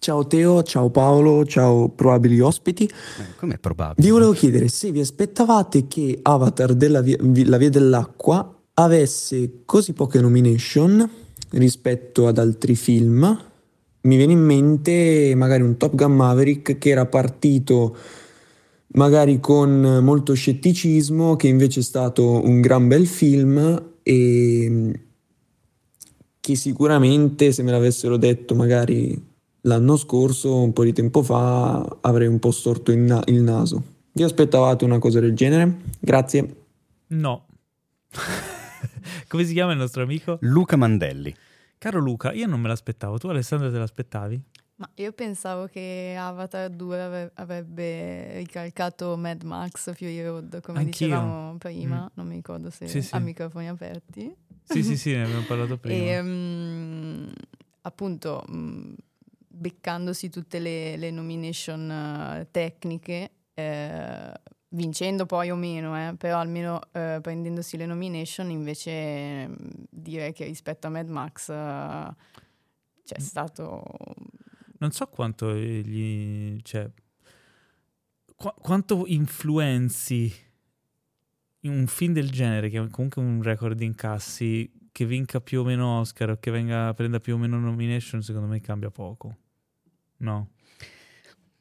Ciao 0.00 0.26
Teo, 0.26 0.62
ciao 0.62 0.88
Paolo, 0.88 1.44
ciao 1.44 1.90
probabili 1.90 2.40
ospiti. 2.40 2.84
Eh, 2.84 3.36
Come 3.36 3.58
probabile? 3.58 4.02
Vi 4.02 4.10
volevo 4.10 4.32
chiedere 4.32 4.68
se 4.68 4.90
vi 4.90 5.00
aspettavate 5.00 5.88
che 5.88 6.20
Avatar 6.22 6.72
della 6.72 7.02
via, 7.02 7.18
La 7.44 7.58
Via 7.58 7.68
dell'Acqua 7.68 8.62
avesse 8.72 9.60
così 9.66 9.92
poche 9.92 10.18
nomination 10.22 11.06
rispetto 11.50 12.26
ad 12.26 12.38
altri 12.38 12.76
film. 12.76 13.40
Mi 14.00 14.16
viene 14.16 14.32
in 14.32 14.40
mente 14.40 15.34
magari 15.36 15.64
un 15.64 15.76
Top 15.76 15.94
Gun 15.94 16.16
Maverick 16.16 16.78
che 16.78 16.88
era 16.88 17.04
partito 17.04 17.94
magari 18.92 19.38
con 19.38 20.00
molto 20.02 20.32
scetticismo, 20.32 21.36
che 21.36 21.48
invece 21.48 21.80
è 21.80 21.82
stato 21.82 22.42
un 22.42 22.62
gran 22.62 22.88
bel 22.88 23.06
film 23.06 23.82
e 24.02 25.00
che 26.40 26.54
sicuramente 26.54 27.52
se 27.52 27.62
me 27.62 27.70
l'avessero 27.70 28.16
detto 28.16 28.54
magari 28.54 29.28
l'anno 29.62 29.96
scorso, 29.96 30.56
un 30.62 30.72
po' 30.72 30.84
di 30.84 30.92
tempo 30.92 31.22
fa, 31.22 31.80
avrei 32.00 32.26
un 32.28 32.38
po' 32.38 32.50
storto 32.50 32.92
il, 32.92 32.98
na- 32.98 33.22
il 33.26 33.40
naso. 33.42 33.82
Vi 34.12 34.22
aspettavate 34.22 34.84
una 34.84 34.98
cosa 34.98 35.20
del 35.20 35.34
genere? 35.34 35.80
Grazie. 36.00 36.56
No. 37.08 37.46
Come 39.28 39.44
si 39.44 39.52
chiama 39.52 39.72
il 39.72 39.78
nostro 39.78 40.02
amico? 40.02 40.38
Luca 40.40 40.76
Mandelli. 40.76 41.34
Caro 41.78 42.00
Luca, 42.00 42.32
io 42.32 42.46
non 42.46 42.60
me 42.60 42.68
l'aspettavo. 42.68 43.18
Tu 43.18 43.28
Alessandro 43.28 43.70
te 43.70 43.78
l'aspettavi? 43.78 44.40
Ma 44.76 44.88
io 44.94 45.12
pensavo 45.12 45.66
che 45.66 46.14
Avatar 46.18 46.70
2 46.70 47.00
ave- 47.02 47.30
avrebbe 47.34 48.38
ricalcato 48.38 49.16
Mad 49.16 49.42
Max 49.42 49.94
Fury 49.94 50.22
Road, 50.22 50.60
come 50.62 50.78
Anch'io. 50.78 51.06
dicevamo 51.06 51.56
prima, 51.58 52.04
Mm. 52.04 52.06
non 52.14 52.26
mi 52.26 52.34
ricordo 52.36 52.70
se 52.70 52.86
Sì, 52.88 53.02
sì. 53.02 53.14
a 53.14 53.18
microfoni 53.18 53.68
aperti. 53.68 54.34
Sì, 54.64 54.82
sì, 54.82 54.96
sì, 54.96 55.12
ne 55.12 55.24
abbiamo 55.24 55.44
parlato 55.46 55.76
prima. 55.78 55.96
E 55.96 56.22
mm, 56.22 57.26
appunto, 57.82 58.44
mm, 58.50 58.92
beccandosi 59.60 60.30
tutte 60.30 60.58
le, 60.58 60.96
le 60.96 61.10
nomination 61.10 61.90
eh, 61.90 62.48
tecniche, 62.50 63.30
eh, 63.52 64.32
vincendo 64.68 65.26
poi 65.26 65.50
o 65.50 65.54
meno, 65.56 65.94
eh, 65.96 66.16
però 66.16 66.38
almeno 66.38 66.80
eh, 66.92 67.18
prendendosi 67.20 67.76
le 67.76 67.84
nomination, 67.84 68.50
invece 68.50 69.48
mm, 69.48 69.54
direi 69.90 70.32
che 70.32 70.46
rispetto 70.46 70.86
a 70.86 70.90
Mad 70.90 71.08
Max 71.08 71.50
eh, 71.50 72.14
c'è 73.04 73.18
stato... 73.18 73.82
Non 74.78 74.92
so 74.92 75.06
quanto 75.08 75.54
gli... 75.54 76.58
cioè... 76.62 76.90
qua- 78.34 78.54
quanto 78.58 79.04
influenzi 79.08 80.32
in 81.64 81.72
un 81.72 81.86
film 81.86 82.14
del 82.14 82.30
genere, 82.30 82.70
che 82.70 82.82
è 82.82 82.88
comunque 82.88 83.20
un 83.20 83.42
record 83.42 83.76
di 83.76 83.84
incassi, 83.84 84.72
che 84.90 85.04
vinca 85.04 85.42
più 85.42 85.60
o 85.60 85.64
meno 85.64 85.98
Oscar 85.98 86.30
o 86.30 86.38
che 86.38 86.50
venga, 86.50 86.94
prenda 86.94 87.18
più 87.18 87.34
o 87.34 87.36
meno 87.36 87.58
nomination, 87.58 88.22
secondo 88.22 88.48
me 88.48 88.62
cambia 88.62 88.90
poco. 88.90 89.36
No? 90.20 90.50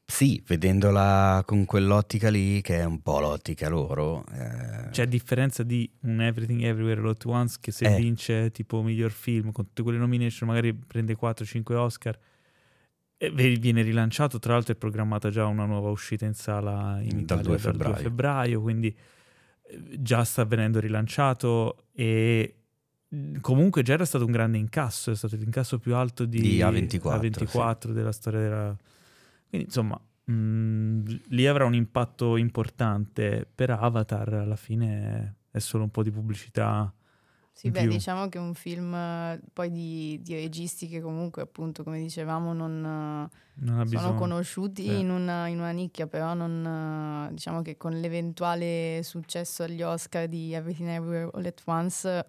Sì, 0.05 0.41
vedendola 0.45 1.43
con 1.45 1.65
quell'ottica 1.65 2.29
lì, 2.29 2.61
che 2.61 2.77
è 2.79 2.83
un 2.83 2.99
po' 3.01 3.19
l'ottica 3.19 3.69
loro. 3.69 4.25
eh, 4.33 4.89
C'è 4.89 5.03
a 5.03 5.05
differenza 5.05 5.61
di 5.61 5.89
un 6.01 6.19
Everything 6.21 6.63
Everywhere 6.63 6.99
All 6.99 7.09
At 7.09 7.25
Once 7.25 7.57
che 7.61 7.71
se 7.71 7.85
Eh. 7.85 7.95
vince 7.99 8.49
tipo 8.51 8.81
miglior 8.81 9.11
film 9.11 9.51
con 9.51 9.65
tutte 9.67 9.83
quelle 9.83 9.99
nomination 9.99 10.49
magari 10.49 10.73
prende 10.73 11.15
4-5 11.15 11.75
Oscar 11.75 12.17
e 13.17 13.29
viene 13.29 13.81
rilanciato, 13.83 14.39
tra 14.39 14.53
l'altro 14.53 14.73
è 14.73 14.77
programmata 14.77 15.29
già 15.29 15.45
una 15.45 15.65
nuova 15.65 15.89
uscita 15.89 16.25
in 16.25 16.33
sala 16.33 16.99
in 17.01 17.09
Dal 17.09 17.39
Italia 17.41 17.43
2 17.43 17.51
dal 17.57 17.59
2 17.59 17.59
febbraio. 17.59 17.95
febbraio, 17.97 18.61
quindi 18.61 18.87
eh, 19.67 19.81
già 20.01 20.23
sta 20.23 20.43
venendo 20.43 20.79
rilanciato 20.79 21.85
e 21.93 22.58
comunque 23.41 23.81
già 23.81 23.93
era 23.93 24.05
stato 24.05 24.25
un 24.25 24.31
grande 24.31 24.57
incasso, 24.57 25.11
è 25.11 25.15
stato 25.15 25.35
l'incasso 25.35 25.79
più 25.79 25.95
alto 25.95 26.25
di, 26.25 26.39
Di 26.41 26.59
A24, 26.59 26.99
A24 26.99 27.91
della 27.91 28.11
storia 28.11 28.39
della... 28.39 28.77
Quindi 29.49 29.67
insomma, 29.67 29.99
mh, 30.25 31.21
lì 31.29 31.47
avrà 31.47 31.65
un 31.65 31.73
impatto 31.73 32.37
importante 32.37 33.47
per 33.53 33.71
Avatar, 33.71 34.33
alla 34.33 34.55
fine 34.55 35.35
è, 35.49 35.59
solo 35.59 35.83
un 35.83 35.89
po' 35.89 36.03
di 36.03 36.11
pubblicità. 36.11 36.93
Sì, 37.51 37.71
beh, 37.71 37.81
più. 37.81 37.89
diciamo 37.89 38.29
che 38.29 38.37
è 38.37 38.41
un 38.41 38.53
film 38.53 38.93
eh, 38.93 39.41
poi 39.51 39.69
di, 39.69 40.19
di 40.21 40.33
registi 40.35 40.87
che 40.87 41.01
comunque, 41.01 41.41
appunto, 41.41 41.83
come 41.83 41.99
dicevamo, 41.99 42.53
non, 42.53 42.77
eh, 42.77 43.37
Non 43.65 43.79
ha 43.79 43.83
bisogno. 43.83 44.01
sono 44.01 44.13
conosciuti 44.17 44.83
Sì. 44.83 44.99
in, 44.99 45.09
una, 45.09 45.47
in 45.47 45.57
una 45.57 45.71
nicchia, 45.71 46.07
però 46.07 46.33
non, 46.35 47.27
eh, 47.29 47.33
diciamo 47.33 47.61
che 47.61 47.75
con 47.75 47.99
l'eventuale 47.99 49.01
successo 49.03 49.63
agli 49.63 49.81
Oscar 49.81 50.27
di 50.29 50.53
Everything 50.53 50.87
Everywhere 50.89 51.31
All 51.33 51.45
At 51.45 51.61
Once, 51.65 52.25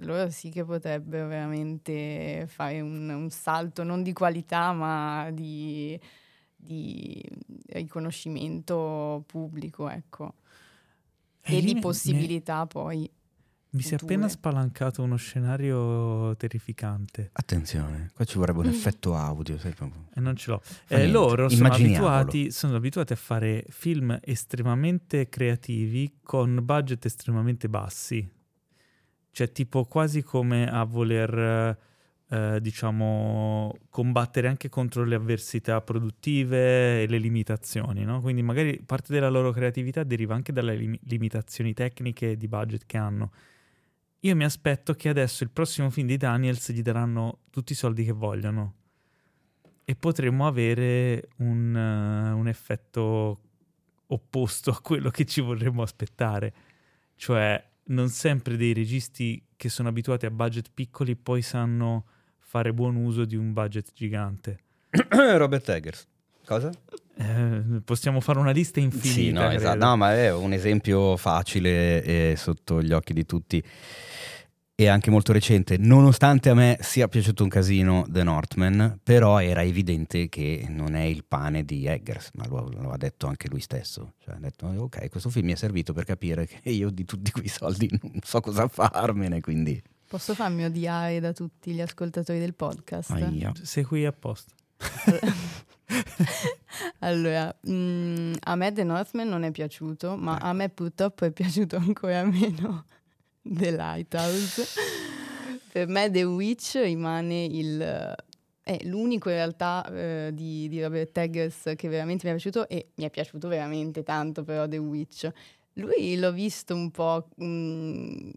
loro 0.00 0.30
sì 0.30 0.50
che 0.50 0.64
potrebbero 0.64 1.26
veramente 1.28 2.46
fare 2.48 2.80
un, 2.80 3.08
un 3.08 3.30
salto 3.30 3.82
non 3.82 4.02
di 4.02 4.12
qualità, 4.12 4.72
ma 4.72 5.30
di, 5.32 5.98
di 6.56 7.22
riconoscimento 7.68 9.22
pubblico, 9.26 9.88
ecco. 9.88 10.34
E 11.40 11.56
E 11.56 11.60
di 11.60 11.74
ne- 11.74 11.80
possibilità 11.80 12.66
poi. 12.66 13.10
Mi 13.70 13.82
si 13.82 13.92
è 13.92 13.98
appena 14.00 14.28
spalancato 14.30 15.02
uno 15.02 15.16
scenario 15.16 16.34
terrificante 16.36 17.28
Attenzione, 17.34 18.10
qua 18.14 18.24
ci 18.24 18.38
vorrebbe 18.38 18.60
un 18.60 18.66
effetto 18.68 19.14
audio. 19.14 19.58
sai, 19.58 19.74
proprio. 19.74 20.06
e 20.14 20.20
non 20.20 20.36
ce 20.36 20.50
l'ho. 20.52 20.62
Eh, 20.88 21.06
loro 21.08 21.50
sono 21.50 21.68
abituati, 21.70 22.50
sono 22.50 22.76
abituati 22.76 23.12
a 23.12 23.16
fare 23.16 23.66
film 23.68 24.18
estremamente 24.22 25.28
creativi 25.28 26.20
con 26.22 26.60
budget 26.62 27.04
estremamente 27.04 27.68
bassi. 27.68 28.26
Cioè, 29.38 29.52
tipo 29.52 29.84
quasi 29.84 30.24
come 30.24 30.68
a 30.68 30.82
voler, 30.82 31.78
eh, 32.28 32.58
diciamo, 32.60 33.72
combattere 33.88 34.48
anche 34.48 34.68
contro 34.68 35.04
le 35.04 35.14
avversità 35.14 35.80
produttive 35.80 37.02
e 37.02 37.06
le 37.06 37.18
limitazioni, 37.18 38.02
no? 38.02 38.20
Quindi 38.20 38.42
magari 38.42 38.82
parte 38.84 39.12
della 39.12 39.28
loro 39.28 39.52
creatività 39.52 40.02
deriva 40.02 40.34
anche 40.34 40.52
dalle 40.52 40.74
lim- 40.74 40.98
limitazioni 41.04 41.72
tecniche 41.72 42.32
e 42.32 42.36
di 42.36 42.48
budget 42.48 42.84
che 42.84 42.96
hanno. 42.96 43.30
Io 44.22 44.34
mi 44.34 44.42
aspetto 44.42 44.94
che 44.94 45.08
adesso 45.08 45.44
il 45.44 45.50
prossimo 45.50 45.88
film 45.88 46.08
di 46.08 46.16
Daniels 46.16 46.72
gli 46.72 46.82
daranno 46.82 47.42
tutti 47.50 47.70
i 47.74 47.76
soldi 47.76 48.04
che 48.04 48.10
vogliono 48.10 48.74
e 49.84 49.94
potremmo 49.94 50.48
avere 50.48 51.28
un, 51.36 51.76
eh, 51.76 52.32
un 52.32 52.48
effetto 52.48 53.40
opposto 54.08 54.72
a 54.72 54.80
quello 54.80 55.10
che 55.10 55.24
ci 55.26 55.40
vorremmo 55.40 55.82
aspettare. 55.82 56.52
Cioè, 57.14 57.67
non 57.88 58.08
sempre 58.08 58.56
dei 58.56 58.72
registi 58.72 59.42
che 59.56 59.68
sono 59.68 59.88
abituati 59.88 60.26
a 60.26 60.30
budget 60.30 60.70
piccoli 60.72 61.16
poi 61.16 61.42
sanno 61.42 62.04
fare 62.38 62.72
buon 62.72 62.96
uso 62.96 63.24
di 63.24 63.36
un 63.36 63.52
budget 63.52 63.92
gigante. 63.92 64.60
Robert 65.36 65.68
Eggers. 65.68 66.06
Cosa? 66.46 66.70
Eh, 67.14 67.82
possiamo 67.84 68.20
fare 68.20 68.38
una 68.38 68.52
lista 68.52 68.80
infinita. 68.80 69.10
Sì, 69.10 69.30
no, 69.32 69.50
esatto. 69.50 69.84
No, 69.84 69.96
ma 69.96 70.14
è 70.14 70.32
un 70.32 70.54
esempio 70.54 71.16
facile 71.18 72.02
e 72.02 72.36
sotto 72.36 72.80
gli 72.80 72.92
occhi 72.92 73.12
di 73.12 73.26
tutti 73.26 73.62
e 74.80 74.86
anche 74.86 75.10
molto 75.10 75.32
recente. 75.32 75.76
Nonostante 75.76 76.50
a 76.50 76.54
me 76.54 76.78
sia 76.80 77.08
piaciuto 77.08 77.42
un 77.42 77.48
casino 77.48 78.06
The 78.08 78.22
Northman, 78.22 79.00
però 79.02 79.42
era 79.42 79.64
evidente 79.64 80.28
che 80.28 80.66
non 80.68 80.94
è 80.94 81.02
il 81.02 81.24
pane 81.24 81.64
di 81.64 81.84
Eggers, 81.84 82.30
ma 82.34 82.46
lo, 82.46 82.70
lo 82.70 82.92
ha 82.92 82.96
detto 82.96 83.26
anche 83.26 83.48
lui 83.48 83.58
stesso. 83.58 84.12
Cioè, 84.20 84.36
ha 84.36 84.38
detto, 84.38 84.66
ok, 84.66 85.08
questo 85.08 85.30
film 85.30 85.46
mi 85.46 85.52
è 85.52 85.56
servito 85.56 85.92
per 85.92 86.04
capire 86.04 86.46
che 86.46 86.60
io 86.70 86.90
di 86.90 87.04
tutti 87.04 87.32
quei 87.32 87.48
soldi 87.48 87.90
non 88.00 88.20
so 88.22 88.40
cosa 88.40 88.68
farmene, 88.68 89.40
quindi... 89.40 89.82
Posso 90.06 90.32
farmi 90.32 90.64
odiare 90.64 91.18
da 91.18 91.32
tutti 91.32 91.72
gli 91.72 91.80
ascoltatori 91.80 92.38
del 92.38 92.54
podcast? 92.54 93.10
Aia. 93.10 93.52
Sei 93.60 93.82
qui 93.82 94.06
apposta. 94.06 94.52
allora, 97.00 97.52
mm, 97.68 98.34
a 98.44 98.54
me 98.54 98.72
The 98.72 98.84
Northman 98.84 99.28
non 99.28 99.42
è 99.42 99.50
piaciuto, 99.50 100.16
ma 100.16 100.36
a 100.36 100.52
me 100.52 100.68
purtroppo 100.68 101.24
è 101.24 101.32
piaciuto 101.32 101.74
ancora 101.74 102.22
meno 102.22 102.84
The 103.58 103.70
Lighthouse. 103.70 104.66
per 105.72 105.86
me 105.88 106.10
The 106.10 106.24
Witch 106.24 106.74
rimane 106.82 107.44
il... 107.44 108.14
È 108.68 108.76
l'unico 108.84 109.30
in 109.30 109.36
realtà 109.36 109.82
eh, 109.90 110.30
di, 110.34 110.68
di 110.68 110.82
Robert 110.82 111.16
Eggers 111.16 111.72
che 111.74 111.88
veramente 111.88 112.26
mi 112.26 112.32
è 112.32 112.34
piaciuto 112.34 112.68
e 112.68 112.88
mi 112.96 113.04
è 113.04 113.10
piaciuto 113.10 113.48
veramente 113.48 114.02
tanto 114.02 114.44
però 114.44 114.68
The 114.68 114.76
Witch. 114.76 115.30
Lui 115.74 116.18
l'ho 116.18 116.32
visto 116.32 116.74
un 116.74 116.90
po' 116.90 117.28
mm, 117.42 118.30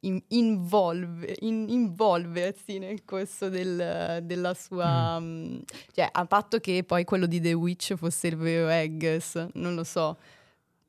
in- 0.00 0.22
involve- 0.28 1.36
in- 1.40 1.70
involversi 1.70 2.78
nel 2.78 3.02
corso 3.04 3.48
del- 3.48 4.20
della 4.24 4.52
sua... 4.52 5.18
mm, 5.18 5.60
cioè, 5.94 6.06
a 6.12 6.26
patto 6.26 6.58
che 6.58 6.84
poi 6.84 7.04
quello 7.04 7.24
di 7.24 7.40
The 7.40 7.54
Witch 7.54 7.94
fosse 7.94 8.26
il 8.26 8.36
vero 8.36 8.68
Eggers, 8.68 9.46
non 9.54 9.74
lo 9.74 9.84
so. 9.84 10.18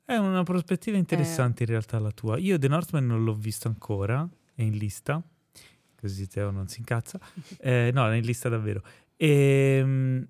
È 0.06 0.16
una 0.18 0.43
prospettiva 0.43 0.97
Eh. 0.97 0.99
interessante 0.99 1.64
in 1.64 1.70
realtà 1.70 1.97
la 1.99 2.12
tua. 2.12 2.38
Io 2.38 2.58
The 2.60 2.68
Northman 2.68 3.06
non 3.06 3.24
l'ho 3.24 3.34
visto 3.34 3.68
ancora, 3.70 4.28
è 4.54 4.62
in 4.62 4.78
lista, 4.78 5.22
così 5.95 6.28
Teo 6.28 6.51
non 6.51 6.68
si 6.68 6.80
incazza. 6.80 7.20
Eh, 7.60 7.91
no, 7.93 8.10
è 8.10 8.16
in 8.16 8.26
lista 8.26 8.49
davvero. 8.49 8.82
E, 9.16 10.28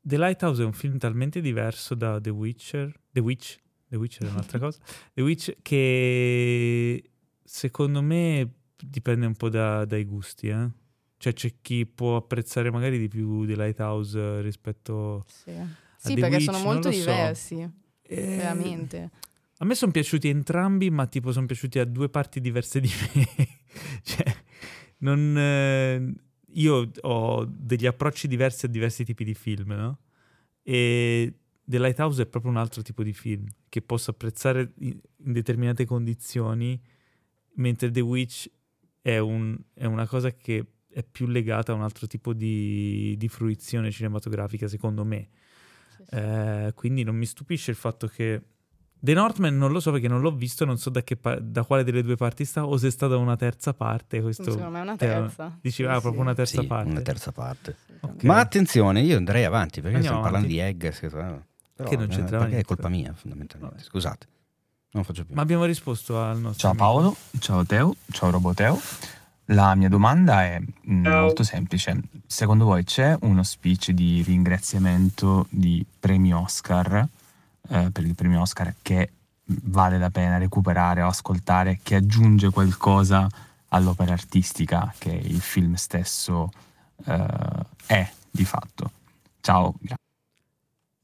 The 0.00 0.16
Lighthouse 0.18 0.62
è 0.62 0.64
un 0.64 0.72
film 0.72 0.98
talmente 0.98 1.40
diverso 1.40 1.96
da 1.96 2.20
The 2.20 2.30
Witcher, 2.30 2.92
The 3.10 3.18
Witch, 3.20 3.58
The 3.88 3.96
Witcher 3.96 4.28
è 4.28 4.30
un'altra 4.30 4.58
cosa, 4.60 4.78
The 5.12 5.22
Witch 5.22 5.56
che 5.62 7.10
secondo 7.42 8.02
me 8.02 8.48
dipende 8.76 9.26
un 9.26 9.34
po' 9.34 9.48
da- 9.48 9.84
dai 9.84 10.04
gusti, 10.04 10.46
eh. 10.48 10.70
Cioè 11.18 11.32
c'è 11.32 11.54
chi 11.62 11.86
può 11.86 12.14
apprezzare 12.16 12.70
magari 12.70 12.98
di 12.98 13.08
più 13.08 13.44
The 13.46 13.56
Lighthouse 13.56 14.40
rispetto 14.42 15.24
Sì, 15.26 15.50
a 15.50 15.66
Sì, 15.96 16.14
The 16.14 16.20
perché 16.20 16.36
Witch, 16.36 16.44
sono 16.52 16.58
molto 16.62 16.88
lo 16.88 16.94
so. 16.94 17.74
Eh, 18.08 18.36
veramente. 18.36 19.10
A 19.58 19.64
me 19.64 19.74
sono 19.74 19.92
piaciuti 19.92 20.28
entrambi, 20.28 20.90
ma 20.90 21.06
tipo 21.06 21.32
sono 21.32 21.46
piaciuti 21.46 21.78
a 21.78 21.84
due 21.84 22.08
parti 22.08 22.40
diverse 22.40 22.80
di 22.80 22.90
me. 22.90 23.48
cioè, 24.02 24.36
non, 24.98 25.36
eh, 25.36 26.12
io 26.54 26.90
ho 27.00 27.44
degli 27.44 27.86
approcci 27.86 28.28
diversi 28.28 28.66
a 28.66 28.68
diversi 28.68 29.04
tipi 29.04 29.24
di 29.24 29.34
film, 29.34 29.72
no? 29.72 29.98
E 30.62 31.32
The 31.64 31.78
Lighthouse 31.78 32.22
è 32.22 32.26
proprio 32.26 32.50
un 32.50 32.58
altro 32.58 32.82
tipo 32.82 33.02
di 33.02 33.12
film 33.12 33.46
che 33.68 33.82
posso 33.82 34.10
apprezzare 34.10 34.72
in, 34.78 34.98
in 35.24 35.32
determinate 35.32 35.84
condizioni, 35.84 36.80
mentre 37.54 37.90
The 37.90 38.00
Witch 38.00 38.50
è, 39.00 39.18
un- 39.18 39.58
è 39.74 39.84
una 39.84 40.06
cosa 40.06 40.34
che 40.34 40.64
è 40.88 41.02
più 41.02 41.26
legata 41.26 41.72
a 41.72 41.74
un 41.74 41.82
altro 41.82 42.06
tipo 42.06 42.32
di, 42.32 43.14
di 43.18 43.28
fruizione 43.28 43.90
cinematografica, 43.90 44.68
secondo 44.68 45.04
me. 45.04 45.28
Eh, 46.10 46.72
quindi 46.74 47.02
non 47.02 47.16
mi 47.16 47.26
stupisce 47.26 47.70
il 47.72 47.76
fatto 47.76 48.06
che 48.06 48.42
The 48.98 49.12
Northman 49.12 49.56
non 49.56 49.72
lo 49.72 49.78
so 49.80 49.90
perché 49.92 50.08
non 50.08 50.20
l'ho 50.20 50.30
visto, 50.34 50.64
non 50.64 50.78
so 50.78 50.88
da, 50.90 51.02
che 51.02 51.16
pa- 51.16 51.38
da 51.38 51.64
quale 51.64 51.84
delle 51.84 52.02
due 52.02 52.16
parti 52.16 52.44
sta 52.44 52.64
o 52.66 52.76
se 52.76 52.88
è 52.88 52.90
stata 52.90 53.16
una 53.16 53.36
terza 53.36 53.72
parte. 53.74 54.20
Questo 54.22 54.44
Secondo 54.44 54.70
me 54.70 54.78
è 54.78 54.82
una 54.82 54.96
terza. 54.96 55.56
Dici, 55.60 55.82
Sì, 55.82 55.88
ah, 55.88 56.00
proprio 56.00 56.22
una 56.22 56.34
terza 56.34 56.60
Sì, 56.62 56.66
parte. 56.66 56.90
una 56.90 57.00
terza 57.02 57.30
parte. 57.32 57.76
Ok. 58.00 58.22
Ma 58.24 58.38
attenzione, 58.40 59.02
io 59.02 59.16
andrei 59.16 59.44
avanti 59.44 59.80
perché 59.80 59.96
Andiamo 59.96 60.18
stiamo 60.18 60.22
parlando 60.22 60.46
di 60.48 60.58
Eggers. 60.58 60.98
Che, 61.00 61.08
però, 61.08 61.40
Che 61.88 61.96
non 61.96 62.04
eh, 62.04 62.08
c'entrava 62.08 62.44
perché 62.44 62.44
è 62.44 62.48
niente. 62.48 62.64
colpa 62.64 62.88
mia, 62.88 63.12
fondamentalmente. 63.14 63.74
Vabbè. 63.74 63.86
Scusate, 63.86 64.26
non 64.92 65.04
faccio 65.04 65.24
più. 65.24 65.34
Ma 65.34 65.42
abbiamo 65.42 65.64
risposto 65.66 66.18
al 66.20 66.38
nostro 66.40 66.58
Ciao 66.60 66.70
amico. 66.70 66.84
Paolo, 66.84 67.16
ciao 67.38 67.64
Teo, 67.64 67.94
ciao 68.10 68.30
Roboteo. 68.30 68.80
La 69.50 69.74
mia 69.76 69.88
domanda 69.88 70.42
è 70.44 70.60
mm, 70.90 71.06
molto 71.06 71.42
semplice. 71.44 72.00
Secondo 72.26 72.64
voi 72.64 72.82
c'è 72.84 73.16
uno 73.20 73.42
speech 73.44 73.90
di 73.92 74.22
ringraziamento 74.22 75.46
di 75.50 75.84
premi 76.00 76.34
Oscar, 76.34 77.06
eh, 77.68 77.90
per 77.92 78.04
i 78.04 78.12
premi 78.12 78.36
Oscar, 78.36 78.74
che 78.82 79.10
vale 79.44 79.98
la 79.98 80.10
pena 80.10 80.38
recuperare 80.38 81.02
o 81.02 81.06
ascoltare, 81.08 81.78
che 81.82 81.94
aggiunge 81.94 82.50
qualcosa 82.50 83.28
all'opera 83.68 84.12
artistica 84.12 84.92
che 84.98 85.10
il 85.12 85.40
film 85.40 85.74
stesso 85.74 86.50
eh, 87.04 87.26
è 87.86 88.10
di 88.28 88.44
fatto? 88.44 88.90
Ciao, 89.40 89.74
grazie. 89.78 89.96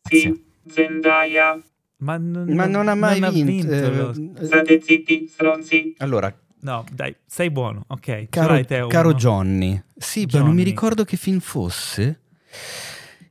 Sì, 0.09 0.45
Zendaya. 0.68 1.61
Ma 1.99 2.16
non, 2.16 2.49
Ma 2.49 2.66
non 2.66 2.88
ha 2.88 2.97
mai 2.97 3.20
vinto. 3.30 3.88
lo- 3.90 4.11
eh, 4.34 4.47
State 4.47 4.80
zitti, 4.82 5.28
stronzi. 5.28 5.95
allora, 5.99 6.34
No, 6.62 6.84
dai, 6.92 7.14
sei 7.26 7.50
buono. 7.50 7.84
Ok, 7.88 8.28
caro, 8.30 8.64
Teo, 8.64 8.86
caro? 8.86 9.14
Johnny, 9.14 9.80
sì, 9.96 10.26
però 10.26 10.44
non 10.44 10.50
mi 10.54 10.58
Johnny. 10.58 10.70
ricordo 10.70 11.04
che 11.04 11.16
film 11.16 11.40
fosse. 11.40 12.20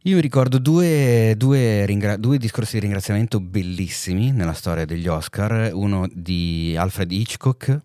Io 0.04 0.16
mi 0.16 0.22
ricordo 0.22 0.58
due, 0.58 1.36
due 1.38 1.86
ringra- 1.86 2.18
due 2.18 2.38
discorsi 2.38 2.74
di 2.74 2.82
ringraziamento 2.82 3.40
bellissimi 3.40 4.32
nella 4.32 4.54
storia 4.54 4.84
degli 4.84 5.08
Oscar, 5.08 5.72
uno 5.74 6.10
di 6.12 6.76
Alfred 6.78 7.12
Hitchcock 7.12 7.80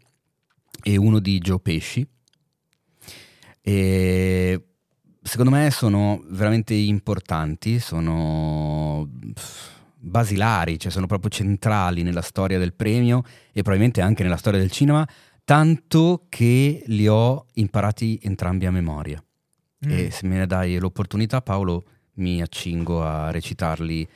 e 0.83 0.97
uno 0.97 1.19
di 1.21 1.39
Joe 1.39 1.61
Pesci. 1.61 2.05
E 3.61 4.65
secondo 5.23 5.51
me 5.51 5.71
sono 5.71 6.23
veramente 6.29 6.75
importanti, 6.75 7.79
sono 7.79 9.09
basilari, 9.99 10.79
cioè 10.79 10.91
sono 10.93 11.07
proprio 11.07 11.31
centrali 11.31 12.03
nella 12.03 12.23
storia 12.23 12.59
del 12.59 12.75
premio 12.75 13.23
e 13.53 13.63
probabilmente 13.63 14.01
anche 14.01 14.23
nella 14.23 14.37
storia 14.37 14.61
del 14.61 14.71
cinema, 14.71 15.07
tanto 15.47 16.27
che 16.29 16.83
li 16.87 17.07
ho 17.07 17.47
imparati 17.55 18.19
entrambi 18.21 18.67
a 18.67 18.73
memoria. 18.73 19.23
Mm. 19.87 19.91
E 19.91 20.11
se 20.11 20.27
me 20.27 20.39
ne 20.39 20.47
dai 20.47 20.77
l'opportunità, 20.79 21.41
Paolo, 21.41 21.85
mi 22.15 22.43
accingo 22.43 23.05
a 23.05 23.31
recitarli 23.31 24.07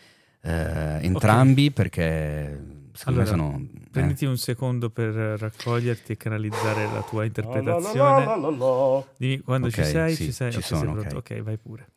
eh, 0.43 0.99
entrambi 1.03 1.71
perché 1.71 2.89
secondo 2.93 3.21
Allora, 3.21 3.37
me 3.37 3.43
sono... 3.43 3.59
eh. 3.85 3.89
Prenditi 3.91 4.25
un 4.25 4.39
secondo 4.39 4.91
per 4.91 5.13
raccoglierti 5.15 6.13
e 6.13 6.17
canalizzare 6.17 6.85
la 6.93 7.03
tua 7.03 7.25
interpretazione. 7.25 9.05
Dimmi 9.17 9.39
quando 9.39 9.71
ci 9.71 9.81
Ok, 9.81 9.87
sei, 9.87 10.15
sì, 10.17 10.25
ci 10.25 10.33
sei, 10.33 10.51
ci 10.51 10.59
ok, 10.59 10.65
sei 10.65 10.79
sono, 10.79 10.99
ok. 10.99 11.13
ok, 11.15 11.43
vai 11.43 11.57
pure. 11.59 11.89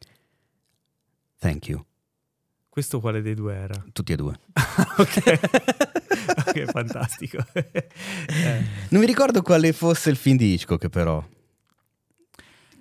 Thank 1.39 1.69
you, 1.69 1.83
Questo 2.73 2.99
quale 2.99 3.21
dei 3.21 3.35
due 3.35 3.53
era? 3.53 3.85
tutti 3.93 4.13
e 4.13 4.15
due. 4.15 4.33
ok, 4.97 5.39
ok, 6.47 6.65
fantastico. 6.73 7.37
Eh, 7.53 7.89
Non 8.89 8.99
mi 8.99 9.05
ricordo 9.05 9.43
quale 9.43 9.71
fosse 9.73 10.09
il 10.09 10.15
film 10.15 10.37
di 10.37 10.53
Hitchcock 10.53 10.89
però. 10.89 11.23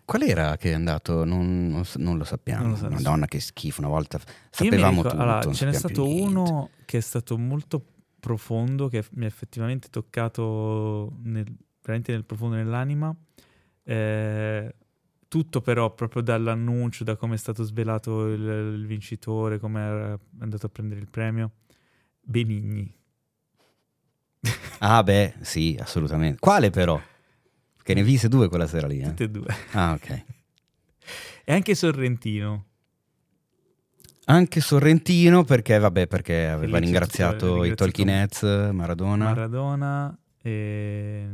Qual 0.07 0.23
era 0.23 0.57
che 0.57 0.71
è 0.71 0.73
andato? 0.73 1.27
Non, 1.27 1.69
non 1.69 1.85
non 1.97 2.17
lo 2.17 2.25
sappiamo. 2.25 2.63
Non 2.63 2.71
lo 2.71 2.77
nessuno. 2.77 2.95
Madonna, 2.95 3.27
che 3.27 3.39
schifo. 3.39 3.83
Una 3.83 3.91
volta 3.91 4.19
sapevamo 4.49 5.03
ricor- 5.03 5.11
tutto. 5.11 5.23
allora, 5.23 5.53
ce 5.53 5.67
n'è 5.67 5.73
stato 5.75 6.09
uno 6.09 6.71
che 6.87 6.97
è 6.97 7.03
stato 7.03 7.37
molto 7.37 7.85
profondo, 8.19 8.89
che 8.89 9.05
mi 9.11 9.25
ha 9.25 9.29
effettivamente 9.29 9.89
toccato 9.91 11.19
nel, 11.23 11.45
veramente 11.83 12.13
nel 12.13 12.25
profondo 12.25 12.57
dell'anima. 12.57 13.15
Eh, 13.85 14.75
tutto 15.33 15.63
però 15.63 15.95
proprio 15.95 16.21
dall'annuncio, 16.21 17.05
da 17.05 17.17
come 17.17 17.37
è 17.37 17.39
stato 17.39 17.65
svelato 17.65 18.27
il, 18.27 18.43
il 18.43 18.85
vincitore, 18.85 19.59
come 19.59 19.81
è 19.81 20.19
andato 20.41 20.67
a 20.67 20.69
prendere 20.69 21.01
il 21.01 21.09
premio. 21.09 21.53
Benigni. 22.21 22.95
Ah 24.81 25.03
beh, 25.03 25.37
sì, 25.41 25.75
assolutamente. 25.81 26.39
Quale 26.39 26.69
però? 26.69 27.01
Che 27.83 27.95
ne 27.95 28.03
viste 28.03 28.29
due 28.29 28.51
quella 28.51 28.67
sera 28.67 28.87
lì, 28.87 29.01
eh? 29.01 29.07
Tutte 29.07 29.25
e 29.25 29.31
due. 29.31 29.47
Ah, 29.71 29.93
ok. 29.93 30.25
E 31.45 31.53
anche 31.55 31.75
Sorrentino. 31.75 32.67
Anche 34.27 34.61
Sorrentino 34.61 35.45
perché, 35.45 35.79
vabbè, 35.79 36.09
perché 36.09 36.47
aveva 36.47 36.77
c'è 36.77 36.85
ringraziato 36.85 37.65
i 37.65 37.75
Heads, 37.75 38.43
Maradona. 38.71 39.25
Maradona 39.25 40.15
e... 40.43 41.29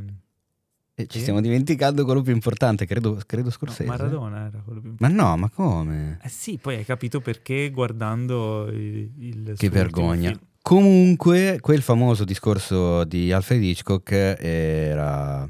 ci 1.06 1.20
stiamo 1.20 1.40
dimenticando 1.40 2.04
quello 2.04 2.22
più 2.22 2.32
importante, 2.32 2.86
credo, 2.86 3.20
credo 3.26 3.44
no, 3.46 3.50
Scorsese. 3.50 3.84
Maradona 3.84 4.46
era 4.46 4.62
quello 4.64 4.80
più 4.80 4.94
Ma 4.98 5.08
no, 5.08 5.36
ma 5.36 5.48
come? 5.48 6.18
Eh 6.22 6.28
sì, 6.28 6.58
poi 6.60 6.76
hai 6.76 6.84
capito 6.84 7.20
perché 7.20 7.70
guardando 7.70 8.66
il, 8.68 9.10
il 9.18 9.54
Che 9.56 9.68
vergogna. 9.70 10.30
film. 10.30 10.40
Comunque, 10.60 11.58
quel 11.60 11.80
famoso 11.82 12.24
discorso 12.24 13.04
di 13.04 13.32
Alfred 13.32 13.62
Hitchcock 13.62 14.10
era 14.12 15.48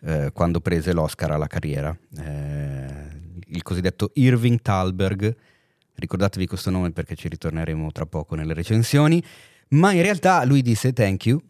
eh, 0.00 0.30
quando 0.32 0.60
prese 0.60 0.92
l'Oscar 0.92 1.30
alla 1.30 1.46
carriera. 1.46 1.96
Eh, 2.18 2.86
il 3.48 3.62
cosiddetto 3.62 4.10
Irving 4.14 4.60
Thalberg. 4.60 5.36
Ricordatevi 5.94 6.46
questo 6.46 6.70
nome 6.70 6.92
perché 6.92 7.14
ci 7.14 7.28
ritorneremo 7.28 7.90
tra 7.92 8.06
poco 8.06 8.34
nelle 8.34 8.54
recensioni. 8.54 9.22
Ma 9.70 9.92
in 9.92 10.02
realtà 10.02 10.44
lui 10.44 10.62
disse 10.62 10.92
thank 10.92 11.26
you 11.26 11.40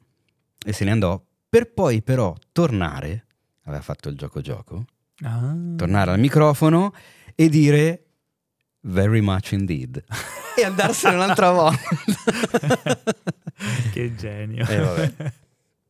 e 0.66 0.72
se 0.72 0.84
ne 0.84 0.90
andò 0.90 1.22
per 1.48 1.72
poi 1.72 2.02
però 2.02 2.34
tornare, 2.52 3.24
aveva 3.68 3.82
fatto 3.82 4.08
il 4.08 4.16
gioco 4.16 4.40
gioco, 4.40 4.84
Ah. 5.24 5.54
tornare 5.76 6.12
al 6.12 6.18
microfono 6.18 6.92
e 7.34 7.48
dire 7.48 8.04
very 8.82 9.20
much 9.20 9.52
indeed 9.52 10.02
e 10.56 10.64
andarsene 10.64 11.16
un'altra 11.16 11.50
volta. 11.50 11.88
che 13.92 14.14
genio. 14.14 14.66
Eh, 14.66 14.78
vabbè. 14.78 15.32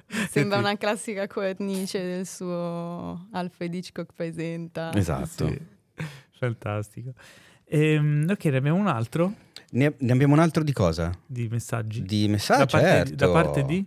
Sembra 0.31 0.59
una 0.59 0.77
classica 0.77 1.27
cornice 1.27 2.03
del 2.03 2.27
suo 2.27 3.29
Alfred 3.33 3.75
Hitchcock 3.75 4.13
presenta. 4.15 4.93
Esatto. 4.95 5.49
Sì, 5.49 5.61
fantastico. 6.39 7.13
Ehm, 7.67 8.27
ok, 8.31 8.45
ne 8.47 8.57
abbiamo 8.57 8.79
un 8.79 8.87
altro 8.87 9.35
Ne, 9.73 9.95
ne 9.99 10.13
abbiamo 10.13 10.33
un 10.33 10.41
altro 10.41 10.63
di 10.63 10.73
cosa? 10.73 11.13
di 11.27 11.47
messaggi. 11.49 12.03
Di 12.03 12.27
messaggi, 12.29 12.61
da, 12.61 12.67
parte, 12.67 12.87
certo. 12.89 13.15
da 13.15 13.31
parte 13.31 13.65
di? 13.65 13.87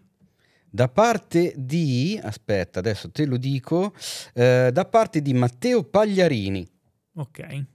Da 0.74 0.88
parte 0.88 1.54
di, 1.58 2.18
aspetta, 2.22 2.80
adesso 2.80 3.12
te 3.12 3.26
lo 3.26 3.36
dico, 3.36 3.94
eh, 4.34 4.70
da 4.72 4.86
parte 4.86 5.22
di 5.22 5.34
Matteo 5.34 5.84
Pagliarini. 5.84 6.66
Ok. 7.16 7.66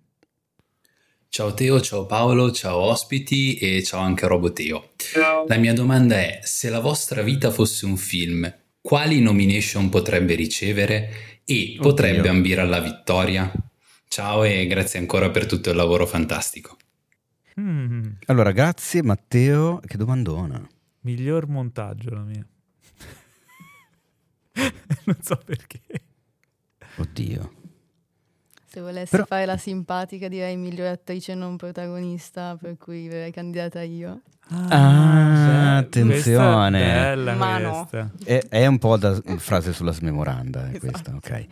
Ciao 1.28 1.52
Teo, 1.52 1.78
ciao 1.82 2.06
Paolo, 2.06 2.50
ciao 2.52 2.78
ospiti 2.78 3.56
e 3.58 3.82
ciao 3.82 4.00
anche 4.00 4.26
Roboteo. 4.26 4.92
La 5.46 5.58
mia 5.58 5.74
domanda 5.74 6.16
è, 6.16 6.40
se 6.42 6.70
la 6.70 6.80
vostra 6.80 7.20
vita 7.20 7.50
fosse 7.50 7.84
un 7.84 7.98
film, 7.98 8.50
quali 8.80 9.20
nomination 9.20 9.90
potrebbe 9.90 10.34
ricevere 10.34 11.40
e 11.44 11.76
potrebbe 11.78 12.20
Oddio. 12.20 12.30
ambire 12.30 12.60
alla 12.62 12.80
vittoria? 12.80 13.52
Ciao 14.08 14.44
e 14.44 14.66
grazie 14.66 14.98
ancora 15.00 15.28
per 15.30 15.44
tutto 15.44 15.68
il 15.68 15.76
lavoro 15.76 16.06
fantastico. 16.06 16.78
Mm, 17.60 18.04
Allora, 18.26 18.52
grazie 18.52 19.02
Matteo, 19.02 19.80
che 19.84 19.98
domandona. 19.98 20.66
miglior 21.00 21.46
montaggio 21.46 22.08
la 22.14 22.22
mia. 22.22 22.46
non 25.04 25.16
so 25.22 25.38
perché. 25.44 25.80
Oddio. 26.96 27.52
Se 28.66 28.80
volessi 28.80 29.10
Però- 29.10 29.24
fare 29.24 29.46
la 29.46 29.56
simpatica 29.56 30.28
direi 30.28 30.56
miglior 30.56 30.88
attrice 30.88 31.34
non 31.34 31.56
protagonista, 31.56 32.56
per 32.60 32.76
cui 32.76 33.08
verrei 33.08 33.32
candidata 33.32 33.82
io. 33.82 34.20
Ah, 34.48 34.58
beh, 34.60 34.66
questa 34.68 35.76
attenzione. 35.78 36.82
è 36.84 37.14
Bella. 37.16 37.88
È, 38.22 38.42
è 38.48 38.66
un 38.66 38.78
po' 38.78 38.96
da 38.96 39.20
frase 39.38 39.72
sulla 39.72 39.92
smemoranda, 39.92 40.70
eh, 40.70 40.78
questa, 40.78 41.14
ok. 41.14 41.46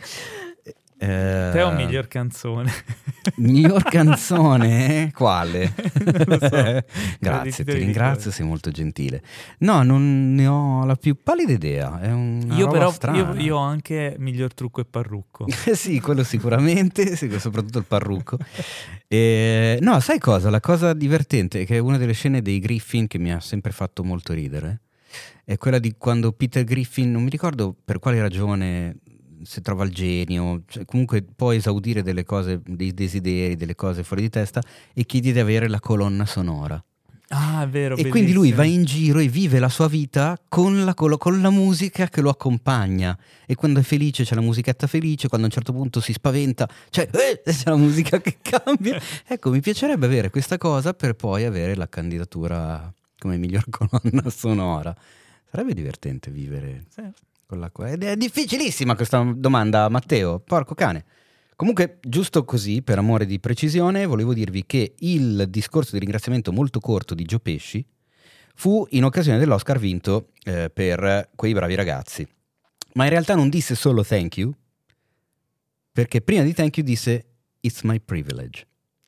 Eh, 1.04 1.50
Te 1.52 1.60
ho 1.60 1.70
miglior 1.72 2.08
canzone. 2.08 2.72
miglior 3.36 3.82
canzone? 3.82 5.10
Quale? 5.14 5.72
So. 6.34 6.84
Grazie, 7.20 7.64
ti 7.64 7.72
ringrazio, 7.72 8.30
sei 8.30 8.46
molto 8.46 8.70
gentile. 8.70 9.22
No, 9.58 9.82
non 9.82 10.34
ne 10.34 10.46
ho 10.46 10.84
la 10.84 10.96
più 10.96 11.16
pallida 11.22 11.52
idea. 11.52 12.00
È 12.00 12.08
Io 12.08 12.68
però 12.68 12.94
io, 13.12 13.34
io 13.34 13.56
ho 13.56 13.60
anche 13.60 14.16
miglior 14.18 14.52
trucco 14.54 14.80
e 14.80 14.84
parrucco. 14.84 15.46
Sì, 15.74 16.00
quello 16.00 16.24
sicuramente, 16.24 17.16
soprattutto 17.16 17.78
il 17.78 17.84
parrucco. 17.84 18.38
E, 19.06 19.78
no, 19.80 20.00
sai 20.00 20.18
cosa? 20.18 20.50
La 20.50 20.60
cosa 20.60 20.92
divertente 20.92 21.60
è 21.60 21.66
che 21.66 21.78
una 21.78 21.98
delle 21.98 22.12
scene 22.12 22.42
dei 22.42 22.58
Griffin 22.58 23.06
che 23.06 23.18
mi 23.18 23.32
ha 23.32 23.40
sempre 23.40 23.72
fatto 23.72 24.02
molto 24.04 24.32
ridere 24.32 24.80
è 25.44 25.58
quella 25.58 25.78
di 25.78 25.94
quando 25.98 26.32
Peter 26.32 26.64
Griffin, 26.64 27.12
non 27.12 27.22
mi 27.22 27.30
ricordo 27.30 27.76
per 27.84 27.98
quale 27.98 28.20
ragione, 28.20 28.96
se 29.44 29.60
trova 29.60 29.84
il 29.84 29.92
genio, 29.92 30.62
cioè 30.66 30.84
comunque 30.84 31.22
può 31.22 31.52
esaudire 31.52 32.02
delle 32.02 32.24
cose, 32.24 32.60
dei 32.64 32.92
desideri, 32.92 33.56
delle 33.56 33.74
cose 33.74 34.02
fuori 34.02 34.22
di 34.22 34.30
testa 34.30 34.60
e 34.92 35.04
chiede 35.04 35.32
di 35.32 35.38
avere 35.38 35.68
la 35.68 35.80
colonna 35.80 36.26
sonora. 36.26 36.82
Ah, 37.28 37.66
vero, 37.66 37.96
E 37.96 38.08
quindi 38.08 38.32
lui 38.32 38.52
bellissimo. 38.52 38.56
va 38.56 38.64
in 38.64 38.84
giro 38.84 39.18
e 39.18 39.28
vive 39.28 39.58
la 39.58 39.70
sua 39.70 39.88
vita 39.88 40.38
con 40.46 40.84
la, 40.84 40.94
con 40.94 41.40
la 41.40 41.50
musica 41.50 42.06
che 42.08 42.20
lo 42.20 42.28
accompagna. 42.28 43.18
E 43.46 43.54
quando 43.54 43.80
è 43.80 43.82
felice 43.82 44.24
c'è 44.24 44.34
la 44.34 44.40
musichetta 44.42 44.86
felice, 44.86 45.26
quando 45.28 45.46
a 45.46 45.48
un 45.50 45.54
certo 45.54 45.72
punto 45.72 46.00
si 46.00 46.12
spaventa 46.12 46.68
c'è, 46.90 47.08
eh, 47.10 47.40
c'è 47.50 47.70
la 47.70 47.76
musica 47.76 48.20
che 48.20 48.36
cambia. 48.42 49.00
Ecco, 49.26 49.50
mi 49.50 49.60
piacerebbe 49.60 50.06
avere 50.06 50.30
questa 50.30 50.58
cosa 50.58 50.92
per 50.92 51.14
poi 51.14 51.44
avere 51.44 51.74
la 51.74 51.88
candidatura 51.88 52.92
come 53.18 53.36
miglior 53.38 53.64
colonna 53.70 54.28
sonora. 54.30 54.94
Sarebbe 55.50 55.72
divertente 55.72 56.30
vivere 56.30 56.84
Sì. 56.90 57.02
Con 57.46 57.58
la... 57.58 57.70
Ed 57.90 58.02
è 58.02 58.16
difficilissima 58.16 58.94
questa 58.94 59.22
domanda, 59.34 59.88
Matteo. 59.88 60.40
Porco 60.40 60.74
cane. 60.74 61.04
Comunque, 61.56 61.98
giusto 62.00 62.44
così, 62.44 62.82
per 62.82 62.98
amore 62.98 63.26
di 63.26 63.38
precisione, 63.38 64.06
volevo 64.06 64.34
dirvi 64.34 64.64
che 64.66 64.94
il 64.98 65.46
discorso 65.48 65.92
di 65.92 66.00
ringraziamento 66.00 66.52
molto 66.52 66.80
corto 66.80 67.14
di 67.14 67.24
Gio 67.24 67.38
Pesci 67.38 67.84
fu 68.54 68.86
in 68.90 69.04
occasione 69.04 69.38
dell'Oscar 69.38 69.78
vinto 69.78 70.30
eh, 70.44 70.70
per 70.70 71.30
quei 71.34 71.52
bravi 71.52 71.74
ragazzi. 71.74 72.26
Ma 72.94 73.04
in 73.04 73.10
realtà 73.10 73.34
non 73.34 73.48
disse 73.48 73.74
solo 73.74 74.04
thank 74.04 74.36
you, 74.36 74.52
perché 75.92 76.20
prima 76.20 76.42
di 76.42 76.52
thank 76.52 76.76
you 76.76 76.86
disse 76.86 77.24
it's 77.60 77.82
my 77.82 78.00
privilege. 78.00 78.66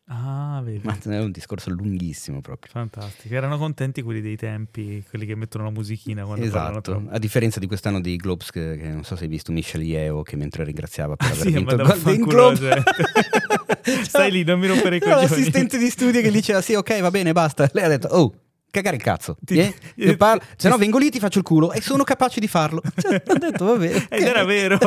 Ah, 0.08 0.60
vedi. 0.62 0.82
Ma 0.84 0.96
è 1.02 1.18
un 1.18 1.32
discorso 1.32 1.68
lunghissimo 1.70 2.40
proprio. 2.40 2.70
Fantastico. 2.70 3.34
Erano 3.34 3.58
contenti 3.58 4.02
quelli 4.02 4.20
dei 4.20 4.36
tempi, 4.36 5.02
quelli 5.08 5.26
che 5.26 5.34
mettono 5.34 5.64
la 5.64 5.70
musichina 5.70 6.24
quando 6.24 6.44
Esatto, 6.44 7.02
a 7.10 7.18
differenza 7.18 7.58
di 7.58 7.66
quest'anno 7.66 8.00
dei 8.00 8.14
Globes, 8.16 8.52
che, 8.52 8.76
che 8.76 8.88
non 8.88 9.02
so 9.02 9.16
se 9.16 9.24
hai 9.24 9.28
visto 9.28 9.50
Michelle 9.50 9.82
Yeo 9.84 10.22
che 10.22 10.36
mentre 10.36 10.62
ringraziava 10.62 11.16
per 11.16 11.26
Ah, 11.26 11.30
aver 11.32 11.42
sì, 11.42 11.50
vinto 11.52 11.74
il 11.74 11.82
Golden 11.82 12.20
Globe. 12.20 12.56
gente. 12.56 14.04
Stai 14.04 14.30
lì, 14.30 14.44
non 14.44 14.60
mi 14.60 14.68
rompere 14.68 14.96
i 14.96 15.00
coglioni. 15.00 15.22
l'assistente 15.22 15.76
di 15.76 15.90
studio 15.90 16.20
che 16.20 16.30
diceva 16.30 16.60
sì, 16.60 16.74
ok, 16.74 17.00
va 17.00 17.10
bene, 17.10 17.32
basta. 17.32 17.68
Lei 17.72 17.84
ha 17.84 17.88
detto, 17.88 18.06
oh, 18.08 18.32
cagare 18.70 18.94
il 18.94 19.02
cazzo. 19.02 19.36
Ti- 19.40 19.58
eh? 19.58 19.74
Io 19.96 20.16
parlo- 20.16 20.42
se 20.56 20.68
no 20.68 20.76
vengo 20.76 20.98
lì 20.98 21.10
ti 21.10 21.18
faccio 21.18 21.38
il 21.38 21.44
culo 21.44 21.72
e 21.72 21.80
sono 21.80 22.04
capace 22.04 22.38
di 22.38 22.46
farlo. 22.46 22.80
Cioè, 22.94 23.22
ho 23.26 23.38
detto, 23.38 23.64
va 23.64 23.76
bene. 23.76 24.06
Ed 24.10 24.22
era 24.22 24.44
vero. 24.44 24.78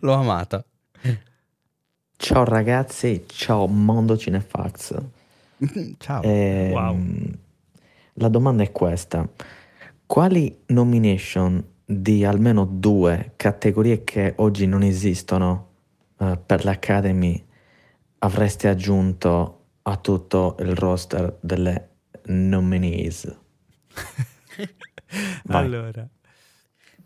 L'ho 0.00 0.12
amata. 0.14 0.64
Ciao 2.16 2.44
ragazzi, 2.44 3.24
ciao 3.26 3.66
mondo 3.66 4.16
Cinefax. 4.16 4.94
Ciao. 5.98 6.22
Ehm, 6.22 6.70
Wow. 6.72 6.98
La 8.14 8.28
domanda 8.28 8.62
è 8.62 8.72
questa. 8.72 9.28
Quali 10.06 10.62
nomination 10.66 11.62
di 11.84 12.24
almeno 12.24 12.64
due 12.64 13.32
categorie 13.36 14.02
che 14.04 14.32
oggi 14.36 14.66
non 14.66 14.82
esistono 14.82 15.68
eh, 16.18 16.38
per 16.44 16.64
l'Academy 16.64 17.44
avreste 18.20 18.68
aggiunto 18.68 19.64
a 19.82 19.96
tutto 19.96 20.56
il 20.60 20.74
roster 20.74 21.36
delle 21.40 21.88
nominees? 22.24 23.36
Allora, 25.48 26.08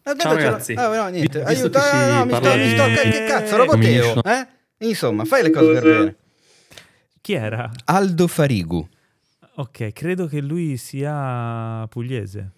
Ciao, 0.02 0.34
ragazzi. 0.34 0.72
Ah, 0.74 0.88
no, 0.96 1.08
niente. 1.08 1.42
Aiuto, 1.42 1.78
ah, 1.78 2.06
no, 2.18 2.24
mi 2.24 2.32
sto, 2.32 2.40
parla 2.40 2.56
mi 2.56 2.68
sto, 2.70 2.86
di- 2.86 2.94
che, 3.11 3.24
cazzo, 3.28 3.56
roboteo, 3.56 4.14
Nomination. 4.14 4.22
eh? 4.26 4.48
Insomma, 4.82 5.24
fai 5.24 5.42
le 5.42 5.50
cose 5.50 5.72
per 5.72 5.82
bene. 5.82 6.16
chi 7.20 7.32
era? 7.34 7.70
Aldo 7.84 8.26
Farigu. 8.26 8.86
Ok, 9.56 9.92
credo 9.92 10.26
che 10.26 10.40
lui 10.40 10.76
sia 10.78 11.86
pugliese. 11.88 12.52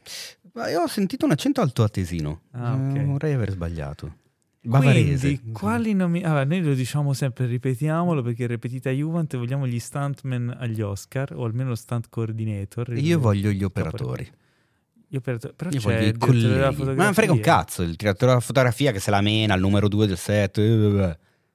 Ma 0.53 0.69
io 0.69 0.83
ho 0.83 0.87
sentito 0.87 1.25
un 1.25 1.33
accento 1.33 1.61
altoatesino. 1.61 2.41
Ah. 2.53 2.77
Eh, 2.95 3.05
Vorrei 3.05 3.33
aver 3.33 3.51
sbagliato. 3.51 4.17
Bavarese. 4.65 5.27
Quindi, 5.41 5.51
quali 5.53 5.93
nomi... 5.95 6.23
Allora, 6.23 6.45
noi 6.45 6.63
lo 6.63 6.75
diciamo 6.75 7.13
sempre, 7.15 7.47
ripetiamolo, 7.47 8.23
perché 8.23 8.47
ripetita 8.47 8.91
Juventus 8.91 9.41
vogliamo 9.41 9.67
gli 9.67 9.81
stuntman 9.81 10.55
agli 10.61 10.81
Oscar, 10.81 11.33
o 11.35 11.45
almeno 11.45 11.75
stunt 11.75 12.07
coordinator. 12.09 12.93
il- 12.93 13.05
Io 13.05 13.19
voglio 13.19 13.51
gli 13.51 13.57
il 13.57 13.65
operatori. 13.65 14.31
Gli 15.09 15.17
operatori- 15.17 15.55
Però 15.57 15.71
Io 15.71 15.79
c'è 15.81 15.83
voglio 15.85 15.99
il 15.99 16.05
i 16.07 16.13
direttore 16.13 16.39
della 16.39 16.73
colleghi. 16.73 16.97
Ma 16.97 17.05
non 17.05 17.15
frega 17.15 17.33
un 17.33 17.41
cazzo, 17.41 17.83
il 17.83 17.95
direttore 17.97 18.31
della 18.31 18.41
fotografia 18.41 18.93
che 18.93 19.01
se 19.01 19.11
la 19.11 19.21
mena 19.21 19.55
al 19.55 19.61
numero 19.61 19.89
due 19.89 20.07
del 20.07 20.17
set. 20.19 20.59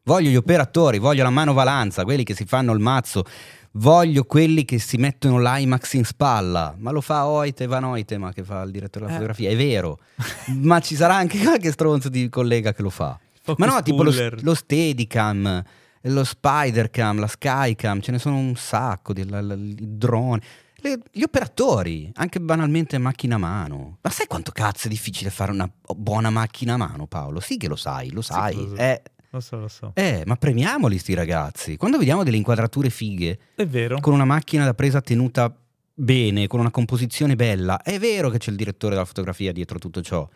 Voglio 0.07 0.29
gli 0.29 0.37
operatori, 0.37 0.99
voglio 0.99 1.21
la 1.23 1.29
manovalanza, 1.29 2.05
quelli 2.05 2.23
che 2.23 2.33
si 2.33 2.45
fanno 2.45 2.71
il 2.71 2.79
mazzo. 2.79 3.25
Voglio 3.71 4.23
quelli 4.23 4.63
che 4.63 4.79
si 4.79 4.95
mettono 4.95 5.37
l'IMAX 5.37 5.93
in 5.95 6.05
spalla. 6.05 6.73
Ma 6.77 6.91
lo 6.91 7.01
fa 7.01 7.27
Oite 7.27 7.67
Van 7.67 7.83
Oitema 7.83 8.31
che 8.31 8.41
fa 8.45 8.61
il 8.61 8.71
direttore 8.71 9.03
della 9.05 9.17
Eh. 9.17 9.19
fotografia, 9.19 9.49
è 9.49 9.55
vero. 9.57 9.99
Ma 10.63 10.79
ci 10.79 10.95
sarà 10.95 11.15
anche 11.15 11.37
qualche 11.39 11.71
stronzo 11.73 12.07
di 12.07 12.29
collega 12.29 12.71
che 12.73 12.81
lo 12.83 12.89
fa. 12.89 13.19
Focus 13.43 13.65
Ma 13.65 13.73
no, 13.73 13.81
tipo 13.83 14.01
lo, 14.01 14.11
lo 14.39 14.53
Steadicam, 14.55 15.61
lo 16.03 16.23
Spidercam, 16.23 17.19
la 17.19 17.27
Skycam, 17.27 17.99
ce 17.99 18.11
ne 18.13 18.19
sono 18.19 18.37
un 18.37 18.55
sacco, 18.55 19.11
di, 19.11 19.27
la- 19.27 19.41
la- 19.41 19.55
i 19.55 19.75
droni. 19.77 20.41
Le- 20.77 20.99
gli 21.11 21.23
operatori, 21.23 22.09
anche 22.15 22.39
banalmente 22.39 22.97
macchina 22.97 23.35
a 23.35 23.39
mano. 23.39 23.97
Ma 24.01 24.09
sai 24.09 24.25
quanto 24.25 24.51
cazzo 24.53 24.87
è 24.87 24.89
difficile 24.89 25.29
fare 25.29 25.51
una 25.51 25.69
buona 25.95 26.29
macchina 26.29 26.75
a 26.75 26.77
mano, 26.77 27.07
Paolo? 27.07 27.41
Sì 27.41 27.57
che 27.57 27.67
lo 27.67 27.75
sai, 27.75 28.09
lo 28.11 28.21
sai. 28.21 28.53
so. 28.53 28.75
eh, 28.77 29.01
Lo 29.31 29.39
so, 29.39 29.57
lo 29.57 29.67
so. 29.67 29.91
eh, 29.95 30.23
ma 30.25 30.35
premiamoli 30.35 30.97
sti 30.97 31.13
ragazzi. 31.13 31.75
Quando 31.77 31.97
vediamo 31.97 32.23
delle 32.23 32.37
inquadrature 32.37 32.89
fighe, 32.89 33.37
È 33.55 33.65
vero. 33.65 33.99
con 33.99 34.13
una 34.13 34.25
macchina 34.25 34.63
da 34.65 34.73
presa 34.73 35.01
tenuta 35.01 35.53
bene, 35.93 36.47
con 36.47 36.59
una 36.59 36.71
composizione 36.71 37.35
bella, 37.35 37.81
è 37.81 37.99
vero 37.99 38.29
che 38.29 38.37
c'è 38.37 38.51
il 38.51 38.57
direttore 38.57 38.93
della 38.93 39.05
fotografia 39.05 39.51
dietro 39.51 39.79
tutto 39.79 40.01
ciò. 40.01 40.27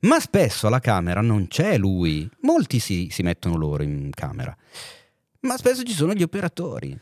Ma 0.00 0.20
spesso 0.20 0.66
alla 0.66 0.80
camera 0.80 1.22
non 1.22 1.48
c'è 1.48 1.78
lui. 1.78 2.28
Molti 2.40 2.78
si, 2.78 3.08
si 3.10 3.22
mettono 3.22 3.56
loro 3.56 3.82
in 3.82 4.10
camera. 4.10 4.54
Ma 5.40 5.56
spesso 5.56 5.82
ci 5.82 5.92
sono 5.94 6.12
gli 6.12 6.22
operatori. 6.22 6.98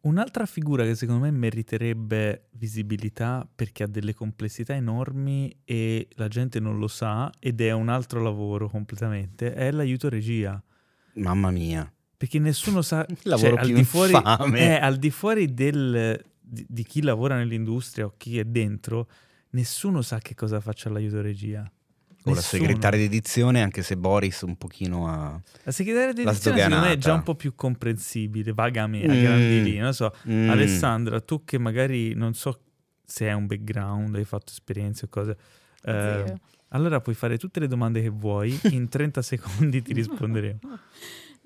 Un'altra 0.00 0.44
figura 0.44 0.84
che 0.84 0.94
secondo 0.94 1.22
me 1.24 1.30
meriterebbe 1.30 2.48
visibilità 2.50 3.48
perché 3.54 3.84
ha 3.84 3.86
delle 3.86 4.12
complessità 4.12 4.74
enormi 4.74 5.50
e 5.64 6.08
la 6.16 6.28
gente 6.28 6.60
non 6.60 6.78
lo 6.78 6.88
sa 6.88 7.32
ed 7.38 7.62
è 7.62 7.72
un 7.72 7.88
altro 7.88 8.20
lavoro 8.22 8.68
completamente, 8.68 9.54
è 9.54 9.70
l'aiuto 9.70 10.10
regia. 10.10 10.62
Mamma 11.14 11.50
mia. 11.50 11.90
Perché 12.16 12.38
nessuno 12.38 12.82
sa... 12.82 13.04
Il 13.08 13.16
lavoro 13.22 13.56
al 13.56 13.66
più 13.66 13.74
di 13.74 13.84
fuori, 13.84 14.12
infame. 14.12 14.58
eh, 14.60 14.74
al 14.74 14.96
di 14.96 15.10
fuori 15.10 15.52
del, 15.52 16.22
di, 16.40 16.64
di 16.68 16.84
chi 16.84 17.02
lavora 17.02 17.36
nell'industria 17.36 18.06
o 18.06 18.14
chi 18.16 18.38
è 18.38 18.44
dentro, 18.44 19.08
nessuno 19.50 20.00
sa 20.02 20.18
che 20.18 20.34
cosa 20.34 20.60
faccia 20.60 20.88
l'aiuto 20.90 21.20
regia. 21.20 21.70
O 22.26 22.32
la 22.32 22.40
segretaria 22.40 22.98
di 22.98 23.04
edizione, 23.04 23.60
anche 23.62 23.82
se 23.82 23.98
Boris 23.98 24.40
un 24.42 24.56
pochino 24.56 25.06
ha... 25.08 25.38
La 25.64 25.72
segretaria 25.72 26.14
di 26.14 26.22
edizione 26.22 26.56
secondo 26.62 26.86
me 26.86 26.92
è 26.92 26.96
già 26.96 27.12
un 27.12 27.22
po' 27.22 27.34
più 27.34 27.54
comprensibile, 27.54 28.52
vagamente, 28.54 29.10
a 29.12 29.14
Mm. 29.14 29.22
grandi 29.22 29.62
linee. 29.62 29.82
Non 29.82 29.92
so, 29.92 30.14
Mm. 30.26 30.48
Alessandra, 30.48 31.20
tu 31.20 31.44
che 31.44 31.58
magari 31.58 32.14
non 32.14 32.32
so 32.32 32.60
se 33.04 33.28
hai 33.28 33.34
un 33.36 33.44
background, 33.46 34.14
hai 34.14 34.24
fatto 34.24 34.52
esperienze 34.52 35.04
o 35.04 35.08
cose, 35.08 35.36
eh. 35.82 36.34
Allora 36.74 37.00
puoi 37.00 37.14
fare 37.14 37.38
tutte 37.38 37.60
le 37.60 37.66
domande 37.68 38.02
che 38.02 38.08
vuoi, 38.10 38.58
in 38.70 38.88
30 38.88 39.22
secondi 39.22 39.80
ti 39.82 39.92
risponderemo. 39.92 40.58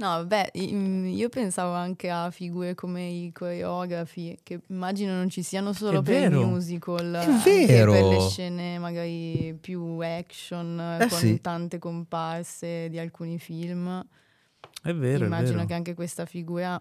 No, 0.00 0.06
vabbè, 0.06 0.50
i- 0.54 1.12
io 1.12 1.28
pensavo 1.28 1.72
anche 1.72 2.08
a 2.08 2.30
figure 2.30 2.76
come 2.76 3.04
i 3.08 3.32
coreografi, 3.32 4.38
che 4.44 4.60
immagino 4.68 5.12
non 5.14 5.28
ci 5.28 5.42
siano 5.42 5.72
solo 5.72 5.98
È 6.00 6.02
per 6.02 6.32
i 6.32 6.36
musical, 6.44 7.12
È 7.14 7.24
anche 7.24 7.66
vero. 7.66 7.92
per 7.92 8.04
le 8.04 8.20
scene 8.28 8.78
magari 8.78 9.56
più 9.60 9.98
action, 10.00 10.98
Eh 11.00 11.08
con 11.08 11.18
sì. 11.18 11.40
tante 11.40 11.78
comparse 11.78 12.88
di 12.88 12.98
alcuni 13.00 13.40
film. 13.40 14.04
È 14.80 14.94
vero, 14.94 15.24
è 15.24 15.26
immagino 15.26 15.56
vero. 15.56 15.66
che 15.66 15.74
anche 15.74 15.94
questa 15.94 16.26
figura 16.26 16.78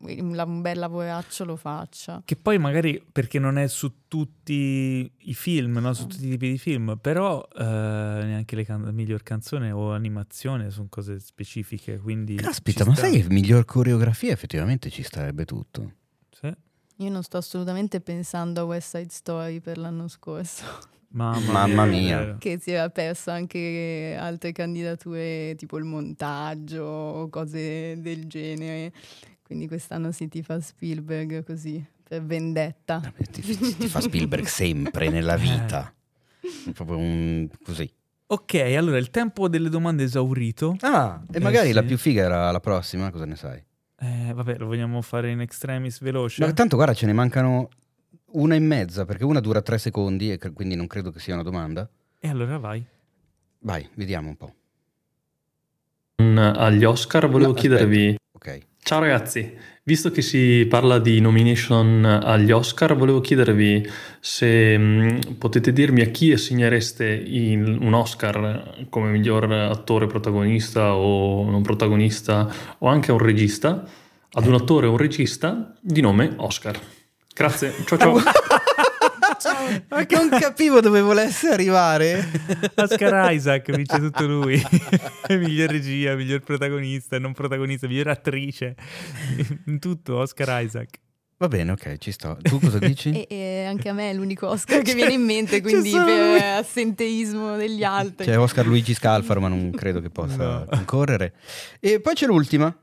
un 0.00 0.60
bel 0.60 0.78
lavoraccio 0.78 1.44
lo 1.44 1.56
faccia. 1.56 2.22
Che 2.24 2.36
poi 2.36 2.58
magari 2.58 3.04
perché 3.10 3.38
non 3.38 3.58
è 3.58 3.66
su 3.66 4.06
tutti 4.06 5.10
i 5.16 5.34
film, 5.34 5.78
no? 5.78 5.92
su 5.92 6.06
tutti 6.06 6.26
i 6.26 6.30
tipi 6.30 6.50
di 6.50 6.58
film, 6.58 6.98
però 7.00 7.46
eh, 7.56 7.62
neanche 7.62 8.56
le 8.56 8.64
can- 8.64 8.88
miglior 8.92 9.22
canzone 9.22 9.70
o 9.70 9.92
animazione 9.92 10.70
sono 10.70 10.86
cose 10.88 11.18
specifiche, 11.18 11.98
quindi... 11.98 12.36
Caspita, 12.36 12.84
ma 12.84 12.94
sta. 12.94 13.06
sai 13.08 13.20
che 13.22 13.28
miglior 13.28 13.64
coreografia 13.64 14.32
effettivamente 14.32 14.90
ci 14.90 15.02
starebbe 15.02 15.44
tutto. 15.44 15.92
Sì. 16.30 16.52
Io 16.96 17.10
non 17.10 17.22
sto 17.22 17.36
assolutamente 17.36 18.00
pensando 18.00 18.60
a 18.60 18.64
West 18.64 18.96
Side 18.96 19.10
Story 19.10 19.60
per 19.60 19.78
l'anno 19.78 20.08
scorso, 20.08 20.64
Mamma, 21.10 21.66
Mamma 21.66 21.84
mia. 21.86 22.18
vero. 22.18 22.36
che 22.38 22.58
si 22.60 22.70
era 22.70 22.90
perso 22.90 23.30
anche 23.30 24.14
altre 24.18 24.52
candidature 24.52 25.54
tipo 25.56 25.78
il 25.78 25.84
montaggio 25.84 26.82
o 26.82 27.28
cose 27.30 27.96
del 28.00 28.26
genere. 28.26 28.92
Quindi 29.48 29.66
quest'anno 29.66 30.12
si 30.12 30.28
tifa 30.28 30.60
Spielberg 30.60 31.42
così, 31.42 31.82
per 32.06 32.22
vendetta. 32.22 33.00
Ti, 33.30 33.40
ti 33.40 33.88
fa 33.88 33.98
Spielberg 34.02 34.44
sempre 34.44 35.08
nella 35.08 35.36
vita. 35.36 35.90
È 36.66 36.70
proprio 36.72 36.98
un... 36.98 37.48
così. 37.64 37.90
Ok, 38.26 38.54
allora 38.76 38.98
il 38.98 39.08
tempo 39.08 39.48
delle 39.48 39.70
domande 39.70 40.02
è 40.02 40.06
esaurito. 40.06 40.76
Ah, 40.80 41.22
e 41.32 41.38
Eh, 41.38 41.40
magari 41.40 41.72
la 41.72 41.80
sì. 41.80 41.86
più 41.86 41.96
figa 41.96 42.24
era 42.24 42.50
la 42.50 42.60
prossima, 42.60 43.10
cosa 43.10 43.24
ne 43.24 43.36
sai? 43.36 43.64
Eh, 44.00 44.32
vabbè, 44.34 44.58
lo 44.58 44.66
vogliamo 44.66 45.00
fare 45.00 45.30
in 45.30 45.40
extremis 45.40 45.98
veloce? 46.00 46.44
Ma 46.44 46.52
tanto 46.52 46.76
guarda, 46.76 46.92
ce 46.92 47.06
ne 47.06 47.14
mancano 47.14 47.70
una 48.32 48.54
e 48.54 48.58
mezza, 48.58 49.06
perché 49.06 49.24
una 49.24 49.40
dura 49.40 49.62
tre 49.62 49.78
secondi 49.78 50.30
e 50.30 50.36
cre- 50.36 50.52
quindi 50.52 50.74
non 50.76 50.86
credo 50.86 51.10
che 51.10 51.20
sia 51.20 51.32
una 51.32 51.42
domanda. 51.42 51.88
E 52.18 52.28
allora 52.28 52.58
vai. 52.58 52.84
Vai, 53.60 53.88
vediamo 53.94 54.28
un 54.28 54.36
po'. 54.36 54.54
Mm, 56.22 56.36
Agli 56.36 56.84
Oscar 56.84 57.28
volevo 57.30 57.52
No, 57.52 57.56
chiedervi... 57.58 58.14
Ok. 58.32 58.66
Ciao 58.88 59.00
ragazzi, 59.00 59.54
visto 59.82 60.10
che 60.10 60.22
si 60.22 60.64
parla 60.66 60.98
di 60.98 61.20
nomination 61.20 62.06
agli 62.06 62.50
Oscar, 62.50 62.96
volevo 62.96 63.20
chiedervi 63.20 63.86
se 64.18 64.78
mm, 64.78 65.18
potete 65.36 65.74
dirmi 65.74 66.00
a 66.00 66.06
chi 66.06 66.32
assegnereste 66.32 67.22
un 67.28 67.92
Oscar 67.92 68.86
come 68.88 69.10
miglior 69.10 69.52
attore 69.52 70.06
protagonista 70.06 70.94
o 70.94 71.50
non 71.50 71.60
protagonista 71.60 72.50
o 72.78 72.88
anche 72.88 73.10
a 73.10 73.12
un 73.12 73.20
regista, 73.20 73.86
ad 74.32 74.46
un 74.46 74.54
attore 74.54 74.86
o 74.86 74.92
un 74.92 74.96
regista 74.96 75.74
di 75.82 76.00
nome 76.00 76.32
Oscar. 76.36 76.80
Grazie, 77.34 77.74
ciao 77.84 77.98
ciao. 77.98 78.16
Ma 79.88 80.06
che 80.06 80.14
non 80.16 80.28
capivo 80.30 80.80
dove 80.80 81.00
volesse 81.00 81.48
arrivare. 81.48 82.26
Oscar 82.74 83.32
Isaac 83.32 83.70
vince 83.74 83.98
tutto 84.00 84.26
lui. 84.26 84.60
miglior 85.30 85.70
regia, 85.70 86.14
miglior 86.14 86.40
protagonista, 86.40 87.18
non 87.18 87.32
protagonista, 87.32 87.86
miglior 87.86 88.08
attrice. 88.08 88.74
In 89.66 89.78
tutto 89.78 90.16
Oscar 90.18 90.62
Isaac. 90.62 90.98
Va 91.40 91.46
bene, 91.46 91.70
ok, 91.70 91.98
ci 91.98 92.10
sto. 92.10 92.36
Tu 92.42 92.58
cosa 92.58 92.78
dici? 92.78 93.10
E, 93.14 93.26
e 93.28 93.64
anche 93.64 93.88
a 93.88 93.92
me 93.92 94.10
è 94.10 94.14
l'unico 94.14 94.48
Oscar 94.48 94.82
che 94.82 94.94
viene 94.94 95.12
in 95.12 95.22
mente, 95.22 95.60
quindi 95.60 95.90
per 95.92 96.42
assenteismo 96.58 97.56
degli 97.56 97.84
altri. 97.84 98.26
C'è 98.26 98.36
Oscar 98.36 98.66
Luigi 98.66 98.92
Scalfaro, 98.94 99.40
ma 99.40 99.46
non 99.48 99.70
credo 99.70 100.00
che 100.00 100.10
possa 100.10 100.36
No. 100.58 100.66
concorrere. 100.68 101.34
E 101.78 102.00
poi 102.00 102.14
c'è 102.14 102.26
l'ultima. 102.26 102.76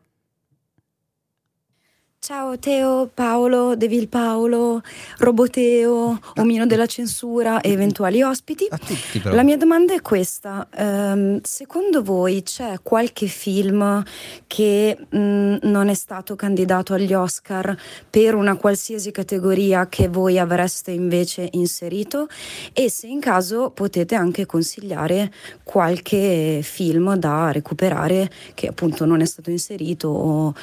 Ciao 2.25 2.57
Teo, 2.57 3.07
Paolo, 3.13 3.75
Devil 3.75 4.07
Paolo, 4.07 4.81
Roboteo, 5.19 6.19
Omino 6.37 6.65
della 6.65 6.87
Censura 6.87 7.61
e 7.61 7.69
eventuali 7.69 8.23
ospiti. 8.23 8.65
A 8.67 8.79
tutti 8.79 9.19
però. 9.19 9.35
La 9.35 9.43
mia 9.43 9.57
domanda 9.57 9.93
è 9.93 10.01
questa, 10.01 10.67
ehm, 10.75 11.41
secondo 11.43 12.01
voi 12.01 12.41
c'è 12.41 12.77
qualche 12.81 13.27
film 13.27 14.03
che 14.47 14.97
mh, 15.07 15.57
non 15.61 15.87
è 15.87 15.93
stato 15.93 16.35
candidato 16.35 16.95
agli 16.95 17.13
Oscar 17.13 17.77
per 18.09 18.33
una 18.33 18.55
qualsiasi 18.55 19.11
categoria 19.11 19.87
che 19.87 20.07
voi 20.07 20.39
avreste 20.39 20.89
invece 20.89 21.47
inserito? 21.51 22.27
E 22.73 22.89
se 22.89 23.05
in 23.05 23.19
caso 23.19 23.69
potete 23.69 24.15
anche 24.15 24.47
consigliare 24.47 25.31
qualche 25.61 26.61
film 26.63 27.13
da 27.17 27.51
recuperare 27.51 28.31
che 28.55 28.65
appunto 28.65 29.05
non 29.05 29.21
è 29.21 29.25
stato 29.25 29.51
inserito 29.51 30.07
o 30.07 30.55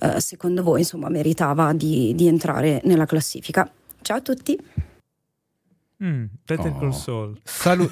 eh, 0.00 0.20
secondo 0.20 0.62
voi 0.62 0.80
insomma 0.80 1.04
meritava 1.08 1.72
di, 1.72 2.14
di 2.14 2.26
entrare 2.26 2.80
nella 2.84 3.06
classifica. 3.06 3.70
Ciao 4.02 4.16
a 4.16 4.20
tutti! 4.20 4.58
Mm, 6.04 6.24
Oh. 6.48 6.92
Saul. 6.92 7.40
Salu- 7.42 7.90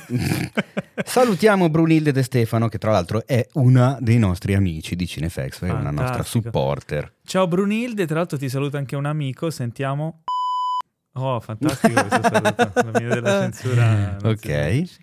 Salutiamo 1.05 1.71
Brunilde 1.71 2.13
De 2.13 2.23
Stefano, 2.23 2.69
che 2.69 2.77
tra 2.77 2.91
l'altro 2.93 3.27
è 3.27 3.47
una 3.55 3.97
dei 4.01 4.19
nostri 4.19 4.55
amici 4.55 4.95
di 4.95 5.07
Cinefex, 5.07 5.65
è 5.65 5.71
una 5.71 5.91
nostra 5.91 6.23
supporter. 6.23 7.15
Ciao 7.25 7.49
Brunilde, 7.49 8.05
tra 8.07 8.17
l'altro 8.17 8.37
ti 8.37 8.49
saluta 8.51 8.77
anche 8.77 8.95
un 8.95 9.07
amico, 9.07 9.51
sentiamo. 9.51 10.23
Oh, 11.15 11.41
fantastico 11.41 11.95
questo 12.05 12.21
saluto. 12.31 12.71
La 12.75 13.01
mia 13.01 13.09
della 13.09 13.41
censura. 13.41 14.17
Ok. 14.23 14.69
dice. 14.71 14.99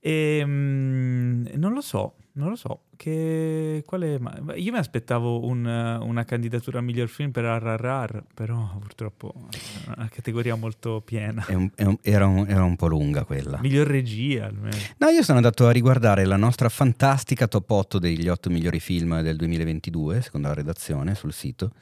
Ehm, 0.00 1.48
non 1.54 1.72
lo 1.72 1.80
so, 1.80 2.14
non 2.34 2.48
lo 2.50 2.56
so. 2.56 2.82
Che, 2.96 3.82
quale, 3.84 4.20
io 4.56 4.72
mi 4.72 4.78
aspettavo 4.78 5.44
un, 5.44 5.64
una 5.66 6.24
candidatura 6.24 6.78
a 6.78 6.80
miglior 6.82 7.08
film 7.08 7.30
per 7.30 7.44
RRR, 7.44 8.18
però 8.32 8.76
purtroppo 8.78 9.34
è 9.50 9.92
una 9.96 10.08
categoria 10.08 10.54
molto 10.54 11.02
piena. 11.04 11.44
È 11.46 11.54
un- 11.54 11.70
è 11.74 11.82
un- 11.84 11.98
era, 12.00 12.26
un, 12.26 12.46
era 12.48 12.62
un 12.64 12.76
po' 12.76 12.86
lunga 12.86 13.24
quella. 13.24 13.58
Miglior 13.60 13.86
regia 13.86 14.46
almeno. 14.46 14.76
No, 14.98 15.08
io 15.08 15.22
sono 15.22 15.38
andato 15.38 15.66
a 15.66 15.70
riguardare 15.72 16.24
la 16.24 16.36
nostra 16.36 16.68
fantastica 16.68 17.46
top 17.48 17.68
8 17.70 17.98
degli 17.98 18.28
8 18.28 18.50
migliori 18.50 18.80
film 18.80 19.20
del 19.20 19.36
2022, 19.36 20.22
secondo 20.22 20.48
la 20.48 20.54
redazione 20.54 21.14
sul 21.14 21.32
sito, 21.32 21.72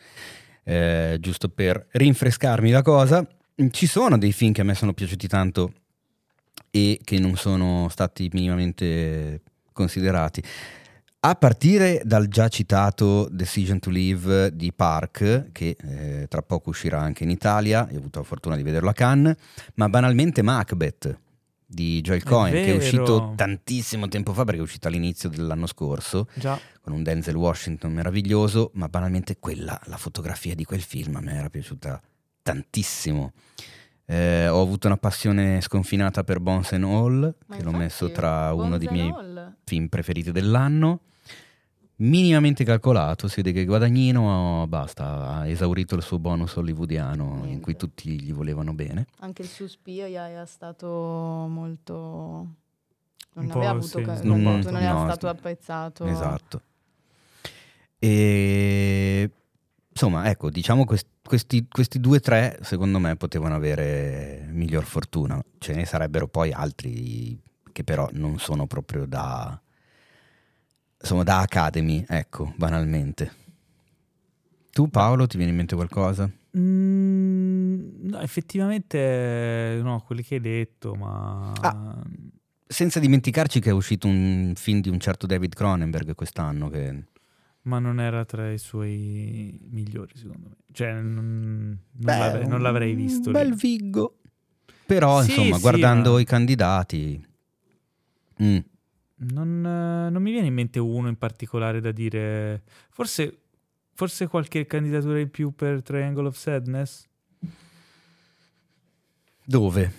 eh, 0.64 1.18
giusto 1.20 1.48
per 1.48 1.86
rinfrescarmi 1.90 2.70
la 2.70 2.82
cosa. 2.82 3.26
Ci 3.70 3.86
sono 3.86 4.16
dei 4.16 4.32
film 4.32 4.52
che 4.52 4.62
a 4.62 4.64
me 4.64 4.74
sono 4.74 4.94
piaciuti 4.94 5.28
tanto 5.28 5.72
e 6.70 6.98
che 7.04 7.18
non 7.18 7.36
sono 7.36 7.88
stati 7.90 8.30
minimamente 8.32 9.42
considerati. 9.80 10.42
A 11.22 11.34
partire 11.34 12.00
dal 12.04 12.28
già 12.28 12.48
citato 12.48 13.28
Decision 13.30 13.78
to 13.78 13.90
Live 13.90 14.56
di 14.56 14.72
Park, 14.72 15.48
che 15.52 15.76
eh, 15.78 16.26
tra 16.28 16.40
poco 16.40 16.70
uscirà 16.70 17.00
anche 17.00 17.24
in 17.24 17.30
Italia, 17.30 17.82
ho 17.90 17.96
avuto 17.96 18.20
la 18.20 18.24
fortuna 18.24 18.56
di 18.56 18.62
vederlo 18.62 18.88
a 18.88 18.94
Cannes, 18.94 19.36
ma 19.74 19.88
banalmente 19.88 20.40
Macbeth 20.40 21.18
di 21.66 22.00
Joel 22.00 22.22
Cohen, 22.22 22.52
che 22.52 22.72
è 22.72 22.76
uscito 22.76 23.34
tantissimo 23.36 24.08
tempo 24.08 24.32
fa 24.32 24.44
perché 24.44 24.60
è 24.60 24.62
uscito 24.62 24.88
all'inizio 24.88 25.28
dell'anno 25.28 25.66
scorso, 25.66 26.26
Già. 26.34 26.58
con 26.80 26.94
un 26.94 27.02
Denzel 27.02 27.36
Washington 27.36 27.92
meraviglioso, 27.92 28.70
ma 28.74 28.88
banalmente 28.88 29.36
quella, 29.38 29.78
la 29.84 29.98
fotografia 29.98 30.54
di 30.54 30.64
quel 30.64 30.80
film 30.80 31.16
a 31.16 31.20
me 31.20 31.34
era 31.34 31.50
piaciuta 31.50 32.00
tantissimo. 32.42 33.32
Eh, 34.10 34.48
ho 34.48 34.60
avuto 34.60 34.88
una 34.88 34.96
passione 34.96 35.60
sconfinata 35.60 36.24
per 36.24 36.40
Bones 36.40 36.72
and 36.72 36.82
All, 36.82 37.32
Ma 37.46 37.56
che 37.56 37.62
l'ho 37.62 37.70
messo 37.70 38.10
tra 38.10 38.52
uno 38.52 38.76
dei 38.76 38.88
miei 38.90 39.08
All. 39.08 39.54
film 39.64 39.86
preferiti 39.86 40.32
dell'anno. 40.32 41.02
Minimamente 41.96 42.64
calcolato, 42.64 43.28
si 43.28 43.36
vede 43.36 43.52
che 43.52 43.64
Guadagnino 43.66 44.64
basta, 44.66 45.28
ha 45.36 45.46
esaurito 45.46 45.94
il 45.94 46.02
suo 46.02 46.18
bonus 46.18 46.56
hollywoodiano 46.56 47.42
in 47.44 47.60
cui 47.60 47.76
tutti 47.76 48.20
gli 48.20 48.32
volevano 48.32 48.72
bene. 48.72 49.06
Anche 49.20 49.42
il 49.42 49.48
Suspiria 49.48 50.26
è 50.42 50.46
stato 50.46 50.88
molto... 51.48 51.94
Non 53.34 53.44
Un 53.44 53.50
aveva 53.52 53.70
avuto 53.70 53.98
sì, 53.98 54.02
ca- 54.02 54.16
sì. 54.16 54.26
non, 54.26 54.40
Mm, 54.40 54.60
non 54.62 54.76
era 54.76 54.92
no, 54.92 55.04
stato 55.04 55.28
apprezzato. 55.28 56.04
Esatto. 56.06 56.62
E 57.96 59.30
insomma, 60.00 60.30
ecco, 60.30 60.48
diciamo 60.48 60.86
quest- 60.86 61.08
questi, 61.22 61.66
questi 61.68 62.00
due 62.00 62.16
o 62.16 62.20
tre, 62.20 62.58
secondo 62.62 62.98
me, 62.98 63.16
potevano 63.16 63.54
avere 63.54 64.48
miglior 64.50 64.84
fortuna. 64.84 65.42
Ce 65.58 65.74
ne 65.74 65.84
sarebbero 65.84 66.26
poi 66.26 66.52
altri 66.52 67.38
che 67.70 67.84
però 67.84 68.08
non 68.12 68.38
sono 68.38 68.66
proprio 68.66 69.04
da 69.04 69.60
insomma 70.98 71.22
da 71.22 71.40
Academy, 71.40 72.02
ecco, 72.08 72.54
banalmente. 72.56 73.32
Tu 74.72 74.88
Paolo, 74.88 75.26
ti 75.26 75.36
viene 75.36 75.50
in 75.50 75.58
mente 75.58 75.74
qualcosa? 75.74 76.30
Mm, 76.56 78.08
no, 78.08 78.20
effettivamente 78.20 79.80
no, 79.82 80.02
quelli 80.06 80.22
che 80.22 80.36
hai 80.36 80.40
detto, 80.40 80.94
ma... 80.94 81.52
Ah. 81.60 82.02
Senza 82.66 83.00
dimenticarci 83.00 83.60
che 83.60 83.70
è 83.70 83.72
uscito 83.72 84.06
un 84.06 84.52
film 84.56 84.80
di 84.80 84.88
un 84.88 85.00
certo 85.00 85.26
David 85.26 85.54
Cronenberg 85.54 86.14
quest'anno 86.14 86.70
che 86.70 87.04
Ma 87.62 87.78
non 87.78 88.00
era 88.00 88.24
tra 88.24 88.50
i 88.50 88.58
suoi 88.58 89.58
migliori, 89.70 90.16
secondo 90.16 90.48
me. 90.48 90.56
Cioè, 90.72 90.92
non, 90.92 91.02
non 91.12 91.78
Beh, 91.92 92.18
l'avrei, 92.18 92.46
non 92.48 92.62
l'avrei 92.62 92.90
un 92.92 92.96
visto. 92.96 93.30
bel 93.30 93.48
lì. 93.50 93.54
Viggo. 93.54 94.18
Però, 94.86 95.22
Sì, 95.22 95.32
insomma, 95.32 95.56
sì, 95.56 95.60
guardando 95.62 96.12
ma- 96.14 96.20
i 96.20 96.24
candidati... 96.24 97.26
mm. 98.42 98.58
Non, 99.22 99.60
non 99.60 100.22
mi 100.22 100.30
viene 100.32 100.46
in 100.46 100.54
mente 100.54 100.78
uno 100.78 101.08
in 101.08 101.16
particolare 101.18 101.80
da 101.82 101.92
dire. 101.92 102.62
Forse, 102.88 103.38
forse 103.92 104.26
qualche 104.28 104.64
candidatura 104.64 105.18
in 105.20 105.30
più 105.30 105.54
per 105.54 105.82
Triangle 105.82 106.28
of 106.28 106.36
Sadness? 106.36 107.06
Dove? 109.44 109.92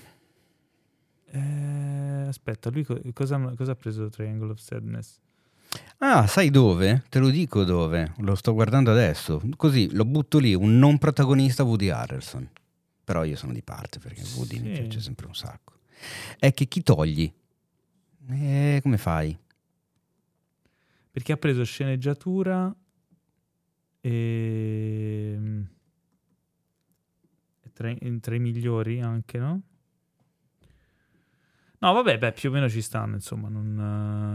Eh, 1.25 2.25
aspetta, 2.27 2.69
lui 2.71 2.83
co- 2.83 2.99
cosa, 3.13 3.37
cosa 3.55 3.71
ha 3.71 3.75
preso 3.75 4.09
Triangle 4.09 4.51
of 4.51 4.59
Sadness? 4.59 5.19
Ah, 5.99 6.25
sai 6.27 6.49
dove? 6.49 7.03
Te 7.09 7.19
lo 7.19 7.29
dico 7.29 7.63
dove. 7.63 8.13
Lo 8.17 8.35
sto 8.35 8.53
guardando 8.53 8.91
adesso. 8.91 9.41
Così 9.55 9.89
lo 9.93 10.03
butto 10.05 10.39
lì, 10.39 10.53
un 10.55 10.77
non 10.79 10.97
protagonista 10.97 11.63
Woody 11.63 11.89
Harrelson. 11.89 12.49
Però 13.03 13.23
io 13.23 13.35
sono 13.35 13.53
di 13.53 13.61
parte 13.61 13.99
perché 13.99 14.23
Woody 14.35 14.59
mi 14.59 14.73
Sì. 14.75 14.81
piace 14.81 14.99
sempre 15.01 15.27
un 15.27 15.35
sacco. 15.35 15.73
È 16.39 16.53
che 16.53 16.65
chi 16.67 16.81
togli? 16.81 17.31
Eh, 18.29 18.79
come 18.81 18.97
fai? 18.97 19.37
Perché 21.11 21.33
ha 21.33 21.37
preso 21.37 21.63
sceneggiatura 21.63 22.73
e. 23.99 25.37
tra, 27.73 27.89
i- 27.89 28.19
tra 28.19 28.35
i 28.35 28.39
migliori 28.39 29.01
anche, 29.01 29.37
no? 29.37 29.61
No, 31.83 31.93
vabbè, 31.93 32.19
beh, 32.19 32.33
più 32.33 32.49
o 32.49 32.51
meno 32.51 32.69
ci 32.69 32.79
stanno, 32.79 33.15
insomma, 33.15 33.49
non, 33.49 33.73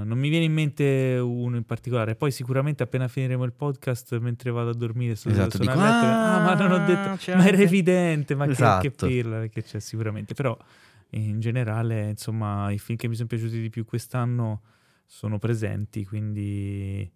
non 0.04 0.18
mi 0.18 0.28
viene 0.28 0.46
in 0.46 0.52
mente 0.52 1.16
uno 1.22 1.56
in 1.56 1.64
particolare. 1.64 2.16
Poi 2.16 2.32
sicuramente 2.32 2.82
appena 2.82 3.06
finiremo 3.06 3.44
il 3.44 3.52
podcast, 3.52 4.18
mentre 4.18 4.50
vado 4.50 4.70
a 4.70 4.74
dormire, 4.74 5.14
sto, 5.14 5.28
Esatto, 5.28 5.58
dico, 5.58 5.70
"Ah, 5.78 6.38
ah, 6.38 6.40
ma 6.42 6.54
non 6.54 6.72
ho 6.72 6.84
detto, 6.84 7.08
ma 7.36 7.44
era 7.44 7.50
anche-" 7.50 7.62
evidente, 7.62 8.34
ma 8.34 8.46
che- 8.46 8.54
che, 8.54 8.62
Esatto. 8.62 9.06
pirla, 9.06 9.38
perché 9.38 9.62
c'è 9.62 9.78
sicuramente. 9.78 10.34
Però 10.34 10.58
in 11.10 11.38
generale, 11.38 12.08
insomma, 12.10 12.72
i 12.72 12.78
film 12.80 12.98
che 12.98 13.06
mi 13.06 13.14
sono 13.14 13.28
piaciuti 13.28 13.60
di 13.60 13.70
più 13.70 13.84
quest'anno 13.84 14.62
sono 15.06 15.38
presenti, 15.38 16.04
quindi 16.04 17.08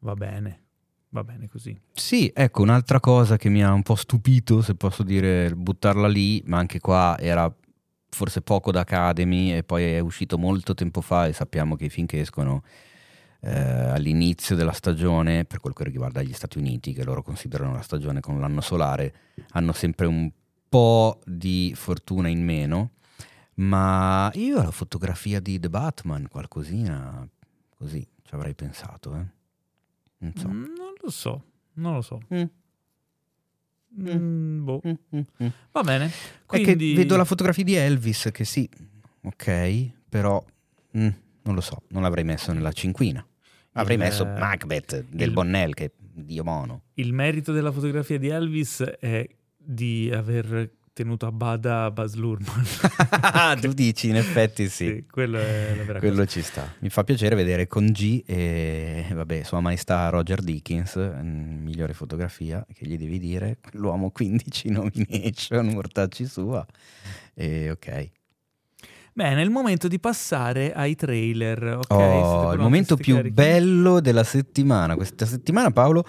va 0.00 0.14
bene, 0.14 0.62
va 1.10 1.22
bene 1.22 1.46
così. 1.48 1.80
Sì, 1.92 2.28
ecco, 2.34 2.62
un'altra 2.62 2.98
cosa 2.98 3.36
che 3.36 3.48
mi 3.48 3.62
ha 3.62 3.72
un 3.72 3.82
po' 3.82 3.94
stupito, 3.94 4.62
se 4.62 4.74
posso 4.74 5.04
dire, 5.04 5.54
buttarla 5.54 6.08
lì, 6.08 6.42
ma 6.46 6.58
anche 6.58 6.80
qua 6.80 7.16
era 7.20 7.54
forse 8.08 8.40
poco 8.42 8.70
da 8.70 8.80
Academy 8.80 9.52
e 9.52 9.62
poi 9.62 9.84
è 9.92 9.98
uscito 9.98 10.38
molto 10.38 10.74
tempo 10.74 11.00
fa 11.00 11.26
e 11.26 11.32
sappiamo 11.32 11.76
che 11.76 11.86
i 11.86 11.90
film 11.90 12.06
che 12.06 12.20
escono 12.20 12.62
eh, 13.40 13.50
all'inizio 13.50 14.56
della 14.56 14.72
stagione, 14.72 15.44
per 15.44 15.60
quel 15.60 15.74
che 15.74 15.84
riguarda 15.84 16.22
gli 16.22 16.32
Stati 16.32 16.58
Uniti, 16.58 16.92
che 16.92 17.04
loro 17.04 17.22
considerano 17.22 17.74
la 17.74 17.82
stagione 17.82 18.20
con 18.20 18.40
l'anno 18.40 18.60
solare, 18.60 19.14
hanno 19.50 19.72
sempre 19.72 20.06
un 20.06 20.30
po' 20.68 21.20
di 21.24 21.72
fortuna 21.76 22.28
in 22.28 22.42
meno, 22.44 22.92
ma 23.54 24.30
io 24.34 24.56
la 24.62 24.70
fotografia 24.70 25.40
di 25.40 25.58
The 25.58 25.70
Batman, 25.70 26.28
qualcosina 26.28 27.26
così 27.76 28.06
ci 28.22 28.34
avrei 28.34 28.54
pensato, 28.54 29.14
eh. 29.14 29.26
Non 30.18 30.32
so. 30.34 30.48
Mm, 30.48 30.62
Non 30.76 30.92
lo 31.00 31.10
so, 31.10 31.44
non 31.74 31.94
lo 31.94 32.02
so. 32.02 32.20
Mm. 32.34 32.42
Mm, 33.98 34.64
boh. 34.64 34.80
Mm, 34.86 34.92
mm. 35.42 35.46
Va 35.72 35.82
bene. 35.82 36.10
Quindi... 36.44 36.94
vedo 36.94 37.16
la 37.16 37.24
fotografia 37.24 37.64
di 37.64 37.74
Elvis 37.74 38.28
che 38.32 38.44
sì, 38.44 38.68
ok, 39.22 39.90
però 40.08 40.42
mm, 40.96 41.08
non 41.42 41.54
lo 41.54 41.60
so, 41.60 41.82
non 41.88 42.02
l'avrei 42.02 42.24
messo 42.24 42.52
nella 42.52 42.72
cinquina. 42.72 43.26
Avrei 43.72 43.96
Il- 43.96 44.02
messo 44.02 44.24
Macbeth 44.24 45.04
del 45.10 45.28
il- 45.28 45.32
Bonnell, 45.34 45.72
che 45.72 45.92
Dio 45.98 46.44
mono. 46.44 46.82
Il 46.94 47.12
merito 47.12 47.52
della 47.52 47.72
fotografia 47.72 48.18
di 48.18 48.28
Elvis 48.28 48.80
è 48.82 49.26
di 49.56 50.10
aver 50.12 50.70
tenuto 50.96 51.26
a 51.26 51.30
bada 51.32 51.90
Baz 51.90 52.14
Luhrmann. 52.14 52.64
tu 53.60 53.74
dici, 53.74 54.08
in 54.08 54.16
effetti 54.16 54.66
sì. 54.70 55.04
quello 55.10 55.36
è 55.36 55.74
la 55.76 55.84
vera 55.84 55.98
Quello 55.98 56.24
cosa. 56.24 56.26
ci 56.30 56.40
sta. 56.40 56.72
Mi 56.78 56.88
fa 56.88 57.04
piacere 57.04 57.34
vedere 57.36 57.66
con 57.66 57.84
G 57.88 58.22
e 58.24 59.04
vabbè, 59.12 59.42
Sua 59.42 59.60
Maestà 59.60 60.08
Roger 60.08 60.40
Dickens, 60.40 60.96
mm, 60.96 61.62
migliore 61.62 61.92
fotografia, 61.92 62.64
che 62.72 62.86
gli 62.86 62.96
devi 62.96 63.18
dire, 63.18 63.58
l'uomo 63.72 64.10
15 64.10 64.70
nomination, 64.70 65.66
mortacci 65.66 66.24
sua. 66.24 66.64
E 67.34 67.70
ok. 67.70 68.10
Bene, 69.12 69.40
è 69.40 69.44
il 69.44 69.50
momento 69.50 69.88
di 69.88 69.98
passare 69.98 70.72
ai 70.72 70.94
trailer. 70.94 71.62
ok? 71.62 71.86
Siete 71.88 72.02
Oh, 72.04 72.52
il 72.54 72.58
momento 72.60 72.96
più 72.96 73.16
carichi? 73.16 73.34
bello 73.34 74.00
della 74.00 74.24
settimana. 74.24 74.94
Questa 74.94 75.26
settimana, 75.26 75.70
Paolo, 75.70 76.04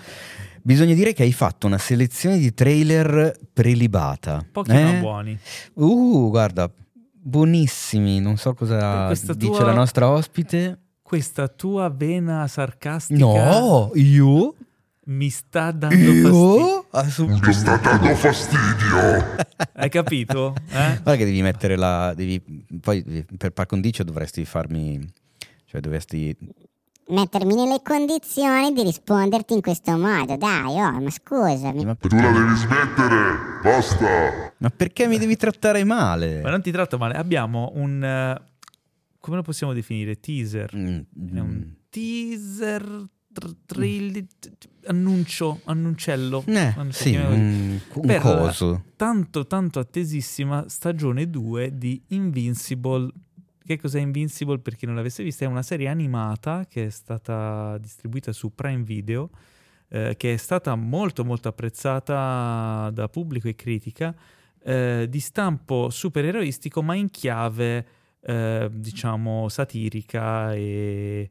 bisogna 0.68 0.94
dire 0.94 1.14
che 1.14 1.24
hai 1.24 1.32
fatto 1.32 1.66
una 1.66 1.78
selezione 1.78 2.38
di 2.38 2.54
trailer 2.54 3.34
prelibata. 3.54 4.46
Pochi 4.52 4.72
eh? 4.72 4.84
ma 4.84 5.00
buoni. 5.00 5.40
Uh, 5.76 6.30
guarda, 6.30 6.70
buonissimi. 6.94 8.20
Non 8.20 8.36
so 8.36 8.54
cosa 8.54 9.08
dice 9.14 9.36
tua- 9.38 9.64
la 9.64 9.74
nostra 9.74 10.10
ospite. 10.10 10.78
Questa 11.02 11.48
tua 11.48 11.88
vena 11.90 12.46
sarcastica 12.48 13.18
No, 13.18 13.92
io? 13.94 14.56
mi 15.06 15.30
sta 15.30 15.72
dando 15.72 15.96
fastidio. 15.96 16.58
Io? 16.58 16.86
Assolut- 16.90 17.48
Mi 17.48 17.54
sta 17.54 17.78
dando 17.78 18.14
fastidio. 18.14 19.36
Hai 19.72 19.90
capito? 19.90 20.54
Eh? 20.68 21.00
Guarda 21.02 21.16
che 21.16 21.24
devi 21.24 21.42
mettere 21.42 21.78
la... 21.78 22.14
Devi, 22.14 22.42
poi 22.82 23.26
per 23.38 23.52
par 23.52 23.68
condicio 23.68 24.04
dovresti 24.04 24.44
farmi... 24.44 25.00
Cioè 25.64 25.80
dovresti... 25.80 26.36
mettermi 27.10 27.56
nelle 27.56 27.82
condizioni 27.84 28.74
di 28.74 28.84
risponderti 28.84 29.54
in 29.54 29.62
questo 29.62 29.98
modo. 29.98 30.36
Dai, 30.38 30.80
oh, 30.80 31.00
ma 31.00 31.10
scusami. 31.10 31.86
Ma, 31.86 31.96
Tu 31.96 32.08
la 32.16 32.32
devi 32.32 32.56
smettere. 32.56 33.36
Basta. 33.64 34.54
ma 34.58 34.70
perché 34.70 35.08
mi 35.08 35.18
devi 35.18 35.36
trattare 35.36 35.84
male? 35.84 36.42
Ma 36.42 36.50
non 36.50 36.62
ti 36.62 36.72
tratto 36.72 36.98
male. 36.98 37.16
Abbiamo 37.16 37.72
un... 37.76 38.04
eh, 38.04 38.42
come 39.20 39.36
lo 39.38 39.42
possiamo 39.44 39.74
definire? 39.74 40.20
Teaser. 40.20 40.76
Mm, 40.76 41.00
È 41.36 41.40
un 41.40 41.74
teaser... 41.90 43.06
tr- 43.34 43.56
trail- 43.66 44.26
annuncio, 44.86 45.60
annuncello. 45.66 46.44
Eh, 46.48 46.74
sì, 46.90 47.16
un, 47.16 47.80
un 47.94 48.20
coso. 48.22 48.84
tanto 48.96 49.46
tanto 49.46 49.80
attesissima 49.80 50.66
stagione 50.68 51.30
2 51.30 51.78
di 51.78 52.02
Invincible. 52.10 53.10
Che 53.68 53.78
cos'è 53.78 54.00
Invincible? 54.00 54.60
Per 54.60 54.78
chi 54.78 54.86
non 54.86 54.96
l'avesse 54.96 55.24
vista, 55.24 55.44
è 55.44 55.48
una 55.50 55.62
serie 55.62 55.90
animata 55.90 56.66
che 56.70 56.86
è 56.86 56.90
stata 56.90 57.78
distribuita 57.80 58.32
su 58.32 58.56
Prime 58.56 58.84
Video, 58.84 59.30
eh, 59.90 60.16
che 60.16 60.36
è 60.36 60.38
stata 60.38 60.74
molto 60.76 61.26
molto 61.26 61.50
apprezzata 61.50 62.90
da 62.94 63.10
pubblico 63.10 63.50
e 63.50 63.56
critica, 63.56 64.16
eh, 64.64 65.08
di 65.10 65.20
stampo 65.20 65.90
supereroistico 65.90 66.82
ma 66.82 66.96
in 66.96 67.10
chiave 67.10 67.86
eh, 68.22 68.70
diciamo, 68.72 69.50
satirica 69.50 70.54
e 70.54 71.30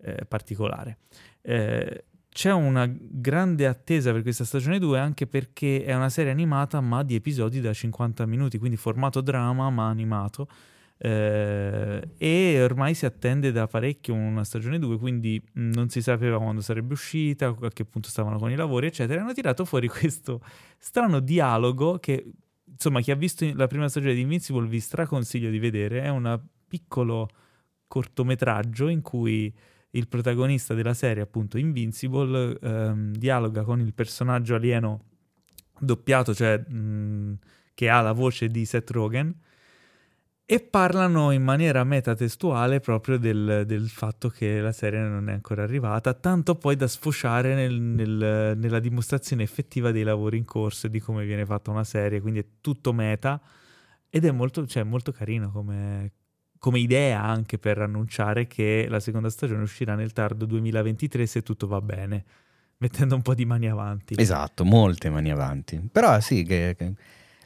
eh, 0.00 0.24
particolare. 0.26 0.98
Eh, 1.40 2.04
c'è 2.30 2.50
una 2.50 2.92
grande 2.92 3.64
attesa 3.68 4.10
per 4.10 4.22
questa 4.22 4.44
stagione 4.44 4.80
2 4.80 4.98
anche 4.98 5.28
perché 5.28 5.84
è 5.84 5.94
una 5.94 6.10
serie 6.10 6.32
animata 6.32 6.80
ma 6.80 7.04
di 7.04 7.14
episodi 7.14 7.60
da 7.60 7.72
50 7.72 8.26
minuti, 8.26 8.58
quindi 8.58 8.76
formato 8.76 9.20
drama 9.20 9.70
ma 9.70 9.88
animato. 9.88 10.48
Eh, 10.98 12.08
e 12.16 12.62
ormai 12.62 12.94
si 12.94 13.04
attende 13.04 13.52
da 13.52 13.66
parecchio 13.66 14.14
una 14.14 14.44
stagione 14.44 14.78
2, 14.78 14.98
quindi 14.98 15.40
mh, 15.52 15.70
non 15.70 15.88
si 15.88 16.00
sapeva 16.00 16.38
quando 16.38 16.60
sarebbe 16.62 16.94
uscita, 16.94 17.54
a 17.60 17.68
che 17.70 17.84
punto 17.84 18.08
stavano 18.08 18.38
con 18.38 18.50
i 18.50 18.56
lavori, 18.56 18.86
eccetera. 18.86 19.20
Hanno 19.20 19.32
tirato 19.32 19.64
fuori 19.64 19.88
questo 19.88 20.40
strano 20.78 21.20
dialogo 21.20 21.98
che, 21.98 22.24
insomma, 22.64 23.00
chi 23.00 23.10
ha 23.10 23.16
visto 23.16 23.50
la 23.54 23.66
prima 23.66 23.88
stagione 23.88 24.14
di 24.14 24.20
Invincible 24.20 24.66
vi 24.66 24.80
straconsiglio 24.80 25.50
di 25.50 25.58
vedere. 25.58 26.02
È 26.02 26.08
un 26.08 26.40
piccolo 26.66 27.28
cortometraggio 27.86 28.88
in 28.88 29.02
cui 29.02 29.54
il 29.90 30.08
protagonista 30.08 30.74
della 30.74 30.94
serie, 30.94 31.22
appunto 31.22 31.58
Invincible, 31.58 32.58
ehm, 32.60 33.12
dialoga 33.12 33.62
con 33.62 33.80
il 33.80 33.94
personaggio 33.94 34.54
alieno 34.54 35.00
doppiato, 35.78 36.34
cioè 36.34 36.58
mh, 36.58 37.38
che 37.74 37.88
ha 37.88 38.00
la 38.00 38.12
voce 38.12 38.48
di 38.48 38.64
Seth 38.64 38.90
Rogen, 38.90 39.34
e 40.48 40.60
parlano 40.60 41.32
in 41.32 41.42
maniera 41.42 41.82
metatestuale 41.82 42.78
proprio 42.78 43.18
del, 43.18 43.64
del, 43.66 43.88
fatto 43.88 44.28
che 44.28 44.60
la 44.60 44.70
serie 44.70 45.00
non 45.00 45.28
è 45.28 45.32
ancora 45.32 45.64
arrivata, 45.64 46.14
tanto 46.14 46.54
poi 46.54 46.76
da 46.76 46.86
sfociare 46.86 47.56
nel, 47.56 47.74
nel, 47.74 48.56
nella 48.56 48.78
dimostrazione 48.78 49.42
effettiva 49.42 49.90
dei 49.90 50.04
lavori 50.04 50.38
in 50.38 50.44
corso 50.44 50.86
e 50.86 50.90
di 50.90 51.00
come 51.00 51.24
viene 51.24 51.44
fatta 51.44 51.72
una 51.72 51.82
serie, 51.82 52.20
quindi 52.20 52.38
è 52.38 52.44
tutto 52.60 52.92
meta 52.92 53.40
ed 54.08 54.24
è 54.24 54.30
molto, 54.30 54.64
cioè, 54.68 54.84
molto 54.84 55.10
carino 55.10 55.50
come, 55.50 56.12
come 56.60 56.78
idea 56.78 57.24
anche 57.24 57.58
per 57.58 57.80
annunciare 57.80 58.46
che 58.46 58.86
la 58.88 59.00
seconda 59.00 59.30
stagione 59.30 59.62
uscirà 59.62 59.96
nel 59.96 60.12
tardo 60.12 60.46
2023 60.46 61.26
se 61.26 61.42
tutto 61.42 61.66
va 61.66 61.80
bene, 61.80 62.24
mettendo 62.76 63.16
un 63.16 63.22
po' 63.22 63.34
di 63.34 63.44
mani 63.44 63.68
avanti. 63.68 64.14
Esatto, 64.16 64.64
molte 64.64 65.10
mani 65.10 65.32
avanti. 65.32 65.88
Però 65.90 66.20
sì, 66.20 66.44
che, 66.44 66.76
che 66.78 66.94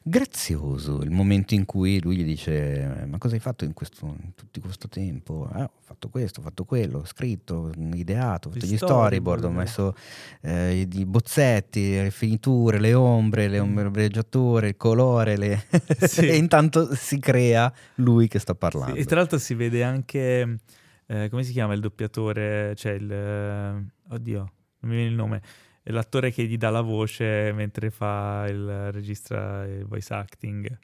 grazioso 0.03 1.03
il 1.03 1.11
momento 1.11 1.55
in 1.55 1.65
cui 1.65 2.01
lui 2.01 2.17
gli 2.17 2.25
dice 2.25 3.05
ma 3.07 3.19
cosa 3.19 3.35
hai 3.35 3.41
fatto 3.41 3.65
in, 3.65 3.75
questo, 3.75 4.07
in 4.07 4.35
tutto 4.35 4.61
questo 4.61 4.89
tempo? 4.89 5.51
Eh, 5.55 5.63
ho 5.63 5.71
fatto 5.81 6.09
questo, 6.09 6.41
ho 6.41 6.43
fatto 6.43 6.65
quello, 6.65 6.99
ho 6.99 7.05
scritto, 7.05 7.55
ho 7.55 7.71
ideato, 7.95 8.49
ho 8.49 8.53
fatto 8.53 8.67
gli, 8.67 8.77
storyboard, 8.77 9.45
ho 9.45 9.51
messo 9.51 9.95
eh, 10.41 10.87
i 10.91 11.05
bozzetti, 11.05 11.93
le 11.93 12.11
finiture, 12.11 12.79
le 12.79 12.95
ombre, 12.95 13.49
le 13.49 13.59
ombreggiature, 13.59 14.69
il 14.69 14.77
colore 14.77 15.37
le... 15.37 15.65
Sì. 16.11 16.27
e 16.29 16.37
intanto 16.37 16.95
si 16.95 17.19
crea 17.19 17.73
lui 17.97 18.27
che 18.29 18.39
sta 18.39 18.55
parlando. 18.55 18.95
Sì, 18.95 19.01
e 19.01 19.05
tra 19.05 19.17
l'altro 19.17 19.39
si 19.39 19.55
vede 19.55 19.83
anche, 19.83 20.59
eh, 21.07 21.29
come 21.29 21.43
si 21.43 21.53
chiama 21.53 21.75
il 21.75 21.81
doppiatore, 21.81 22.75
cioè 22.77 22.93
il... 22.93 23.11
Eh, 23.11 24.15
oddio, 24.15 24.39
non 24.81 24.91
mi 24.91 24.97
viene 24.97 25.11
il 25.11 25.17
nome 25.17 25.43
è 25.83 25.91
l'attore 25.91 26.31
che 26.31 26.45
gli 26.47 26.57
dà 26.57 26.71
la 26.71 26.83
voce 26.83 27.53
mentre 27.53 27.91
fa 27.91 28.47
il 28.49 28.93
registra 28.93 29.65
il 29.65 29.85
voice 29.87 30.13
acting. 30.13 30.79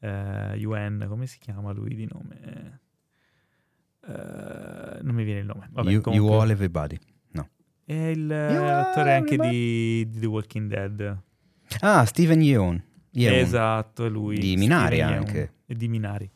Uh, 0.00 0.56
UN, 0.64 1.06
come 1.08 1.26
si 1.26 1.38
chiama 1.38 1.72
lui 1.72 1.94
di 1.94 2.08
nome? 2.10 2.80
Uh, 4.06 5.02
non 5.02 5.14
mi 5.14 5.24
viene 5.24 5.40
il 5.40 5.46
nome. 5.46 5.68
Vabbè, 5.70 5.90
you, 5.90 6.00
comunque, 6.00 6.28
you 6.28 6.40
All 6.40 6.50
Everybody. 6.50 6.98
No. 7.32 7.48
È 7.84 7.92
il, 7.92 8.26
l'attore 8.26 9.14
anche 9.14 9.36
di, 9.36 10.08
di, 10.08 10.20
The 10.20 10.26
Walking 10.26 10.68
Dead. 10.68 11.22
Ah, 11.80 12.04
Steven 12.06 12.40
Yeun. 12.40 12.82
Yeun. 13.10 13.34
Esatto, 13.34 14.06
è 14.06 14.08
lui. 14.08 14.38
Di 14.38 14.56
Minari 14.56 14.96
Steven 14.96 15.12
anche. 15.12 15.52
E 15.66 15.74
di 15.74 15.88
Minari. 15.88 16.30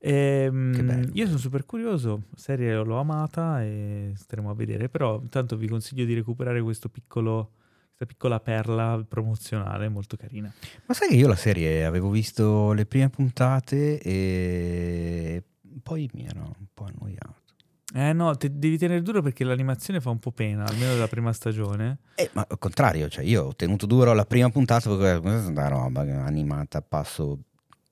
Ehm, 0.00 1.10
io 1.12 1.26
sono 1.26 1.38
super 1.38 1.64
curioso, 1.66 2.22
la 2.30 2.38
serie 2.38 2.74
l'ho 2.74 2.98
amata 2.98 3.62
e 3.62 4.12
staremo 4.14 4.50
a 4.50 4.54
vedere, 4.54 4.88
però 4.88 5.20
intanto 5.20 5.56
vi 5.56 5.68
consiglio 5.68 6.04
di 6.04 6.14
recuperare 6.14 6.62
questo 6.62 6.88
piccolo, 6.88 7.52
questa 7.88 8.06
piccola 8.06 8.40
perla 8.40 9.04
promozionale 9.06 9.88
molto 9.88 10.16
carina. 10.16 10.52
Ma 10.86 10.94
sai 10.94 11.08
che 11.08 11.16
io 11.16 11.28
la 11.28 11.36
serie 11.36 11.84
avevo 11.84 12.10
visto 12.10 12.72
le 12.72 12.86
prime 12.86 13.10
puntate 13.10 14.00
e 14.00 15.42
poi 15.82 16.08
mi 16.14 16.26
ero 16.26 16.54
un 16.58 16.66
po' 16.72 16.84
annoiato. 16.84 17.46
Eh 17.94 18.12
no, 18.12 18.36
te 18.36 18.50
devi 18.58 18.76
tenere 18.76 19.00
duro 19.00 19.22
perché 19.22 19.44
l'animazione 19.44 19.98
fa 20.00 20.10
un 20.10 20.18
po' 20.18 20.30
pena, 20.30 20.64
almeno 20.66 20.92
della 20.92 21.08
prima 21.08 21.32
stagione. 21.32 22.00
Eh, 22.16 22.28
ma 22.34 22.46
al 22.46 22.58
contrario, 22.58 23.08
cioè 23.08 23.24
io 23.24 23.44
ho 23.44 23.56
tenuto 23.56 23.86
duro 23.86 24.12
la 24.12 24.26
prima 24.26 24.50
puntata 24.50 24.94
perché 24.94 25.20
questa 25.20 25.48
è 25.48 25.50
una 25.50 25.68
roba 25.68 26.00
animata 26.02 26.78
a 26.78 26.82
passo 26.82 27.44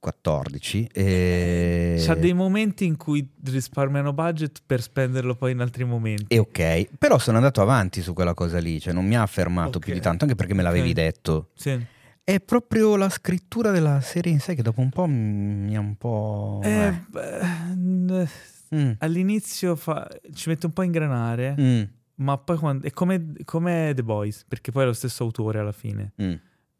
14. 0.07 0.89
E... 0.93 1.97
C'ha 1.99 2.15
dei 2.15 2.33
momenti 2.33 2.85
in 2.85 2.97
cui 2.97 3.29
risparmiano 3.45 4.13
budget 4.13 4.63
per 4.65 4.81
spenderlo 4.81 5.35
poi 5.35 5.51
in 5.51 5.61
altri 5.61 5.83
momenti. 5.83 6.27
E 6.29 6.39
ok, 6.39 6.97
però 6.97 7.19
sono 7.19 7.39
andato 7.39 7.61
avanti 7.61 8.03
su 8.03 8.13
quella 8.13 8.33
cosa 8.33 8.61
lì, 8.61 8.81
cioè 8.81 8.93
non 8.93 9.05
mi 9.05 9.17
ha 9.17 9.27
fermato 9.27 9.79
okay. 9.79 9.81
più 9.81 9.95
di 9.95 10.01
tanto, 10.01 10.23
anche 10.23 10.37
perché 10.37 10.55
me 10.55 10.63
l'avevi 10.63 10.91
okay. 10.91 11.05
detto. 11.05 11.51
Sì. 11.55 11.85
È 12.23 12.41
proprio 12.41 12.97
la 12.97 13.09
scrittura 13.09 13.73
della 13.73 14.01
serie 14.01 14.33
in 14.33 14.39
sé 14.39 14.55
che 14.55 14.63
dopo 14.63 14.81
un 14.81 14.91
po' 14.91 15.07
mi 15.07 15.77
ha 15.77 15.81
un 15.81 15.97
po'... 15.97 16.61
Eh, 16.63 17.03
beh, 17.09 18.29
mm. 18.75 18.91
All'inizio 18.99 19.75
fa... 19.75 20.09
ci 20.33 20.49
mette 20.49 20.67
un 20.67 20.73
po' 20.73 20.83
a 20.83 20.85
ingranare, 20.85 21.57
mm. 21.61 21.83
ma 22.17 22.39
poi 22.39 22.57
quando... 22.59 22.87
è 22.87 22.93
come, 22.93 23.33
come, 23.45 23.93
The 23.95 24.05
Boys, 24.05 24.45
perché 24.47 24.71
poi 24.71 24.85
è 24.85 24.87
lo 24.87 24.93
stesso 24.93 25.25
autore 25.25 25.59
alla 25.59 25.73
fine. 25.73 26.13
Mm 26.23 26.35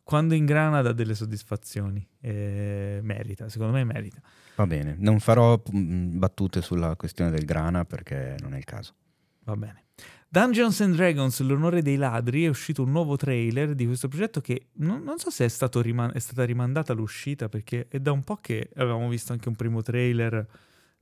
quando 0.07 0.35
ingrana 0.35 0.83
dà 0.83 0.93
delle 0.93 1.17
soddisfazioni. 1.17 2.07
Eh, 2.21 3.01
merita, 3.03 3.49
secondo 3.49 3.73
me 3.73 3.83
merita. 3.83 4.21
Va 4.55 4.65
bene, 4.65 4.95
non 5.01 5.19
farò 5.19 5.61
mm, 5.75 6.17
battute 6.17 6.63
sulla 6.63 6.95
questione 6.95 7.33
del 7.33 7.45
grana 7.45 7.85
perché 7.85 8.37
non 8.39 8.55
è 8.55 8.59
il 8.59 8.65
caso. 8.65 8.95
Va 9.43 9.57
bene. 9.57 9.87
Dungeons 10.29 10.81
and 10.83 10.95
Dragons, 10.95 11.41
l'onore 11.41 11.83
dei 11.83 11.97
ladri, 11.97 12.45
è 12.45 12.49
uscito 12.49 12.85
un 12.85 12.93
nuovo 12.93 13.17
trailer 13.17 13.75
di 13.75 13.85
questo 13.85 14.07
progetto 14.07 14.41
che 14.41 14.69
non, 14.75 15.03
non 15.03 15.19
so 15.19 15.31
se 15.31 15.45
è, 15.45 15.69
riman- 15.83 16.13
è, 16.15 16.21
stata 16.21 16.45
rimandata 16.45 16.93
l'uscita 16.93 17.49
perché 17.49 17.87
è 17.89 17.99
da 17.99 18.13
un 18.13 18.23
po' 18.23 18.37
che 18.37 18.71
avevamo 18.77 19.09
visto 19.09 19.33
anche 19.33 19.49
un 19.49 19.57
primo 19.57 19.83
trailer. 19.83 20.47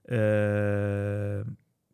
Eh, 0.01 1.43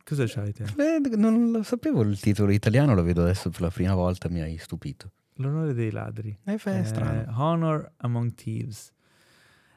cosa 0.04 0.24
c'hai 0.28 0.52
te? 0.52 0.62
Eh, 0.62 1.16
non 1.16 1.50
lo 1.50 1.64
sapevo 1.64 2.02
il 2.02 2.20
titolo 2.20 2.52
italiano, 2.52 2.94
lo 2.94 3.02
vedo 3.02 3.22
adesso 3.22 3.50
per 3.50 3.62
la 3.62 3.70
prima 3.70 3.94
volta, 3.94 4.28
mi 4.28 4.40
hai 4.40 4.58
stupito. 4.58 5.10
L'onore 5.40 5.72
dei 5.72 5.90
ladri. 5.90 6.36
È 6.42 6.52
eh, 6.52 6.84
strano. 6.84 7.24
Honor 7.34 7.92
Among 7.98 8.34
Thieves. 8.34 8.92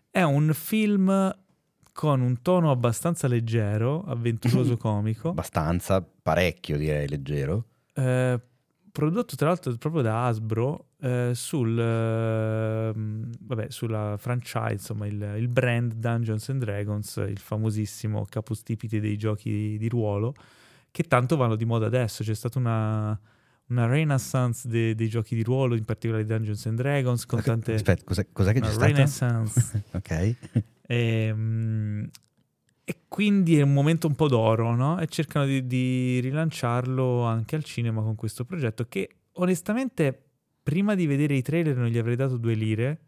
È 0.09 0.21
un 0.21 0.51
film 0.53 1.35
con 1.93 2.21
un 2.21 2.41
tono 2.41 2.71
abbastanza 2.71 3.27
leggero, 3.27 4.03
avventuroso 4.03 4.75
comico. 4.77 5.29
abbastanza, 5.29 6.01
parecchio 6.01 6.77
direi 6.77 7.07
leggero. 7.07 7.65
Eh, 7.93 8.39
prodotto 8.91 9.35
tra 9.35 9.47
l'altro 9.47 9.75
proprio 9.77 10.01
da 10.01 10.25
Hasbro 10.25 10.87
eh, 10.99 11.31
sul, 11.33 11.79
eh, 11.79 12.91
vabbè, 12.93 13.69
sulla 13.69 14.15
franchise, 14.17 14.73
insomma 14.73 15.07
il, 15.07 15.35
il, 15.37 15.47
brand 15.47 15.93
Dungeons 15.93 16.49
and 16.49 16.63
Dragons, 16.63 17.15
il 17.27 17.39
famosissimo 17.39 18.25
capostipite 18.27 18.99
dei 18.99 19.17
giochi 19.17 19.49
di, 19.49 19.77
di 19.77 19.87
ruolo, 19.87 20.33
che 20.91 21.03
tanto 21.03 21.37
vanno 21.37 21.55
di 21.55 21.65
moda 21.65 21.85
adesso. 21.85 22.23
C'è 22.23 22.35
stata 22.35 22.59
una 22.59 23.19
una 23.67 23.85
renaissance 23.85 24.67
dei, 24.67 24.95
dei 24.95 25.07
giochi 25.07 25.35
di 25.35 25.43
ruolo, 25.43 25.75
in 25.75 25.85
particolare 25.85 26.25
Dungeons 26.25 26.65
and 26.65 26.77
Dragons, 26.77 27.25
con 27.25 27.41
tante... 27.41 27.73
Aspetta, 27.73 28.03
cos'è, 28.03 28.27
cos'è 28.31 28.53
che 28.53 28.59
c'è 28.59 28.71
stata? 28.71 28.85
renaissance. 28.87 29.83
ok. 29.91 30.11
E, 30.11 30.35
ehm, 30.87 32.09
e, 32.83 32.95
quindi 33.07 33.57
è 33.57 33.61
un 33.61 33.73
momento 33.73 34.07
un 34.07 34.15
po' 34.15 34.27
d'oro, 34.27 34.75
no? 34.75 34.99
E 34.99 35.07
cercano 35.07 35.45
di, 35.45 35.65
di 35.65 36.19
rilanciarlo 36.19 37.23
anche 37.23 37.55
al 37.55 37.63
cinema 37.63 38.01
con 38.01 38.15
questo 38.15 38.43
progetto 38.43 38.85
che 38.87 39.09
onestamente 39.33 40.21
prima 40.61 40.95
di 40.95 41.07
vedere 41.07 41.35
i 41.35 41.41
trailer 41.41 41.75
non 41.75 41.87
gli 41.87 41.97
avrei 41.97 42.15
dato 42.15 42.37
due 42.37 42.53
lire, 42.53 42.99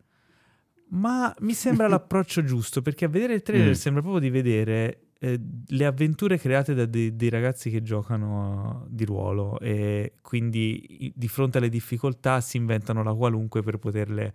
ma 0.89 1.33
mi 1.39 1.53
sembra 1.53 1.87
l'approccio 1.89 2.43
giusto 2.43 2.81
perché 2.81 3.05
a 3.05 3.09
vedere 3.09 3.33
il 3.33 3.41
trailer 3.41 3.69
mm. 3.69 3.73
sembra 3.73 4.01
proprio 4.01 4.21
di 4.21 4.29
vedere 4.29 5.04
eh, 5.19 5.39
le 5.67 5.85
avventure 5.85 6.37
create 6.37 6.73
da 6.73 6.85
dei, 6.85 7.15
dei, 7.15 7.29
ragazzi 7.29 7.69
che 7.69 7.81
giocano 7.81 8.85
di 8.89 9.05
ruolo 9.05 9.57
e 9.59 10.15
quindi 10.21 11.11
di 11.15 11.27
fronte 11.27 11.57
alle 11.57 11.69
difficoltà 11.69 12.41
si 12.41 12.57
inventano 12.57 13.01
la 13.01 13.13
qualunque 13.13 13.61
per 13.61 13.77
poterle, 13.77 14.33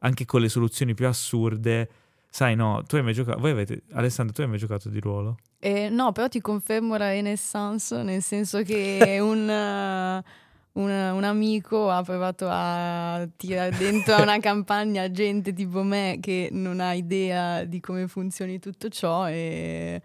anche 0.00 0.24
con 0.26 0.40
le 0.40 0.48
soluzioni 0.48 0.94
più 0.94 1.06
assurde. 1.06 1.88
Sai, 2.30 2.54
no, 2.56 2.82
tu 2.86 2.96
hai 2.96 3.02
mai 3.02 3.14
giocato, 3.14 3.40
voi 3.40 3.52
avete, 3.52 3.82
Alessandro, 3.92 4.34
tu 4.34 4.42
hai 4.42 4.48
mai 4.48 4.58
giocato 4.58 4.90
di 4.90 5.00
ruolo? 5.00 5.38
Eh, 5.58 5.88
no, 5.88 6.12
però 6.12 6.28
ti 6.28 6.40
confermo 6.40 6.96
la 6.96 7.08
Renaissance, 7.08 8.02
nel 8.02 8.22
senso 8.22 8.62
che 8.62 9.18
un... 9.20 10.22
Un, 10.78 10.90
un, 10.90 11.24
amico 11.24 11.90
ha 11.90 12.02
provato 12.02 12.46
a 12.48 13.26
tirare 13.36 13.76
dentro 13.76 14.14
a 14.14 14.22
una 14.22 14.38
campagna 14.40 15.10
gente 15.10 15.52
tipo 15.52 15.82
me 15.82 16.18
che 16.20 16.50
non 16.52 16.78
ha 16.78 16.92
idea 16.92 17.64
di 17.64 17.80
come 17.80 18.06
funzioni 18.06 18.60
tutto 18.60 18.88
ciò 18.88 19.28
e 19.28 20.00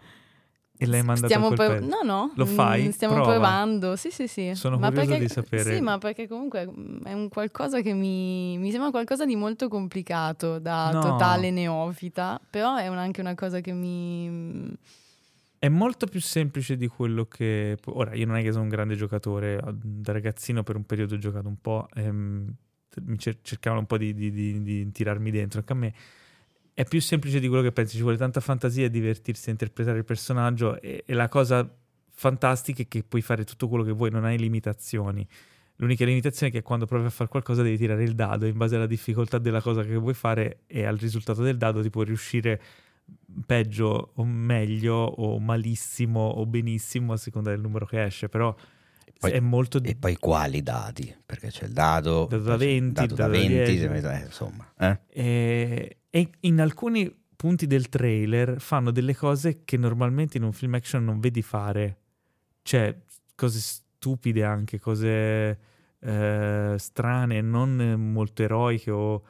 e 0.76 0.86
l'hai 0.86 1.02
mandato 1.02 1.26
stiamo 1.26 1.46
a 1.48 1.50
prov- 1.52 1.80
No, 1.80 2.00
no. 2.02 2.32
Lo 2.34 2.46
fai? 2.46 2.86
Mm, 2.86 2.90
stiamo 2.90 3.14
Prova. 3.14 3.30
provando. 3.30 3.94
Sì, 3.94 4.10
sì, 4.10 4.26
sì. 4.26 4.54
Sono 4.54 4.76
ma 4.76 4.88
curioso 4.88 5.10
perché, 5.10 5.24
di 5.24 5.30
sapere. 5.30 5.74
Sì, 5.74 5.80
ma 5.80 5.98
perché 5.98 6.26
comunque 6.26 6.68
è 7.04 7.12
un 7.12 7.28
qualcosa 7.28 7.80
che 7.80 7.92
mi, 7.92 8.58
mi 8.58 8.70
sembra 8.70 8.90
qualcosa 8.90 9.24
di 9.24 9.36
molto 9.36 9.68
complicato 9.68 10.58
da 10.58 10.90
no. 10.90 11.00
totale 11.00 11.50
neofita, 11.52 12.40
però 12.50 12.74
è 12.76 12.88
un, 12.88 12.98
anche 12.98 13.20
una 13.20 13.34
cosa 13.34 13.60
che 13.60 13.72
mi 13.72 14.76
È 15.64 15.68
molto 15.70 16.06
più 16.06 16.20
semplice 16.20 16.76
di 16.76 16.88
quello 16.88 17.24
che... 17.24 17.78
Ora, 17.86 18.12
io 18.12 18.26
non 18.26 18.36
è 18.36 18.42
che 18.42 18.52
sono 18.52 18.64
un 18.64 18.68
grande 18.68 18.96
giocatore, 18.96 19.58
da 19.72 20.12
ragazzino 20.12 20.62
per 20.62 20.76
un 20.76 20.84
periodo 20.84 21.14
ho 21.14 21.18
giocato 21.18 21.48
un 21.48 21.58
po', 21.58 21.88
ehm, 21.94 22.54
cercavano 23.16 23.80
un 23.80 23.86
po' 23.86 23.96
di, 23.96 24.12
di, 24.12 24.30
di, 24.30 24.62
di 24.62 24.92
tirarmi 24.92 25.30
dentro, 25.30 25.60
anche 25.60 25.72
a 25.72 25.76
me 25.76 25.94
è 26.74 26.84
più 26.84 27.00
semplice 27.00 27.40
di 27.40 27.48
quello 27.48 27.62
che 27.62 27.72
pensi, 27.72 27.96
ci 27.96 28.02
vuole 28.02 28.18
tanta 28.18 28.40
fantasia 28.40 28.84
e 28.84 28.90
divertirsi 28.90 29.48
a 29.48 29.52
interpretare 29.52 29.96
il 29.96 30.04
personaggio 30.04 30.78
e, 30.82 31.02
e, 31.06 31.14
la 31.14 31.30
cosa 31.30 31.66
fantastica 32.10 32.82
è 32.82 32.86
che 32.86 33.02
puoi 33.02 33.22
fare 33.22 33.44
tutto 33.44 33.66
quello 33.66 33.84
che 33.84 33.92
vuoi, 33.92 34.10
non 34.10 34.26
hai 34.26 34.36
limitazioni. 34.36 35.26
L'unica 35.76 36.04
limitazione 36.04 36.52
è 36.52 36.54
che 36.54 36.60
quando 36.60 36.84
provi 36.84 37.06
a 37.06 37.10
fare 37.10 37.30
qualcosa 37.30 37.62
devi 37.62 37.78
tirare 37.78 38.02
il 38.02 38.14
dado 38.14 38.44
in 38.44 38.58
base 38.58 38.76
alla 38.76 38.84
difficoltà 38.84 39.38
della 39.38 39.62
cosa 39.62 39.82
che 39.82 39.96
vuoi 39.96 40.12
fare 40.12 40.64
e 40.66 40.84
al 40.84 40.98
risultato 40.98 41.40
del 41.40 41.56
dado 41.56 41.80
ti 41.80 41.88
può 41.88 42.02
riuscire 42.02 42.60
peggio 43.46 44.12
o 44.14 44.24
meglio 44.24 44.94
o 44.94 45.38
malissimo 45.38 46.20
o 46.20 46.46
benissimo 46.46 47.12
a 47.12 47.16
seconda 47.16 47.50
del 47.50 47.60
numero 47.60 47.86
che 47.86 48.04
esce, 48.04 48.28
però 48.28 48.54
poi, 49.18 49.30
è 49.32 49.40
molto... 49.40 49.82
E 49.82 49.94
poi 49.96 50.16
quali 50.16 50.62
dati? 50.62 51.14
Perché 51.24 51.48
c'è 51.48 51.64
il 51.64 51.72
dado... 51.72 52.26
Dado 52.28 52.42
da 52.42 52.56
20, 52.56 52.92
dado 52.92 53.14
da 53.14 53.28
20, 53.28 53.52
eh, 53.54 54.24
insomma. 54.24 54.72
Eh? 54.78 54.98
E, 55.08 55.96
e 56.10 56.30
in 56.40 56.60
alcuni 56.60 57.12
punti 57.36 57.66
del 57.66 57.88
trailer 57.88 58.60
fanno 58.60 58.90
delle 58.90 59.14
cose 59.14 59.64
che 59.64 59.76
normalmente 59.76 60.36
in 60.36 60.44
un 60.44 60.52
film 60.52 60.74
action 60.74 61.04
non 61.04 61.20
vedi 61.20 61.42
fare. 61.42 61.98
Cioè, 62.62 62.96
cose 63.34 63.60
stupide 63.60 64.44
anche, 64.44 64.78
cose 64.78 65.58
eh, 65.98 66.74
strane, 66.76 67.40
non 67.40 68.10
molto 68.12 68.42
eroiche 68.42 68.90
o 68.90 69.22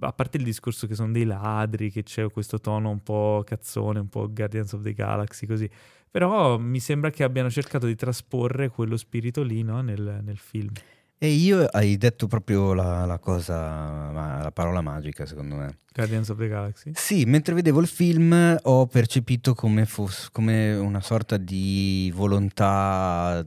a 0.00 0.12
parte 0.12 0.36
il 0.36 0.44
discorso 0.44 0.86
che 0.86 0.94
sono 0.94 1.12
dei 1.12 1.24
ladri, 1.24 1.90
che 1.90 2.02
c'è 2.02 2.30
questo 2.30 2.60
tono 2.60 2.90
un 2.90 3.02
po' 3.02 3.42
cazzone, 3.44 3.98
un 3.98 4.08
po' 4.08 4.32
Guardians 4.32 4.72
of 4.72 4.82
the 4.82 4.92
Galaxy, 4.92 5.46
così. 5.46 5.68
Però 6.10 6.58
mi 6.58 6.78
sembra 6.78 7.10
che 7.10 7.24
abbiano 7.24 7.50
cercato 7.50 7.86
di 7.86 7.96
trasporre 7.96 8.68
quello 8.68 8.96
spirito 8.96 9.42
lì 9.42 9.62
no? 9.62 9.80
nel, 9.80 10.20
nel, 10.22 10.38
film. 10.38 10.70
E 11.18 11.28
io 11.28 11.64
hai 11.64 11.96
detto 11.96 12.26
proprio 12.26 12.72
la, 12.72 13.04
la, 13.04 13.18
cosa, 13.18 14.12
la 14.12 14.50
parola 14.52 14.80
magica, 14.80 15.26
secondo 15.26 15.56
me. 15.56 15.78
Guardians 15.92 16.28
of 16.28 16.38
the 16.38 16.48
Galaxy? 16.48 16.92
Sì, 16.94 17.24
mentre 17.24 17.54
vedevo 17.54 17.80
il 17.80 17.86
film 17.86 18.56
ho 18.62 18.86
percepito 18.86 19.54
come, 19.54 19.86
fosse, 19.86 20.28
come 20.30 20.74
una 20.74 21.00
sorta 21.00 21.36
di 21.36 22.12
volontà 22.14 23.44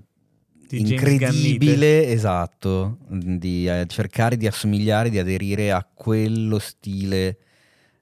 di 0.67 0.79
incredibile, 0.79 2.07
esatto, 2.07 2.97
di 3.07 3.67
eh, 3.67 3.85
cercare 3.87 4.37
di 4.37 4.47
assomigliare, 4.47 5.09
di 5.09 5.19
aderire 5.19 5.71
a 5.71 5.87
quello 5.91 6.59
stile 6.59 7.37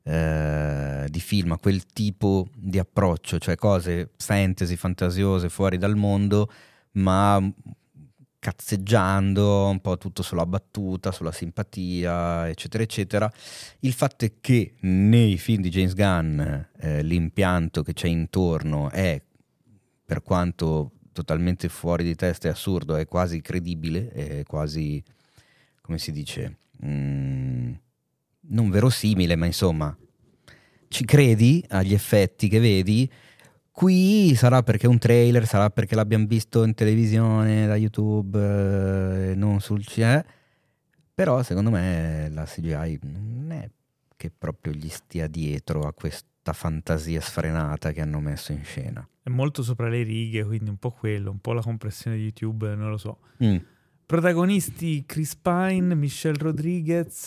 eh, 0.04 1.06
di 1.10 1.20
film, 1.20 1.52
a 1.54 1.58
quel 1.58 1.86
tipo 1.86 2.48
di 2.56 2.80
approccio, 2.80 3.40
cioè 3.40 3.56
cose 3.56 4.12
fantasy, 4.18 4.76
fantasiose, 4.76 5.50
fuori 5.50 5.78
dal 5.78 5.96
mondo, 5.96 6.52
ma 6.94 7.42
cazzeggiando 8.46 9.70
un 9.70 9.80
po' 9.80 9.98
tutto 9.98 10.22
sulla 10.22 10.46
battuta, 10.46 11.12
sulla 11.12 11.32
simpatia, 11.32 12.48
eccetera, 12.48 12.84
eccetera. 12.84 13.32
Il 13.80 13.94
fatto 13.94 14.26
è 14.26 14.34
che 14.40 14.76
nei 14.82 15.38
film 15.38 15.64
di 15.64 15.70
James 15.70 15.96
Gunn 15.96 16.40
eh, 16.40 17.02
l'impianto 17.02 17.82
che 17.82 17.94
c'è 17.94 18.08
intorno 18.08 18.92
è, 18.92 19.20
per 20.06 20.22
quanto 20.22 20.92
totalmente 21.16 21.70
fuori 21.70 22.04
di 22.04 22.14
testa, 22.14 22.50
è 22.50 22.52
assurdo, 22.52 22.98
è 22.98 23.08
quasi 23.08 23.40
credibile, 23.40 24.10
è 24.12 24.44
quasi, 24.44 25.02
come 25.82 25.98
si 25.98 26.12
dice, 26.12 26.58
mm, 26.86 27.74
non 28.50 28.70
verosimile, 28.70 29.38
ma 29.38 29.46
insomma, 29.46 29.98
ci 30.90 31.06
credi 31.06 31.64
agli 31.70 31.94
effetti 31.94 32.50
che 32.50 32.60
vedi. 32.60 33.10
Qui 33.72 34.36
sarà 34.36 34.62
perché 34.62 34.88
è 34.88 34.90
un 34.90 34.98
trailer, 34.98 35.48
sarà 35.48 35.70
perché 35.70 35.96
l'abbiamo 35.96 36.26
visto 36.28 36.66
in 36.66 36.74
televisione, 36.74 37.66
da 37.66 37.78
YouTube, 37.78 38.38
eh, 39.32 39.36
non 39.36 39.62
sul 39.62 39.86
CE. 39.86 40.26
Però 41.14 41.42
secondo 41.44 41.70
me 41.70 42.30
la 42.30 42.44
CGI 42.44 43.00
non 43.04 43.52
è 43.52 43.70
che 44.18 44.32
proprio 44.38 44.74
gli 44.74 44.90
stia 44.90 45.28
dietro 45.28 45.88
a 45.88 45.94
questa 46.46 46.54
fantasia 46.54 47.22
sfrenata 47.22 47.92
che 47.92 48.02
hanno 48.02 48.20
messo 48.20 48.52
in 48.52 48.64
scena 48.64 49.08
è 49.24 49.30
molto 49.30 49.64
sopra 49.64 49.90
le 49.90 50.04
righe, 50.04 50.46
quindi 50.46 50.70
un 50.70 50.78
po' 50.78 50.92
quello, 50.92 51.32
un 51.32 51.40
po' 51.40 51.54
la 51.54 51.62
compressione 51.64 52.18
di 52.18 52.24
YouTube, 52.24 52.76
non 52.76 52.92
lo 52.92 52.98
so. 52.98 53.22
Mm. 53.44 53.58
Protagonisti 54.06 55.04
Chris 55.08 55.36
Pine, 55.36 55.96
Michelle 55.96 56.38
Rodriguez, 56.38 57.26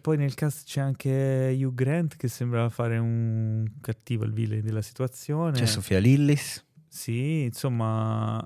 poi 0.00 0.16
nel 0.16 0.34
cast 0.34 0.66
c'è 0.66 0.80
anche 0.80 1.56
Hugh 1.56 1.72
Grant 1.72 2.16
che 2.16 2.26
sembra 2.26 2.68
fare 2.68 2.98
un 2.98 3.64
cattivo 3.80 4.24
il 4.24 4.32
villain 4.32 4.60
della 4.60 4.82
situazione. 4.82 5.52
C'è 5.52 5.66
Sofia 5.66 6.00
Lillis. 6.00 6.66
Sì, 6.88 7.42
insomma, 7.42 8.44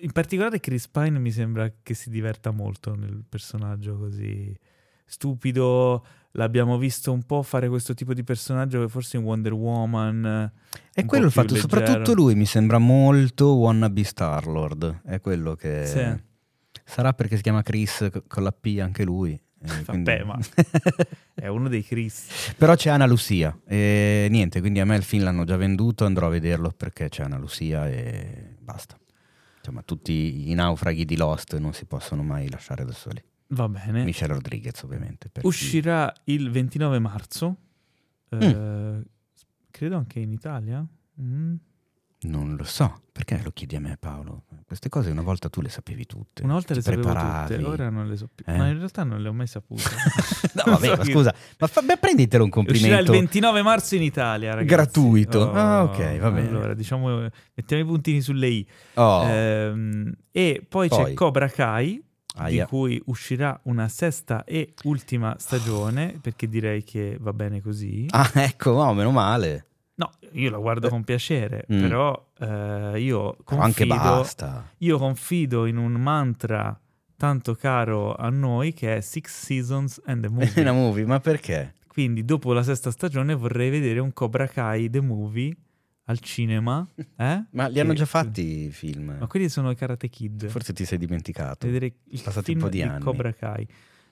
in 0.00 0.10
particolare 0.10 0.58
Chris 0.58 0.88
Pine 0.88 1.20
mi 1.20 1.30
sembra 1.30 1.72
che 1.80 1.94
si 1.94 2.10
diverta 2.10 2.50
molto 2.50 2.96
nel 2.96 3.22
personaggio 3.28 3.96
così 3.96 4.52
stupido, 5.08 6.04
l'abbiamo 6.32 6.76
visto 6.76 7.12
un 7.12 7.24
po' 7.24 7.42
fare 7.42 7.68
questo 7.68 7.94
tipo 7.94 8.12
di 8.12 8.22
personaggio 8.22 8.80
che 8.80 8.88
forse 8.88 9.16
in 9.16 9.24
Wonder 9.24 9.54
Woman 9.54 10.52
è 10.92 11.04
quello 11.04 11.26
il 11.26 11.32
fatto, 11.32 11.54
leggero. 11.54 11.68
soprattutto 11.68 12.14
lui 12.14 12.34
mi 12.34 12.44
sembra 12.44 12.78
molto 12.78 13.54
wannabe 13.54 14.04
Star-Lord, 14.04 15.00
è 15.04 15.20
quello 15.20 15.54
che... 15.54 15.86
Sì. 15.86 16.26
Sarà 16.84 17.12
perché 17.12 17.36
si 17.36 17.42
chiama 17.42 17.62
Chris 17.62 18.08
con 18.26 18.42
la 18.42 18.52
P 18.52 18.78
anche 18.80 19.04
lui. 19.04 19.32
Eh, 19.32 19.84
quindi... 19.84 20.10
Vabbè, 20.10 20.24
ma 20.24 20.38
è 21.34 21.48
uno 21.48 21.68
dei 21.68 21.82
Chris. 21.82 22.54
Però 22.56 22.74
c'è 22.74 22.90
Anna 22.90 23.06
Lucia 23.06 23.58
e 23.66 24.28
niente, 24.30 24.60
quindi 24.60 24.80
a 24.80 24.84
me 24.84 24.96
il 24.96 25.02
film 25.02 25.24
l'hanno 25.24 25.44
già 25.44 25.56
venduto, 25.56 26.04
andrò 26.04 26.26
a 26.26 26.30
vederlo 26.30 26.70
perché 26.70 27.08
c'è 27.08 27.24
Anna 27.24 27.38
Lucia 27.38 27.88
e 27.88 28.56
basta. 28.58 28.98
Insomma, 29.58 29.82
tutti 29.82 30.50
i 30.50 30.54
naufraghi 30.54 31.04
di 31.04 31.16
Lost 31.16 31.56
non 31.58 31.74
si 31.74 31.84
possono 31.84 32.22
mai 32.22 32.48
lasciare 32.48 32.84
da 32.84 32.92
soli. 32.92 33.22
Va 33.48 33.68
bene. 33.68 34.04
Michelle 34.04 34.34
Rodriguez, 34.34 34.82
ovviamente. 34.82 35.30
Uscirà 35.42 36.12
chi... 36.12 36.32
il 36.32 36.50
29 36.50 36.98
marzo. 36.98 37.56
Mm. 38.34 38.40
Eh, 38.40 39.02
credo 39.70 39.96
anche 39.96 40.20
in 40.20 40.32
Italia. 40.32 40.86
Mm. 41.20 41.54
Non 42.20 42.56
lo 42.56 42.64
so, 42.64 43.02
perché 43.12 43.40
lo 43.44 43.52
chiedi 43.52 43.76
a 43.76 43.80
me 43.80 43.96
Paolo? 43.96 44.42
Queste 44.66 44.88
cose 44.88 45.08
una 45.10 45.22
volta 45.22 45.48
tu 45.48 45.60
le 45.60 45.68
sapevi 45.68 46.04
tutte. 46.04 46.42
Una 46.42 46.54
volta 46.54 46.74
le 46.74 46.82
sapevo 46.82 47.02
preparavi. 47.02 47.54
tutte, 47.54 47.68
ora 47.68 47.90
non 47.90 48.08
le 48.08 48.16
so 48.16 48.28
più. 48.34 48.44
Eh? 48.48 48.56
Ma 48.56 48.66
in 48.66 48.76
realtà 48.76 49.04
non 49.04 49.22
le 49.22 49.28
ho 49.28 49.32
mai 49.32 49.46
sapute. 49.46 49.82
no, 50.54 50.62
vabbè, 50.72 50.86
so 50.86 50.96
ma 50.96 51.04
scusa, 51.04 51.34
ma 51.58 51.66
fa, 51.68 51.80
beh, 51.80 51.96
prenditelo 51.96 52.42
un 52.42 52.50
complimento. 52.50 52.88
Uscirà 52.88 53.00
il 53.00 53.08
29 53.08 53.62
marzo 53.62 53.94
in 53.94 54.02
Italia, 54.02 54.54
ragazzi. 54.54 54.66
Gratuito. 54.66 55.38
Oh, 55.38 55.52
ah, 55.52 55.84
ok, 55.84 56.18
va 56.18 56.30
bene. 56.32 56.48
Allora, 56.48 56.74
diciamo, 56.74 57.28
mettiamo 57.54 57.82
i 57.84 57.86
puntini 57.86 58.20
sulle 58.20 58.48
i. 58.48 58.66
Oh. 58.94 59.22
Ehm, 59.22 60.12
e 60.32 60.66
poi, 60.68 60.88
poi, 60.88 61.04
c'è 61.04 61.14
Cobra 61.14 61.48
Kai, 61.48 62.02
Aia. 62.38 62.64
di 62.64 62.68
cui 62.68 63.00
uscirà 63.06 63.58
una 63.64 63.88
sesta 63.88 64.44
e 64.44 64.74
ultima 64.84 65.34
stagione, 65.38 66.18
perché 66.20 66.48
direi 66.48 66.82
che 66.84 67.16
va 67.20 67.32
bene 67.32 67.60
così. 67.60 68.06
Ah, 68.10 68.30
ecco, 68.34 68.72
no, 68.72 68.92
meno 68.94 69.10
male. 69.10 69.64
No, 69.94 70.10
io 70.32 70.50
la 70.50 70.58
guardo 70.58 70.88
con 70.88 71.02
piacere, 71.02 71.66
Mm. 71.72 71.80
però 71.80 72.26
eh, 72.38 73.00
io 73.00 73.36
Però 73.44 73.60
anche 73.60 73.86
confido, 73.86 74.10
basta. 74.10 74.70
io 74.78 74.96
confido 74.98 75.66
in 75.66 75.76
un 75.76 75.92
mantra 75.94 76.78
tanto 77.16 77.56
caro 77.56 78.14
a 78.14 78.28
noi 78.30 78.72
che 78.72 78.96
è 78.96 79.00
Six 79.00 79.44
Seasons 79.44 80.00
and 80.06 80.22
the 80.22 80.28
Movie. 80.30 80.60
Una 80.62 80.72
movie, 80.72 81.04
ma 81.04 81.18
perché? 81.18 81.74
Quindi 81.88 82.24
dopo 82.24 82.52
la 82.52 82.62
sesta 82.62 82.92
stagione 82.92 83.34
vorrei 83.34 83.70
vedere 83.70 83.98
un 83.98 84.12
Cobra 84.12 84.46
Kai 84.46 84.88
The 84.88 85.00
Movie 85.00 85.52
al 86.08 86.18
cinema. 86.20 86.86
Eh? 87.16 87.44
Ma 87.50 87.66
li 87.68 87.80
hanno 87.80 87.94
già 87.94 88.04
fatti 88.06 88.66
i 88.66 88.70
film. 88.70 89.16
Ma 89.18 89.26
quelli 89.26 89.48
sono 89.48 89.70
i 89.70 89.74
Karate 89.74 90.08
Kid. 90.08 90.46
Forse 90.48 90.72
ti 90.72 90.84
sei 90.84 90.98
dimenticato. 90.98 91.66
Vedere 91.66 91.86
il 92.04 92.20
passati 92.22 92.52
film 92.52 92.58
un 92.58 92.64
po' 92.64 92.70
di 92.70 92.76
di 92.78 92.82
anni. 92.82 93.02
Cobra 93.02 93.32
Kai. 93.32 93.66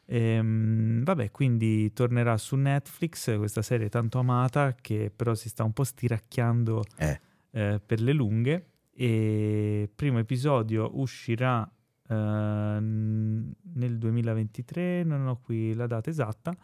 Ehm, 0.08 1.02
vabbè, 1.04 1.30
quindi 1.32 1.92
tornerà 1.92 2.36
su 2.36 2.54
Netflix 2.56 3.36
questa 3.36 3.62
serie 3.62 3.88
tanto 3.88 4.18
amata 4.18 4.74
che 4.80 5.10
però 5.14 5.34
si 5.34 5.48
sta 5.48 5.64
un 5.64 5.72
po' 5.72 5.82
stiracchiando 5.84 6.84
Eh. 6.96 7.20
eh, 7.50 7.80
per 7.84 8.00
le 8.00 8.12
lunghe. 8.12 8.66
E 8.98 9.90
primo 9.94 10.18
episodio 10.18 10.90
uscirà 10.98 11.68
eh, 12.08 12.14
nel 12.14 13.98
2023, 13.98 15.02
non 15.04 15.26
ho 15.26 15.40
qui 15.40 15.74
la 15.74 15.86
data 15.86 16.08
esatta. 16.10 16.56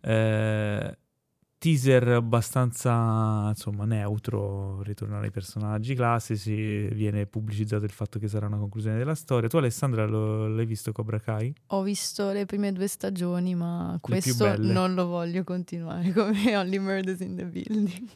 Eh, 0.00 0.98
teaser 1.58 2.06
abbastanza 2.08 3.48
insomma 3.48 3.84
neutro, 3.84 4.82
ritornano 4.82 5.24
i 5.26 5.30
personaggi 5.30 5.94
classici, 5.94 6.86
viene 6.88 7.26
pubblicizzato 7.26 7.84
il 7.84 7.90
fatto 7.90 8.18
che 8.18 8.28
sarà 8.28 8.46
una 8.46 8.58
conclusione 8.58 8.98
della 8.98 9.14
storia. 9.14 9.48
Tu 9.48 9.56
Alessandra 9.56 10.06
lo- 10.06 10.48
l'hai 10.48 10.66
visto 10.66 10.92
Cobra 10.92 11.18
Kai? 11.18 11.54
Ho 11.68 11.82
visto 11.82 12.30
le 12.32 12.46
prime 12.46 12.72
due 12.72 12.86
stagioni, 12.86 13.54
ma 13.54 13.96
questo 14.00 14.56
non 14.58 14.94
lo 14.94 15.06
voglio 15.06 15.44
continuare 15.44 16.12
come 16.14 16.56
Only 16.56 16.78
Murders 16.78 17.20
in 17.20 17.36
the 17.36 17.44
Building. 17.44 18.08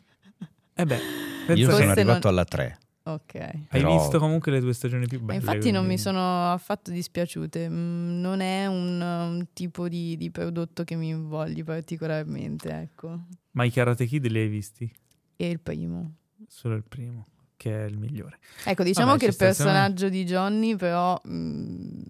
Eh 0.74 0.84
beh, 0.86 1.54
Io 1.54 1.70
sono 1.70 1.90
arrivato 1.90 2.28
non- 2.28 2.32
alla 2.32 2.44
3. 2.44 2.78
Ok. 3.14 3.34
hai 3.34 3.66
però- 3.68 3.96
visto 3.96 4.18
comunque 4.18 4.52
le 4.52 4.60
due 4.60 4.72
stagioni 4.72 5.06
più 5.06 5.20
belle. 5.20 5.38
infatti 5.38 5.70
non 5.70 5.86
mi 5.86 5.98
sono 5.98 6.52
affatto 6.52 6.90
dispiaciute, 6.90 7.68
Mm, 7.68 8.20
non 8.20 8.40
è 8.40 8.66
un, 8.66 9.00
un 9.00 9.46
tipo 9.52 9.88
di, 9.88 10.16
di 10.16 10.30
prodotto 10.30 10.84
che 10.84 10.94
mi 10.96 11.08
invogli 11.08 11.64
particolarmente, 11.64 12.70
ecco. 12.70 13.26
Ma 13.52 13.64
i 13.64 13.70
Karate 13.70 14.06
Kid 14.06 14.26
li 14.26 14.38
hai 14.38 14.48
visti? 14.48 14.90
E 15.36 15.48
il 15.50 15.60
primo. 15.60 16.14
solo 16.46 16.74
il 16.76 16.84
primo, 16.86 17.26
che 17.56 17.84
è 17.84 17.86
il 17.88 17.96
migliore. 17.98 18.38
Ecco, 18.64 18.82
diciamo 18.82 19.08
Vabbè, 19.08 19.18
che 19.20 19.26
il 19.26 19.36
personaggio 19.36 20.08
di 20.08 20.24
Johnny, 20.24 20.76
però, 20.76 21.18
mh, 21.24 22.02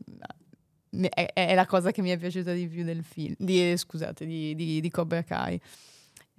mi- 0.91 1.09
è, 1.09 1.31
è 1.33 1.55
la 1.55 1.67
cosa 1.67 1.91
che 1.93 2.03
mi 2.03 2.11
è 2.11 2.19
piaciuta 2.19 2.53
di 2.53 2.67
più 2.69 2.85
del 2.85 3.05
film. 3.05 3.35
Di, 3.39 3.77
scusate, 3.77 4.27
di, 4.27 4.55
di, 4.55 4.81
di 4.81 4.91
Cobra 4.91 5.23
Kai. 5.23 5.61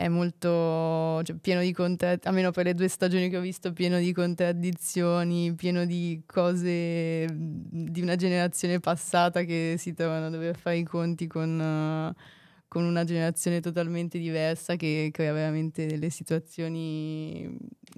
È 0.02 0.07
molto 0.07 1.22
cioè, 1.23 1.36
pieno 1.40 1.61
di 1.61 1.72
contraddizioni, 1.73 2.36
almeno 2.36 2.49
per 2.52 2.65
le 2.65 2.73
due 2.73 2.88
stagioni 2.88 3.30
che 3.30 3.38
ho 3.38 3.41
visto, 3.41 3.72
pieno 3.72 3.99
di 3.99 4.11
contraddizioni, 4.14 5.53
pieno 5.53 5.86
di 5.86 6.23
cose 6.26 7.28
di 7.32 8.02
una 8.02 8.15
generazione 8.15 8.80
passata 8.80 9.44
che 9.44 9.76
si 9.78 9.94
trovano 9.94 10.26
a 10.26 10.30
dover 10.32 10.57
fare 10.57 10.78
i 10.78 10.84
conti 10.84 11.28
con, 11.28 11.61
eh, 11.61 12.22
con 12.68 12.84
una 12.84 13.03
generazione 13.03 13.60
totalmente 13.60 14.18
diversa 14.18 14.76
che 14.76 15.10
crea 15.14 15.34
veramente 15.34 15.86
delle 15.86 16.10
situazioni 16.10 17.56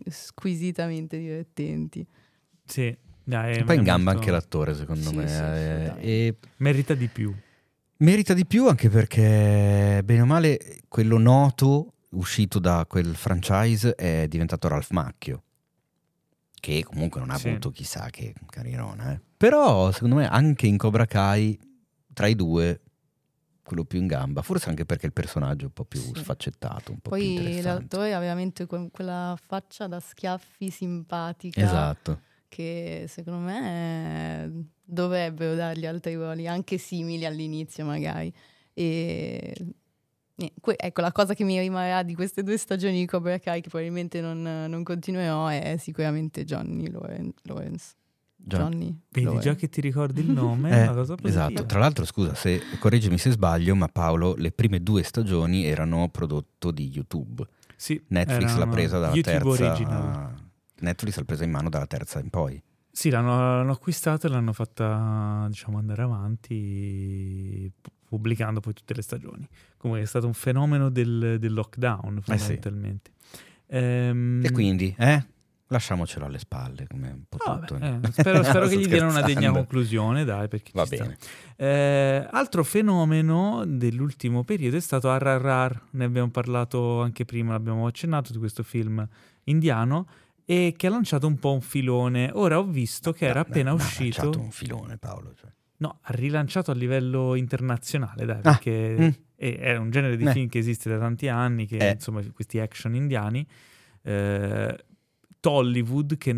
squisitamente 0.10 1.18
divertenti. 1.18 2.06
Sì, 2.66 2.94
dai, 3.24 3.60
E 3.60 3.64
poi 3.64 3.76
è 3.76 3.80
in 3.80 3.86
gamba 3.86 4.12
molto- 4.12 4.20
anche 4.20 4.32
l'attore, 4.32 4.74
secondo 4.76 5.10
Sì, 5.10 5.16
me. 5.16 5.28
sì, 5.28 5.34
eh, 5.34 5.38
assolutamente. 5.46 6.02
e 6.02 6.36
Merita 6.58 6.94
di 6.96 7.08
più. 7.08 7.34
Merita 8.04 8.34
di 8.34 8.46
più 8.46 8.68
anche 8.68 8.90
perché, 8.90 10.02
bene 10.04 10.22
o 10.22 10.26
male, 10.26 10.82
quello 10.90 11.18
noto 11.18 11.94
uscito 12.10 12.60
da 12.60 12.86
quel 12.88 13.16
franchise 13.16 13.96
è 13.96 14.28
diventato 14.28 14.68
Ralph 14.68 14.92
Macchio. 14.92 15.44
Che 16.54 16.84
comunque 16.84 17.20
non 17.22 17.30
ha 17.32 17.38
Sì. 17.38 17.50
avuto 17.50 17.72
chissà 17.72 18.10
che 18.10 18.34
carirona. 18.50 19.14
eh. 19.14 19.22
Però, 19.38 19.92
secondo 19.92 20.16
me, 20.16 20.28
anche 20.28 20.68
in 20.68 20.78
Cobra 20.78 21.06
Kai, 21.06 21.58
tra 22.14 22.28
i 22.28 22.36
due, 22.36 22.82
quello 23.64 23.84
più 23.86 24.00
in 24.00 24.08
gamba. 24.08 24.42
Forse 24.42 24.70
anche 24.70 24.86
perché 24.86 25.06
il 25.06 25.14
personaggio 25.14 25.64
è 25.64 25.66
un 25.68 25.74
po' 25.74 25.86
più 25.86 26.00
Sì. 26.02 26.12
sfaccettato, 26.22 26.92
un 26.92 27.00
po' 27.00 27.10
più 27.12 27.20
Poi 27.20 27.30
interessante. 27.36 27.82
l'attore 27.82 28.14
ha 28.14 28.20
veramente 28.20 28.66
que- 28.66 28.90
quella 28.92 29.38
faccia 29.46 29.88
da 29.88 30.00
schiaffi 30.02 30.70
simpatica 30.70 31.62
Esatto. 31.62 32.22
Che 32.54 33.06
secondo 33.08 33.40
me 33.40 34.44
eh, 34.46 34.52
dovrebbero 34.84 35.56
dargli 35.56 35.86
altri 35.86 36.16
ruoli, 36.16 36.48
anche 36.48 36.78
simili 36.78 37.26
all'inizio 37.26 37.84
magari. 37.86 38.32
E 38.74 39.54
eh, 40.36 40.52
ecco, 40.64 41.02
la 41.02 41.12
cosa 41.12 41.34
che 41.34 41.44
mi 41.44 41.60
rimarrà 41.60 42.04
di 42.04 42.16
queste 42.16 42.44
due 42.44 42.58
stagioni 42.58 43.00
di 43.00 43.06
Cobra 43.06 43.38
Kai, 43.40 43.62
che 43.62 43.70
probabilmente 43.70 44.22
non, 44.22 44.42
non 44.42 44.84
continuerò, 44.84 45.48
è 45.48 45.78
sicuramente 45.80 46.44
Johnny 46.44 46.90
Loren- 46.90 47.34
Lawrence. 47.44 47.96
Già. 48.46 48.58
Johnny 48.58 48.94
Vedi, 49.10 49.26
Lawrence. 49.26 49.50
già 49.50 49.56
che 49.56 49.70
ti 49.70 49.80
ricordi 49.80 50.20
il 50.20 50.30
nome, 50.34 50.70
Eh, 50.72 50.82
una 50.84 50.94
cosa 50.94 51.16
positiva. 51.16 51.48
esatto, 51.48 51.66
tra 51.66 51.80
l'altro 51.80 52.04
scusa 52.04 52.36
se 52.36 52.62
correggimi 52.78 53.18
se 53.18 53.32
sbaglio, 53.32 53.74
ma 53.74 53.88
Paolo, 53.88 54.36
le 54.36 54.52
prime 54.52 54.84
due 54.84 55.02
stagioni 55.04 55.64
erano 55.66 56.10
prodotto 56.10 56.72
di 56.72 56.90
YouTube. 56.90 57.48
Sì, 57.78 58.02
Netflix 58.08 58.56
l'ha 58.58 58.68
presa 58.68 59.00
dalla 59.00 59.14
YouTube 59.14 59.56
terza. 59.56 59.66
original. 59.70 60.43
Netflix 60.84 61.18
l'ha 61.18 61.24
presa 61.24 61.44
in 61.44 61.52
mano 61.52 61.70
dalla 61.70 61.88
terza 61.88 62.20
in 62.20 62.30
poi. 62.30 62.62
Sì, 62.92 63.10
l'hanno, 63.10 63.36
l'hanno 63.36 63.72
acquistata 63.72 64.28
e 64.28 64.30
l'hanno 64.32 64.54
fatta, 64.54 65.48
diciamo, 65.50 65.80
andare 65.80 66.04
avanti, 66.64 67.72
pu- 67.82 67.90
pubblicando 68.08 68.60
poi 68.60 68.74
tutte 68.74 68.94
le 68.94 69.02
stagioni. 69.02 69.48
Comunque 69.78 70.04
è 70.04 70.08
stato 70.08 70.28
un 70.28 70.34
fenomeno 70.34 70.90
del, 70.90 71.38
del 71.40 71.54
lockdown, 71.54 72.18
Eh 72.18 72.22
sì. 72.22 72.38
fondamentalmente. 72.38 73.12
Ehm, 73.68 74.42
E 74.44 74.52
quindi, 74.52 74.94
eh? 74.98 75.26
Lasciamocelo 75.68 76.26
alle 76.26 76.38
spalle, 76.38 76.86
come 76.88 77.10
un 77.10 77.24
po' 77.28 77.38
no, 77.48 77.60
tutto. 77.62 77.80
vabbè, 77.80 78.08
eh, 78.08 78.12
spero, 78.12 78.44
spero 78.44 78.68
che 78.68 78.78
gli 78.78 78.86
diano 78.86 79.10
una 79.10 79.22
degna 79.24 79.50
conclusione, 79.52 80.24
dai, 80.24 80.48
perché 80.48 80.70
Va 80.76 80.86
bene. 80.86 81.18
Eh, 81.56 82.28
altro 82.30 82.64
fenomeno 82.64 83.64
dell'ultimo 83.66 84.44
periodo 84.44 84.78
è 84.78 84.80
stato 84.82 85.12
RRR, 85.18 85.82
ne 85.92 86.04
abbiamo 86.06 86.30
parlato 86.30 87.02
anche 87.02 87.26
prima, 87.26 87.54
l'abbiamo 87.54 87.88
accennato 87.88 88.32
di 88.32 88.38
questo 88.38 88.62
film 88.62 89.08
indiano 89.46 90.06
e 90.46 90.74
che 90.78 90.88
ha 90.88 90.90
lanciato 90.90 91.28
un 91.28 91.38
po' 91.40 91.54
un 91.54 91.62
filone. 91.62 92.30
Ora 92.34 92.60
ho 92.60 92.66
visto 92.66 93.12
che 93.14 93.26
era 93.26 93.36
No, 93.36 93.40
appena 93.42 93.72
no, 93.72 93.78
no, 93.78 93.82
ha 93.82 93.86
uscito. 93.86 94.22
lanciato 94.24 94.40
un 94.44 94.52
filone, 94.52 94.98
Paolo. 94.98 95.34
cioè. 95.36 95.50
No, 95.78 96.00
ha 96.02 96.14
rilanciato 96.14 96.72
a 96.72 96.74
livello 96.74 97.36
internazionale, 97.36 98.26
dai, 98.26 98.38
Ah, 98.38 98.42
perché 98.42 98.96
mm. 99.00 99.10
è, 99.36 99.58
è 99.58 99.76
un 99.78 99.90
genere 99.92 100.16
di 100.18 100.24
Eh. 100.26 100.32
film 100.32 100.48
che 100.48 100.58
esiste 100.60 100.90
da 100.90 100.98
tanti 100.98 101.28
anni, 101.28 101.66
che 101.66 101.78
Eh. 101.78 101.92
insomma 101.94 102.22
questi 102.32 102.60
action 102.60 102.96
indiani. 102.96 103.46
Eh, 104.02 104.78
Tollywood, 105.40 106.18
che 106.18 106.30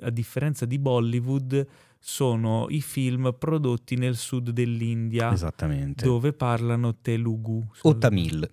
a 0.00 0.10
differenza 0.10 0.64
di 0.64 0.78
Bollywood, 0.78 1.66
sono 1.98 2.66
i 2.70 2.80
film 2.80 3.34
prodotti 3.38 3.96
nel 3.96 4.16
sud 4.16 4.50
dell'India, 4.50 5.32
Esattamente. 5.32 6.04
dove 6.04 6.32
parlano 6.32 6.96
Telugu. 7.02 7.66
O 7.82 7.98
Tamil. 7.98 8.48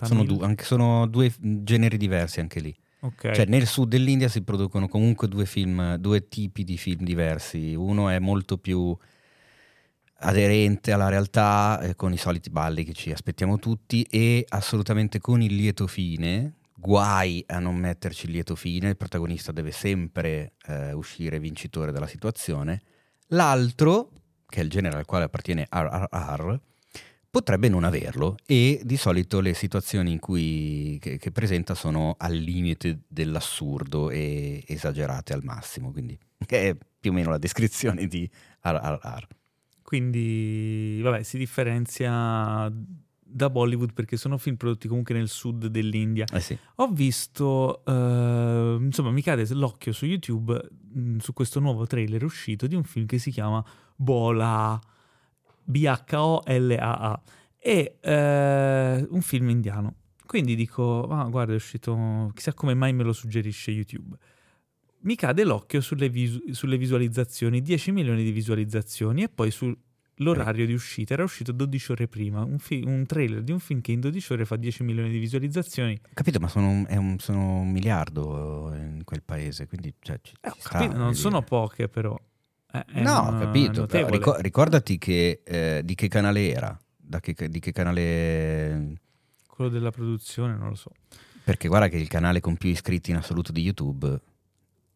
Sono, 0.00 0.22
Tamil? 0.22 0.26
du- 0.26 0.42
anche- 0.44 0.64
sono 0.64 1.06
due 1.06 1.32
generi 1.38 1.96
diversi 1.98 2.40
anche 2.40 2.60
lì. 2.60 2.74
Ok. 3.00 3.32
Cioè, 3.32 3.44
nel 3.46 3.66
sud 3.66 3.88
dell'India 3.88 4.28
si 4.28 4.42
producono 4.42 4.88
comunque 4.88 5.28
due 5.28 5.46
film, 5.46 5.96
due 5.96 6.28
tipi 6.28 6.64
di 6.64 6.76
film 6.76 7.04
diversi. 7.04 7.74
Uno 7.74 8.08
è 8.08 8.18
molto 8.18 8.58
più 8.58 8.96
aderente 10.20 10.90
alla 10.92 11.08
realtà, 11.08 11.80
eh, 11.80 11.94
con 11.94 12.12
i 12.12 12.16
soliti 12.16 12.50
balli 12.50 12.84
che 12.84 12.92
ci 12.92 13.12
aspettiamo 13.12 13.58
tutti, 13.58 14.02
e 14.02 14.44
assolutamente 14.48 15.20
con 15.20 15.42
il 15.42 15.54
lieto 15.54 15.86
fine. 15.86 16.54
Guai 16.74 17.44
a 17.48 17.58
non 17.58 17.76
metterci 17.76 18.26
il 18.26 18.32
lieto 18.32 18.54
fine, 18.54 18.90
il 18.90 18.96
protagonista 18.96 19.52
deve 19.52 19.72
sempre 19.72 20.54
eh, 20.66 20.92
uscire 20.92 21.38
vincitore 21.40 21.92
dalla 21.92 22.06
situazione. 22.06 22.80
L'altro, 23.28 24.10
che 24.46 24.60
è 24.60 24.62
il 24.62 24.70
genere 24.70 24.96
al 24.96 25.04
quale 25.04 25.24
appartiene 25.24 25.66
RRR, 25.68 26.56
potrebbe 27.30 27.68
non 27.68 27.84
averlo 27.84 28.36
e 28.46 28.80
di 28.84 28.96
solito 28.96 29.40
le 29.40 29.54
situazioni 29.54 30.12
in 30.12 30.18
cui, 30.18 30.98
che, 31.00 31.18
che 31.18 31.30
presenta 31.30 31.74
sono 31.74 32.14
al 32.18 32.34
limite 32.34 33.00
dell'assurdo 33.06 34.10
e 34.10 34.64
esagerate 34.66 35.32
al 35.32 35.44
massimo, 35.44 35.90
quindi 35.92 36.18
che 36.46 36.68
è 36.70 36.76
più 37.00 37.10
o 37.10 37.14
meno 37.14 37.30
la 37.30 37.38
descrizione 37.38 38.06
di 38.06 38.28
RRR. 38.62 39.26
Quindi, 39.82 41.00
vabbè, 41.02 41.22
si 41.22 41.38
differenzia 41.38 42.70
da 43.30 43.50
Bollywood 43.50 43.92
perché 43.92 44.16
sono 44.16 44.36
film 44.38 44.56
prodotti 44.56 44.88
comunque 44.88 45.14
nel 45.14 45.28
sud 45.28 45.66
dell'India. 45.66 46.26
Eh 46.32 46.40
sì. 46.40 46.58
Ho 46.76 46.88
visto, 46.88 47.82
eh, 47.84 48.76
insomma, 48.80 49.10
mi 49.10 49.22
cade 49.22 49.46
l'occhio 49.54 49.92
su 49.92 50.06
YouTube 50.06 50.60
mh, 50.92 51.18
su 51.18 51.32
questo 51.32 51.60
nuovo 51.60 51.86
trailer 51.86 52.24
uscito 52.24 52.66
di 52.66 52.74
un 52.74 52.84
film 52.84 53.06
che 53.06 53.18
si 53.18 53.30
chiama 53.30 53.64
Bola, 53.94 54.78
B-H-O-L-A-A, 55.68 57.22
è 57.58 57.96
eh, 58.00 59.06
un 59.10 59.20
film 59.20 59.50
indiano. 59.50 59.94
Quindi 60.24 60.54
dico, 60.54 61.04
ah, 61.04 61.24
guarda, 61.28 61.52
è 61.52 61.56
uscito, 61.56 62.30
chissà 62.34 62.54
come 62.54 62.74
mai 62.74 62.92
me 62.92 63.02
lo 63.02 63.12
suggerisce 63.12 63.70
YouTube. 63.70 64.16
Mi 65.00 65.14
cade 65.14 65.44
l'occhio 65.44 65.80
sulle, 65.80 66.08
visu- 66.08 66.50
sulle 66.50 66.76
visualizzazioni, 66.76 67.60
10 67.60 67.92
milioni 67.92 68.24
di 68.24 68.30
visualizzazioni 68.30 69.22
e 69.22 69.28
poi 69.28 69.50
sull'orario 69.50 70.66
di 70.66 70.72
uscita. 70.72 71.14
Era 71.14 71.22
uscito 71.22 71.52
12 71.52 71.92
ore 71.92 72.08
prima, 72.08 72.42
un, 72.42 72.58
fi- 72.58 72.82
un 72.84 73.04
trailer 73.06 73.42
di 73.42 73.52
un 73.52 73.58
film 73.58 73.80
che 73.80 73.92
in 73.92 74.00
12 74.00 74.32
ore 74.32 74.44
fa 74.44 74.56
10 74.56 74.82
milioni 74.82 75.10
di 75.10 75.18
visualizzazioni. 75.18 75.98
Capito, 76.14 76.40
ma 76.40 76.48
sono 76.48 76.68
un, 76.68 76.84
è 76.88 76.96
un, 76.96 77.18
sono 77.18 77.60
un 77.60 77.70
miliardo 77.70 78.72
in 78.74 79.02
quel 79.04 79.22
paese, 79.22 79.66
quindi 79.66 79.94
cioè, 80.00 80.18
ci, 80.20 80.34
ci 80.40 80.60
sta, 80.60 80.70
Capito? 80.70 80.92
Non 80.92 81.02
voglio 81.04 81.14
sono 81.14 81.42
poche 81.42 81.88
però. 81.88 82.18
Eh, 82.72 83.00
No, 83.00 83.18
ho 83.20 83.38
capito. 83.38 83.86
ricor- 84.08 84.40
ricordati 84.40 84.98
che, 84.98 85.40
eh, 85.44 85.80
di 85.84 85.94
che 85.94 86.08
canale 86.08 86.50
era, 86.50 86.78
da 86.96 87.20
che, 87.20 87.34
di 87.48 87.58
che 87.60 87.72
canale... 87.72 88.92
Quello 89.46 89.70
della 89.70 89.90
produzione 89.90 90.54
non 90.56 90.68
lo 90.68 90.74
so. 90.74 90.92
Perché 91.42 91.66
guarda 91.68 91.88
che 91.88 91.96
il 91.96 92.08
canale 92.08 92.40
con 92.40 92.56
più 92.56 92.68
iscritti 92.68 93.10
in 93.10 93.16
assoluto 93.16 93.52
di 93.52 93.62
YouTube 93.62 94.20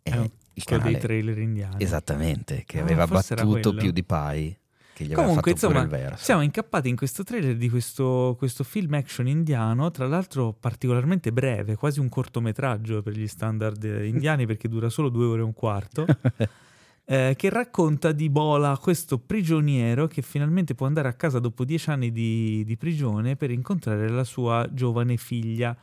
è 0.03 0.15
un- 0.17 0.29
il 0.55 0.65
quello 0.65 0.83
canale 0.83 0.99
dei 0.99 1.01
trailer 1.01 1.39
indiani. 1.39 1.83
Esattamente, 1.83 2.65
che 2.67 2.79
Ah, 2.79 2.83
aveva 2.83 3.07
battuto 3.07 3.73
più 3.75 3.91
di 3.91 4.05
Pai, 4.05 4.55
che 4.93 5.05
gli 5.05 5.15
Comunque, 5.15 5.53
aveva 5.53 5.79
fatto 5.79 5.89
insomma, 5.89 6.17
siamo 6.19 6.43
incappati 6.43 6.91
in 6.91 6.97
questo 6.97 7.25
trailer 7.25 7.57
di 7.57 7.71
questo, 7.71 8.35
questo 8.37 8.63
film 8.63 8.93
action 8.93 9.27
indiano, 9.27 9.91
tra 9.91 10.07
l'altro 10.07 10.53
particolarmente 10.53 11.33
breve, 11.33 11.75
quasi 11.77 12.01
un 12.01 12.11
cortometraggio 12.11 13.01
per 13.01 13.15
gli 13.17 13.27
standard 13.27 13.83
eh, 13.83 14.07
indiani 14.07 14.45
perché 14.45 14.69
dura 14.69 14.91
solo 14.91 15.09
due 15.09 15.25
ore 15.25 15.41
e 15.41 15.45
un 15.45 15.55
quarto, 15.55 16.05
eh, 17.13 17.35
che 17.37 17.51
racconta 17.51 18.11
di 18.11 18.31
Bola, 18.31 18.79
questo 18.79 19.19
prigioniero 19.19 20.07
che 20.07 20.23
finalmente 20.23 20.75
può 20.75 20.87
andare 20.87 21.09
a 21.09 21.13
casa 21.13 21.41
dopo 21.41 21.67
dieci 21.67 21.91
anni 21.91 22.11
di, 22.11 22.65
di 22.65 22.79
prigione 22.79 23.37
per 23.37 23.51
incontrare 23.51 24.09
la 24.09 24.25
sua 24.25 24.67
giovane 24.73 25.19
figlia. 25.19 25.77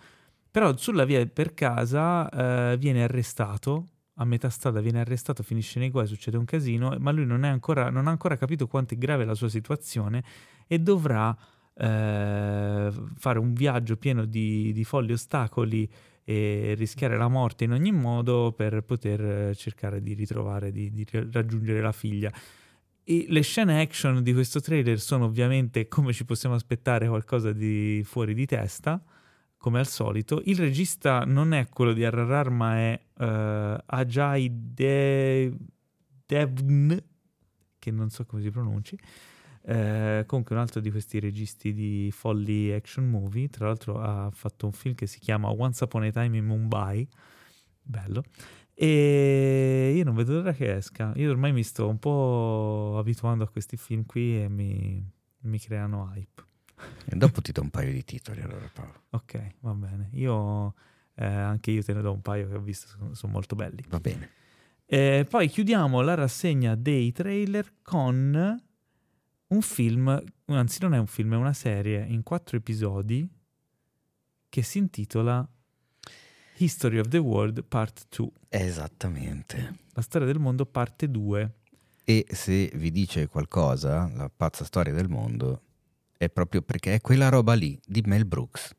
Però 0.49 0.75
sulla 0.75 1.05
via 1.05 1.23
per 1.27 1.53
casa 1.53 2.27
eh, 2.71 2.77
viene 2.77 3.03
arrestato, 3.03 3.89
a 4.15 4.25
metà 4.25 4.49
strada 4.49 4.81
viene 4.81 5.01
arrestato, 5.01 5.43
finisce 5.43 5.77
nei 5.77 5.91
guai, 5.91 6.07
succede 6.07 6.35
un 6.35 6.45
casino, 6.45 6.95
ma 6.97 7.11
lui 7.11 7.27
non, 7.27 7.43
ancora, 7.43 7.91
non 7.91 8.07
ha 8.07 8.09
ancora 8.09 8.35
capito 8.35 8.65
quanto 8.65 8.95
è 8.95 8.97
grave 8.97 9.23
la 9.23 9.35
sua 9.35 9.49
situazione 9.49 10.23
e 10.65 10.79
dovrà 10.79 11.37
eh, 11.75 12.91
fare 13.17 13.37
un 13.37 13.53
viaggio 13.53 13.97
pieno 13.97 14.25
di, 14.25 14.73
di 14.73 14.83
folli 14.83 15.11
ostacoli 15.11 15.87
e 16.29 16.75
rischiare 16.77 17.17
la 17.17 17.27
morte 17.27 17.63
in 17.63 17.71
ogni 17.71 17.91
modo 17.91 18.53
per 18.55 18.83
poter 18.83 19.19
eh, 19.49 19.55
cercare 19.55 19.99
di 19.99 20.13
ritrovare, 20.13 20.71
di, 20.71 20.91
di 20.91 21.03
raggiungere 21.31 21.81
la 21.81 21.91
figlia. 21.91 22.31
E 23.03 23.25
le 23.29 23.41
scene 23.41 23.81
action 23.81 24.21
di 24.21 24.31
questo 24.31 24.61
trailer 24.61 24.99
sono 24.99 25.25
ovviamente, 25.25 25.87
come 25.87 26.13
ci 26.13 26.25
possiamo 26.25 26.53
aspettare, 26.53 27.07
qualcosa 27.07 27.51
di 27.51 28.03
fuori 28.05 28.35
di 28.35 28.45
testa, 28.45 29.03
come 29.57 29.79
al 29.79 29.87
solito. 29.87 30.39
Il 30.45 30.59
regista 30.59 31.23
non 31.25 31.51
è 31.51 31.67
quello 31.67 31.93
di 31.93 32.07
RRR, 32.07 32.49
ma 32.51 32.77
è 32.77 33.01
uh, 33.15 33.83
Ajay 33.87 34.51
De- 34.53 35.51
Devn, 36.27 37.03
che 37.79 37.89
non 37.89 38.11
so 38.11 38.23
come 38.27 38.43
si 38.43 38.51
pronunci. 38.51 38.95
Eh, 39.69 40.23
comunque 40.25 40.55
un 40.55 40.61
altro 40.61 40.79
di 40.79 40.89
questi 40.89 41.19
registi 41.19 41.75
di 41.75 42.09
folli 42.11 42.71
action 42.71 43.07
movie, 43.07 43.49
tra 43.49 43.67
l'altro 43.67 44.01
ha 44.01 44.31
fatto 44.31 44.65
un 44.65 44.71
film 44.71 44.95
che 44.95 45.05
si 45.05 45.19
chiama 45.19 45.51
Once 45.51 45.83
Upon 45.83 46.01
a 46.01 46.09
Time 46.09 46.37
in 46.37 46.45
Mumbai, 46.45 47.07
bello, 47.79 48.23
e 48.73 49.93
io 49.95 50.03
non 50.03 50.15
vedo 50.15 50.33
l'ora 50.33 50.53
che 50.53 50.73
esca, 50.75 51.13
io 51.17 51.29
ormai 51.29 51.51
mi 51.51 51.61
sto 51.61 51.87
un 51.87 51.99
po' 51.99 52.95
abituando 52.97 53.43
a 53.43 53.47
questi 53.47 53.77
film 53.77 54.07
qui 54.07 54.41
e 54.41 54.49
mi, 54.49 55.07
mi 55.41 55.59
creano 55.59 56.11
hype. 56.15 56.43
E 57.05 57.15
dopo 57.15 57.39
ti 57.39 57.51
do 57.51 57.61
un 57.61 57.69
paio 57.69 57.91
di 57.91 58.03
titoli 58.03 58.41
allora 58.41 58.67
Paolo. 58.73 59.03
Ok, 59.11 59.53
va 59.59 59.73
bene, 59.75 60.09
io 60.13 60.73
eh, 61.13 61.27
anche 61.27 61.69
io 61.69 61.83
te 61.83 61.93
ne 61.93 62.01
do 62.01 62.11
un 62.11 62.23
paio 62.23 62.47
che 62.47 62.55
ho 62.55 62.61
visto, 62.61 62.87
sono, 62.87 63.13
sono 63.13 63.33
molto 63.33 63.55
belli. 63.55 63.83
Va 63.87 63.99
bene. 63.99 64.31
Eh, 64.87 65.27
poi 65.29 65.47
chiudiamo 65.47 66.01
la 66.01 66.15
rassegna 66.15 66.73
dei 66.73 67.11
trailer 67.11 67.71
con 67.83 68.63
un 69.49 69.61
film, 69.61 70.23
anzi 70.45 70.79
non 70.81 70.93
è 70.93 70.97
un 70.97 71.07
film, 71.07 71.33
è 71.33 71.37
una 71.37 71.53
serie 71.53 72.05
in 72.05 72.23
quattro 72.23 72.57
episodi 72.57 73.27
che 74.47 74.61
si 74.63 74.77
intitola 74.77 75.47
History 76.57 76.99
of 76.99 77.07
the 77.07 77.17
World 77.17 77.63
Part 77.63 78.07
2. 78.15 78.29
Esattamente. 78.49 79.77
La 79.93 80.01
storia 80.01 80.27
del 80.27 80.39
mondo 80.39 80.65
parte 80.65 81.09
2. 81.09 81.53
E 82.03 82.25
se 82.29 82.71
vi 82.75 82.91
dice 82.91 83.27
qualcosa, 83.27 84.11
la 84.13 84.29
pazza 84.29 84.65
storia 84.65 84.93
del 84.93 85.07
mondo, 85.07 85.61
è 86.17 86.29
proprio 86.29 86.61
perché 86.61 86.95
è 86.95 87.01
quella 87.01 87.29
roba 87.29 87.53
lì 87.53 87.79
di 87.85 88.01
Mel 88.05 88.25
Brooks. 88.25 88.75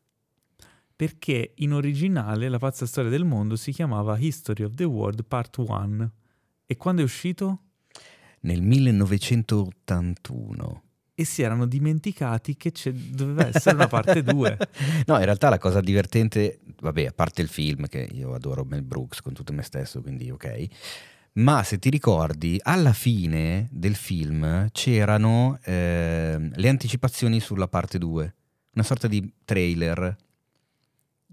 Perché 0.95 1.53
in 1.57 1.73
originale 1.73 2.49
la 2.49 2.59
pazza 2.59 2.87
storia 2.87 3.11
del 3.11 3.25
mondo 3.25 3.57
si 3.57 3.73
chiamava 3.73 4.19
History 4.19 4.65
of 4.65 4.75
the 4.75 4.85
World 4.85 5.25
Part 5.25 5.57
1. 5.57 6.13
E 6.67 6.77
quando 6.77 7.01
è 7.01 7.05
uscito? 7.05 7.70
Nel 8.41 8.62
1981. 8.62 10.83
E 11.15 11.25
si 11.25 11.43
erano 11.43 11.67
dimenticati 11.67 12.57
che 12.57 12.73
doveva 13.11 13.47
essere 13.49 13.75
una 13.77 13.89
parte 13.89 14.23
2. 14.25 14.59
no, 15.07 15.19
in 15.19 15.25
realtà 15.25 15.51
la 15.51 15.59
cosa 15.59 15.81
divertente, 15.83 16.61
vabbè, 16.81 17.05
a 17.07 17.12
parte 17.12 17.43
il 17.43 17.49
film, 17.49 17.87
che 17.89 18.09
io 18.12 18.33
adoro 18.33 18.65
Mel 18.65 18.83
Brooks 18.83 19.21
con 19.21 19.35
tutto 19.35 19.53
me 19.53 19.62
stesso, 19.62 20.01
quindi 20.01 20.31
ok. 20.31 20.67
Ma 21.33 21.62
se 21.62 21.79
ti 21.79 21.91
ricordi, 21.91 22.59
alla 22.62 22.93
fine 22.95 23.69
del 23.71 23.95
film 23.95 24.69
c'erano 24.73 25.59
eh, 25.62 26.51
le 26.55 26.69
anticipazioni 26.69 27.39
sulla 27.39 27.69
parte 27.69 27.99
2, 27.99 28.35
una 28.73 28.85
sorta 28.85 29.07
di 29.07 29.31
trailer 29.45 30.17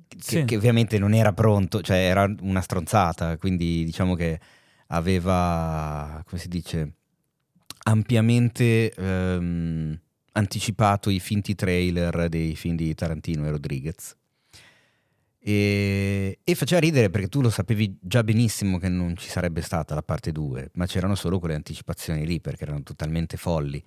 che, 0.07 0.17
Sì. 0.19 0.43
che 0.45 0.55
ovviamente 0.57 0.99
non 0.99 1.13
era 1.13 1.31
pronto, 1.33 1.81
cioè 1.81 1.97
era 1.97 2.31
una 2.41 2.61
stronzata, 2.61 3.37
quindi 3.37 3.83
diciamo 3.85 4.13
che 4.15 4.39
aveva, 4.87 6.21
come 6.25 6.41
si 6.41 6.47
dice, 6.47 6.93
ampiamente 7.83 8.91
ehm, 8.91 9.99
anticipato 10.33 11.09
i 11.09 11.19
finti 11.19 11.55
trailer 11.55 12.29
dei 12.29 12.55
film 12.55 12.75
di 12.75 12.93
Tarantino 12.93 13.45
e 13.45 13.49
Rodriguez. 13.49 14.15
E, 15.39 16.39
e 16.43 16.55
faceva 16.55 16.81
ridere 16.81 17.09
perché 17.09 17.29
tu 17.29 17.41
lo 17.41 17.49
sapevi 17.49 17.97
già 18.01 18.21
benissimo 18.23 18.79
che 18.79 18.89
non 18.89 19.15
ci 19.15 19.29
sarebbe 19.29 19.61
stata 19.61 19.95
la 19.95 20.03
parte 20.03 20.31
2, 20.31 20.71
ma 20.73 20.85
c'erano 20.85 21.15
solo 21.15 21.39
quelle 21.39 21.55
anticipazioni 21.55 22.25
lì 22.25 22.41
perché 22.41 22.63
erano 22.63 22.83
totalmente 22.83 23.37
folli. 23.37 23.81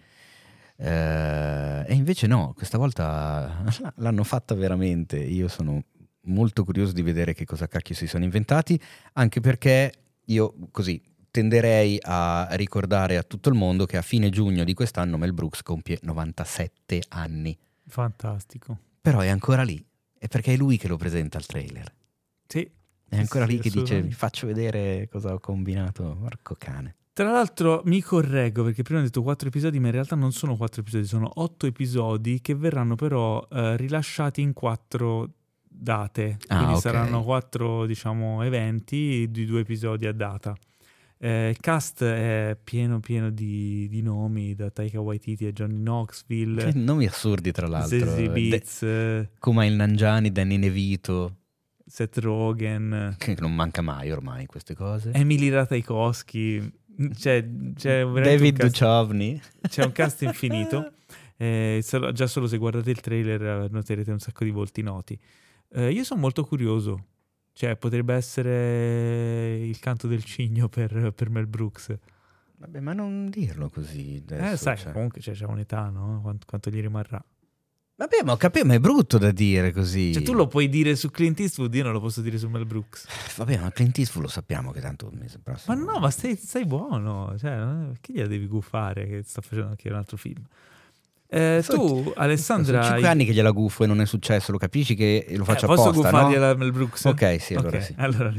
Eh, 0.77 1.85
e 1.87 1.95
invece 1.95 2.27
no, 2.27 2.55
questa 2.57 2.79
volta 2.79 3.63
l'hanno 3.97 4.25
fatta 4.25 4.55
veramente. 4.55 5.19
Io 5.19 5.49
sono 5.49 5.85
molto 6.25 6.65
curioso 6.65 6.93
di 6.93 7.03
vedere 7.03 7.35
che 7.35 7.45
cosa 7.45 7.67
cacchio 7.67 7.95
si 7.95 8.07
sono 8.07 8.25
inventati, 8.25 8.81
anche 9.15 9.41
perché 9.41 9.93
io 10.31 10.55
così 10.70 11.01
tenderei 11.31 11.98
a 12.01 12.48
ricordare 12.52 13.16
a 13.16 13.23
tutto 13.23 13.48
il 13.48 13.55
mondo 13.55 13.86
che 13.86 13.97
a 13.97 14.02
fine 14.02 14.31
giugno 14.31 14.65
di 14.65 14.74
quest'anno 14.74 15.16
Mel 15.16 15.32
Brooks 15.32 15.62
compie 15.62 15.98
97 16.02 17.02
anni. 17.09 17.57
Fantastico. 17.86 18.78
Però 19.01 19.20
è 19.20 19.28
ancora 19.28 19.62
lì, 19.62 19.85
è 20.19 20.28
perché 20.28 20.55
è 20.55 20.57
lui 20.57 20.77
che 20.77 20.89
lo 20.89 20.97
presenta 20.97 21.39
al 21.39 21.47
trailer. 21.47 21.93
Sì. 22.47 22.69
È 23.09 23.16
ancora 23.16 23.44
Sì, 23.47 23.52
lì 23.52 23.59
che 23.59 23.70
dice 23.70 24.02
vi 24.02 24.12
faccio 24.12 24.47
vedere 24.47 25.09
cosa 25.11 25.32
ho 25.35 25.40
combinato, 25.40 26.16
porco 26.20 26.55
cane. 26.57 26.97
Tra 27.12 27.32
l'altro 27.32 27.82
mi 27.86 28.01
correggo 28.01 28.62
perché 28.62 28.82
prima 28.82 29.01
ho 29.01 29.02
detto 29.02 29.23
quattro 29.23 29.48
episodi, 29.48 29.81
ma 29.81 29.86
in 29.86 29.93
realtà 29.93 30.15
non 30.15 30.32
sono 30.32 30.57
quattro 30.57 30.81
episodi, 30.81 31.07
sono 31.07 31.28
otto 31.35 31.66
episodi 31.66 32.40
che 32.40 32.55
verranno 32.55 32.94
però 32.94 33.47
eh, 33.51 33.77
rilasciati 33.77 34.40
in 34.40 34.52
quattro 34.52 35.28
date. 35.81 36.36
Ah, 36.48 36.57
Quindi 36.57 36.74
ok. 36.74 36.81
saranno 36.81 37.23
quattro, 37.23 37.86
diciamo, 37.86 38.43
eventi 38.43 39.27
di 39.31 39.44
due 39.47 39.61
episodi 39.61 40.07
a 40.07 40.12
data. 40.12 40.55
Eh, 41.23 41.51
il 41.51 41.59
cast 41.59 42.02
è 42.02 42.57
pieno 42.62 42.98
pieno 43.01 43.31
di, 43.31 43.86
di 43.90 44.01
nomi, 44.01 44.55
da 44.55 44.70
Taika 44.70 45.01
Waititi 45.01 45.44
a 45.47 45.52
Johnny 45.52 45.77
Knoxville, 45.78 46.73
Che 46.73 46.78
nomi 46.78 47.07
assurdi 47.07 47.52
tra 47.52 47.66
l'altro. 47.66 47.98
Zazie 47.98 48.28
De- 48.28 48.31
Beetz, 48.32 48.82
eh, 48.82 49.31
Kumail 49.39 49.74
Nanjiani, 49.74 50.32
Danny 50.32 50.57
Nevito, 50.57 51.36
Seth 51.85 52.16
Rogen, 52.19 53.16
che 53.19 53.36
non 53.39 53.55
manca 53.55 53.82
mai 53.82 54.11
ormai 54.11 54.47
queste 54.47 54.74
cose. 54.74 55.11
Emily 55.12 55.51
Ratajkowski, 55.51 56.73
c'è, 57.15 57.47
c'è 57.74 57.98
veramente 58.07 58.23
David 58.23 58.57
cast- 58.57 58.73
Duchovny. 58.81 59.40
C'è 59.69 59.85
un 59.85 59.93
cast 59.93 60.23
infinito. 60.23 60.93
Eh, 61.40 61.82
già 62.12 62.27
solo 62.27 62.47
se 62.47 62.59
guardate 62.59 62.90
il 62.90 63.01
trailer 63.01 63.70
noterete 63.70 64.11
un 64.11 64.19
sacco 64.19 64.44
di 64.44 64.51
volti 64.51 64.82
noti. 64.82 65.19
Eh, 65.73 65.91
io 65.91 66.05
sono 66.05 66.21
molto 66.21 66.45
curioso. 66.45 67.05
Cioè, 67.53 67.77
potrebbe 67.77 68.15
essere 68.15 69.59
il 69.61 69.79
canto 69.81 70.07
del 70.07 70.25
cigno 70.25 70.69
per, 70.69 71.13
per 71.15 71.31
Mel 71.31 71.47
Brooks. 71.47 71.97
Vabbè, 72.57 72.81
ma 72.81 72.93
non 72.93 73.29
dirlo 73.31 73.69
così 73.69 74.23
adesso. 74.23 74.53
eh, 74.53 74.57
sai, 74.57 74.77
cioè. 74.77 74.93
comunque 74.93 75.21
cioè, 75.21 75.35
c'è 75.35 75.47
un'età, 75.47 75.89
no? 75.89 76.21
Quanto, 76.23 76.47
quanto 76.47 76.71
gli 76.71 76.81
rimarrà. 76.81 77.23
Vabbè, 77.97 78.23
ma 78.25 78.33
ho 78.33 78.37
capito, 78.37 78.65
ma 78.65 78.75
è 78.75 78.79
brutto 78.81 79.19
da 79.19 79.31
dire 79.31 79.73
così. 79.73 80.15
Cioè, 80.15 80.23
tu 80.23 80.33
lo 80.33 80.47
puoi 80.47 80.71
dire 80.71 80.97
su 80.97 81.11
Clint 81.11 81.39
Eastwood, 81.41 81.75
io 81.75 81.83
non 81.83 81.93
lo 81.93 82.01
posso 82.01 82.23
dire 82.23 82.39
su 82.39 82.49
Mel 82.49 82.65
Brooks. 82.65 83.37
Vabbè, 83.37 83.59
ma 83.59 83.71
Clint 83.73 83.99
Eastwood 83.99 84.25
lo 84.25 84.31
sappiamo 84.31 84.71
che 84.73 84.81
tanto 84.81 85.11
il 85.13 85.19
mese 85.19 85.37
Ma 85.37 85.43
prossimo... 85.53 85.75
no, 85.85 85.99
ma 85.99 86.09
stai, 86.11 86.35
stai 86.37 86.65
buono. 86.65 87.37
Cioè, 87.37 87.51
è- 87.51 87.93
che 88.01 88.15
gliela 88.15 88.29
devi 88.29 88.47
gufare 88.47 89.07
che 89.07 89.23
sta 89.23 89.43
facendo 89.43 89.69
anche 89.69 89.91
un 89.91 89.97
altro 89.97 90.17
film? 90.17 90.43
Eh, 91.32 91.62
tu, 91.65 92.12
Alessandra... 92.16 92.82
Sono 92.82 92.82
cinque 92.82 93.07
hai- 93.07 93.12
anni 93.12 93.24
che 93.24 93.32
gliela 93.32 93.52
guffo 93.52 93.85
e 93.85 93.86
non 93.86 94.01
è 94.01 94.07
successo, 94.07 94.51
lo 94.51 94.59
capisci 94.59 94.97
che 94.97 95.27
lo 95.36 95.44
faccio 95.44 95.66
Eh, 95.66 95.69
posso 95.69 95.90
apposta, 95.90 96.11
guffargliela 96.11 96.47
no? 96.47 96.52
a 96.52 96.57
Mel 96.57 96.73
Brooks? 96.73 97.05
Ok, 97.05 97.40
sì, 97.40 97.55
allora 97.55 97.77
Ok, 97.78 97.85
sì. 97.85 97.94
allora 97.98 98.32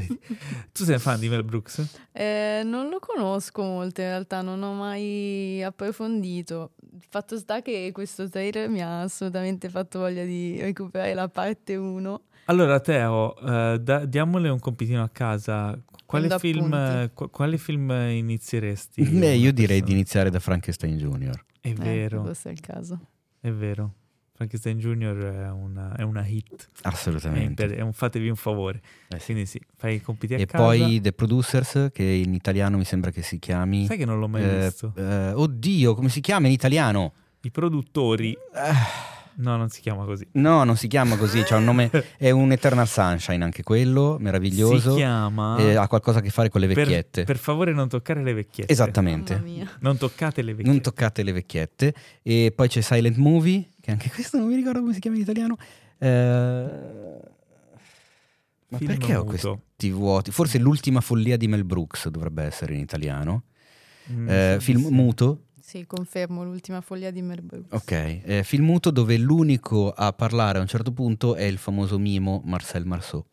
tu 0.72 0.84
sei 0.84 0.98
fan 0.98 1.18
di 1.18 1.28
Mel 1.30 1.42
Brooks? 1.42 1.86
Eh, 2.12 2.60
non 2.64 2.90
lo 2.90 2.98
conosco 3.00 3.62
molto 3.62 4.02
in 4.02 4.08
realtà, 4.08 4.42
non 4.42 4.62
ho 4.62 4.74
mai 4.74 5.62
approfondito. 5.62 6.72
Il 6.92 7.04
fatto 7.08 7.38
sta 7.38 7.62
che 7.62 7.90
questo 7.94 8.28
trailer 8.28 8.68
mi 8.68 8.82
ha 8.82 9.00
assolutamente 9.00 9.70
fatto 9.70 10.00
voglia 10.00 10.24
di 10.24 10.60
recuperare 10.60 11.14
la 11.14 11.28
parte 11.28 11.76
1. 11.76 12.20
Allora, 12.46 12.78
Teo, 12.80 13.36
eh, 13.38 13.78
da- 13.80 14.04
diamole 14.04 14.50
un 14.50 14.58
compitino 14.58 15.02
a 15.02 15.08
casa. 15.10 15.78
Quale 16.04 16.28
film, 16.38 17.10
qu- 17.14 17.30
quale 17.30 17.56
film 17.56 17.90
inizieresti? 17.90 19.02
Beh, 19.02 19.34
io 19.34 19.50
direi 19.52 19.80
di 19.82 19.92
iniziare 19.92 20.28
da 20.28 20.40
Frankenstein 20.40 20.98
Jr. 20.98 21.42
È 21.62 21.68
Eh, 21.68 21.74
vero, 21.74 22.22
questo 22.22 22.48
è 22.48 22.50
il 22.52 22.60
caso. 22.60 22.98
è 23.40 23.50
vero. 23.50 23.94
Frankenstein 24.34 24.78
Jr. 24.78 25.16
è 25.46 25.50
una, 25.50 25.94
è 25.94 26.02
una 26.02 26.26
hit. 26.26 26.68
Assolutamente. 26.82 27.66
È, 27.66 27.76
è 27.76 27.80
un, 27.80 27.92
fatevi 27.92 28.28
un 28.28 28.34
favore. 28.34 28.80
Eh 29.08 29.18
sì. 29.20 29.26
Quindi 29.26 29.46
sì, 29.46 29.60
fai 29.76 29.94
i 29.96 30.00
compiti 30.00 30.34
a 30.34 30.38
E 30.38 30.46
casa. 30.46 30.64
poi 30.64 31.00
The 31.00 31.12
Producers, 31.12 31.90
che 31.92 32.02
in 32.02 32.34
italiano 32.34 32.76
mi 32.78 32.84
sembra 32.84 33.10
che 33.12 33.22
si 33.22 33.38
chiami... 33.38 33.86
Sai 33.86 33.98
che 33.98 34.04
non 34.04 34.18
l'ho 34.18 34.26
mai 34.28 34.42
eh, 34.42 34.64
visto? 34.64 34.92
eh, 34.96 35.30
oddio, 35.32 35.94
come 35.94 36.08
si 36.08 36.20
chiama 36.20 36.46
in 36.48 36.52
italiano? 36.54 37.12
I 37.42 37.50
produttori... 37.52 38.32
Eh. 38.32 39.20
No, 39.36 39.56
non 39.56 39.68
si 39.70 39.80
chiama 39.80 40.04
così. 40.04 40.26
No, 40.32 40.64
non 40.64 40.76
si 40.76 40.88
chiama 40.88 41.16
così, 41.16 41.42
c'ha 41.42 41.56
un 41.56 41.64
nome, 41.64 41.90
è 42.18 42.30
un 42.30 42.52
Eternal 42.52 42.86
Sunshine 42.86 43.42
anche 43.42 43.62
quello, 43.62 44.16
meraviglioso. 44.20 44.90
Si 44.90 44.96
chiama... 44.96 45.56
e 45.58 45.74
ha 45.74 45.86
qualcosa 45.88 46.18
a 46.18 46.22
che 46.22 46.30
fare 46.30 46.48
con 46.48 46.60
le 46.60 46.66
per, 46.68 46.76
vecchiette. 46.76 47.24
per 47.24 47.38
favore 47.38 47.72
non 47.72 47.88
toccare 47.88 48.22
le 48.22 48.32
vecchiette. 48.34 48.70
Esattamente. 48.72 49.34
Mamma 49.34 49.46
mia. 49.46 49.70
Non 49.80 49.96
toccate 49.96 50.42
le 50.42 50.52
vecchiette. 50.52 50.70
Non 50.70 50.80
toccate 50.80 51.22
le 51.22 51.32
vecchiette. 51.32 51.94
E 52.22 52.52
poi 52.54 52.68
c'è 52.68 52.80
Silent 52.80 53.16
Movie, 53.16 53.70
che 53.80 53.90
anche 53.90 54.10
questo 54.10 54.38
non 54.38 54.48
mi 54.48 54.54
ricordo 54.54 54.80
come 54.80 54.92
si 54.94 55.00
chiama 55.00 55.16
in 55.16 55.22
italiano. 55.22 55.56
Eh, 55.98 57.20
Ma 58.68 58.78
Film 58.78 58.90
perché 58.90 59.14
ho 59.16 59.24
muto. 59.24 59.60
questi 59.76 59.90
vuoti? 59.90 60.30
Forse 60.30 60.58
l'ultima 60.58 61.00
follia 61.00 61.36
di 61.36 61.46
Mel 61.48 61.64
Brooks 61.64 62.08
dovrebbe 62.08 62.42
essere 62.44 62.74
in 62.74 62.80
italiano. 62.80 63.44
Mm, 64.10 64.28
Eh, 64.28 64.56
sì, 64.58 64.64
film 64.64 64.86
sì. 64.86 64.90
muto, 64.92 65.42
Sì, 65.72 65.86
confermo 65.86 66.44
l'ultima 66.44 66.82
foglia 66.82 67.10
di 67.10 67.22
Mel 67.22 67.40
Brooks. 67.40 67.72
ok. 67.72 67.90
Eh, 67.92 68.42
film 68.44 68.66
muto 68.66 68.90
dove 68.90 69.16
l'unico 69.16 69.90
a 69.90 70.12
parlare 70.12 70.58
a 70.58 70.60
un 70.60 70.66
certo 70.66 70.92
punto 70.92 71.34
è 71.34 71.44
il 71.44 71.56
famoso 71.56 71.98
mimo 71.98 72.42
Marcel 72.44 72.84
Marceau. 72.84 73.24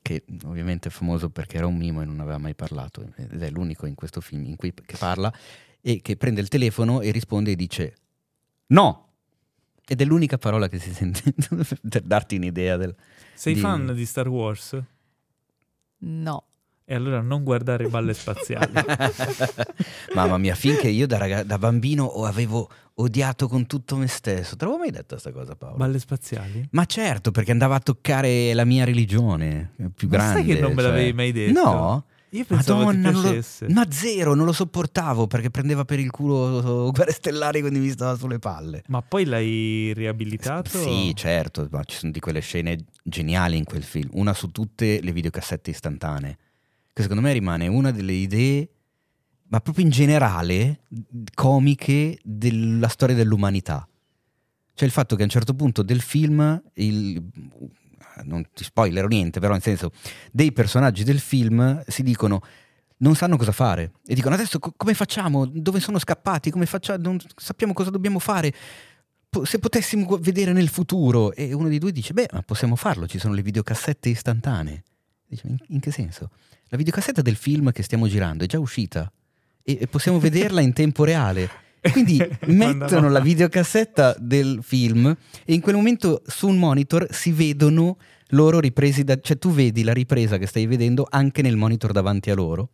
Che 0.00 0.24
ovviamente 0.44 0.88
è 0.88 0.90
famoso 0.90 1.28
perché 1.28 1.58
era 1.58 1.66
un 1.66 1.76
mimo 1.76 2.00
e 2.00 2.06
non 2.06 2.20
aveva 2.20 2.38
mai 2.38 2.54
parlato. 2.54 3.12
Ed 3.16 3.42
è 3.42 3.50
l'unico 3.50 3.84
in 3.84 3.94
questo 3.94 4.22
film 4.22 4.46
in 4.46 4.56
cui 4.56 4.72
che 4.72 4.96
parla 4.96 5.30
e 5.82 6.00
che 6.00 6.16
prende 6.16 6.40
il 6.40 6.48
telefono 6.48 7.02
e 7.02 7.10
risponde 7.10 7.50
e 7.50 7.56
dice 7.56 7.96
no. 8.68 9.08
Ed 9.86 10.00
è 10.00 10.04
l'unica 10.06 10.38
parola 10.38 10.66
che 10.66 10.78
si 10.78 10.94
sente 10.94 11.20
per 11.90 12.00
darti 12.04 12.36
un'idea 12.36 12.78
del... 12.78 12.96
Sei 13.34 13.52
di- 13.52 13.60
fan 13.60 13.92
di 13.92 14.06
Star 14.06 14.28
Wars? 14.28 14.82
No. 15.98 16.44
E 16.88 16.94
allora 16.94 17.20
non 17.20 17.42
guardare 17.42 17.88
balle 17.88 18.14
spaziali. 18.14 18.72
Mamma 20.14 20.38
mia, 20.38 20.54
finché 20.54 20.88
io 20.88 21.06
da, 21.08 21.18
raga- 21.18 21.42
da 21.42 21.58
bambino 21.58 22.08
avevo 22.24 22.68
odiato 22.94 23.48
con 23.48 23.66
tutto 23.66 23.96
me 23.96 24.06
stesso. 24.06 24.54
Te 24.56 24.64
l'avevo 24.64 24.82
mai 24.82 24.92
detto 24.92 25.16
questa 25.18 25.32
cosa, 25.32 25.56
Paolo? 25.56 25.76
balle 25.76 25.98
spaziali? 25.98 26.66
Ma 26.70 26.84
certo, 26.84 27.32
perché 27.32 27.50
andava 27.50 27.74
a 27.74 27.80
toccare 27.80 28.54
la 28.54 28.64
mia 28.64 28.84
religione 28.84 29.72
eh, 29.78 29.90
più 29.94 30.08
Ma 30.08 30.16
grande. 30.16 30.32
sai 30.34 30.44
che 30.54 30.60
non 30.60 30.72
me 30.74 30.82
cioè- 30.82 30.90
l'avevi 30.90 31.12
mai 31.12 31.32
detto? 31.32 31.60
No? 31.60 32.04
Io 32.30 32.44
pensavo 32.44 32.84
Madonna, 32.84 33.08
ti 33.08 33.14
lo- 33.14 33.20
piacesse. 33.22 33.66
ma 33.70 33.86
zero, 33.90 34.34
non 34.34 34.44
lo 34.46 34.52
sopportavo 34.52 35.26
perché 35.26 35.50
prendeva 35.50 35.84
per 35.84 35.98
il 35.98 36.10
culo 36.10 36.90
Guerre 36.92 37.12
Stellari 37.12 37.60
quando 37.60 37.78
mi 37.78 37.88
stava 37.88 38.16
sulle 38.16 38.38
palle. 38.38 38.82
Ma 38.88 39.00
poi 39.00 39.24
l'hai 39.24 39.92
riabilitato? 39.94 40.70
Sì, 40.78 41.12
certo, 41.14 41.66
ma 41.70 41.82
ci 41.84 41.96
sono 41.96 42.12
di 42.12 42.20
quelle 42.20 42.40
scene 42.40 42.78
geniali 43.02 43.56
in 43.56 43.64
quel 43.64 43.82
film. 43.84 44.10
Una 44.14 44.34
su 44.34 44.50
tutte 44.50 45.00
le 45.00 45.12
videocassette 45.12 45.70
istantanee, 45.70 46.36
che 46.96 47.02
secondo 47.02 47.20
me 47.20 47.30
rimane 47.34 47.66
una 47.66 47.90
delle 47.90 48.14
idee, 48.14 48.66
ma 49.48 49.60
proprio 49.60 49.84
in 49.84 49.90
generale, 49.90 50.80
comiche 51.34 52.18
della 52.22 52.88
storia 52.88 53.14
dell'umanità. 53.14 53.86
Cioè 54.72 54.86
il 54.88 54.94
fatto 54.94 55.14
che 55.14 55.20
a 55.20 55.24
un 55.26 55.30
certo 55.30 55.52
punto 55.52 55.82
del 55.82 56.00
film, 56.00 56.58
il- 56.76 57.22
non 58.24 58.46
ti 58.54 58.64
spoilerò 58.64 59.08
niente, 59.08 59.40
però 59.40 59.52
nel 59.52 59.60
senso, 59.60 59.90
dei 60.32 60.52
personaggi 60.52 61.04
del 61.04 61.18
film 61.20 61.84
si 61.86 62.02
dicono 62.02 62.40
non 63.00 63.14
sanno 63.14 63.36
cosa 63.36 63.52
fare 63.52 63.92
e 64.06 64.14
dicono 64.14 64.34
adesso 64.34 64.58
co- 64.58 64.72
come 64.74 64.94
facciamo? 64.94 65.44
Dove 65.44 65.80
sono 65.80 65.98
scappati? 65.98 66.50
Come 66.50 66.64
facciamo? 66.64 67.02
Non 67.02 67.18
sappiamo 67.36 67.74
cosa 67.74 67.90
dobbiamo 67.90 68.18
fare. 68.18 68.54
Se 69.42 69.58
potessimo 69.58 70.16
vedere 70.18 70.52
nel 70.54 70.68
futuro 70.68 71.34
e 71.34 71.52
uno 71.52 71.68
dei 71.68 71.78
due 71.78 71.92
dice 71.92 72.14
beh 72.14 72.28
ma 72.32 72.40
possiamo 72.40 72.74
farlo 72.74 73.06
ci 73.06 73.18
sono 73.18 73.34
le 73.34 73.42
videocassette 73.42 74.08
istantanee 74.08 74.82
dice 75.26 75.46
in, 75.46 75.58
in 75.68 75.80
che 75.80 75.90
senso? 75.90 76.30
La 76.68 76.76
videocassetta 76.76 77.22
del 77.22 77.36
film 77.36 77.72
che 77.72 77.82
stiamo 77.82 78.08
girando 78.08 78.44
è 78.44 78.46
già 78.46 78.58
uscita 78.58 79.10
e, 79.62 79.78
e 79.80 79.86
possiamo 79.86 80.18
vederla 80.18 80.60
in 80.60 80.72
tempo 80.72 81.04
reale. 81.04 81.48
Quindi 81.92 82.18
mettono 82.46 83.08
la 83.08 83.20
videocassetta 83.20 84.16
del 84.18 84.60
film 84.62 85.16
e 85.44 85.54
in 85.54 85.60
quel 85.60 85.76
momento 85.76 86.22
su 86.26 86.48
un 86.48 86.58
monitor 86.58 87.06
si 87.10 87.32
vedono 87.32 87.98
loro 88.30 88.58
ripresi 88.58 89.04
da 89.04 89.18
cioè 89.20 89.38
tu 89.38 89.52
vedi 89.52 89.84
la 89.84 89.92
ripresa 89.92 90.36
che 90.36 90.46
stai 90.46 90.66
vedendo 90.66 91.06
anche 91.08 91.42
nel 91.42 91.56
monitor 91.56 91.92
davanti 91.92 92.28
a 92.30 92.34
loro 92.34 92.70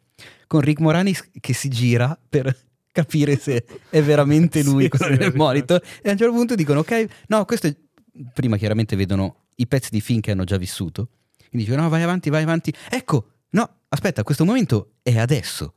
con 0.46 0.60
Rick 0.60 0.80
Moranis 0.80 1.28
che 1.40 1.52
si 1.52 1.68
gira 1.68 2.18
per 2.26 2.56
capire 2.90 3.36
se 3.36 3.66
è 3.90 4.02
veramente 4.02 4.62
lui 4.64 4.84
Sì, 4.84 4.88
quello 4.88 5.12
sì, 5.12 5.18
nel 5.18 5.34
monitor 5.34 5.82
e 6.00 6.08
a 6.08 6.12
un 6.12 6.16
certo 6.16 6.32
punto 6.32 6.54
dicono 6.54 6.80
ok 6.80 7.06
no 7.26 7.44
questo 7.44 7.66
è 7.66 7.76
prima 8.32 8.56
chiaramente 8.56 8.96
vedono 8.96 9.42
i 9.56 9.66
pezzi 9.66 9.90
di 9.90 10.00
film 10.00 10.20
che 10.20 10.30
hanno 10.30 10.44
già 10.44 10.56
vissuto. 10.56 11.08
Quindi 11.48 11.68
dicono 11.68 11.82
no 11.82 11.88
vai 11.88 12.02
avanti 12.02 12.30
vai 12.30 12.42
avanti. 12.42 12.72
Ecco 12.88 13.31
no 13.52 13.76
aspetta 13.88 14.22
questo 14.22 14.44
momento 14.44 14.92
è 15.02 15.16
adesso 15.18 15.74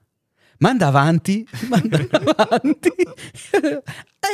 manda 0.60 0.88
avanti 0.88 1.45
manda 1.69 1.97
avanti 2.35 2.91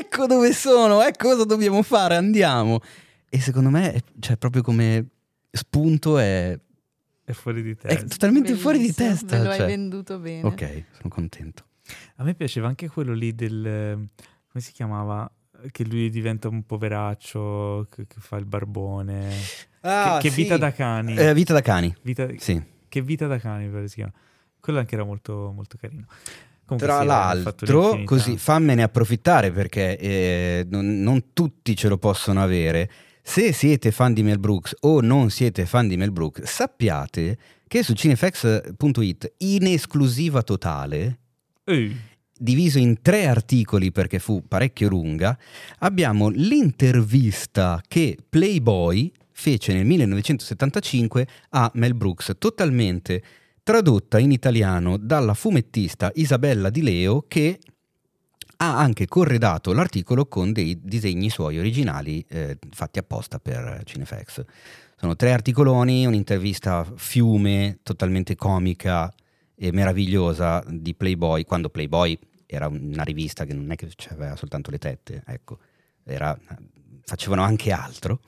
ecco 0.01 0.26
dove 0.27 0.53
sono 0.53 1.01
ecco 1.01 1.30
cosa 1.30 1.45
dobbiamo 1.45 1.81
fare 1.84 2.15
andiamo 2.15 2.80
e 3.30 3.39
secondo 3.39 3.69
me 3.69 3.93
è- 3.93 4.03
cioè 4.19 4.38
proprio 4.38 4.61
come 4.61 5.05
spunto 5.51 6.18
è 6.18 6.57
È 7.23 7.31
fuori 7.34 7.61
di 7.61 7.72
è 7.72 7.76
testa. 7.76 8.05
totalmente 8.07 8.55
fuori 8.55 8.80
di 8.80 8.93
testa 8.93 9.38
Me 9.38 9.43
lo 9.43 9.49
hai 9.51 9.57
cioè. 9.57 9.68
venduto 9.68 10.18
bene. 10.19 10.47
ok 10.47 10.84
sono 10.97 11.09
contento 11.09 11.65
A 12.18 12.23
me 12.23 12.34
piaceva 12.35 12.68
anche 12.68 12.88
quello 12.89 13.13
lì 13.13 13.34
del... 13.35 13.63
come 14.51 14.63
si 14.63 14.72
chiamava? 14.72 15.30
Che 15.72 15.84
lui 15.85 16.09
diventa 16.09 16.47
un 16.47 16.63
poveraccio, 16.65 17.85
che, 17.91 18.07
che 18.07 18.15
fa 18.19 18.38
il 18.38 18.45
barbone. 18.45 19.30
Ah, 19.81 20.18
che, 20.19 20.30
che 20.30 20.34
sì. 20.34 20.41
vita 20.41 20.57
da 20.57 20.72
cani. 20.72 21.15
Eh, 21.15 21.34
Vita 21.35 21.53
da 21.53 21.61
cani. 21.61 21.93
Vita- 22.01 22.27
Sì. 22.38 22.59
Che 22.91 23.01
vita 23.01 23.26
da 23.26 23.39
cani, 23.39 23.69
pare 23.69 23.88
si 23.88 23.95
chiama. 23.95 24.11
Quello 24.59 24.80
anche 24.80 24.95
era 24.95 25.05
molto, 25.05 25.53
molto 25.55 25.77
carino. 25.80 26.07
Comunque 26.65 26.89
Tra 26.89 26.99
sì, 26.99 27.05
l'altro, 27.05 28.03
così 28.03 28.38
fammene 28.38 28.84
approfittare 28.84 29.49
perché 29.49 29.97
eh, 29.97 30.68
non, 30.69 31.01
non 31.01 31.31
tutti 31.31 31.73
ce 31.73 31.88
lo 31.88 31.97
possono 31.97 32.43
avere. 32.43 32.89
Se 33.22 33.53
siete 33.53 33.91
fan 33.91 34.11
di 34.11 34.23
Mel 34.23 34.39
Brooks 34.39 34.76
o 34.81 34.99
non 34.99 35.30
siete 35.30 35.65
fan 35.65 35.88
di 35.88 35.95
Mel 35.95 36.11
Brooks, 36.11 36.43
sappiate 36.43 37.38
che 37.65 37.81
su 37.81 37.93
cinefx.it 37.93 39.35
in 39.38 39.68
esclusiva 39.68 40.43
totale, 40.43 41.19
diviso 42.38 42.77
in 42.77 43.01
tre 43.01 43.26
articoli 43.26 43.93
perché 43.93 44.19
fu 44.19 44.45
parecchio 44.45 44.89
lunga, 44.89 45.38
abbiamo 45.80 46.27
l'intervista 46.27 47.81
che 47.88 48.18
Playboy 48.30 49.13
fece 49.31 49.73
nel 49.73 49.85
1975 49.85 51.27
a 51.49 51.71
Mel 51.75 51.95
Brooks, 51.95 52.33
totalmente 52.37 53.23
tradotta 53.63 54.19
in 54.19 54.31
italiano 54.31 54.97
dalla 54.97 55.33
fumettista 55.33 56.11
Isabella 56.15 56.69
Di 56.69 56.81
Leo 56.81 57.25
che 57.27 57.59
ha 58.57 58.77
anche 58.77 59.07
corredato 59.07 59.73
l'articolo 59.73 60.27
con 60.27 60.51
dei 60.51 60.79
disegni 60.81 61.29
suoi 61.29 61.57
originali 61.57 62.23
eh, 62.29 62.57
fatti 62.69 62.99
apposta 62.99 63.39
per 63.39 63.81
Cinefax. 63.85 64.43
Sono 64.95 65.15
tre 65.15 65.31
articoloni, 65.31 66.05
un'intervista 66.05 66.85
fiume 66.95 67.79
totalmente 67.81 68.35
comica 68.35 69.11
e 69.55 69.71
meravigliosa 69.71 70.63
di 70.67 70.93
Playboy, 70.93 71.43
quando 71.43 71.69
Playboy 71.69 72.17
era 72.45 72.67
una 72.67 73.03
rivista 73.03 73.45
che 73.45 73.53
non 73.53 73.71
è 73.71 73.75
che 73.75 73.89
aveva 74.09 74.35
soltanto 74.35 74.69
le 74.69 74.77
tette, 74.77 75.23
ecco, 75.25 75.57
era- 76.03 76.37
facevano 77.03 77.41
anche 77.41 77.71
altro. 77.71 78.19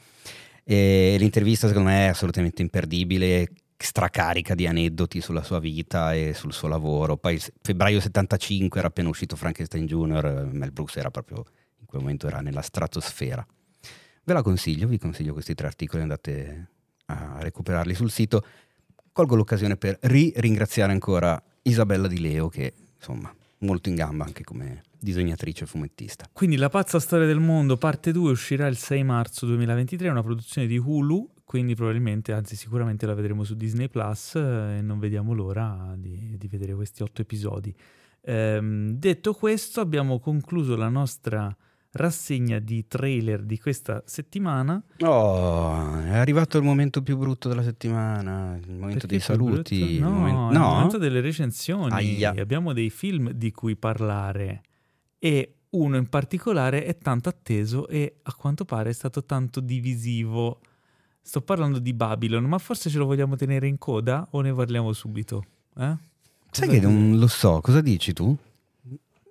E 0.64 1.16
l'intervista 1.20 1.68
secondo 1.68 1.90
me 1.90 2.06
è 2.06 2.10
assolutamente 2.10 2.62
imperdibile, 2.62 3.48
stracarica 3.78 4.56
di 4.56 4.66
aneddoti 4.66 5.20
sulla 5.20 5.44
sua 5.44 5.60
vita 5.60 6.14
e 6.14 6.34
sul 6.34 6.54
suo 6.54 6.68
lavoro. 6.68 7.18
Poi 7.18 7.40
febbraio 7.62 8.00
75 8.00 8.80
era 8.80 8.88
appena 8.88 9.10
uscito 9.10 9.36
Frankenstein 9.36 9.86
Jr., 9.86 10.50
Mel 10.52 10.72
Brooks 10.72 10.96
era 10.96 11.12
proprio 11.12 11.44
in 11.80 11.86
quel 11.86 12.02
momento 12.02 12.28
era 12.28 12.40
nella 12.40 12.62
stratosfera. 12.62 13.46
Ve 14.24 14.34
la 14.34 14.42
consiglio, 14.42 14.88
vi 14.88 14.98
consiglio 14.98 15.34
questi 15.34 15.54
tre 15.54 15.68
articoli, 15.68 16.02
andate 16.02 16.68
a 17.08 17.38
recuperarli 17.40 17.94
sul 17.94 18.10
sito. 18.10 18.46
Colgo 19.12 19.36
l'occasione 19.36 19.76
per 19.76 19.98
ri-ringraziare 20.02 20.94
ancora 20.94 21.42
Isabella 21.64 22.08
Di 22.08 22.20
Leo 22.20 22.48
che 22.48 22.74
insomma 22.96 23.34
molto 23.60 23.90
in 23.90 23.96
gamba 23.96 24.24
anche 24.24 24.44
come 24.44 24.84
disegnatrice 25.04 25.64
e 25.66 25.68
fumettista. 25.68 26.28
Quindi 26.32 26.56
La 26.58 26.70
pazza 26.70 27.00
storia 27.00 27.28
del 27.28 27.40
mondo, 27.40 27.78
parte 27.78 28.12
2, 28.12 28.32
uscirà 28.32 28.68
il 28.68 28.78
6 28.78 29.04
marzo 29.04 29.46
2023, 29.46 30.08
è 30.08 30.12
una 30.12 30.24
produzione 30.24 30.68
di 30.68 30.78
Hulu, 30.78 31.30
quindi 31.44 31.76
probabilmente, 31.76 32.32
anzi 32.34 32.56
sicuramente 32.56 33.06
la 33.06 33.14
vedremo 33.14 33.44
su 33.44 33.56
Disney 33.56 33.90
Plus 33.90 34.36
eh, 34.36 34.78
e 34.78 34.82
non 34.82 34.98
vediamo 35.00 35.34
l'ora 35.34 35.94
di, 35.98 36.36
di 36.38 36.48
vedere 36.48 36.74
questi 36.74 37.04
otto 37.04 37.22
episodi. 37.22 37.76
Ehm, 38.22 38.94
detto 38.94 39.34
questo, 39.34 39.82
abbiamo 39.82 40.20
concluso 40.20 40.76
la 40.76 40.90
nostra 40.90 41.56
rassegna 41.96 42.58
di 42.58 42.88
trailer 42.88 43.44
di 43.44 43.60
questa 43.60 44.02
settimana. 44.06 44.82
Oh, 45.02 46.00
è 46.00 46.18
arrivato 46.18 46.58
il 46.58 46.64
momento 46.64 47.04
più 47.04 47.18
brutto 47.18 47.50
della 47.50 47.62
settimana, 47.62 48.56
il 48.58 48.72
momento 48.72 49.06
Perché 49.06 49.08
dei 49.08 49.20
saluti. 49.20 49.78
brutto? 49.78 49.92
il 49.92 50.02
No, 50.02 50.10
momen- 50.10 50.50
è 50.50 50.54
il 50.54 50.60
momento 50.60 50.98
delle 50.98 51.22
recensioni. 51.22 51.92
Aia. 51.94 52.34
Abbiamo 52.38 52.74
dei 52.74 52.90
film 52.90 53.32
di 53.32 53.52
cui 53.52 53.76
parlare 53.76 54.62
e 55.24 55.54
uno 55.70 55.96
in 55.96 56.10
particolare 56.10 56.84
è 56.84 56.98
tanto 56.98 57.30
atteso 57.30 57.88
e 57.88 58.16
a 58.24 58.34
quanto 58.34 58.66
pare 58.66 58.90
è 58.90 58.94
stato 58.94 59.24
tanto 59.24 59.62
divisivo. 59.62 60.60
Sto 61.22 61.40
parlando 61.40 61.80
di 61.80 61.94
Babylon, 61.94 62.44
ma 62.44 62.58
forse 62.58 62.90
ce 62.90 62.98
lo 62.98 63.06
vogliamo 63.06 63.38
tenere 63.38 63.68
in 63.68 63.78
coda 63.78 64.28
o 64.32 64.42
ne 64.42 64.54
parliamo 64.54 64.92
subito? 64.92 65.46
Eh? 65.78 65.96
Sai 66.52 66.68
che 66.68 66.82
non 66.82 67.18
lo 67.18 67.28
so, 67.28 67.62
cosa 67.62 67.80
dici 67.80 68.12
tu? 68.12 68.36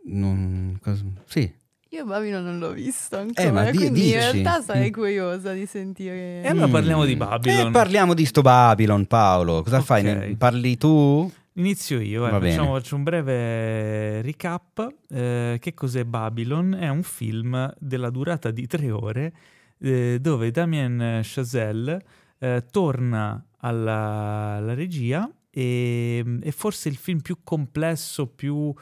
Non, 0.05 0.78
cosa- 0.82 1.05
sì. 1.27 1.52
Io 1.90 2.06
Babylon 2.06 2.43
non 2.43 2.59
l'ho 2.59 2.73
visto 2.73 3.16
Eh, 3.19 3.51
ma 3.51 3.60
ancora, 3.60 3.70
di- 3.70 3.77
quindi 3.77 4.01
dici. 4.01 4.14
in 4.14 4.19
realtà 4.20 4.62
sarei 4.62 4.89
Mm. 4.89 4.93
curiosa 4.94 5.52
di 5.52 5.66
sentire. 5.66 6.43
E 6.43 6.48
allora 6.48 6.69
parliamo 6.69 7.05
di 7.05 7.14
Babylon. 7.16 7.66
Eh, 7.66 7.70
parliamo 7.70 8.14
di 8.14 8.24
sto 8.24 8.40
Babylon, 8.40 9.05
Paolo. 9.06 9.62
Cosa 9.62 9.82
fai? 9.82 10.01
Ok. 10.09 10.16
Ne- 10.16 10.36
Parli 10.36 10.78
tu? 10.78 11.31
Inizio 11.54 12.00
io, 12.00 12.26
eh. 12.26 12.30
Facciamo, 12.30 12.74
faccio 12.74 12.96
un 12.96 13.02
breve 13.02 14.22
recap. 14.22 14.88
Eh, 15.08 15.58
che 15.60 15.74
cos'è 15.74 16.04
Babylon? 16.04 16.74
È 16.74 16.88
un 16.88 17.02
film 17.02 17.72
della 17.78 18.10
durata 18.10 18.50
di 18.50 18.66
tre 18.66 18.90
ore 18.90 19.34
eh, 19.78 20.18
dove 20.20 20.50
Damien 20.50 21.20
Chazelle 21.22 22.02
eh, 22.38 22.64
torna 22.70 23.44
alla, 23.58 24.54
alla 24.56 24.74
regia 24.74 25.30
e 25.50 26.38
è 26.40 26.50
forse 26.50 26.88
il 26.88 26.96
film 26.96 27.20
più 27.20 27.38
complesso, 27.44 28.26
più 28.26 28.72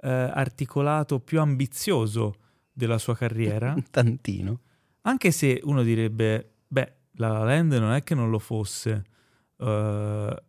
eh, 0.00 0.08
articolato, 0.08 1.20
più 1.20 1.40
ambizioso 1.40 2.34
della 2.70 2.98
sua 2.98 3.16
carriera. 3.16 3.72
Un 3.72 3.84
tantino. 3.90 4.60
Anche 5.02 5.30
se 5.30 5.60
uno 5.64 5.82
direbbe, 5.82 6.56
beh, 6.66 6.92
La 7.12 7.28
La 7.28 7.44
Land 7.44 7.72
non 7.72 7.92
è 7.92 8.02
che 8.02 8.14
non 8.14 8.28
lo 8.28 8.38
fosse, 8.38 9.04
eh, 9.56 10.42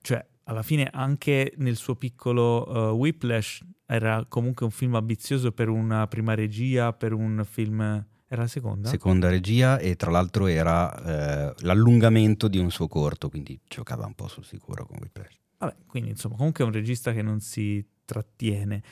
cioè 0.00 0.26
alla 0.48 0.62
fine 0.62 0.88
anche 0.90 1.52
nel 1.56 1.76
suo 1.76 1.94
piccolo 1.94 2.66
eh, 2.66 2.90
Whiplash 2.92 3.60
era 3.86 4.24
comunque 4.28 4.64
un 4.64 4.72
film 4.72 4.94
ambizioso 4.94 5.52
per 5.52 5.68
una 5.68 6.06
prima 6.06 6.34
regia, 6.34 6.92
per 6.92 7.12
un 7.12 7.42
film 7.48 7.80
Era 8.26 8.42
la 8.42 8.48
seconda? 8.48 8.88
Seconda 8.88 9.28
regia 9.28 9.78
e 9.78 9.96
tra 9.96 10.10
l'altro 10.10 10.46
era 10.46 11.50
eh, 11.50 11.54
l'allungamento 11.60 12.48
di 12.48 12.58
un 12.58 12.70
suo 12.70 12.88
corto, 12.88 13.28
quindi 13.28 13.58
giocava 13.66 14.04
un 14.04 14.14
po' 14.14 14.28
sul 14.28 14.44
sicuro 14.44 14.84
con 14.86 14.98
Whiplash. 15.00 15.38
Vabbè, 15.58 15.76
quindi 15.86 16.10
insomma, 16.10 16.36
comunque 16.36 16.64
è 16.64 16.66
un 16.66 16.72
regista 16.72 17.12
che 17.12 17.22
non 17.22 17.40
si 17.40 17.84
trattiene. 18.04 18.82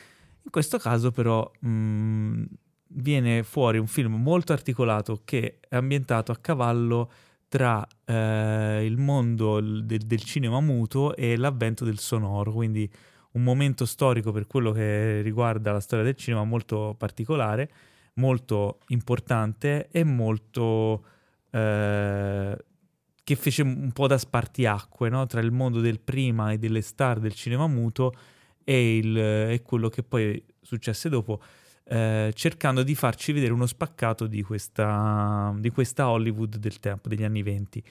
In 0.43 0.51
questo 0.51 0.79
caso 0.79 1.11
però 1.11 1.51
mh, 1.61 2.43
viene 2.89 3.43
fuori 3.43 3.79
un 3.79 3.87
film 3.87 4.15
molto 4.15 4.53
articolato 4.53 5.23
che 5.25 5.59
è 5.67 5.77
ambientato 5.77 6.33
a 6.33 6.37
cavallo 6.37 7.11
tra 7.49 7.87
eh, 8.05 8.85
il 8.85 8.97
mondo 8.99 9.61
del, 9.61 10.01
del 10.01 10.23
cinema 10.23 10.61
muto 10.61 11.15
e 11.15 11.37
l'avvento 11.37 11.85
del 11.85 11.99
sonoro, 11.99 12.53
quindi 12.53 12.91
un 13.33 13.43
momento 13.43 13.85
storico 13.85 14.33
per 14.33 14.47
quello 14.47 14.73
che 14.73 15.21
riguarda 15.21 15.73
la 15.73 15.81
storia 15.81 16.05
del 16.05 16.17
cinema 16.17 16.45
molto 16.45 16.95
particolare, 16.97 17.71
molto 18.15 18.79
importante 18.89 19.89
e 19.91 20.05
molto... 20.05 21.05
Eh, 21.51 22.65
che 23.27 23.35
fece 23.35 23.63
un 23.63 23.91
po' 23.93 24.07
da 24.07 24.19
spartiacque 24.19 25.09
no? 25.09 25.27
tra 25.27 25.41
il 25.41 25.51
mondo 25.51 25.81
del 25.81 25.99
prima 25.99 26.53
e 26.53 26.59
delle 26.59 26.81
star 26.81 27.19
del 27.19 27.35
cinema 27.35 27.67
muto 27.67 28.15
e, 28.63 28.99
il, 28.99 29.19
e 29.19 29.63
quello 29.65 29.89
che 29.89 30.05
poi 30.05 30.41
successe 30.61 31.09
dopo, 31.09 31.41
eh, 31.89 32.33
cercando 32.35 32.83
di 32.83 32.95
farci 32.95 33.33
vedere 33.33 33.53
uno 33.53 33.67
spaccato 33.67 34.27
di 34.27 34.43
questa, 34.43 35.55
di 35.57 35.71
questa 35.71 36.09
Hollywood 36.09 36.57
del 36.57 36.81
tempo, 36.81 37.09
degli 37.09 37.23
anni 37.23 37.43
venti. 37.43 37.83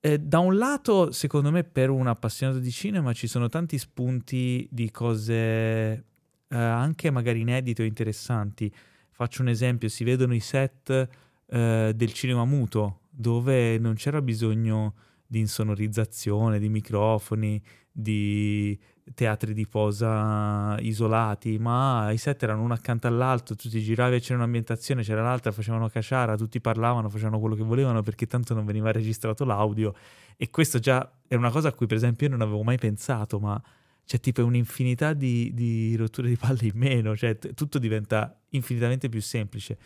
Eh, 0.00 0.18
da 0.18 0.38
un 0.38 0.56
lato, 0.56 1.10
secondo 1.10 1.50
me, 1.50 1.64
per 1.64 1.90
un 1.90 2.06
appassionato 2.06 2.58
di 2.58 2.70
cinema 2.70 3.12
ci 3.12 3.26
sono 3.26 3.48
tanti 3.48 3.78
spunti 3.78 4.68
di 4.70 4.90
cose 4.90 5.34
eh, 5.36 6.04
anche 6.48 7.10
magari 7.10 7.40
inedite 7.40 7.82
o 7.82 7.86
interessanti. 7.86 8.72
Faccio 9.10 9.42
un 9.42 9.48
esempio, 9.48 9.88
si 9.88 10.04
vedono 10.04 10.34
i 10.34 10.40
set 10.40 11.08
eh, 11.46 11.92
del 11.94 12.12
cinema 12.12 12.44
muto, 12.44 13.00
dove 13.10 13.78
non 13.78 13.94
c'era 13.94 14.20
bisogno 14.20 14.94
di 15.26 15.40
insonorizzazione, 15.40 16.58
di 16.58 16.68
microfoni, 16.68 17.60
di 17.96 18.76
teatri 19.14 19.52
di 19.52 19.66
posa 19.68 20.76
isolati, 20.80 21.58
ma 21.58 22.10
i 22.10 22.16
set 22.16 22.42
erano 22.42 22.62
uno 22.62 22.74
accanto 22.74 23.06
all'altro, 23.06 23.54
tu 23.54 23.68
ti 23.68 23.80
giravi 23.80 24.18
c'era 24.18 24.36
un'ambientazione, 24.36 25.02
c'era 25.02 25.22
l'altra, 25.22 25.52
facevano 25.52 25.88
caciara, 25.88 26.36
tutti 26.36 26.60
parlavano, 26.60 27.08
facevano 27.08 27.38
quello 27.38 27.54
che 27.54 27.62
volevano 27.62 28.02
perché 28.02 28.26
tanto 28.26 28.54
non 28.54 28.64
veniva 28.64 28.90
registrato 28.90 29.44
l'audio 29.44 29.94
e 30.36 30.50
questo 30.50 30.78
già 30.80 31.08
è 31.28 31.34
una 31.34 31.50
cosa 31.50 31.68
a 31.68 31.72
cui 31.72 31.86
per 31.86 31.96
esempio 31.96 32.26
io 32.26 32.32
non 32.32 32.42
avevo 32.42 32.62
mai 32.62 32.78
pensato, 32.78 33.38
ma 33.38 33.62
c'è 34.04 34.18
tipo 34.20 34.44
un'infinità 34.44 35.12
di, 35.12 35.52
di 35.54 35.94
rotture 35.96 36.28
di 36.28 36.36
palle 36.36 36.64
in 36.66 36.72
meno, 36.74 37.16
cioè 37.16 37.38
t- 37.38 37.54
tutto 37.54 37.78
diventa 37.78 38.40
infinitamente 38.50 39.08
più 39.08 39.20
semplice. 39.20 39.78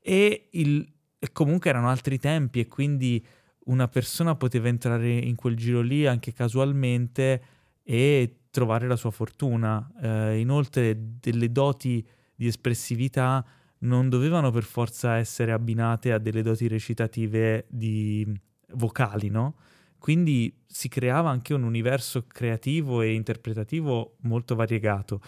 E, 0.00 0.48
il, 0.52 0.86
e 1.18 1.32
comunque 1.32 1.70
erano 1.70 1.88
altri 1.88 2.18
tempi 2.18 2.60
e 2.60 2.66
quindi 2.66 3.24
una 3.64 3.88
persona 3.88 4.34
poteva 4.34 4.68
entrare 4.68 5.10
in 5.10 5.34
quel 5.36 5.56
giro 5.56 5.80
lì 5.80 6.06
anche 6.06 6.32
casualmente 6.32 7.42
e 7.82 8.38
trovare 8.50 8.86
la 8.86 8.96
sua 8.96 9.10
fortuna. 9.10 9.92
Eh, 10.00 10.38
inoltre 10.40 10.96
delle 11.20 11.50
doti 11.50 12.06
di 12.34 12.46
espressività 12.46 13.44
non 13.80 14.08
dovevano 14.08 14.50
per 14.50 14.62
forza 14.64 15.16
essere 15.16 15.52
abbinate 15.52 16.12
a 16.12 16.18
delle 16.18 16.42
doti 16.42 16.68
recitative 16.68 17.66
di 17.68 18.26
vocali, 18.74 19.28
no? 19.28 19.56
Quindi 19.98 20.54
si 20.66 20.88
creava 20.88 21.30
anche 21.30 21.54
un 21.54 21.62
universo 21.62 22.26
creativo 22.26 23.00
e 23.02 23.12
interpretativo 23.14 24.16
molto 24.22 24.54
variegato. 24.54 25.20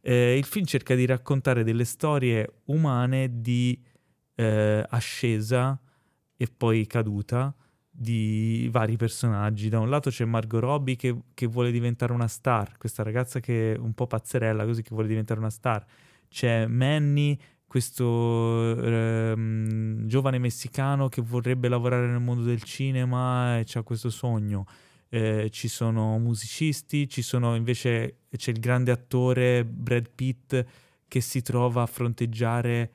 Eh, 0.00 0.36
il 0.36 0.44
film 0.44 0.64
cerca 0.64 0.94
di 0.94 1.06
raccontare 1.06 1.64
delle 1.64 1.84
storie 1.84 2.60
umane 2.64 3.40
di 3.40 3.80
eh, 4.34 4.84
ascesa 4.88 5.78
e 6.36 6.46
poi 6.54 6.86
caduta 6.86 7.54
di 7.94 8.68
vari 8.72 8.96
personaggi. 8.96 9.68
Da 9.68 9.78
un 9.78 9.90
lato 9.90 10.08
c'è 10.08 10.24
Margot 10.24 10.60
Robbie 10.60 10.96
che, 10.96 11.14
che, 11.34 11.46
vuole 11.46 11.70
diventare 11.70 12.12
una 12.12 12.26
star, 12.26 12.78
questa 12.78 13.02
ragazza 13.02 13.38
che 13.38 13.74
è 13.74 13.78
un 13.78 13.92
po' 13.92 14.06
pazzerella 14.06 14.64
così 14.64 14.82
che 14.82 14.90
vuole 14.92 15.08
diventare 15.08 15.38
una 15.38 15.50
star. 15.50 15.84
C'è 16.28 16.66
Manny, 16.66 17.38
questo 17.66 18.76
ehm, 18.82 20.06
giovane 20.06 20.38
messicano 20.38 21.08
che 21.08 21.20
vorrebbe 21.20 21.68
lavorare 21.68 22.06
nel 22.06 22.20
mondo 22.20 22.42
del 22.42 22.62
cinema 22.62 23.58
e 23.58 23.66
ha 23.72 23.82
questo 23.82 24.08
sogno. 24.08 24.64
Eh, 25.10 25.50
ci 25.50 25.68
sono 25.68 26.18
musicisti, 26.18 27.06
ci 27.06 27.20
sono 27.20 27.54
invece 27.54 28.20
c'è 28.34 28.50
il 28.50 28.60
grande 28.60 28.90
attore 28.90 29.66
Brad 29.66 30.08
Pitt 30.14 30.64
che 31.06 31.20
si 31.20 31.42
trova 31.42 31.82
a 31.82 31.86
fronteggiare 31.86 32.90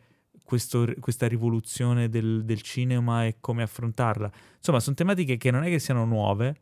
questo, 0.48 0.88
questa 1.02 1.28
rivoluzione 1.28 2.08
del, 2.08 2.46
del, 2.46 2.62
cinema 2.62 3.26
e 3.26 3.36
come 3.42 3.64
affrontarla. 3.64 4.32
Insomma, 4.56 4.80
sono 4.80 4.96
tematiche 4.96 5.36
che 5.36 5.52
non 5.52 5.66
è 5.66 5.68
che 5.68 5.78
siano 5.78 6.06
nuove, 6.06 6.56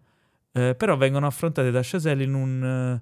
eh, 0.53 0.73
però 0.73 0.97
vengono 0.97 1.27
affrontate 1.27 1.69
da 1.69 1.81
Chazelle 1.83 2.23
in 2.23 2.33
un, 2.33 2.99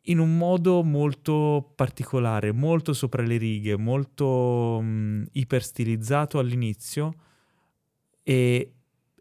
in 0.00 0.18
un 0.18 0.38
modo 0.38 0.82
molto 0.82 1.70
particolare, 1.74 2.50
molto 2.50 2.94
sopra 2.94 3.22
le 3.22 3.36
righe, 3.36 3.76
molto 3.76 4.80
mh, 4.80 5.26
iperstilizzato 5.32 6.38
all'inizio 6.38 7.12
e, 8.22 8.72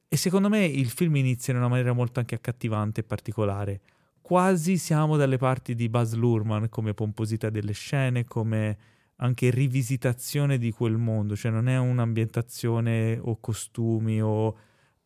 e 0.08 0.16
secondo 0.16 0.48
me 0.48 0.64
il 0.64 0.90
film 0.90 1.18
inizia 1.18 1.52
in 1.52 1.60
una 1.60 1.68
maniera 1.68 1.92
molto 1.92 2.22
anche 2.22 2.36
accattivante 2.36 3.02
e 3.02 3.04
particolare. 3.04 3.82
Quasi 4.22 4.78
siamo 4.78 5.18
dalle 5.18 5.36
parti 5.36 5.76
di 5.76 5.90
Buzz 5.90 6.14
Lurman 6.14 6.70
come 6.70 6.94
pomposità 6.94 7.50
delle 7.50 7.74
scene, 7.74 8.24
come 8.24 8.78
anche 9.24 9.50
rivisitazione 9.50 10.58
di 10.58 10.72
quel 10.72 10.98
mondo, 10.98 11.36
cioè 11.36 11.50
non 11.50 11.70
è 11.70 11.78
un'ambientazione 11.78 13.18
o 13.22 13.40
costumi 13.40 14.22
o 14.22 14.58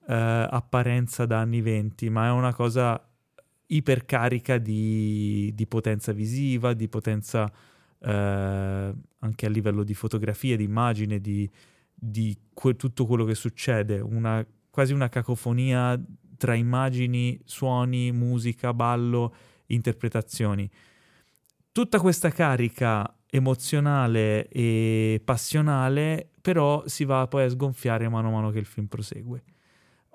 eh, 0.07 0.13
apparenza 0.49 1.27
da 1.27 1.39
anni 1.39 1.61
venti, 1.61 2.09
ma 2.09 2.25
è 2.27 2.31
una 2.31 2.53
cosa 2.53 2.99
ipercarica 3.67 4.57
di, 4.57 5.51
di 5.53 5.67
potenza 5.67 6.13
visiva, 6.13 6.73
di 6.73 6.87
potenza 6.87 7.51
eh, 7.99 8.93
anche 9.19 9.45
a 9.45 9.49
livello 9.49 9.83
di 9.83 9.93
fotografia, 9.93 10.55
di 10.55 10.63
immagine, 10.63 11.19
di, 11.21 11.47
di 11.93 12.35
que- 12.53 12.75
tutto 12.75 13.05
quello 13.05 13.23
che 13.23 13.35
succede, 13.35 13.99
una, 13.99 14.43
quasi 14.71 14.93
una 14.93 15.09
cacofonia 15.09 15.99
tra 16.37 16.55
immagini, 16.55 17.39
suoni, 17.45 18.11
musica, 18.11 18.73
ballo, 18.73 19.35
interpretazioni. 19.67 20.67
Tutta 21.71 21.99
questa 21.99 22.31
carica 22.31 23.16
emozionale 23.29 24.47
e 24.47 25.21
passionale, 25.23 26.29
però 26.41 26.83
si 26.87 27.03
va 27.03 27.27
poi 27.27 27.43
a 27.43 27.49
sgonfiare 27.49 28.07
mano 28.09 28.29
a 28.29 28.31
mano 28.31 28.49
che 28.51 28.59
il 28.59 28.65
film 28.65 28.87
prosegue. 28.87 29.43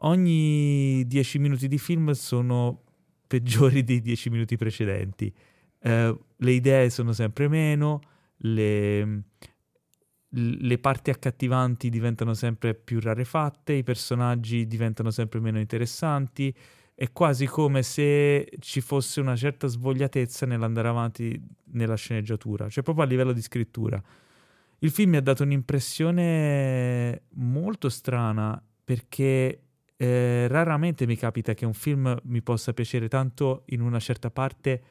Ogni 0.05 1.07
dieci 1.07 1.39
minuti 1.39 1.69
di 1.69 1.79
film 1.79 2.11
sono 2.13 2.83
peggiori 3.27 3.85
dei 3.85 4.01
dieci 4.01 4.31
minuti 4.31 4.57
precedenti. 4.57 5.33
Eh, 5.79 6.19
le 6.37 6.51
idee 6.53 6.91
sono 6.91 7.13
sempre 7.13 7.49
meno, 7.49 8.01
le, 8.39 9.23
le 10.29 10.79
parti 10.79 11.11
accattivanti 11.11 11.89
diventano 11.91 12.35
sempre 12.35 12.75
più 12.75 13.01
rarefatte, 13.01 13.75
i 13.75 13.83
personaggi 13.83 14.67
diventano 14.67 15.11
sempre 15.11 15.41
meno 15.41 15.59
interessanti 15.59 16.55
è 16.95 17.11
quasi 17.13 17.47
come 17.47 17.83
se 17.83 18.49
ci 18.61 18.81
fosse 18.81 19.21
una 19.21 19.37
certa 19.37 19.67
svogliatezza 19.67 20.47
nell'andare 20.47 20.89
avanti 20.89 21.41
nella 21.73 21.97
sceneggiatura, 21.97 22.69
cioè 22.69 22.83
proprio 22.85 23.05
a 23.05 23.09
livello 23.09 23.33
di 23.33 23.43
scrittura. 23.43 24.03
Il 24.79 24.91
film 24.91 25.11
mi 25.11 25.17
ha 25.17 25.23
dato 25.23 25.43
un'impressione 25.43 27.23
molto 27.35 27.89
strana 27.89 28.63
perché 28.85 29.63
eh, 29.97 30.49
raramente 30.49 31.07
mi 31.07 31.17
capita 31.17 31.55
che 31.55 31.65
un 31.65 31.75
film 31.75 32.19
mi 32.25 32.43
possa 32.43 32.73
piacere 32.73 33.09
tanto 33.09 33.63
in 33.67 33.81
una 33.81 34.01
certa 34.01 34.31
parte 34.31 34.83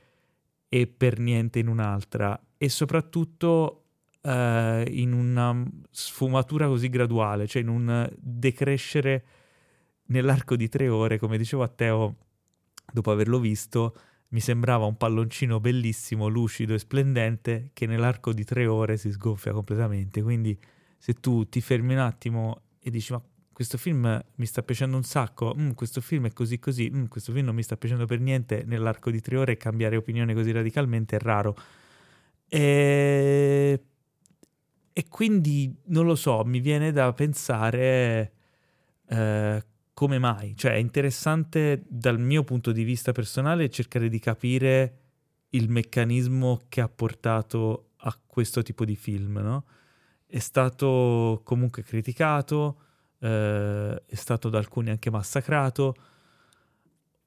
e 0.69 0.87
per 0.87 1.19
niente 1.19 1.59
in 1.59 1.67
un'altra 1.67 2.39
e 2.57 2.69
soprattutto 2.69 3.83
eh, 4.21 4.85
in 4.87 5.11
una 5.11 5.63
sfumatura 5.89 6.67
così 6.67 6.87
graduale, 6.89 7.47
cioè 7.47 7.61
in 7.61 7.67
un 7.67 8.09
decrescere 8.17 9.25
nell'arco 10.07 10.55
di 10.55 10.67
tre 10.69 10.87
ore, 10.87 11.17
come 11.17 11.37
dicevo 11.37 11.63
a 11.63 11.67
Teo, 11.67 12.15
dopo 12.91 13.11
averlo 13.11 13.39
visto, 13.39 13.95
mi 14.29 14.39
sembrava 14.39 14.85
un 14.85 14.97
palloncino 14.97 15.59
bellissimo, 15.59 16.27
lucido 16.27 16.73
e 16.73 16.79
splendente 16.79 17.69
che 17.73 17.85
nell'arco 17.85 18.33
di 18.33 18.43
tre 18.43 18.65
ore 18.65 18.97
si 18.97 19.11
sgonfia 19.11 19.51
completamente. 19.51 20.21
Quindi 20.21 20.57
se 20.97 21.13
tu 21.13 21.47
ti 21.49 21.61
fermi 21.61 21.93
un 21.93 21.99
attimo 21.99 22.61
e 22.79 22.89
dici 22.89 23.11
ma 23.11 23.21
questo 23.51 23.77
film 23.77 24.23
mi 24.35 24.45
sta 24.45 24.63
piacendo 24.63 24.95
un 24.97 25.03
sacco, 25.03 25.53
mm, 25.55 25.71
questo 25.71 26.01
film 26.01 26.25
è 26.27 26.33
così 26.33 26.57
così, 26.59 26.89
mm, 26.91 27.05
questo 27.05 27.31
film 27.31 27.45
non 27.45 27.55
mi 27.55 27.63
sta 27.63 27.77
piacendo 27.77 28.05
per 28.05 28.19
niente, 28.19 28.63
nell'arco 28.65 29.11
di 29.11 29.21
tre 29.21 29.37
ore 29.37 29.57
cambiare 29.57 29.97
opinione 29.97 30.33
così 30.33 30.51
radicalmente 30.51 31.17
è 31.17 31.19
raro. 31.19 31.55
E, 32.47 33.81
e 34.93 35.05
quindi 35.09 35.73
non 35.85 36.05
lo 36.05 36.15
so, 36.15 36.43
mi 36.43 36.59
viene 36.59 36.91
da 36.91 37.13
pensare 37.13 38.31
eh, 39.07 39.63
come 39.93 40.19
mai? 40.19 40.55
Cioè 40.55 40.73
è 40.73 40.77
interessante 40.77 41.83
dal 41.87 42.19
mio 42.19 42.43
punto 42.43 42.71
di 42.71 42.83
vista 42.83 43.11
personale 43.11 43.69
cercare 43.69 44.09
di 44.09 44.19
capire 44.19 44.97
il 45.49 45.69
meccanismo 45.69 46.61
che 46.69 46.81
ha 46.81 46.89
portato 46.89 47.91
a 47.97 48.17
questo 48.25 48.61
tipo 48.61 48.85
di 48.85 48.95
film, 48.95 49.39
no? 49.39 49.65
è 50.31 50.39
stato 50.39 51.41
comunque 51.43 51.83
criticato, 51.83 52.77
eh, 53.19 54.01
è 54.05 54.15
stato 54.15 54.47
da 54.47 54.59
alcuni 54.59 54.89
anche 54.89 55.09
massacrato. 55.09 55.93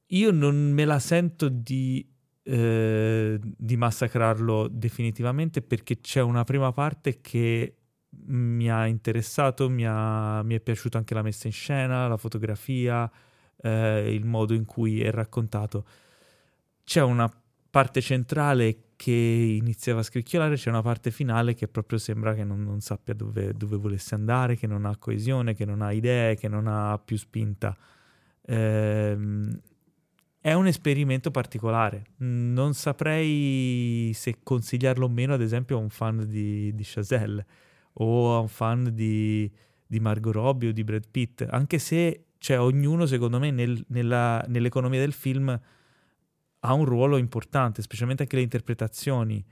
Io 0.07 0.31
non 0.31 0.71
me 0.71 0.85
la 0.85 0.97
sento 0.97 1.47
di, 1.47 2.03
eh, 2.41 3.39
di 3.39 3.77
massacrarlo 3.77 4.67
definitivamente 4.69 5.61
perché 5.61 5.99
c'è 6.01 6.21
una 6.21 6.43
prima 6.43 6.71
parte 6.71 7.21
che 7.21 7.75
mi 8.25 8.69
ha 8.69 8.85
interessato, 8.87 9.69
mi, 9.69 9.85
ha, 9.87 10.41
mi 10.43 10.55
è 10.55 10.59
piaciuta 10.59 10.97
anche 10.97 11.13
la 11.13 11.21
messa 11.21 11.47
in 11.47 11.53
scena, 11.53 12.07
la 12.07 12.17
fotografia, 12.17 13.09
eh, 13.61 14.13
il 14.13 14.25
modo 14.25 14.53
in 14.53 14.65
cui 14.65 15.01
è 15.01 15.11
raccontato. 15.11 15.85
C'è 16.83 17.01
una 17.01 17.31
parte 17.69 18.01
centrale 18.01 18.79
che 18.95 19.11
iniziava 19.11 19.99
a 19.99 20.03
scricchiolare, 20.03 20.55
c'è 20.55 20.69
una 20.69 20.81
parte 20.81 21.11
finale 21.11 21.53
che 21.53 21.67
proprio 21.67 21.99
sembra 21.99 22.33
che 22.33 22.43
non, 22.43 22.63
non 22.63 22.79
sappia 22.79 23.13
dove, 23.13 23.53
dove, 23.53 23.75
volesse 23.75 24.15
andare, 24.15 24.55
che 24.55 24.67
non 24.67 24.85
ha 24.85 24.95
coesione, 24.97 25.53
che 25.53 25.65
non 25.65 25.81
ha 25.81 25.91
idee, 25.91 26.35
che 26.35 26.47
non 26.47 26.67
ha 26.67 26.97
più 26.97 27.17
spinta. 27.17 27.75
Ehm, 28.47 29.59
è 30.39 30.53
un 30.53 30.67
esperimento 30.67 31.31
particolare. 31.31 32.05
Non 32.17 32.73
saprei 32.75 34.11
se 34.13 34.37
consigliarlo 34.43 35.05
o 35.05 35.09
meno, 35.09 35.33
ad 35.33 35.41
esempio, 35.41 35.77
a 35.77 35.79
un 35.81 35.89
fan 35.89 36.25
di, 36.27 36.73
di 36.73 36.83
Chazelle 36.85 37.45
o 37.97 38.35
a 38.35 38.39
un 38.39 38.47
fan 38.47 38.91
di, 38.93 39.51
di 39.85 39.99
Margot 39.99 40.33
Robbie 40.33 40.69
o 40.69 40.71
di 40.71 40.83
Brad 40.83 41.07
Pitt, 41.09 41.45
anche 41.49 41.79
se 41.79 42.25
cioè, 42.37 42.59
ognuno, 42.59 43.07
secondo 43.07 43.39
me, 43.39 43.49
nel, 43.49 43.83
nella, 43.87 44.43
nell'economia 44.47 44.99
del 44.99 45.13
film 45.13 45.59
ha 46.59 46.73
un 46.73 46.85
ruolo 46.85 47.17
importante, 47.17 47.81
specialmente 47.81 48.23
anche 48.23 48.35
le 48.35 48.43
interpretazioni. 48.43 49.43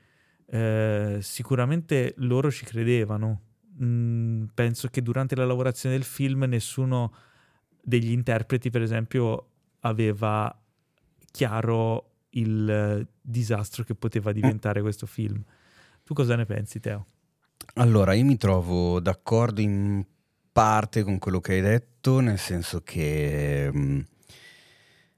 Eh, 0.45 1.17
sicuramente 1.21 2.13
loro 2.17 2.51
ci 2.51 2.65
credevano. 2.65 3.41
Mm, 3.83 4.45
penso 4.53 4.89
che 4.89 5.01
durante 5.01 5.35
la 5.35 5.45
lavorazione 5.45 5.95
del 5.95 6.03
film 6.03 6.43
nessuno 6.43 7.13
degli 7.81 8.11
interpreti, 8.11 8.69
per 8.69 8.83
esempio, 8.83 9.47
aveva 9.79 10.55
chiaro 11.31 12.11
il 12.31 13.07
disastro 13.19 13.83
che 13.83 13.95
poteva 13.95 14.31
diventare 14.31 14.81
questo 14.81 15.07
film. 15.07 15.43
Tu 16.03 16.13
cosa 16.13 16.35
ne 16.35 16.45
pensi, 16.45 16.79
Teo? 16.79 17.05
Allora, 17.75 18.13
io 18.13 18.25
mi 18.25 18.37
trovo 18.37 18.99
d'accordo 18.99 19.61
in 19.61 20.05
parte 20.51 21.03
con 21.03 21.17
quello 21.17 21.39
che 21.39 21.53
hai 21.53 21.61
detto, 21.61 22.19
nel 22.19 22.37
senso 22.37 22.81
che 22.81 23.69
um, 23.73 24.05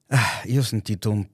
ah, 0.08 0.42
io 0.46 0.60
ho 0.62 0.64
sentito 0.64 1.12
un 1.12 1.28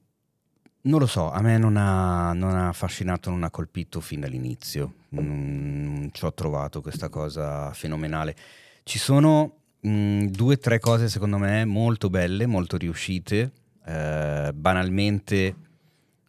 non 0.83 0.99
lo 0.99 1.05
so, 1.05 1.31
a 1.31 1.41
me 1.41 1.59
non 1.59 1.77
ha, 1.77 2.33
non 2.33 2.55
ha, 2.55 2.69
affascinato, 2.69 3.29
non 3.29 3.43
ha 3.43 3.51
colpito 3.51 3.99
fin 3.99 4.21
dall'inizio. 4.21 4.93
Non 5.09 6.09
ci 6.11 6.25
ho 6.25 6.33
trovato 6.33 6.81
questa 6.81 7.07
cosa 7.07 7.71
fenomenale. 7.73 8.35
Ci 8.83 8.97
sono 8.97 9.57
mh, 9.79 10.25
due 10.25 10.55
o 10.55 10.57
tre 10.57 10.79
cose, 10.79 11.07
secondo 11.07 11.37
me, 11.37 11.65
molto 11.65 12.09
belle, 12.09 12.47
molto 12.47 12.77
riuscite. 12.77 13.51
Eh, 13.85 14.51
banalmente, 14.55 15.55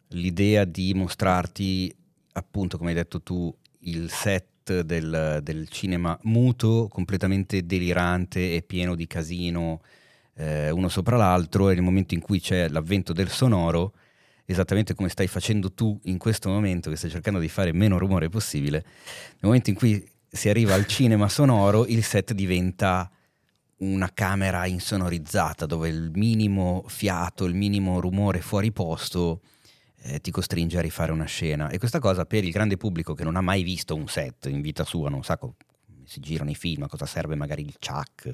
l'idea 0.09 0.65
di 0.67 0.93
mostrarti, 0.93 1.95
appunto, 2.33 2.77
come 2.77 2.91
hai 2.91 2.97
detto 2.97 3.23
tu, 3.23 3.55
il 3.85 4.11
set 4.11 4.45
del, 4.65 5.41
del 5.43 5.69
cinema 5.69 6.19
muto, 6.23 6.89
completamente 6.91 7.65
delirante 7.65 8.55
e 8.55 8.63
pieno 8.63 8.95
di 8.95 9.07
casino 9.07 9.81
eh, 10.35 10.71
uno 10.71 10.89
sopra 10.89 11.17
l'altro, 11.17 11.71
e 11.71 11.75
nel 11.75 11.83
momento 11.83 12.15
in 12.15 12.21
cui 12.21 12.41
c'è 12.41 12.69
l'avvento 12.69 13.13
del 13.13 13.29
sonoro 13.29 13.95
esattamente 14.45 14.95
come 14.95 15.09
stai 15.09 15.27
facendo 15.27 15.73
tu 15.73 15.99
in 16.05 16.19
questo 16.19 16.49
momento, 16.49 16.91
che 16.91 16.97
stai 16.97 17.11
cercando 17.11 17.39
di 17.39 17.49
fare 17.49 17.73
meno 17.73 17.99
rumore 17.99 18.29
possibile, 18.29 18.83
nel 18.83 19.41
momento 19.41 19.71
in 19.71 19.77
cui 19.77 20.09
si 20.29 20.49
arriva 20.49 20.75
al 20.75 20.87
cinema 20.87 21.29
sonoro, 21.29 21.87
il 21.87 22.03
set 22.03 22.33
diventa 22.33 23.11
una 23.79 24.11
camera 24.13 24.67
insonorizzata 24.67 25.67
dove 25.67 25.89
il 25.89 26.11
minimo 26.15 26.85
fiato, 26.87 27.45
il 27.45 27.55
minimo 27.55 28.01
rumore 28.01 28.41
fuori 28.41 28.73
posto 28.73 29.41
eh, 30.03 30.21
ti 30.21 30.31
costringe 30.31 30.79
a 30.79 30.81
rifare 30.81 31.13
una 31.13 31.25
scena. 31.25 31.69
E 31.69 31.79
questa 31.79 31.99
cosa 31.99 32.25
per 32.25 32.45
il 32.45 32.51
grande 32.51 32.77
pubblico 32.77 33.15
che 33.15 33.25
non 33.25 33.37
ha 33.37 33.41
mai 33.41 33.63
visto 33.63 33.95
un 33.95 34.09
set 34.09 34.47
in 34.47 34.61
vita 34.61 34.85
sua, 34.85 35.09
non 35.09 35.23
sa 35.23 35.37
come 35.37 35.55
si 36.05 36.21
girano 36.21 36.51
i 36.51 36.55
film, 36.55 36.83
a 36.83 36.89
cosa 36.89 37.07
serve 37.07 37.35
magari 37.35 37.63
il 37.63 37.77
chuck, 37.79 38.33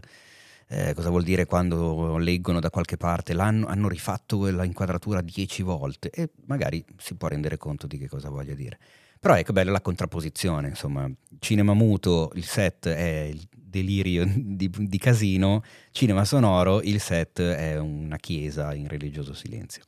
eh, 0.68 0.94
cosa 0.94 1.08
vuol 1.08 1.22
dire 1.22 1.46
quando 1.46 2.16
leggono 2.18 2.60
da 2.60 2.70
qualche 2.70 2.96
parte 2.96 3.32
l'hanno 3.32 3.66
hanno 3.68 3.88
rifatto 3.88 4.36
quella 4.38 4.64
inquadratura 4.64 5.22
dieci 5.22 5.62
volte 5.62 6.10
e 6.10 6.30
magari 6.46 6.84
si 6.98 7.14
può 7.14 7.28
rendere 7.28 7.56
conto 7.56 7.86
di 7.86 7.98
che 7.98 8.08
cosa 8.08 8.28
voglia 8.28 8.54
dire. 8.54 8.78
Però 9.20 9.34
ecco 9.34 9.52
bella 9.52 9.72
la 9.72 9.80
contrapposizione, 9.80 10.68
insomma, 10.68 11.10
cinema 11.40 11.74
muto, 11.74 12.30
il 12.34 12.44
set 12.44 12.86
è 12.86 13.28
il 13.32 13.48
delirio 13.50 14.24
di, 14.32 14.70
di 14.70 14.98
casino, 14.98 15.64
cinema 15.90 16.24
sonoro, 16.24 16.80
il 16.82 17.00
set 17.00 17.40
è 17.40 17.78
una 17.78 18.16
chiesa 18.16 18.72
in 18.74 18.86
religioso 18.86 19.34
silenzio. 19.34 19.82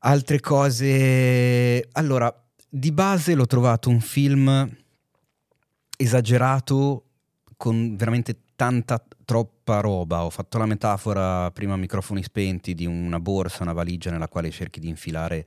Altre 0.00 0.40
cose... 0.40 1.88
Allora, 1.92 2.32
di 2.68 2.92
base 2.92 3.34
l'ho 3.34 3.46
trovato 3.46 3.88
un 3.88 4.00
film 4.00 4.76
esagerato 5.96 7.04
con 7.56 7.96
veramente 7.96 8.42
tanta 8.54 9.04
troppa 9.24 9.80
roba. 9.80 10.24
Ho 10.24 10.30
fatto 10.30 10.58
la 10.58 10.66
metafora 10.66 11.50
prima 11.50 11.74
a 11.74 11.76
microfoni 11.76 12.22
spenti 12.22 12.74
di 12.74 12.86
una 12.86 13.18
borsa, 13.18 13.62
una 13.62 13.72
valigia 13.72 14.10
nella 14.10 14.28
quale 14.28 14.50
cerchi 14.50 14.80
di 14.80 14.88
infilare 14.88 15.46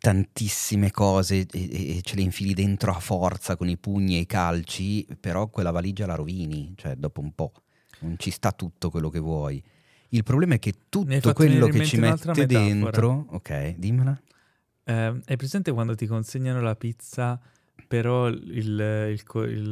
tantissime 0.00 0.90
cose 0.90 1.46
e, 1.50 1.96
e, 1.96 2.00
ce 2.02 2.16
le 2.16 2.22
infili 2.22 2.54
dentro 2.54 2.90
a 2.90 2.98
forza 2.98 3.56
con 3.56 3.68
i 3.68 3.76
pugni 3.76 4.16
e 4.16 4.20
i 4.20 4.26
calci, 4.26 5.06
però 5.20 5.48
quella 5.48 5.70
valigia 5.70 6.06
la 6.06 6.14
rovini, 6.14 6.72
cioè 6.76 6.94
dopo 6.94 7.20
un 7.20 7.34
po'. 7.34 7.52
Non 8.00 8.16
ci 8.16 8.30
sta 8.30 8.52
tutto 8.52 8.90
quello 8.90 9.10
che 9.10 9.18
vuoi. 9.18 9.62
Il 10.10 10.22
problema 10.22 10.54
è 10.54 10.58
che 10.58 10.74
tutto 10.88 11.32
quello 11.32 11.66
che 11.68 11.84
ci 11.84 11.98
mette 11.98 12.46
dentro... 12.46 13.26
Ok, 13.30 13.74
dimmela. 13.76 14.18
Eh, 14.84 15.20
hai 15.24 15.36
presente 15.36 15.72
quando 15.72 15.94
ti 15.94 16.06
consegnano 16.06 16.60
la 16.60 16.74
pizza, 16.74 17.38
però 17.86 18.28
il, 18.28 19.16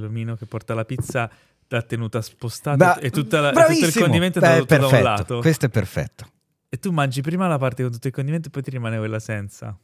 omino 0.04 0.36
che 0.36 0.46
porta 0.46 0.74
la 0.74 0.84
pizza 0.84 1.30
la 1.68 1.82
tenuta 1.82 2.22
spostata 2.22 2.98
e, 2.98 3.10
tutta 3.10 3.40
la, 3.40 3.52
tutto 3.52 3.86
il 3.86 3.94
condimento 3.94 4.40
Beh, 4.40 4.58
è 4.58 4.64
da 4.64 4.86
un 4.86 5.02
lato. 5.02 5.40
Questo 5.40 5.66
è 5.66 5.68
perfetto. 5.68 6.26
E 6.68 6.78
tu 6.78 6.90
mangi 6.92 7.20
prima 7.20 7.46
la 7.46 7.58
parte 7.58 7.82
con 7.82 7.92
tutto 7.92 8.06
il 8.06 8.12
condimento 8.12 8.48
e 8.48 8.50
poi 8.50 8.62
ti 8.62 8.70
rimane 8.70 8.98
quella 8.98 9.18
senza. 9.18 9.76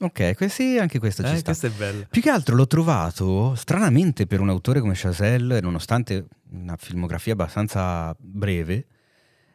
Ok, 0.00 0.50
sì, 0.50 0.76
anche 0.78 0.98
questo 0.98 1.22
eh, 1.22 1.28
ci 1.28 1.36
sta. 1.36 1.44
Questo 1.44 1.66
è 1.66 1.70
bello. 1.70 2.06
Più 2.10 2.20
che 2.20 2.30
altro 2.30 2.56
l'ho 2.56 2.66
trovato, 2.66 3.54
stranamente 3.54 4.26
per 4.26 4.40
un 4.40 4.48
autore 4.48 4.80
come 4.80 4.94
Chazelle, 4.96 5.60
nonostante 5.60 6.26
una 6.50 6.76
filmografia 6.76 7.32
abbastanza 7.32 8.14
breve, 8.18 8.86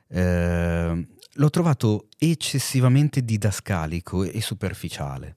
eh, 0.09 1.07
l'ho 1.31 1.49
trovato 1.49 2.07
eccessivamente 2.17 3.23
didascalico 3.23 4.23
e 4.23 4.41
superficiale. 4.41 5.35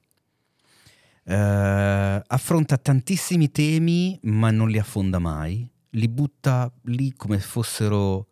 Eh, 1.24 2.22
affronta 2.26 2.76
tantissimi 2.76 3.50
temi 3.52 4.18
ma 4.22 4.50
non 4.50 4.68
li 4.68 4.78
affonda 4.78 5.20
mai 5.20 5.70
li 5.92 6.08
butta 6.08 6.72
lì 6.84 7.12
come 7.14 7.38
fossero 7.38 8.26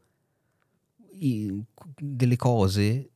delle 1.99 2.37
cose, 2.37 3.11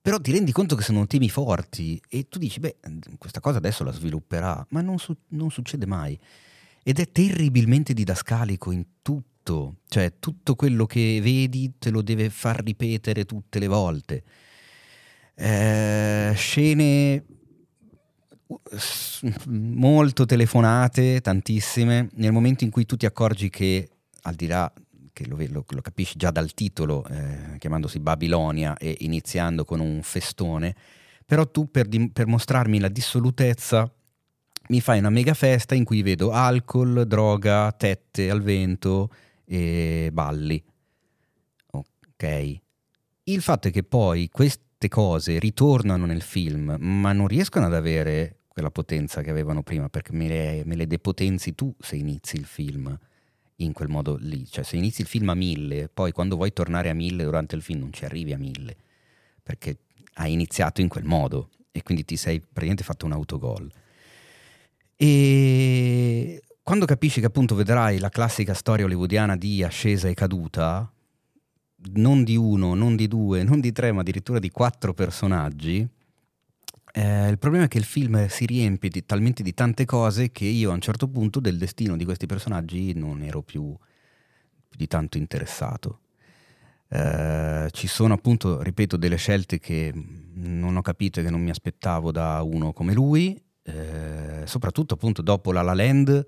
però 0.00 0.18
ti 0.18 0.32
rendi 0.32 0.52
conto 0.52 0.76
che 0.76 0.82
sono 0.82 1.06
temi 1.06 1.28
forti 1.28 2.00
e 2.08 2.28
tu 2.28 2.38
dici, 2.38 2.60
beh, 2.60 2.76
questa 3.18 3.40
cosa 3.40 3.58
adesso 3.58 3.84
la 3.84 3.92
svilupperà, 3.92 4.64
ma 4.70 4.80
non, 4.80 4.98
su- 4.98 5.16
non 5.28 5.50
succede 5.50 5.84
mai. 5.84 6.18
Ed 6.82 6.98
è 6.98 7.10
terribilmente 7.12 7.92
didascalico 7.92 8.70
in 8.70 8.84
tutto, 9.48 9.76
cioè 9.88 10.12
tutto 10.18 10.54
quello 10.54 10.84
che 10.84 11.20
vedi 11.22 11.72
te 11.78 11.90
lo 11.90 12.02
deve 12.02 12.28
far 12.28 12.62
ripetere 12.62 13.24
tutte 13.24 13.58
le 13.58 13.66
volte. 13.66 14.22
Eh, 15.34 16.32
scene 16.34 17.24
molto 19.46 20.26
telefonate, 20.26 21.20
tantissime, 21.20 22.08
nel 22.14 22.32
momento 22.32 22.64
in 22.64 22.70
cui 22.70 22.84
tu 22.84 22.96
ti 22.96 23.06
accorgi 23.06 23.48
che 23.48 23.88
al 24.22 24.34
di 24.34 24.46
là 24.46 24.70
che 25.12 25.26
lo, 25.26 25.36
lo, 25.48 25.64
lo 25.66 25.80
capisci 25.80 26.16
già 26.16 26.30
dal 26.30 26.52
titolo, 26.52 27.06
eh, 27.06 27.56
chiamandosi 27.58 27.98
Babilonia 27.98 28.76
e 28.76 28.96
iniziando 29.00 29.64
con 29.64 29.80
un 29.80 30.02
festone, 30.02 30.74
però 31.24 31.50
tu 31.50 31.70
per, 31.70 31.86
di, 31.86 32.10
per 32.10 32.26
mostrarmi 32.26 32.78
la 32.78 32.88
dissolutezza 32.88 33.90
mi 34.68 34.80
fai 34.82 34.98
una 34.98 35.10
mega 35.10 35.32
festa 35.32 35.74
in 35.74 35.84
cui 35.84 36.02
vedo 36.02 36.30
alcol, 36.30 37.06
droga, 37.06 37.72
tette 37.72 38.28
al 38.28 38.42
vento 38.42 39.10
e 39.48 40.10
balli. 40.12 40.62
Ok. 41.70 42.60
Il 43.24 43.40
fatto 43.40 43.68
è 43.68 43.70
che 43.70 43.82
poi 43.82 44.28
queste 44.28 44.88
cose 44.88 45.38
ritornano 45.38 46.04
nel 46.04 46.22
film, 46.22 46.76
ma 46.78 47.12
non 47.12 47.26
riescono 47.26 47.66
ad 47.66 47.74
avere 47.74 48.40
quella 48.48 48.70
potenza 48.70 49.22
che 49.22 49.30
avevano 49.30 49.62
prima, 49.62 49.88
perché 49.88 50.12
me 50.12 50.28
le, 50.28 50.62
me 50.64 50.76
le 50.76 50.86
depotenzi 50.86 51.54
tu 51.54 51.74
se 51.78 51.96
inizi 51.96 52.36
il 52.36 52.44
film 52.44 52.96
in 53.56 53.72
quel 53.72 53.88
modo 53.88 54.16
lì. 54.20 54.46
Cioè 54.46 54.64
se 54.64 54.76
inizi 54.76 55.00
il 55.00 55.06
film 55.06 55.30
a 55.30 55.34
mille, 55.34 55.88
poi 55.88 56.12
quando 56.12 56.36
vuoi 56.36 56.52
tornare 56.52 56.90
a 56.90 56.94
mille 56.94 57.24
durante 57.24 57.56
il 57.56 57.62
film 57.62 57.80
non 57.80 57.92
ci 57.92 58.04
arrivi 58.04 58.32
a 58.32 58.38
mille, 58.38 58.76
perché 59.42 59.78
hai 60.14 60.32
iniziato 60.32 60.80
in 60.80 60.88
quel 60.88 61.04
modo 61.04 61.50
e 61.70 61.82
quindi 61.82 62.04
ti 62.04 62.16
sei 62.16 62.40
praticamente 62.40 62.84
fatto 62.84 63.06
un 63.06 63.12
autogol. 63.12 63.70
E 64.96 66.42
quando 66.68 66.84
capisci 66.84 67.20
che 67.20 67.26
appunto 67.28 67.54
vedrai 67.54 67.98
la 67.98 68.10
classica 68.10 68.52
storia 68.52 68.84
hollywoodiana 68.84 69.38
di 69.38 69.64
ascesa 69.64 70.06
e 70.06 70.12
caduta, 70.12 70.92
non 71.94 72.24
di 72.24 72.36
uno, 72.36 72.74
non 72.74 72.94
di 72.94 73.08
due, 73.08 73.42
non 73.42 73.58
di 73.58 73.72
tre, 73.72 73.90
ma 73.90 74.02
addirittura 74.02 74.38
di 74.38 74.50
quattro 74.50 74.92
personaggi, 74.92 75.88
eh, 76.92 77.28
il 77.30 77.38
problema 77.38 77.64
è 77.64 77.68
che 77.68 77.78
il 77.78 77.84
film 77.84 78.26
si 78.26 78.44
riempie 78.44 78.90
di, 78.90 79.06
talmente 79.06 79.42
di 79.42 79.54
tante 79.54 79.86
cose 79.86 80.30
che 80.30 80.44
io 80.44 80.70
a 80.70 80.74
un 80.74 80.82
certo 80.82 81.08
punto 81.08 81.40
del 81.40 81.56
destino 81.56 81.96
di 81.96 82.04
questi 82.04 82.26
personaggi 82.26 82.92
non 82.92 83.22
ero 83.22 83.40
più, 83.40 83.74
di 84.68 84.86
tanto 84.86 85.16
interessato. 85.16 86.00
Eh, 86.90 87.68
ci 87.70 87.86
sono 87.86 88.12
appunto, 88.12 88.60
ripeto, 88.60 88.98
delle 88.98 89.16
scelte 89.16 89.58
che 89.58 89.90
non 90.34 90.76
ho 90.76 90.82
capito 90.82 91.20
e 91.20 91.22
che 91.22 91.30
non 91.30 91.40
mi 91.40 91.48
aspettavo 91.48 92.12
da 92.12 92.42
uno 92.42 92.74
come 92.74 92.92
lui, 92.92 93.42
eh, 93.62 94.42
soprattutto 94.44 94.92
appunto 94.92 95.22
dopo 95.22 95.50
La 95.50 95.62
La 95.62 95.72
Land, 95.72 96.26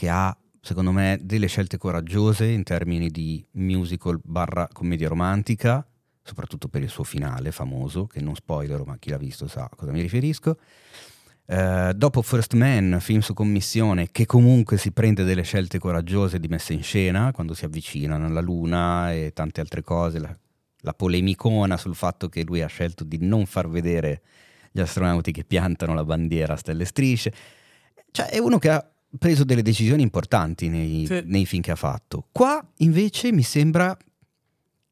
che 0.00 0.08
ha 0.08 0.34
secondo 0.62 0.92
me 0.92 1.18
delle 1.20 1.46
scelte 1.46 1.76
coraggiose 1.76 2.46
in 2.46 2.62
termini 2.62 3.10
di 3.10 3.44
musical 3.52 4.18
barra 4.24 4.66
commedia 4.72 5.08
romantica, 5.08 5.86
soprattutto 6.22 6.68
per 6.68 6.80
il 6.80 6.88
suo 6.88 7.04
finale 7.04 7.52
famoso, 7.52 8.06
che 8.06 8.22
non 8.22 8.34
spoilerò, 8.34 8.84
ma 8.84 8.96
chi 8.96 9.10
l'ha 9.10 9.18
visto 9.18 9.46
sa 9.46 9.64
a 9.64 9.76
cosa 9.76 9.92
mi 9.92 10.00
riferisco. 10.00 10.56
Uh, 11.44 11.92
dopo 11.92 12.22
First 12.22 12.54
Man, 12.54 12.96
film 13.02 13.20
su 13.20 13.34
commissione, 13.34 14.08
che 14.10 14.24
comunque 14.24 14.78
si 14.78 14.90
prende 14.90 15.22
delle 15.22 15.42
scelte 15.42 15.78
coraggiose 15.78 16.40
di 16.40 16.48
messa 16.48 16.72
in 16.72 16.82
scena, 16.82 17.30
quando 17.32 17.52
si 17.52 17.66
avvicinano 17.66 18.24
alla 18.24 18.40
Luna 18.40 19.12
e 19.12 19.32
tante 19.34 19.60
altre 19.60 19.82
cose, 19.82 20.18
la, 20.18 20.34
la 20.78 20.94
polemicona 20.94 21.76
sul 21.76 21.94
fatto 21.94 22.30
che 22.30 22.42
lui 22.42 22.62
ha 22.62 22.68
scelto 22.68 23.04
di 23.04 23.18
non 23.20 23.44
far 23.44 23.68
vedere 23.68 24.22
gli 24.72 24.80
astronauti 24.80 25.30
che 25.30 25.44
piantano 25.44 25.92
la 25.92 26.06
bandiera 26.06 26.54
a 26.54 26.56
stelle 26.56 26.86
strisce. 26.86 27.34
Cioè 28.10 28.30
è 28.30 28.38
uno 28.38 28.58
che 28.58 28.70
ha 28.70 28.90
preso 29.18 29.44
delle 29.44 29.62
decisioni 29.62 30.02
importanti 30.02 30.68
nei, 30.68 31.04
sì. 31.06 31.22
nei 31.24 31.46
film 31.46 31.62
che 31.62 31.72
ha 31.72 31.76
fatto. 31.76 32.28
Qua 32.30 32.64
invece 32.78 33.32
mi 33.32 33.42
sembra 33.42 33.96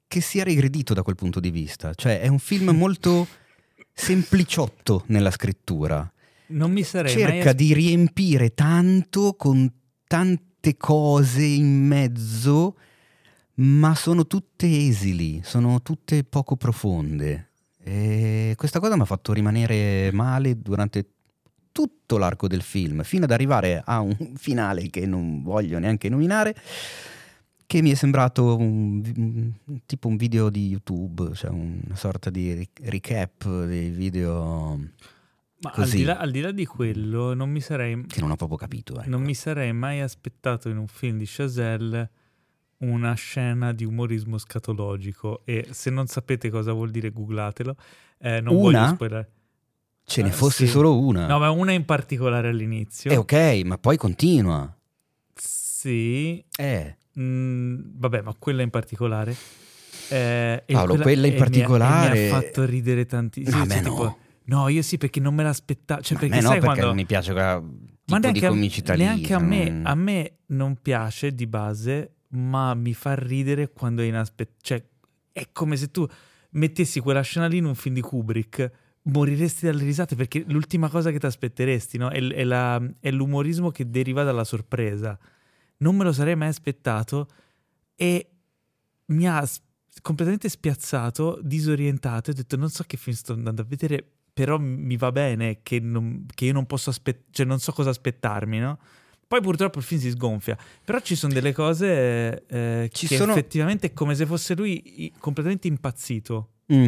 che 0.08 0.20
sia 0.20 0.42
regredito 0.42 0.94
da 0.94 1.02
quel 1.02 1.16
punto 1.16 1.38
di 1.38 1.50
vista. 1.50 1.92
Cioè, 1.94 2.20
è 2.20 2.28
un 2.28 2.38
film 2.38 2.70
molto 2.76 3.26
sempliciotto 3.92 5.04
nella 5.06 5.30
scrittura. 5.30 6.10
Non 6.48 6.72
mi 6.72 6.82
sarei 6.82 7.12
Cerca 7.12 7.44
mai... 7.44 7.54
di 7.54 7.74
riempire 7.74 8.54
tanto 8.54 9.34
con 9.34 9.70
tante 10.06 10.76
cose 10.76 11.44
in 11.44 11.86
mezzo, 11.86 12.76
ma 13.54 13.94
sono 13.94 14.26
tutte 14.26 14.66
esili, 14.66 15.42
sono 15.44 15.82
tutte 15.82 16.24
poco 16.24 16.56
profonde. 16.56 17.50
E 17.82 18.54
questa 18.56 18.80
cosa 18.80 18.96
mi 18.96 19.02
ha 19.02 19.06
fatto 19.06 19.32
rimanere 19.32 20.10
male 20.12 20.58
durante 20.60 21.06
tutto 21.78 22.18
l'arco 22.18 22.48
del 22.48 22.62
film, 22.62 23.04
fino 23.04 23.22
ad 23.22 23.30
arrivare 23.30 23.80
a 23.84 24.00
un 24.00 24.16
finale 24.34 24.90
che 24.90 25.06
non 25.06 25.44
voglio 25.44 25.78
neanche 25.78 26.08
nominare 26.08 26.56
che 27.66 27.82
mi 27.82 27.90
è 27.90 27.94
sembrato 27.94 28.56
un, 28.56 29.52
tipo 29.86 30.08
un 30.08 30.16
video 30.16 30.48
di 30.48 30.68
YouTube, 30.68 31.34
cioè 31.34 31.50
una 31.50 31.94
sorta 31.94 32.30
di 32.30 32.66
recap 32.80 33.44
dei 33.66 33.90
video. 33.90 34.80
Ma 35.60 35.72
al 35.74 35.88
di, 35.88 36.02
là, 36.02 36.16
al 36.16 36.30
di, 36.30 36.40
là, 36.40 36.50
di 36.50 36.64
quello, 36.64 37.34
non 37.34 37.50
mi 37.50 37.60
sarei. 37.60 38.06
Che 38.06 38.20
non 38.20 38.30
ho 38.30 38.36
proprio 38.36 38.56
capito. 38.56 38.98
Ecco. 38.98 39.10
Non 39.10 39.20
mi 39.20 39.34
sarei 39.34 39.72
mai 39.74 40.00
aspettato 40.00 40.70
in 40.70 40.78
un 40.78 40.86
film 40.86 41.18
di 41.18 41.26
Chazelle 41.28 42.10
una 42.78 43.12
scena 43.12 43.72
di 43.72 43.84
umorismo 43.84 44.38
scatologico. 44.38 45.42
E 45.44 45.68
se 45.70 45.90
non 45.90 46.06
sapete 46.06 46.48
cosa 46.48 46.72
vuol 46.72 46.90
dire, 46.90 47.10
googlatelo. 47.10 47.76
Eh, 48.18 48.40
non 48.40 48.54
una? 48.54 48.62
voglio 48.62 48.94
spoilerare. 48.94 49.30
Ce 50.08 50.22
ne 50.22 50.30
fosse 50.30 50.64
sì. 50.64 50.70
solo 50.70 50.98
una. 50.98 51.26
No, 51.26 51.38
ma 51.38 51.50
una 51.50 51.72
in 51.72 51.84
particolare 51.84 52.48
all'inizio. 52.48 53.10
Eh, 53.10 53.16
ok, 53.16 53.60
ma 53.66 53.76
poi 53.76 53.98
continua. 53.98 54.74
Sì. 55.34 56.42
Eh. 56.56 56.96
Mm, 57.20 57.78
vabbè, 57.94 58.22
ma 58.22 58.34
quella 58.38 58.62
in 58.62 58.70
particolare. 58.70 59.36
Eh, 60.08 60.62
Paolo, 60.66 60.86
quella, 60.94 61.02
quella 61.02 61.26
in 61.26 61.34
particolare. 61.36 62.14
Mi, 62.14 62.20
mi, 62.20 62.30
ha 62.30 62.40
fatto 62.40 62.64
ridere 62.64 63.04
tantissimo. 63.04 63.58
No, 63.58 63.66
cioè, 63.66 63.80
no. 63.82 63.90
Tipo, 63.90 64.18
no, 64.44 64.68
io 64.68 64.80
sì, 64.80 64.96
perché 64.96 65.20
non 65.20 65.34
me 65.34 65.42
l'aspettavo. 65.42 66.00
Cioè, 66.00 66.18
perché 66.18 66.36
no, 66.36 66.40
sai 66.40 66.50
perché 66.52 66.64
quando... 66.64 66.86
non 66.86 66.96
mi 66.96 67.04
piace 67.04 67.32
quella 67.32 67.62
ma 68.06 68.48
comicità 68.48 68.94
lì. 68.94 69.02
Neanche 69.02 69.34
a 69.34 69.40
me, 69.40 69.80
a 69.84 69.94
me 69.94 70.38
non 70.46 70.78
piace 70.80 71.34
di 71.34 71.46
base, 71.46 72.14
ma 72.28 72.72
mi 72.72 72.94
fa 72.94 73.14
ridere 73.14 73.72
quando 73.72 74.00
è 74.00 74.06
inaspettato. 74.06 74.56
Cioè, 74.62 74.82
è 75.32 75.48
come 75.52 75.76
se 75.76 75.90
tu 75.90 76.06
mettessi 76.52 76.98
quella 77.00 77.20
scena 77.20 77.46
lì 77.46 77.58
in 77.58 77.66
un 77.66 77.74
film 77.74 77.94
di 77.94 78.00
Kubrick 78.00 78.70
moriresti 79.10 79.66
dalle 79.66 79.84
risate 79.84 80.16
perché 80.16 80.44
l'ultima 80.48 80.88
cosa 80.88 81.10
che 81.10 81.18
ti 81.18 81.26
aspetteresti 81.26 81.98
no? 81.98 82.08
è, 82.08 82.20
è, 82.20 82.44
la, 82.44 82.82
è 83.00 83.10
l'umorismo 83.10 83.70
che 83.70 83.88
deriva 83.88 84.22
dalla 84.22 84.44
sorpresa 84.44 85.18
non 85.78 85.96
me 85.96 86.04
lo 86.04 86.12
sarei 86.12 86.36
mai 86.36 86.48
aspettato 86.48 87.28
e 87.94 88.30
mi 89.06 89.28
ha 89.28 89.46
completamente 90.02 90.48
spiazzato, 90.48 91.38
disorientato. 91.42 92.30
Ho 92.30 92.34
detto: 92.34 92.56
Non 92.56 92.70
so 92.70 92.84
che 92.86 92.96
film 92.96 93.16
sto 93.16 93.32
andando 93.32 93.62
a 93.62 93.64
vedere, 93.64 94.04
però 94.32 94.58
mi 94.58 94.96
va 94.96 95.12
bene 95.12 95.60
che, 95.62 95.80
non, 95.80 96.26
che 96.34 96.46
io 96.46 96.52
non 96.52 96.66
posso 96.66 96.90
aspettare, 96.90 97.26
cioè 97.30 97.46
non 97.46 97.58
so 97.58 97.72
cosa 97.72 97.90
aspettarmi, 97.90 98.58
no? 98.58 98.78
Poi 99.26 99.42
purtroppo 99.42 99.78
il 99.78 99.84
film 99.84 100.00
si 100.00 100.10
sgonfia, 100.10 100.56
però 100.84 101.00
ci 101.00 101.14
sono 101.14 101.34
delle 101.34 101.52
cose 101.52 102.46
eh, 102.46 102.88
Ci 102.90 103.06
che 103.06 103.16
sono- 103.16 103.32
effettivamente 103.32 103.88
è 103.88 103.92
come 103.92 104.14
se 104.14 104.24
fosse 104.24 104.54
lui 104.54 105.12
completamente 105.18 105.68
impazzito 105.68 106.52
Mm. 106.72 106.86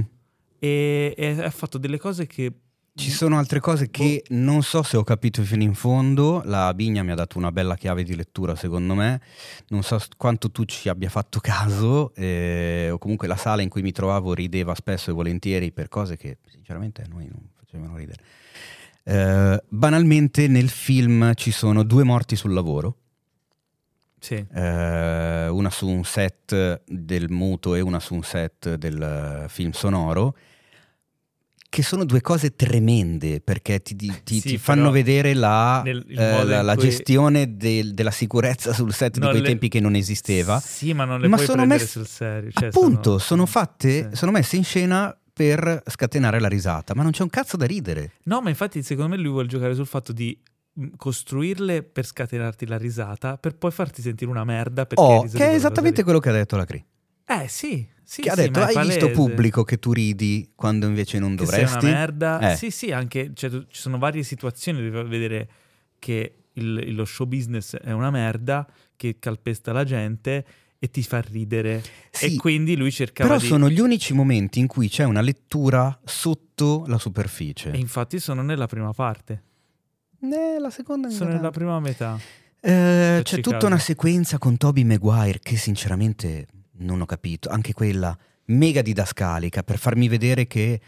E, 0.61 1.15
e 1.17 1.43
ha 1.43 1.51
fatto 1.51 1.79
delle 1.79 1.99
cose 1.99 2.27
che 2.27 2.53
Ci 2.95 3.11
sono 3.11 3.39
altre 3.39 3.61
cose 3.61 3.89
che 3.89 4.23
non 4.29 4.63
so 4.63 4.83
se 4.83 4.99
ho 4.99 5.05
capito 5.05 5.43
fino 5.43 5.63
in 5.63 5.75
fondo. 5.75 6.43
La 6.45 6.75
Bigna 6.75 7.03
mi 7.03 7.13
ha 7.13 7.15
dato 7.15 7.39
una 7.39 7.51
bella 7.51 7.75
chiave 7.77 8.03
di 8.03 8.15
lettura, 8.15 8.55
secondo 8.55 8.95
me. 8.95 9.21
Non 9.69 9.83
so 9.83 9.99
quanto 10.19 10.51
tu 10.51 10.65
ci 10.67 10.89
abbia 10.91 11.09
fatto 11.09 11.41
caso, 11.43 12.13
eh, 12.15 12.91
o 12.93 12.99
comunque 12.99 13.27
la 13.27 13.37
sala 13.37 13.63
in 13.63 13.71
cui 13.71 13.81
mi 13.81 13.93
trovavo 13.93 14.35
rideva 14.35 14.75
spesso 14.75 15.11
e 15.11 15.15
volentieri 15.15 15.73
per 15.73 15.89
cose 15.89 16.17
che 16.17 16.39
sinceramente 16.51 17.03
a 17.03 17.07
noi 17.09 17.27
non 17.27 17.49
facevano 17.59 17.97
ridere. 17.97 18.23
Eh, 19.03 19.63
banalmente 19.69 20.47
nel 20.47 20.69
film 20.69 21.33
ci 21.35 21.53
sono 21.53 21.83
due 21.85 22.05
morti 22.05 22.37
sul 22.37 22.53
lavoro. 22.53 22.97
Sì. 24.19 24.35
Eh, 24.35 25.49
una 25.49 25.71
su 25.71 25.89
un 25.89 26.05
set 26.05 26.83
del 26.87 27.31
muto 27.31 27.75
e 27.75 27.81
una 27.81 27.99
su 27.99 28.15
un 28.15 28.23
set 28.23 28.75
del 28.75 29.47
film 29.49 29.71
sonoro, 29.71 30.37
che 31.71 31.83
sono 31.85 32.05
due 32.05 32.21
cose 32.21 32.55
tremende 32.57 33.41
perché 33.41 33.81
ti, 33.81 33.95
ti- 33.95 34.13
ti- 34.25 34.41
Sì, 34.41 34.49
ti 34.49 34.59
fanno 34.59 34.91
vedere 34.91 35.35
la, 35.35 35.81
nel- 35.85 36.05
eh, 36.09 36.45
la- 36.45 36.63
la 36.63 36.75
cui- 36.75 36.83
gestione 36.83 37.57
del- 37.57 37.95
della 37.95 38.11
sicurezza 38.11 38.73
sul 38.73 38.93
set 38.93 39.15
di 39.15 39.21
Non 39.21 39.31
quei 39.31 39.41
le- 39.41 39.49
tempi 39.49 39.69
che 39.69 39.79
non 39.81 39.95
esisteva. 39.95 40.59
Sì, 40.61 40.93
ma 40.93 41.05
non 41.05 41.21
le 41.21 41.29
Ma 41.29 41.37
puoi 41.37 41.47
sono 41.47 41.59
prendere 41.59 41.81
messe- 41.83 41.99
sul 41.99 42.07
serio. 42.09 42.51
Cioè, 42.51 42.69
Appunto, 42.69 43.03
sono- 43.03 43.19
sono, 43.19 43.47
fatte, 43.47 44.11
sono 44.15 44.33
messe 44.33 44.57
in 44.57 44.65
scena 44.65 45.17
per 45.33 45.83
scatenare 45.87 46.41
la 46.41 46.49
risata, 46.49 46.93
ma 46.95 47.03
non 47.05 47.13
c'è 47.13 47.23
un 47.23 47.31
cazzo 47.31 47.57
da 47.57 47.67
ridere. 47.67 48.15
No, 48.25 48.41
ma 48.41 48.49
infatti 48.51 48.83
secondo 48.83 49.15
me 49.15 49.23
lui 49.23 49.31
vuole 49.31 49.47
giocare 49.47 49.75
sul 49.75 49.87
fatto 49.87 50.13
di 50.13 50.37
mh, 50.73 50.87
costruirle 50.97 51.83
per 51.85 52.05
scatenarti 52.05 52.67
la 52.67 52.79
risata, 52.79 53.37
per 53.37 53.57
poi 53.57 53.71
farti 53.71 54.03
sentire 54.03 54.29
una 54.31 54.45
merda 54.45 54.87
Oh, 54.95 55.23
di 55.23 55.31
che 55.37 55.51
è 55.51 55.55
esattamente 55.55 56.03
quello 56.03 56.19
che 56.19 56.29
ha 56.31 56.33
detto 56.33 56.57
la 56.57 56.65
Cri. 56.65 56.85
Eh 57.33 57.49
sì, 57.49 57.87
sì, 58.03 58.23
che 58.23 58.31
ha 58.31 58.35
sì, 58.35 58.41
detto, 58.43 58.61
ma 58.61 58.69
è 58.69 58.75
hai 58.77 58.87
visto 58.87 59.07
palese 59.07 59.11
pubblico 59.11 59.63
che 59.65 59.79
tu 59.79 59.93
ridi 59.93 60.51
quando 60.55 60.87
invece 60.87 61.19
non 61.19 61.37
che 61.37 61.47
sei 61.47 61.61
dovresti? 61.65 61.85
una 61.87 61.95
merda. 61.97 62.53
Eh. 62.53 62.57
Sì, 62.57 62.71
sì, 62.71 62.91
anche 62.93 63.31
cioè, 63.35 63.51
tu- 63.51 63.67
ci 63.69 63.81
sono 63.81 63.99
varie 63.99 64.23
situazioni 64.23 64.83
dove 64.91 65.05
vedere 65.05 65.49
che 65.99 66.35
il- 66.55 66.95
lo 66.95 67.05
show 67.05 67.27
business 67.27 67.77
è 67.77 67.93
una 67.93 68.11
merda, 68.11 68.67
che 68.97 69.17
calpesta 69.19 69.73
la 69.73 69.85
gente 69.85 70.45
e 70.79 70.91
ti 70.91 71.03
fa 71.03 71.21
ridere. 71.21 71.83
Sì, 72.11 72.35
e 72.35 72.37
quindi 72.37 72.75
lui 72.77 72.91
cercava 72.91 73.29
Però 73.29 73.41
di... 73.41 73.47
sono 73.47 73.69
gli 73.71 73.79
unici 73.81 74.13
momenti 74.13 74.59
in 74.59 74.67
cui 74.67 74.89
c'è 74.89 75.05
una 75.05 75.21
lettura 75.21 75.99
sotto 76.05 76.85
la 76.87 76.99
superficie. 76.99 77.71
E 77.71 77.79
infatti 77.79 78.19
sono 78.19 78.43
nella 78.43 78.67
prima 78.67 78.93
parte. 78.93 79.43
Eh, 80.21 80.59
la 80.59 80.71
seconda 80.71 81.09
Sono 81.11 81.31
dà- 81.31 81.37
nella 81.37 81.51
prima 81.51 81.79
metà. 81.81 82.19
Eh, 82.63 83.21
c'è 83.23 83.37
tutta 83.37 83.53
caso. 83.57 83.67
una 83.67 83.79
sequenza 83.79 84.37
con 84.39 84.57
Toby 84.59 84.85
Maguire 84.85 85.39
che 85.43 85.57
sinceramente 85.57 86.47
non 86.81 87.01
ho 87.01 87.07
capito, 87.07 87.49
anche 87.49 87.73
quella 87.73 88.17
mega 88.47 88.83
didascalica 88.83 89.63
per 89.63 89.79
farmi 89.79 90.09
vedere 90.09 90.47
che 90.47 90.81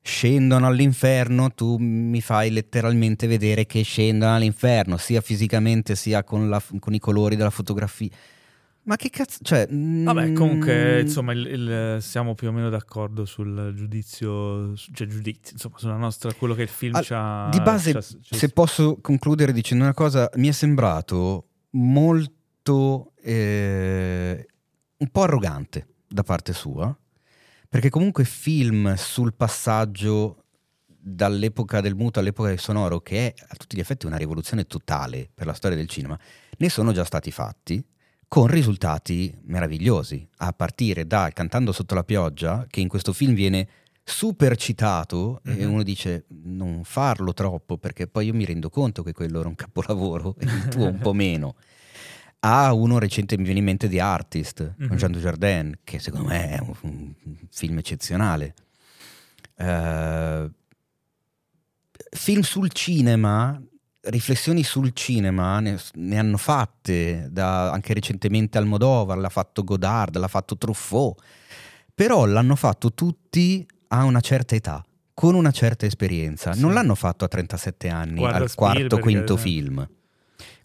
scendono 0.00 0.66
all'inferno, 0.66 1.50
tu 1.50 1.76
mi 1.78 2.20
fai 2.22 2.50
letteralmente 2.50 3.26
vedere 3.26 3.66
che 3.66 3.82
scendono 3.82 4.34
all'inferno, 4.36 4.96
sia 4.96 5.20
fisicamente 5.20 5.94
sia 5.96 6.24
con, 6.24 6.48
la- 6.48 6.62
con 6.78 6.94
i 6.94 6.98
colori 6.98 7.36
della 7.36 7.50
fotografia. 7.50 8.08
Ma 8.84 8.96
che 8.96 9.10
cazzo, 9.10 9.40
cioè... 9.42 9.66
Vabbè, 9.68 10.28
mm, 10.28 10.34
comunque, 10.34 11.00
insomma, 11.02 11.32
il- 11.32 11.46
il- 11.46 11.96
siamo 12.00 12.34
più 12.34 12.48
o 12.48 12.52
meno 12.52 12.70
d'accordo 12.70 13.26
sul 13.26 13.74
giudizio, 13.76 14.74
cioè 14.94 15.06
giudizio, 15.06 15.52
insomma, 15.52 15.76
sulla 15.76 15.96
nostra, 15.96 16.32
quello 16.32 16.54
che 16.54 16.62
il 16.62 16.68
film 16.68 16.94
Al- 16.94 17.04
c'ha... 17.04 17.48
Di 17.52 17.60
base, 17.60 17.92
c'ha- 17.92 18.00
c'ha- 18.00 18.36
se 18.36 18.48
posso 18.48 18.98
concludere 19.02 19.52
dicendo 19.52 19.84
una 19.84 19.92
cosa, 19.92 20.30
mi 20.36 20.48
è 20.48 20.52
sembrato 20.52 21.48
molto 21.72 23.12
eh, 23.22 24.46
un 24.98 25.08
po' 25.10 25.22
arrogante 25.22 25.86
da 26.06 26.22
parte 26.22 26.52
sua, 26.52 26.96
perché 27.68 27.90
comunque 27.90 28.24
film 28.24 28.94
sul 28.94 29.34
passaggio 29.34 30.44
dall'epoca 30.86 31.80
del 31.80 31.94
muto 31.94 32.18
all'epoca 32.18 32.48
del 32.48 32.58
sonoro, 32.58 33.00
che 33.00 33.28
è 33.28 33.34
a 33.48 33.54
tutti 33.56 33.76
gli 33.76 33.80
effetti 33.80 34.06
una 34.06 34.16
rivoluzione 34.16 34.66
totale 34.66 35.30
per 35.32 35.46
la 35.46 35.52
storia 35.52 35.76
del 35.76 35.88
cinema, 35.88 36.18
ne 36.58 36.68
sono 36.68 36.92
già 36.92 37.04
stati 37.04 37.30
fatti 37.30 37.84
con 38.26 38.46
risultati 38.46 39.34
meravigliosi, 39.44 40.28
a 40.38 40.52
partire 40.52 41.06
da 41.06 41.30
Cantando 41.32 41.72
sotto 41.72 41.94
la 41.94 42.04
pioggia, 42.04 42.66
che 42.68 42.80
in 42.80 42.88
questo 42.88 43.14
film 43.14 43.32
viene 43.32 43.68
super 44.04 44.56
citato 44.56 45.40
mm-hmm. 45.46 45.60
e 45.60 45.64
uno 45.64 45.82
dice 45.82 46.24
non 46.28 46.82
farlo 46.84 47.34
troppo 47.34 47.76
perché 47.76 48.06
poi 48.06 48.26
io 48.26 48.34
mi 48.34 48.44
rendo 48.44 48.70
conto 48.70 49.02
che 49.02 49.12
quello 49.12 49.40
era 49.40 49.48
un 49.48 49.54
capolavoro 49.54 50.34
e 50.38 50.44
il 50.44 50.68
tuo 50.68 50.86
un 50.86 50.98
po' 50.98 51.12
meno. 51.12 51.56
Ha 52.40 52.72
uno 52.72 52.98
recente 52.98 53.36
mi 53.36 53.44
viene 53.44 53.58
in 53.58 53.64
mente 53.64 53.88
The 53.88 54.00
Artist 54.00 54.62
mm-hmm. 54.62 54.88
con 54.88 54.96
Jean 54.96 55.12
Dujardin, 55.12 55.78
che 55.82 55.98
secondo 55.98 56.28
me 56.28 56.50
è 56.50 56.60
un, 56.60 56.74
un 56.82 57.14
film 57.50 57.78
eccezionale. 57.78 58.54
Uh, 59.56 60.50
film 62.10 62.42
sul 62.42 62.70
cinema 62.70 63.60
riflessioni 64.02 64.62
sul 64.62 64.92
cinema 64.92 65.58
ne, 65.60 65.78
ne 65.94 66.18
hanno 66.18 66.36
fatte 66.36 67.28
da, 67.30 67.70
anche 67.70 67.94
recentemente 67.94 68.58
Almodovar, 68.58 69.18
l'ha 69.18 69.28
fatto 69.28 69.64
Godard, 69.64 70.16
l'ha 70.16 70.28
fatto 70.28 70.56
Truffaut, 70.56 71.20
però 71.94 72.24
l'hanno 72.24 72.56
fatto 72.56 72.92
tutti 72.92 73.66
a 73.88 74.04
una 74.04 74.20
certa 74.20 74.54
età, 74.54 74.84
con 75.14 75.34
una 75.34 75.50
certa 75.50 75.86
esperienza. 75.86 76.52
Sì. 76.52 76.60
Non 76.60 76.72
l'hanno 76.72 76.94
fatto 76.94 77.24
a 77.24 77.28
37 77.28 77.88
anni, 77.88 78.18
Guarda 78.18 78.38
al 78.38 78.54
quarto, 78.54 78.98
quinto 78.98 79.34
eh. 79.34 79.38
film. 79.38 79.88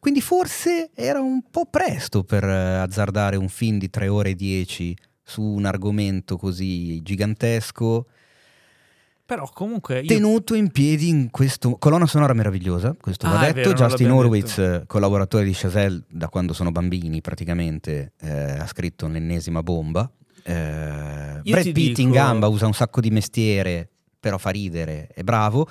Quindi 0.03 0.19
forse 0.19 0.91
era 0.93 1.21
un 1.21 1.43
po' 1.49 1.65
presto 1.65 2.25
per 2.25 2.43
eh, 2.43 2.75
azzardare 2.75 3.37
un 3.37 3.47
film 3.47 3.77
di 3.77 3.89
3 3.89 4.09
ore 4.09 4.31
e 4.31 4.35
10 4.35 4.97
su 5.23 5.41
un 5.41 5.63
argomento 5.63 6.35
così 6.35 7.01
gigantesco 7.01 8.05
però 9.25 9.49
comunque... 9.53 10.01
Io... 10.01 10.07
Tenuto 10.07 10.55
in 10.55 10.71
piedi 10.71 11.07
in 11.07 11.31
questo... 11.31 11.77
Colonna 11.77 12.05
sonora 12.05 12.33
meravigliosa, 12.33 12.97
questo 12.99 13.27
ah, 13.27 13.31
va 13.31 13.39
detto. 13.39 13.69
Vero, 13.69 13.87
Justin 13.87 14.11
Horwitz, 14.11 14.57
detto. 14.57 14.83
collaboratore 14.87 15.45
di 15.45 15.53
Chazelle 15.53 16.03
da 16.09 16.27
quando 16.27 16.51
sono 16.51 16.71
bambini 16.73 17.21
praticamente, 17.21 18.11
eh, 18.19 18.57
ha 18.59 18.67
scritto 18.67 19.07
l'ennesima 19.07 19.63
bomba. 19.63 20.11
Eh, 20.43 21.39
Brad 21.41 21.71
Pitt 21.71 21.75
dico... 21.75 22.01
in 22.01 22.11
gamba 22.11 22.47
usa 22.47 22.65
un 22.65 22.73
sacco 22.73 22.99
di 22.99 23.09
mestiere, 23.09 23.87
però 24.19 24.37
fa 24.37 24.49
ridere, 24.49 25.07
è 25.13 25.23
bravo. 25.23 25.69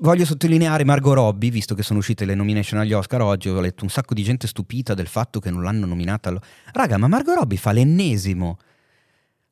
Voglio 0.00 0.24
sottolineare 0.24 0.84
Margot 0.84 1.14
Robbie, 1.14 1.50
visto 1.50 1.74
che 1.74 1.82
sono 1.82 2.00
uscite 2.00 2.24
le 2.24 2.34
nomination 2.34 2.80
agli 2.80 2.92
Oscar 2.92 3.22
oggi, 3.22 3.48
ho 3.48 3.60
letto 3.60 3.84
un 3.84 3.90
sacco 3.90 4.12
di 4.14 4.22
gente 4.22 4.46
stupita 4.46 4.94
del 4.94 5.06
fatto 5.06 5.40
che 5.40 5.50
non 5.50 5.62
l'hanno 5.62 5.86
nominata. 5.86 6.28
Allo... 6.28 6.40
Raga, 6.72 6.98
ma 6.98 7.08
Margot 7.08 7.34
Robbie 7.36 7.56
fa 7.56 7.72
l'ennesimo. 7.72 8.58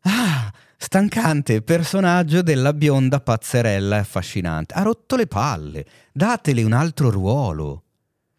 Ah, 0.01 0.53
stancante 0.77 1.63
personaggio 1.63 2.43
della 2.43 2.73
bionda 2.73 3.21
pazzerella 3.21 3.97
e 3.97 4.01
affascinante. 4.01 4.75
Ha 4.75 4.83
rotto 4.83 5.17
le 5.17 5.27
palle, 5.27 5.87
datele 6.13 6.63
un 6.63 6.73
altro 6.73 7.11
ruolo. 7.11 7.83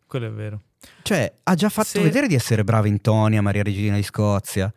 Quello 0.06 0.28
è 0.28 0.32
vero. 0.32 0.61
Cioè, 1.02 1.34
ha 1.44 1.56
già 1.56 1.69
fatto 1.69 1.88
Se... 1.88 2.02
vedere 2.02 2.28
di 2.28 2.36
essere 2.36 2.64
brava 2.64 2.88
in 2.88 3.02
Tonia, 3.02 3.41
Maria 3.41 3.64
Regina 3.64 3.95
di 3.95 4.03
Scozia. 4.03 4.72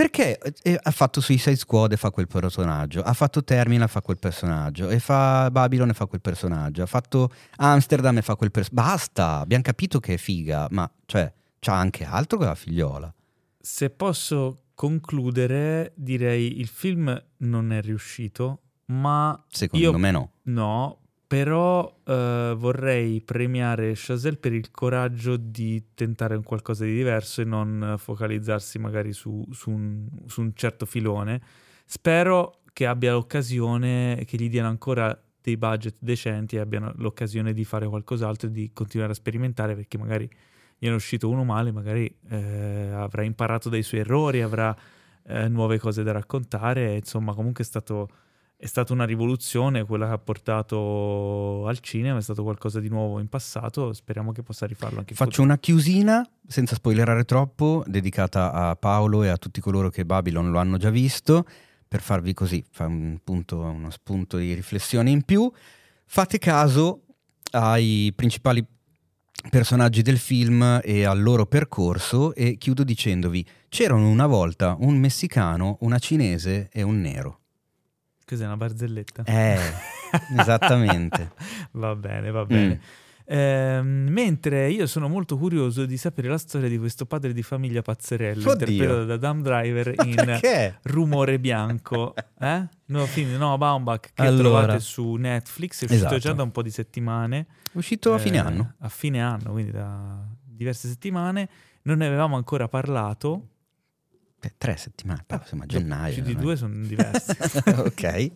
Perché 0.00 0.38
eh, 0.62 0.78
ha 0.82 0.90
fatto 0.92 1.20
Suicide 1.20 1.56
Squad 1.56 1.92
e 1.92 1.98
fa 1.98 2.10
quel 2.10 2.26
personaggio, 2.26 3.02
ha 3.02 3.12
fatto 3.12 3.44
Terminal 3.44 3.86
e 3.86 3.90
fa 3.90 4.00
quel 4.00 4.18
personaggio, 4.18 4.88
e 4.88 4.98
fa 4.98 5.50
Babylon 5.50 5.90
e 5.90 5.92
fa 5.92 6.06
quel 6.06 6.22
personaggio, 6.22 6.82
ha 6.82 6.86
fatto 6.86 7.30
Amsterdam 7.56 8.16
e 8.16 8.22
fa 8.22 8.34
quel 8.34 8.50
personaggio. 8.50 8.82
Basta, 8.82 9.40
abbiamo 9.40 9.62
capito 9.62 10.00
che 10.00 10.14
è 10.14 10.16
figa, 10.16 10.66
ma 10.70 10.90
cioè, 11.04 11.30
c'ha 11.58 11.74
anche 11.74 12.04
altro 12.04 12.38
che 12.38 12.46
la 12.46 12.54
figliola. 12.54 13.14
Se 13.60 13.90
posso 13.90 14.62
concludere, 14.72 15.92
direi 15.96 16.60
il 16.60 16.68
film 16.68 17.22
non 17.40 17.70
è 17.70 17.82
riuscito, 17.82 18.60
ma... 18.86 19.38
Secondo 19.50 19.84
io, 19.84 19.98
me 19.98 20.10
no. 20.10 20.30
No, 20.44 20.99
però 21.30 22.00
eh, 22.06 22.54
vorrei 22.58 23.20
premiare 23.20 23.92
Chazelle 23.94 24.36
per 24.36 24.52
il 24.52 24.72
coraggio 24.72 25.36
di 25.36 25.90
tentare 25.94 26.34
un 26.34 26.42
qualcosa 26.42 26.84
di 26.84 26.92
diverso 26.92 27.40
e 27.40 27.44
non 27.44 27.94
focalizzarsi 27.98 28.80
magari 28.80 29.12
su, 29.12 29.46
su, 29.52 29.70
un, 29.70 30.08
su 30.26 30.40
un 30.40 30.50
certo 30.54 30.86
filone. 30.86 31.40
Spero 31.84 32.62
che 32.72 32.84
abbia 32.84 33.12
l'occasione, 33.12 34.24
che 34.26 34.36
gli 34.38 34.48
diano 34.48 34.70
ancora 34.70 35.16
dei 35.40 35.56
budget 35.56 35.94
decenti 36.00 36.56
e 36.56 36.58
abbiano 36.58 36.92
l'occasione 36.96 37.52
di 37.52 37.62
fare 37.62 37.86
qualcos'altro 37.86 38.48
e 38.48 38.50
di 38.50 38.72
continuare 38.72 39.12
a 39.12 39.14
sperimentare 39.14 39.76
perché 39.76 39.98
magari 39.98 40.28
gli 40.78 40.88
è 40.88 40.92
uscito 40.92 41.28
uno 41.28 41.44
male, 41.44 41.70
magari 41.70 42.12
eh, 42.28 42.90
avrà 42.92 43.22
imparato 43.22 43.68
dai 43.68 43.84
suoi 43.84 44.00
errori, 44.00 44.42
avrà 44.42 44.76
eh, 45.26 45.46
nuove 45.46 45.78
cose 45.78 46.02
da 46.02 46.10
raccontare, 46.10 46.96
insomma 46.96 47.34
comunque 47.34 47.62
è 47.62 47.66
stato, 47.68 48.08
è 48.60 48.66
stata 48.66 48.92
una 48.92 49.06
rivoluzione 49.06 49.86
quella 49.86 50.06
che 50.06 50.12
ha 50.12 50.18
portato 50.18 51.66
al 51.66 51.78
cinema, 51.78 52.18
è 52.18 52.22
stato 52.22 52.42
qualcosa 52.42 52.78
di 52.78 52.90
nuovo 52.90 53.18
in 53.18 53.26
passato, 53.26 53.94
speriamo 53.94 54.32
che 54.32 54.42
possa 54.42 54.66
rifarlo 54.66 54.98
anche 54.98 55.14
Faccio 55.14 55.30
futuro. 55.30 55.46
una 55.46 55.58
chiusina, 55.58 56.28
senza 56.46 56.74
spoilerare 56.74 57.24
troppo, 57.24 57.82
dedicata 57.86 58.52
a 58.52 58.76
Paolo 58.76 59.22
e 59.22 59.28
a 59.28 59.38
tutti 59.38 59.62
coloro 59.62 59.88
che 59.88 60.04
Babylon 60.04 60.50
lo 60.50 60.58
hanno 60.58 60.76
già 60.76 60.90
visto, 60.90 61.46
per 61.88 62.02
farvi 62.02 62.34
così, 62.34 62.62
fare 62.70 62.90
un 62.90 63.18
punto, 63.24 63.60
uno 63.60 63.88
spunto 63.88 64.36
di 64.36 64.52
riflessione 64.52 65.08
in 65.08 65.22
più. 65.22 65.50
Fate 66.04 66.38
caso 66.38 67.04
ai 67.52 68.12
principali 68.14 68.62
personaggi 69.48 70.02
del 70.02 70.18
film 70.18 70.80
e 70.84 71.04
al 71.04 71.22
loro 71.22 71.46
percorso 71.46 72.34
e 72.34 72.58
chiudo 72.58 72.84
dicendovi 72.84 73.46
c'erano 73.70 74.06
una 74.06 74.26
volta 74.26 74.76
un 74.80 74.98
messicano, 74.98 75.78
una 75.80 75.98
cinese 75.98 76.68
e 76.70 76.82
un 76.82 77.00
nero. 77.00 77.39
Cos'è 78.30 78.44
una 78.44 78.56
barzelletta? 78.56 79.24
Eh, 79.24 79.58
esattamente. 80.38 81.32
va 81.72 81.96
bene, 81.96 82.30
va 82.30 82.44
bene. 82.44 82.74
Mm. 82.76 83.08
Eh, 83.24 83.80
mentre 83.82 84.70
io 84.70 84.86
sono 84.86 85.08
molto 85.08 85.36
curioso 85.36 85.84
di 85.84 85.96
sapere 85.96 86.28
la 86.28 86.38
storia 86.38 86.68
di 86.68 86.78
questo 86.78 87.06
padre 87.06 87.32
di 87.32 87.42
famiglia 87.42 87.82
pazzerello 87.82 88.50
Oddio. 88.50 88.52
interpretato 88.52 89.04
da 89.04 89.16
Dam 89.16 89.42
Driver 89.42 89.94
in? 90.04 90.78
Rumore 90.82 91.40
Bianco, 91.40 92.14
eh? 92.38 92.68
nuovo 92.86 93.06
film 93.06 93.30
di 93.30 93.36
Noah 93.36 93.58
Baumbach 93.58 94.12
che 94.14 94.22
allora. 94.22 94.60
trovate 94.60 94.78
su 94.78 95.14
Netflix, 95.14 95.80
è 95.80 95.84
uscito 95.86 95.94
esatto. 95.94 96.18
già 96.18 96.32
da 96.32 96.44
un 96.44 96.52
po' 96.52 96.62
di 96.62 96.70
settimane. 96.70 97.46
È 97.72 97.76
uscito 97.78 98.14
a 98.14 98.18
fine 98.18 98.36
eh, 98.36 98.40
anno. 98.40 98.74
A 98.78 98.88
fine 98.88 99.20
anno, 99.20 99.50
quindi 99.50 99.72
da 99.72 100.24
diverse 100.44 100.86
settimane. 100.86 101.48
Non 101.82 101.98
ne 101.98 102.06
avevamo 102.06 102.36
ancora 102.36 102.68
parlato. 102.68 103.48
Tre 104.56 104.76
settimane, 104.76 105.24
però 105.26 105.40
insomma 105.42 105.66
gennaio. 105.66 106.14
Più 106.14 106.22
di 106.22 106.36
due 106.36 106.56
sono 106.56 106.84
diverse. 106.84 107.36
ok. 107.76 108.32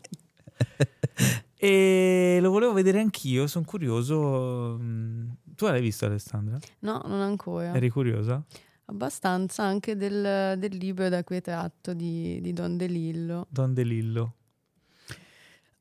E 1.56 2.38
lo 2.40 2.50
volevo 2.50 2.72
vedere 2.72 3.00
anch'io, 3.00 3.46
sono 3.46 3.64
curioso. 3.64 4.78
Tu 4.78 5.66
l'hai 5.66 5.80
visto 5.80 6.04
Alessandra? 6.04 6.58
No, 6.80 7.02
non 7.06 7.20
ancora. 7.20 7.74
Eri 7.74 7.88
curiosa? 7.88 8.44
Abbastanza 8.86 9.62
anche 9.62 9.96
del, 9.96 10.58
del 10.58 10.76
libro 10.76 11.08
da 11.08 11.24
cui 11.24 11.36
è 11.36 11.40
tratto 11.40 11.94
di, 11.94 12.38
di 12.42 12.52
Don 12.52 12.76
DeLillo. 12.76 13.46
Don 13.48 13.72
DeLillo. 13.72 14.34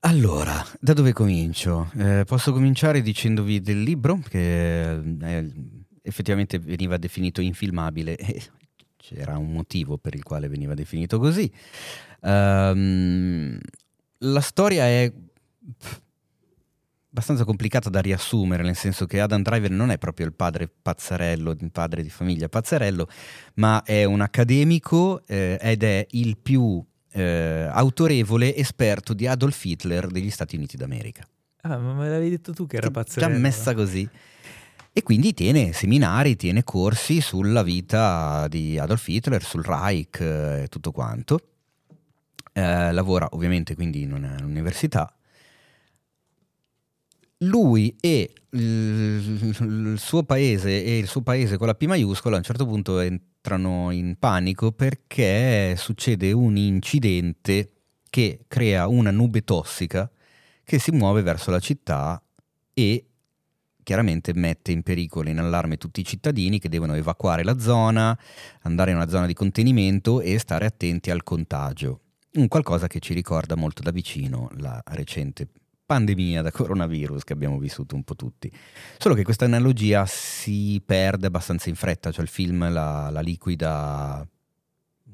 Allora, 0.05 0.65
da 0.79 0.93
dove 0.93 1.13
comincio? 1.13 1.89
Eh, 1.97 2.23
posso 2.25 2.51
cominciare 2.51 3.01
dicendovi 3.01 3.61
del 3.61 3.83
libro 3.83 4.19
che 4.19 4.91
eh, 4.95 5.53
effettivamente 6.01 6.59
veniva 6.59 6.97
definito 6.97 7.39
infilmabile 7.41 8.15
e 8.17 8.41
c'era 9.03 9.38
un 9.38 9.51
motivo 9.51 9.97
per 9.97 10.15
il 10.15 10.23
quale 10.23 10.47
veniva 10.47 10.73
definito 10.73 11.19
così. 11.19 11.51
Um, 12.21 13.59
la 14.19 14.39
storia 14.39 14.85
è 14.85 15.11
abbastanza 17.09 17.43
complicata 17.43 17.89
da 17.89 17.99
riassumere, 17.99 18.63
nel 18.63 18.77
senso 18.77 19.05
che 19.05 19.19
Adam 19.19 19.41
Driver 19.41 19.69
non 19.69 19.91
è 19.91 19.97
proprio 19.97 20.25
il 20.25 20.34
padre 20.34 20.69
pazzarello, 20.69 21.51
il 21.51 21.71
padre 21.71 22.01
di 22.01 22.09
famiglia 22.09 22.47
pazzarello, 22.47 23.09
ma 23.55 23.84
è 23.84 24.05
un 24.05 24.21
accademico 24.21 25.21
eh, 25.27 25.57
ed 25.61 25.84
è 25.84 26.07
il 26.11 26.38
più 26.38 26.84
eh, 27.11 27.67
autorevole 27.69 28.55
esperto 28.55 29.13
di 29.13 29.27
Adolf 29.27 29.65
Hitler 29.65 30.07
degli 30.07 30.30
Stati 30.30 30.55
Uniti 30.55 30.77
d'America. 30.77 31.27
Ah, 31.63 31.77
ma 31.77 31.93
me 31.93 32.07
l'avevi 32.07 32.30
detto 32.30 32.53
tu 32.53 32.65
che 32.67 32.77
era 32.77 32.89
pazzarello? 32.89 33.34
Già 33.34 33.39
messa 33.39 33.73
così. 33.73 34.09
E 34.94 35.02
quindi 35.02 35.34
tiene 35.34 35.74
seminari, 35.74 36.36
tiene 36.36 36.64
corsi 36.64 37.20
sulla 37.20 37.64
vita 37.64 38.48
di 38.48 38.78
Adolf 38.78 39.07
Hitler, 39.07 39.44
sul 39.44 39.64
Reich 39.64 40.20
e 40.22 40.68
tutto 40.70 40.91
quanto. 40.91 41.40
Eh, 42.53 42.91
lavora 42.91 43.28
ovviamente 43.32 43.74
quindi 43.74 44.03
in 44.03 44.14
un'università 44.14 45.11
lui 47.44 47.95
e 47.99 48.34
il 48.52 49.95
suo 49.98 50.24
paese 50.24 50.84
e 50.84 50.98
il 50.98 51.07
suo 51.07 51.22
paese 51.22 51.57
con 51.57 51.68
la 51.68 51.76
P 51.76 51.86
maiuscola 51.86 52.36
a 52.36 52.38
un 52.38 52.44
certo 52.44 52.65
punto 52.65 52.99
entrano 52.99 53.91
in 53.91 54.15
panico 54.20 54.72
perché 54.72 55.76
succede 55.78 56.32
un 56.32 56.56
incidente 56.56 57.72
che 58.10 58.41
crea 58.48 58.88
una 58.88 59.11
nube 59.11 59.44
tossica 59.44 60.10
che 60.64 60.80
si 60.80 60.91
muove 60.91 61.22
verso 61.22 61.52
la 61.52 61.60
città 61.60 62.22
e 62.74 63.06
chiaramente 63.84 64.34
mette 64.34 64.72
in 64.72 64.81
pericolo, 64.81 65.30
in 65.30 65.39
allarme 65.39 65.77
tutti 65.77 65.99
i 65.99 66.05
cittadini 66.05 66.60
che 66.60 66.69
devono 66.69 66.95
evacuare 66.95 67.43
la 67.43 67.60
zona, 67.60 68.18
andare 68.61 68.91
in 68.91 68.97
una 68.97 69.07
zona 69.07 69.26
di 69.26 69.34
contenimento 69.34 70.22
e 70.22 70.39
stare 70.39 70.65
attenti 70.65 71.11
al 71.11 71.23
contagio. 71.23 71.99
Un 72.34 72.47
qualcosa 72.47 72.88
che 72.88 72.99
ci 72.99 73.14
ricorda 73.14 73.55
molto 73.55 73.84
da 73.84 73.91
vicino 73.91 74.49
la 74.57 74.81
recente 74.85 75.47
pandemia 75.85 76.41
da 76.41 76.51
coronavirus 76.51 77.23
che 77.23 77.34
abbiamo 77.34 77.60
vissuto 77.60 77.95
un 77.95 78.03
po' 78.03 78.15
tutti. 78.15 78.51
Solo 78.97 79.14
che 79.14 79.23
questa 79.23 79.45
analogia 79.45 80.05
si 80.07 80.81
perde 80.84 81.27
abbastanza 81.27 81.69
in 81.69 81.76
fretta, 81.76 82.11
cioè 82.11 82.23
il 82.23 82.30
film 82.30 82.72
la, 82.72 83.10
la 83.11 83.22
liquida 83.22 84.27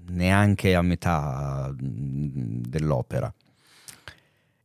neanche 0.09 0.75
a 0.75 0.81
metà 0.81 1.69
mm, 1.73 2.61
dell'opera. 2.61 3.33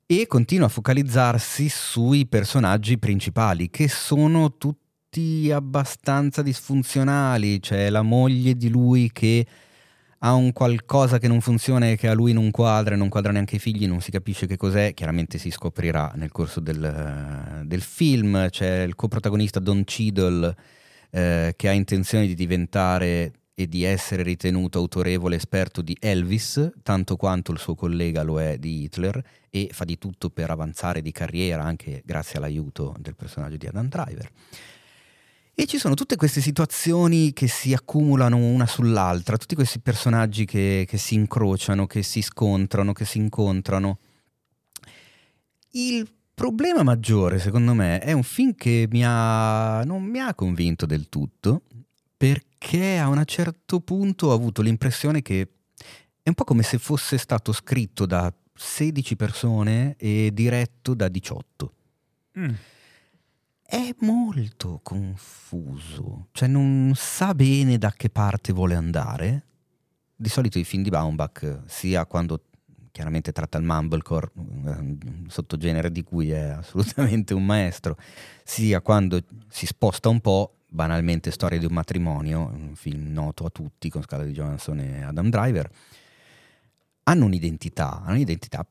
E 0.06 0.26
continua 0.26 0.66
a 0.66 0.68
focalizzarsi 0.68 1.70
sui 1.70 2.26
personaggi 2.26 2.98
principali, 2.98 3.70
che 3.70 3.88
sono 3.88 4.58
tutti 4.58 5.50
abbastanza 5.50 6.42
disfunzionali. 6.42 7.58
C'è 7.58 7.88
la 7.88 8.02
moglie 8.02 8.54
di 8.54 8.68
lui 8.68 9.10
che 9.10 9.46
ha 10.18 10.34
un 10.34 10.52
qualcosa 10.52 11.16
che 11.18 11.26
non 11.26 11.40
funziona 11.40 11.88
e 11.88 11.96
che 11.96 12.08
a 12.08 12.12
lui 12.12 12.34
non 12.34 12.50
quadra, 12.50 12.96
non 12.96 13.08
quadra 13.08 13.32
neanche 13.32 13.56
i 13.56 13.58
figli, 13.58 13.86
non 13.86 14.02
si 14.02 14.10
capisce 14.10 14.46
che 14.46 14.58
cos'è, 14.58 14.92
chiaramente 14.92 15.38
si 15.38 15.50
scoprirà 15.50 16.12
nel 16.16 16.30
corso 16.30 16.60
del, 16.60 17.62
del 17.64 17.80
film. 17.80 18.50
C'è 18.50 18.82
il 18.82 18.96
coprotagonista 18.96 19.58
Don 19.58 19.84
Cheadle 19.84 20.54
eh, 21.12 21.54
che 21.56 21.68
ha 21.68 21.72
intenzione 21.72 22.26
di 22.26 22.34
diventare 22.34 23.32
e 23.54 23.68
di 23.68 23.84
essere 23.84 24.24
ritenuto 24.24 24.78
autorevole 24.78 25.36
esperto 25.36 25.80
di 25.80 25.96
Elvis, 26.00 26.72
tanto 26.82 27.16
quanto 27.16 27.52
il 27.52 27.58
suo 27.58 27.76
collega 27.76 28.22
lo 28.22 28.40
è 28.40 28.58
di 28.58 28.82
Hitler, 28.82 29.22
e 29.48 29.68
fa 29.72 29.84
di 29.84 29.96
tutto 29.96 30.28
per 30.30 30.50
avanzare 30.50 31.00
di 31.00 31.12
carriera 31.12 31.62
anche 31.62 32.02
grazie 32.04 32.38
all'aiuto 32.38 32.96
del 32.98 33.14
personaggio 33.14 33.56
di 33.56 33.66
Adam 33.66 33.88
Driver. 33.88 34.30
E 35.56 35.66
ci 35.66 35.78
sono 35.78 35.94
tutte 35.94 36.16
queste 36.16 36.40
situazioni 36.40 37.32
che 37.32 37.46
si 37.46 37.72
accumulano 37.72 38.36
una 38.36 38.66
sull'altra, 38.66 39.36
tutti 39.36 39.54
questi 39.54 39.78
personaggi 39.78 40.44
che, 40.44 40.84
che 40.88 40.98
si 40.98 41.14
incrociano, 41.14 41.86
che 41.86 42.02
si 42.02 42.22
scontrano, 42.22 42.92
che 42.92 43.04
si 43.04 43.18
incontrano. 43.18 43.98
Il 45.70 46.10
problema 46.34 46.82
maggiore, 46.82 47.38
secondo 47.38 47.72
me, 47.72 48.00
è 48.00 48.10
un 48.10 48.24
film 48.24 48.56
che 48.56 48.88
mi 48.90 49.02
ha, 49.04 49.84
non 49.84 50.02
mi 50.02 50.18
ha 50.18 50.34
convinto 50.34 50.86
del 50.86 51.08
tutto, 51.08 51.62
perché 52.24 52.96
a 52.96 53.08
un 53.08 53.22
certo 53.26 53.80
punto 53.80 54.28
ho 54.28 54.32
avuto 54.32 54.62
l'impressione 54.62 55.20
che 55.20 55.48
è 56.22 56.28
un 56.30 56.34
po' 56.34 56.44
come 56.44 56.62
se 56.62 56.78
fosse 56.78 57.18
stato 57.18 57.52
scritto 57.52 58.06
da 58.06 58.32
16 58.54 59.14
persone 59.14 59.94
e 59.98 60.30
diretto 60.32 60.94
da 60.94 61.08
18. 61.08 61.72
Mm 62.38 62.54
è 63.66 63.94
molto 64.00 64.78
confuso, 64.84 66.28
cioè 66.32 66.46
non 66.46 66.92
sa 66.94 67.34
bene 67.34 67.76
da 67.76 67.92
che 67.96 68.08
parte 68.08 68.52
vuole 68.52 68.76
andare. 68.76 69.46
Di 70.14 70.28
solito 70.28 70.58
i 70.60 70.64
film 70.64 70.84
di 70.84 70.90
Baumbach, 70.90 71.62
sia 71.66 72.06
quando 72.06 72.44
chiaramente 72.92 73.32
tratta 73.32 73.58
il 73.58 73.64
mumblecore, 73.64 74.30
un 74.34 75.26
sottogenere 75.26 75.90
di 75.90 76.04
cui 76.04 76.30
è 76.30 76.50
assolutamente 76.50 77.34
un 77.34 77.44
maestro, 77.44 77.96
sia 78.44 78.80
quando 78.80 79.20
si 79.48 79.66
sposta 79.66 80.08
un 80.08 80.20
po', 80.20 80.53
banalmente 80.74 81.30
Storia 81.30 81.58
di 81.58 81.66
un 81.66 81.72
matrimonio, 81.72 82.50
un 82.52 82.74
film 82.74 83.12
noto 83.12 83.44
a 83.44 83.50
tutti 83.50 83.88
con 83.88 84.02
Scarlett 84.02 84.32
Johansson 84.32 84.80
e 84.80 85.02
Adam 85.02 85.30
Driver, 85.30 85.70
hanno 87.04 87.24
un'identità, 87.26 88.02
hanno 88.02 88.14
un'identità 88.14 88.66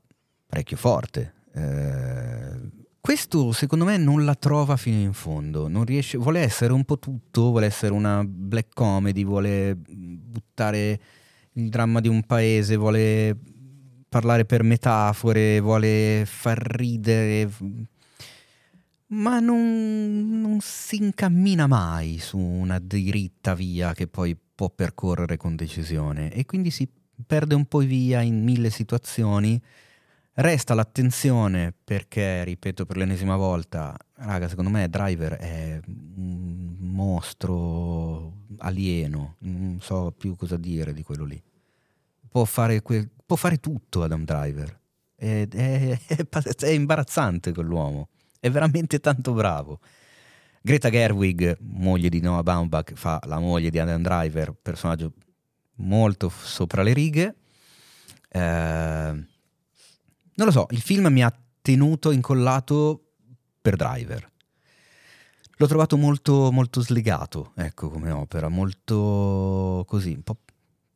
parecchio 0.45 0.75
forte. 0.75 1.33
Eh, 1.53 2.59
questo 2.99 3.53
secondo 3.53 3.85
me 3.85 3.95
non 3.95 4.25
la 4.25 4.35
trova 4.35 4.75
fino 4.75 4.99
in 4.99 5.13
fondo, 5.13 5.69
riesce, 5.85 6.17
vuole 6.17 6.41
essere 6.41 6.73
un 6.73 6.83
po' 6.83 6.99
tutto, 6.99 7.51
vuole 7.51 7.67
essere 7.67 7.93
una 7.93 8.21
black 8.25 8.73
comedy, 8.73 9.23
vuole 9.23 9.75
buttare 9.75 10.99
il 11.53 11.69
dramma 11.69 12.01
di 12.01 12.09
un 12.09 12.21
paese, 12.23 12.75
vuole 12.75 13.37
parlare 14.09 14.43
per 14.43 14.63
metafore, 14.63 15.61
vuole 15.61 16.23
far 16.25 16.57
ridere, 16.57 17.49
ma 19.07 19.39
non, 19.39 20.39
non 20.41 20.59
si 20.61 20.97
incammina 20.97 21.67
mai 21.67 22.17
su 22.19 22.37
una 22.37 22.79
diritta 22.79 23.53
via 23.53 23.93
che 23.93 24.07
poi 24.07 24.35
può 24.55 24.69
percorrere 24.69 25.37
con 25.37 25.55
decisione 25.55 26.31
e 26.31 26.45
quindi 26.45 26.71
si 26.71 26.89
perde 27.25 27.55
un 27.55 27.65
po' 27.65 27.79
via 27.79 28.21
in 28.21 28.43
mille 28.43 28.69
situazioni 28.69 29.61
Resta 30.35 30.73
l'attenzione 30.73 31.75
perché, 31.83 32.43
ripeto 32.43 32.87
per 32.87 32.97
l'ennesima 32.97 33.35
volta, 33.35 33.95
raga, 34.15 34.47
secondo 34.47 34.71
me 34.71 34.89
Driver 34.89 35.33
è 35.33 35.79
un 35.85 36.75
mostro 36.79 38.45
alieno, 38.57 39.35
non 39.39 39.77
so 39.79 40.11
più 40.11 40.35
cosa 40.35 40.57
dire 40.57 40.91
di 40.91 41.03
quello 41.03 41.25
lì. 41.25 41.39
Può 42.27 42.45
fare, 42.45 42.81
que- 42.81 43.11
può 43.23 43.35
fare 43.35 43.57
tutto 43.57 44.01
Adam 44.01 44.23
Driver. 44.23 44.79
È, 45.13 45.47
è, 45.47 45.99
è, 46.07 46.25
è 46.25 46.69
imbarazzante 46.69 47.53
quell'uomo, 47.53 48.09
è 48.43 48.51
veramente 48.51 48.99
tanto 48.99 49.31
bravo. 49.31 49.79
Greta 50.61 50.89
Gerwig, 50.89 51.59
moglie 51.61 52.09
di 52.09 52.19
Noah 52.19 52.43
Baumbach, 52.43 52.91
fa 52.93 53.17
la 53.23 53.39
moglie 53.39 53.69
di 53.69 53.79
Adam 53.79 54.01
Driver, 54.01 54.53
personaggio 54.61 55.13
molto 55.75 56.27
sopra 56.27 56.83
le 56.83 56.91
righe. 56.91 57.35
Eh, 58.27 58.41
non 58.41 60.45
lo 60.45 60.51
so, 60.51 60.67
il 60.71 60.81
film 60.81 61.07
mi 61.07 61.23
ha 61.23 61.33
tenuto 61.61 62.11
incollato 62.11 63.11
per 63.61 63.77
Driver. 63.77 64.29
L'ho 65.55 65.67
trovato 65.67 65.95
molto, 65.95 66.51
molto 66.51 66.81
slegato, 66.81 67.53
ecco, 67.55 67.89
come 67.89 68.11
opera, 68.11 68.49
molto 68.49 69.85
così, 69.87 70.15
un 70.15 70.23
po' 70.23 70.39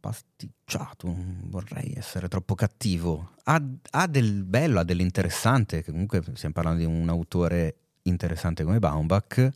pasticciato, 0.08 1.08
non 1.08 1.42
vorrei 1.50 1.94
essere 1.96 2.30
troppo 2.30 2.56
cattivo. 2.56 3.34
Ha, 3.44 3.62
ha 3.92 4.08
del 4.08 4.46
bello, 4.46 4.80
ha 4.80 4.84
dell'interessante, 4.84 5.84
comunque 5.84 6.24
stiamo 6.34 6.54
parlando 6.54 6.80
di 6.80 6.86
un 6.86 7.10
autore 7.10 7.76
interessante 8.04 8.64
come 8.64 8.80
Baumbach, 8.80 9.50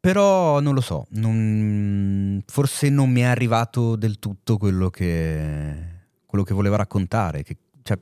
però 0.00 0.58
non 0.58 0.74
lo 0.74 0.80
so, 0.80 1.06
non, 1.10 2.42
forse 2.44 2.88
non 2.88 3.10
mi 3.10 3.20
è 3.20 3.24
arrivato 3.24 3.94
del 3.94 4.18
tutto 4.18 4.56
quello 4.56 4.90
che, 4.90 6.06
quello 6.26 6.42
che 6.42 6.54
voleva 6.54 6.76
raccontare, 6.76 7.44
che, 7.44 7.56
cioè, 7.82 7.98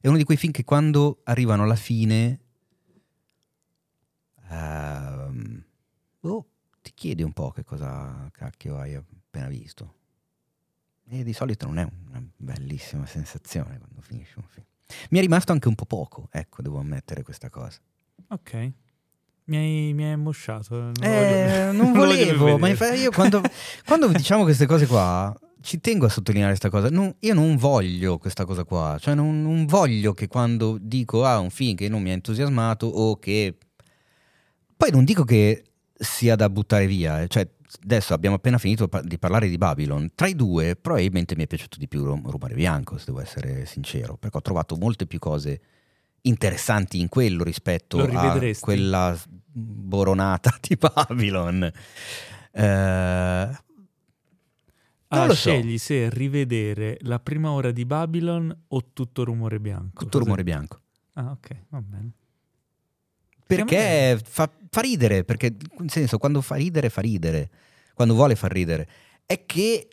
è 0.00 0.08
uno 0.08 0.16
di 0.16 0.24
quei 0.24 0.38
film 0.38 0.52
che 0.52 0.64
quando 0.64 1.20
arrivano 1.24 1.64
alla 1.64 1.76
fine 1.76 2.40
uh, 4.48 5.62
oh, 6.20 6.46
ti 6.80 6.92
chiedi 6.94 7.22
un 7.22 7.32
po' 7.32 7.50
che 7.50 7.62
cosa 7.62 8.30
cacchio 8.32 8.78
hai 8.78 8.94
appena 8.94 9.48
visto. 9.48 10.00
E 11.14 11.24
di 11.24 11.34
solito 11.34 11.66
non 11.66 11.76
è 11.76 11.86
una 12.08 12.22
bellissima 12.38 13.04
sensazione 13.04 13.76
quando 13.76 14.00
finisce 14.00 14.32
un 14.36 14.44
film. 14.48 14.64
Mi 15.10 15.18
è 15.18 15.20
rimasto 15.20 15.52
anche 15.52 15.68
un 15.68 15.74
po' 15.74 15.84
poco, 15.84 16.28
ecco, 16.32 16.62
devo 16.62 16.78
ammettere 16.78 17.22
questa 17.22 17.50
cosa. 17.50 17.78
Ok. 18.28 18.72
Mi 19.44 19.56
hai, 19.58 19.92
mi 19.92 20.04
hai 20.04 20.16
mosciato. 20.16 20.74
Non, 20.74 20.94
eh, 21.02 21.66
voglio, 21.68 21.82
non 21.82 21.92
volevo, 21.92 22.56
ma 22.56 22.68
io 22.94 23.10
quando, 23.10 23.42
quando 23.84 24.08
diciamo 24.08 24.44
queste 24.44 24.64
cose 24.64 24.86
qua, 24.86 25.38
ci 25.60 25.80
tengo 25.80 26.06
a 26.06 26.08
sottolineare 26.08 26.56
questa 26.56 26.70
cosa. 26.70 26.88
Non, 26.88 27.14
io 27.18 27.34
non 27.34 27.56
voglio 27.56 28.16
questa 28.16 28.46
cosa 28.46 28.64
qua. 28.64 28.96
Cioè, 28.98 29.14
non, 29.14 29.42
non, 29.42 29.66
voglio 29.66 30.14
che 30.14 30.28
quando 30.28 30.78
dico 30.80 31.26
ah, 31.26 31.40
un 31.40 31.50
film 31.50 31.76
che 31.76 31.90
non 31.90 32.00
mi 32.00 32.08
ha 32.08 32.14
entusiasmato 32.14 32.86
o 32.86 33.18
che. 33.18 33.58
Poi 34.74 34.90
non 34.90 35.04
dico 35.04 35.24
che 35.24 35.62
sia 35.92 36.36
da 36.36 36.48
buttare 36.48 36.86
via. 36.86 37.20
Eh. 37.20 37.28
Cioè, 37.28 37.46
adesso 37.82 38.14
abbiamo 38.14 38.36
appena 38.36 38.58
finito 38.58 38.88
di 39.04 39.18
parlare 39.18 39.48
di 39.48 39.56
Babylon. 39.58 40.10
Tra 40.14 40.26
i 40.26 40.34
due, 40.34 40.76
probabilmente 40.76 41.36
mi 41.36 41.44
è 41.44 41.46
piaciuto 41.46 41.78
di 41.78 41.88
più 41.88 42.04
Rumore 42.04 42.54
Bianco, 42.54 42.98
se 42.98 43.04
devo 43.06 43.20
essere 43.20 43.66
sincero. 43.66 44.16
Perché 44.16 44.36
ho 44.36 44.42
trovato 44.42 44.76
molte 44.76 45.06
più 45.06 45.18
cose 45.18 45.60
interessanti 46.22 47.00
in 47.00 47.08
quello 47.08 47.42
rispetto 47.42 47.98
a 48.02 48.40
quella 48.60 49.18
boronata 49.52 50.56
di 50.60 50.76
Babylon. 50.76 51.70
Eh 52.52 53.70
Ah, 55.14 55.30
scegli 55.34 55.76
so. 55.76 55.84
se 55.84 56.08
rivedere 56.08 56.96
la 57.02 57.18
prima 57.18 57.50
ora 57.50 57.70
di 57.70 57.84
Babylon 57.84 58.64
o 58.68 58.84
tutto 58.94 59.24
rumore 59.24 59.60
bianco. 59.60 60.04
Tutto 60.04 60.08
Cos'è? 60.16 60.22
rumore 60.24 60.42
bianco. 60.42 60.80
Ah, 61.14 61.32
ok, 61.32 61.64
va 61.68 61.82
bene. 61.82 62.12
Perché 63.56 64.20
fa, 64.24 64.50
fa, 64.70 64.80
ridere, 64.80 65.24
perché 65.24 65.54
nel 65.78 65.90
senso, 65.90 66.18
quando 66.18 66.40
fa 66.40 66.56
ridere, 66.56 66.90
fa 66.90 67.00
ridere. 67.00 67.50
Quando 67.94 68.14
vuole 68.14 68.34
far 68.34 68.52
ridere. 68.52 68.88
È 69.26 69.44
che 69.46 69.88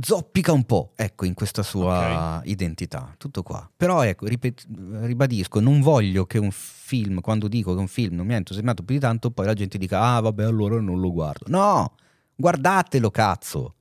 zoppica 0.00 0.52
un 0.52 0.64
po', 0.64 0.92
ecco, 0.94 1.24
in 1.24 1.34
questa 1.34 1.62
sua 1.62 2.38
okay. 2.38 2.50
identità. 2.50 3.14
Tutto 3.16 3.42
qua. 3.42 3.68
Però, 3.76 4.02
ecco, 4.02 4.26
ripet- 4.26 4.66
ribadisco, 5.02 5.60
non 5.60 5.80
voglio 5.80 6.26
che 6.26 6.38
un 6.38 6.50
film, 6.52 7.20
quando 7.20 7.48
dico 7.48 7.74
che 7.74 7.80
un 7.80 7.88
film 7.88 8.16
non 8.16 8.26
mi 8.26 8.34
ha 8.34 8.36
entusiasmato 8.36 8.82
più 8.82 8.94
di 8.94 9.00
tanto, 9.00 9.30
poi 9.30 9.46
la 9.46 9.54
gente 9.54 9.78
dica, 9.78 10.00
ah, 10.00 10.20
vabbè, 10.20 10.44
allora 10.44 10.80
non 10.80 11.00
lo 11.00 11.12
guardo. 11.12 11.46
No! 11.48 11.94
Guardatelo, 12.34 13.10
cazzo! 13.10 13.74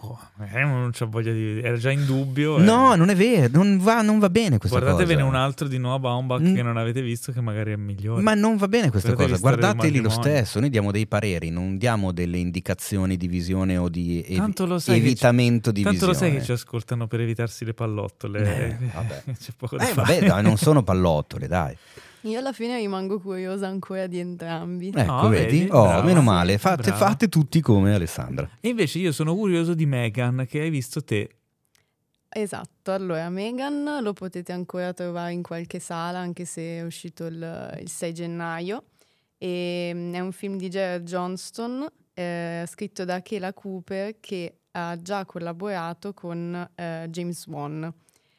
Oh, 0.00 0.18
non 0.36 0.90
c'ho 0.92 1.08
voglia 1.08 1.32
di... 1.32 1.60
Era 1.62 1.78
già 1.78 1.90
in 1.90 2.04
dubbio. 2.04 2.58
eh. 2.58 2.62
No, 2.62 2.94
non 2.94 3.08
è 3.08 3.14
vero, 3.16 3.48
non 3.54 3.78
va, 3.78 4.02
non 4.02 4.18
va 4.18 4.28
bene 4.28 4.58
questa 4.58 4.78
Guardatevene 4.78 5.22
cosa. 5.22 5.34
un 5.34 5.34
altro 5.34 5.66
di 5.66 5.78
nuovo 5.78 5.98
Baumbach 6.00 6.40
Mm. 6.42 6.54
che 6.54 6.62
non 6.62 6.76
avete 6.76 7.00
visto 7.00 7.32
che 7.32 7.40
magari 7.40 7.72
è 7.72 7.76
migliore. 7.76 8.20
Ma 8.20 8.34
non 8.34 8.56
va 8.58 8.68
bene 8.68 8.90
questa 8.90 9.12
Guardate 9.14 9.38
cosa, 9.40 9.40
guardateli 9.56 10.00
lo 10.00 10.10
stesso, 10.10 10.60
noi 10.60 10.68
diamo 10.68 10.90
dei 10.90 11.06
pareri, 11.06 11.48
non 11.48 11.78
diamo 11.78 12.12
delle 12.12 12.36
indicazioni 12.36 13.16
di 13.16 13.28
visione 13.28 13.78
o 13.78 13.88
di 13.88 14.22
Tanto 14.36 14.66
che 14.76 14.92
evitamento 14.94 15.70
di 15.72 15.82
Tanto 15.82 16.06
visione. 16.06 16.12
lo 16.12 16.18
sai 16.18 16.38
che 16.38 16.44
ci 16.44 16.52
ascoltano 16.52 17.06
per 17.06 17.20
evitarsi 17.20 17.64
le 17.64 17.72
pallottole. 17.72 18.68
Eh, 18.68 18.76
vabbè. 18.92 19.22
C'è 19.40 19.52
poco 19.56 19.76
da 19.78 19.88
Eh, 19.88 19.92
fare. 19.94 20.14
vabbè, 20.14 20.26
dai, 20.26 20.42
non 20.42 20.58
sono 20.58 20.82
pallottole, 20.82 21.46
dai. 21.48 21.74
Io 22.22 22.38
alla 22.38 22.52
fine 22.52 22.76
rimango 22.76 23.18
curiosa 23.20 23.66
ancora 23.66 24.06
di 24.06 24.18
entrambi. 24.18 24.92
Ecco, 24.94 25.02
No, 25.12 25.28
vedi? 25.28 25.58
vedi? 25.58 25.70
Oh, 25.72 25.82
Brava. 25.84 26.02
meno 26.04 26.22
male, 26.22 26.56
fate, 26.58 26.92
fate 26.92 27.28
tutti 27.28 27.60
come 27.60 27.94
Alessandra. 27.94 28.48
E 28.60 28.68
invece 28.68 28.98
io 28.98 29.10
sono 29.12 29.34
curioso 29.34 29.74
di 29.74 29.86
Megan 29.86 30.44
che 30.48 30.60
hai 30.60 30.70
visto 30.70 31.02
te. 31.02 31.36
Esatto, 32.34 32.92
allora 32.92 33.28
Megan 33.28 33.98
lo 34.00 34.12
potete 34.14 34.52
ancora 34.52 34.92
trovare 34.94 35.32
in 35.32 35.42
qualche 35.42 35.78
sala 35.80 36.18
anche 36.18 36.44
se 36.46 36.78
è 36.78 36.82
uscito 36.82 37.26
il, 37.26 37.76
il 37.80 37.88
6 37.90 38.14
gennaio. 38.14 38.84
E, 39.36 39.90
mm, 39.92 40.14
è 40.14 40.20
un 40.20 40.32
film 40.32 40.56
di 40.56 40.68
Jared 40.68 41.04
Johnston 41.04 41.86
eh, 42.14 42.64
scritto 42.68 43.04
da 43.04 43.20
Kayla 43.20 43.52
Cooper 43.52 44.16
che 44.20 44.58
ha 44.70 44.96
già 45.02 45.24
collaborato 45.26 46.14
con 46.14 46.68
eh, 46.74 47.06
James 47.10 47.46
Wan 47.48 47.92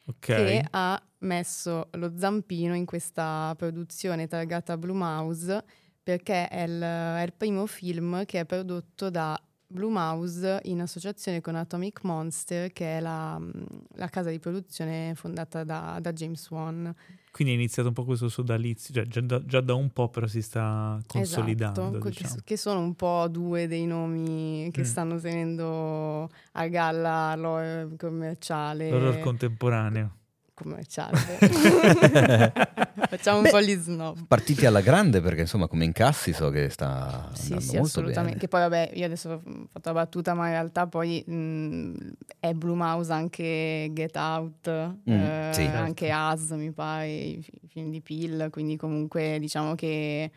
Ok. 0.06 0.16
che 0.18 0.64
ha 0.70 1.00
messo 1.24 1.88
lo 1.92 2.12
zampino 2.16 2.74
in 2.74 2.84
questa 2.84 3.54
produzione 3.56 4.26
targata 4.26 4.76
Blumhouse 4.76 5.64
perché 6.02 6.48
è 6.48 6.62
il, 6.62 6.80
è 6.80 7.22
il 7.22 7.32
primo 7.36 7.66
film 7.66 8.24
che 8.24 8.40
è 8.40 8.44
prodotto 8.44 9.10
da 9.10 9.38
Blumhouse 9.66 10.60
in 10.64 10.80
associazione 10.82 11.40
con 11.40 11.56
Atomic 11.56 12.04
Monster 12.04 12.72
che 12.72 12.98
è 12.98 13.00
la, 13.00 13.40
la 13.96 14.08
casa 14.08 14.30
di 14.30 14.38
produzione 14.38 15.14
fondata 15.16 15.64
da, 15.64 15.98
da 16.00 16.12
James 16.12 16.48
Wan. 16.50 16.94
Quindi 17.32 17.54
è 17.54 17.56
iniziato 17.56 17.88
un 17.88 17.94
po' 17.94 18.04
questo 18.04 18.28
sodalizio, 18.28 18.94
cioè 18.94 19.06
già 19.06 19.20
da, 19.20 19.44
già 19.44 19.60
da 19.60 19.74
un 19.74 19.90
po' 19.90 20.08
però 20.08 20.28
si 20.28 20.40
sta 20.42 21.00
consolidando. 21.06 21.88
Esatto, 21.88 22.08
diciamo. 22.08 22.34
che 22.44 22.56
sono 22.56 22.78
un 22.80 22.94
po' 22.94 23.26
due 23.28 23.66
dei 23.66 23.86
nomi 23.86 24.68
che 24.70 24.82
Mm. 24.82 24.84
stanno 24.84 25.18
tenendo 25.18 26.30
a 26.52 26.68
galla 26.68 27.34
l'horror 27.34 27.96
commerciale. 27.96 28.90
L'horror 28.90 29.18
contemporaneo. 29.18 30.18
Commerciale. 30.54 31.18
Facciamo 33.08 33.38
un 33.38 33.42
Beh, 33.42 33.50
po' 33.50 33.60
gli 33.60 33.74
snob. 33.74 34.24
Partiti 34.26 34.64
alla 34.66 34.80
grande 34.80 35.20
perché 35.20 35.42
insomma 35.42 35.66
come 35.66 35.84
incassi 35.84 36.32
so 36.32 36.48
che 36.50 36.68
sta 36.70 37.30
Sì, 37.34 37.42
andando 37.52 37.60
sì, 37.64 37.76
molto 37.76 37.80
assolutamente. 37.80 38.22
bene. 38.28 38.40
Che 38.40 38.48
poi, 38.48 38.60
vabbè, 38.60 38.90
io 38.94 39.04
adesso 39.04 39.30
ho 39.30 39.40
fatto 39.72 39.88
la 39.88 39.92
battuta, 39.92 40.34
ma 40.34 40.46
in 40.46 40.52
realtà 40.52 40.86
poi 40.86 41.22
mh, 41.26 41.92
è 42.40 42.52
Blumhouse 42.54 43.12
anche 43.12 43.90
Get 43.92 44.16
Out, 44.16 44.68
Mm, 45.10 45.10
eh, 45.10 45.48
sì. 45.52 45.62
anche 45.62 46.10
Us, 46.12 46.50
mi 46.52 46.70
pare, 46.72 47.08
i 47.08 47.44
film 47.68 47.90
di 47.90 48.00
Pill, 48.00 48.48
quindi 48.50 48.76
comunque 48.76 49.38
diciamo 49.38 49.74
che 49.74 50.30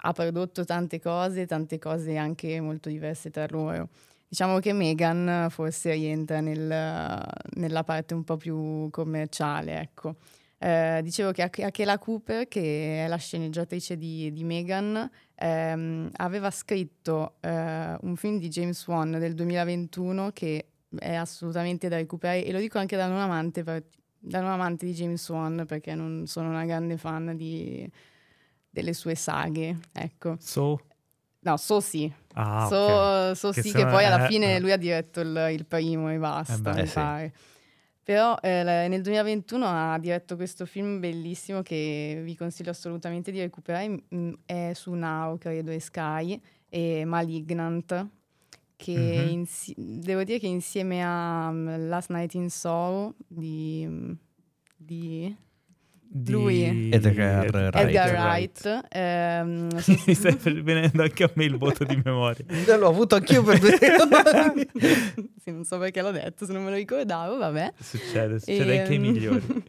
ha 0.00 0.12
prodotto 0.12 0.64
tante 0.64 1.00
cose, 1.00 1.46
tante 1.46 1.78
cose 1.80 2.16
anche 2.16 2.60
molto 2.60 2.88
diverse 2.88 3.30
tra 3.30 3.46
loro. 3.50 3.88
Diciamo 4.28 4.58
che 4.58 4.72
Megan 4.74 5.46
forse 5.50 5.92
rientra 5.94 6.40
nel- 6.40 7.26
nella 7.54 7.82
parte 7.84 8.12
un 8.12 8.24
po' 8.24 8.36
più 8.36 8.88
commerciale, 8.90 9.80
ecco. 9.80 10.16
Eh, 10.58 11.00
dicevo 11.02 11.30
che 11.30 11.42
Ak- 11.42 11.60
Akela 11.60 11.98
Cooper, 11.98 12.46
che 12.48 13.04
è 13.04 13.08
la 13.08 13.16
sceneggiatrice 13.16 13.96
di, 13.96 14.30
di 14.32 14.44
Megan, 14.44 15.08
ehm, 15.36 16.10
aveva 16.16 16.50
scritto 16.50 17.36
eh, 17.40 17.96
un 18.00 18.16
film 18.16 18.38
di 18.38 18.48
James 18.48 18.84
Wan 18.86 19.12
del 19.12 19.34
2021 19.34 20.30
che 20.32 20.66
è 20.98 21.14
assolutamente 21.14 21.88
da 21.88 21.96
recuperare 21.96 22.44
e 22.44 22.50
lo 22.52 22.58
dico 22.58 22.78
anche 22.78 22.96
da 22.96 23.06
non 23.06 23.18
amante, 23.20 23.62
per- 23.62 23.84
da 24.18 24.40
non 24.40 24.50
amante 24.50 24.84
di 24.84 24.92
James 24.92 25.26
Wan 25.28 25.64
perché 25.66 25.94
non 25.94 26.26
sono 26.26 26.48
una 26.50 26.64
grande 26.64 26.96
fan 26.98 27.34
di- 27.36 27.88
delle 28.68 28.92
sue 28.92 29.14
saghe, 29.14 29.78
ecco. 29.92 30.36
So? 30.40 30.80
No, 31.48 31.56
so 31.56 31.80
sì. 31.80 32.12
Ah, 32.34 32.66
so, 32.68 32.76
ok. 32.76 33.36
so 33.36 33.50
Che 33.50 33.62
sì 33.62 33.70
sono- 33.70 33.84
che 33.84 33.90
poi 33.90 34.04
alla 34.04 34.24
eh, 34.24 34.28
fine 34.28 34.56
eh. 34.56 34.60
lui 34.60 34.72
ha 34.72 34.76
diretto 34.76 35.20
il, 35.20 35.48
il 35.52 35.64
primo 35.66 36.10
e 36.12 36.18
basta, 36.18 36.54
Eh 36.54 36.58
beh, 36.60 36.80
eh 36.82 36.86
sì. 36.86 37.46
Però 38.02 38.36
eh, 38.40 38.86
nel 38.88 39.02
2021 39.02 39.66
ha 39.66 39.98
diretto 39.98 40.34
questo 40.36 40.64
film 40.64 40.98
bellissimo 40.98 41.60
che 41.62 42.20
vi 42.24 42.34
consiglio 42.36 42.70
assolutamente 42.70 43.30
di 43.30 43.38
recuperare, 43.38 44.02
è 44.46 44.72
su 44.74 44.92
Now, 44.94 45.36
credo, 45.36 45.70
e 45.70 45.78
Sky, 45.78 46.40
e 46.70 47.04
Malignant, 47.04 48.06
che 48.76 48.92
Mhm. 48.92 49.28
insi- 49.28 49.74
devo 49.76 50.24
dire 50.24 50.38
che 50.38 50.46
insieme 50.46 51.02
a 51.04 51.50
mm, 51.50 51.88
Last 51.88 52.10
Night 52.10 52.32
in 52.34 52.48
Soho 52.48 53.14
di... 53.26 54.16
di 54.76 55.36
Di 56.10 56.32
lui 56.32 56.88
Edgar 56.90 57.44
Wright. 57.52 57.76
Edgar 57.76 58.14
Wright, 58.14 58.86
ehm, 58.88 59.68
Mi 60.06 60.14
stai 60.14 60.36
venendo 60.62 61.02
anche 61.02 61.22
a 61.24 61.30
me 61.34 61.44
il 61.44 61.56
voto 61.58 61.84
di 61.84 62.00
memoria. 62.02 62.44
L'ho 62.76 62.88
avuto 62.88 63.16
anch'io 63.16 63.42
per 63.42 63.58
due 63.58 63.76
sì, 65.38 65.50
non 65.50 65.64
so 65.64 65.78
perché 65.78 66.00
l'ho 66.02 66.10
detto, 66.10 66.46
se 66.46 66.52
non 66.52 66.64
me 66.64 66.70
lo 66.70 66.76
ricordavo, 66.76 67.36
vabbè. 67.36 67.72
Succede, 67.78 68.38
succede 68.38 68.78
anche 68.80 68.90
ai 68.92 68.96
Ehm, 68.96 69.00
migliori. 69.02 69.62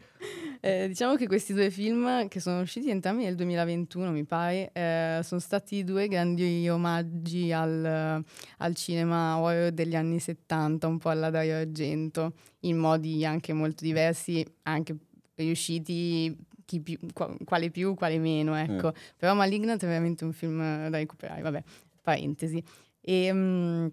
eh, 0.62 0.88
diciamo 0.88 1.16
che 1.16 1.28
questi 1.28 1.54
due 1.54 1.70
film, 1.72 2.28
che 2.28 2.40
sono 2.40 2.62
usciti 2.62 2.90
entrambi 2.90 3.24
nel 3.26 3.36
2021, 3.36 4.12
mi 4.12 4.24
pare, 4.26 4.70
eh, 4.74 5.20
sono 5.24 5.40
stati 5.42 5.84
due 5.84 6.08
grandi 6.08 6.68
omaggi 6.70 7.52
al, 7.52 8.24
al 8.58 8.76
cinema 8.76 9.38
horror 9.40 9.72
degli 9.72 9.96
anni 9.96 10.20
70, 10.20 10.88
un 10.88 10.98
po' 10.98 11.10
alla 11.10 11.30
Dario 11.30 11.56
Argento, 11.58 12.34
in 12.62 12.78
modi 12.78 13.26
anche 13.26 13.52
molto 13.54 13.84
diversi, 13.84 14.46
anche 14.64 14.96
riusciti 15.44 16.36
chi 16.66 16.80
più, 16.82 16.98
qua- 17.14 17.36
quale 17.44 17.72
più, 17.72 17.96
quale 17.96 18.18
meno, 18.20 18.56
ecco. 18.56 18.94
Però 19.18 19.34
Malignant 19.34 19.82
è 19.84 19.88
veramente 19.88 20.24
un 20.24 20.34
film 20.34 20.60
da 20.90 20.98
recuperare, 20.98 21.42
vabbè, 21.42 21.64
parentesi. 22.02 22.64
E, 23.02 23.34
mm, 23.34 23.88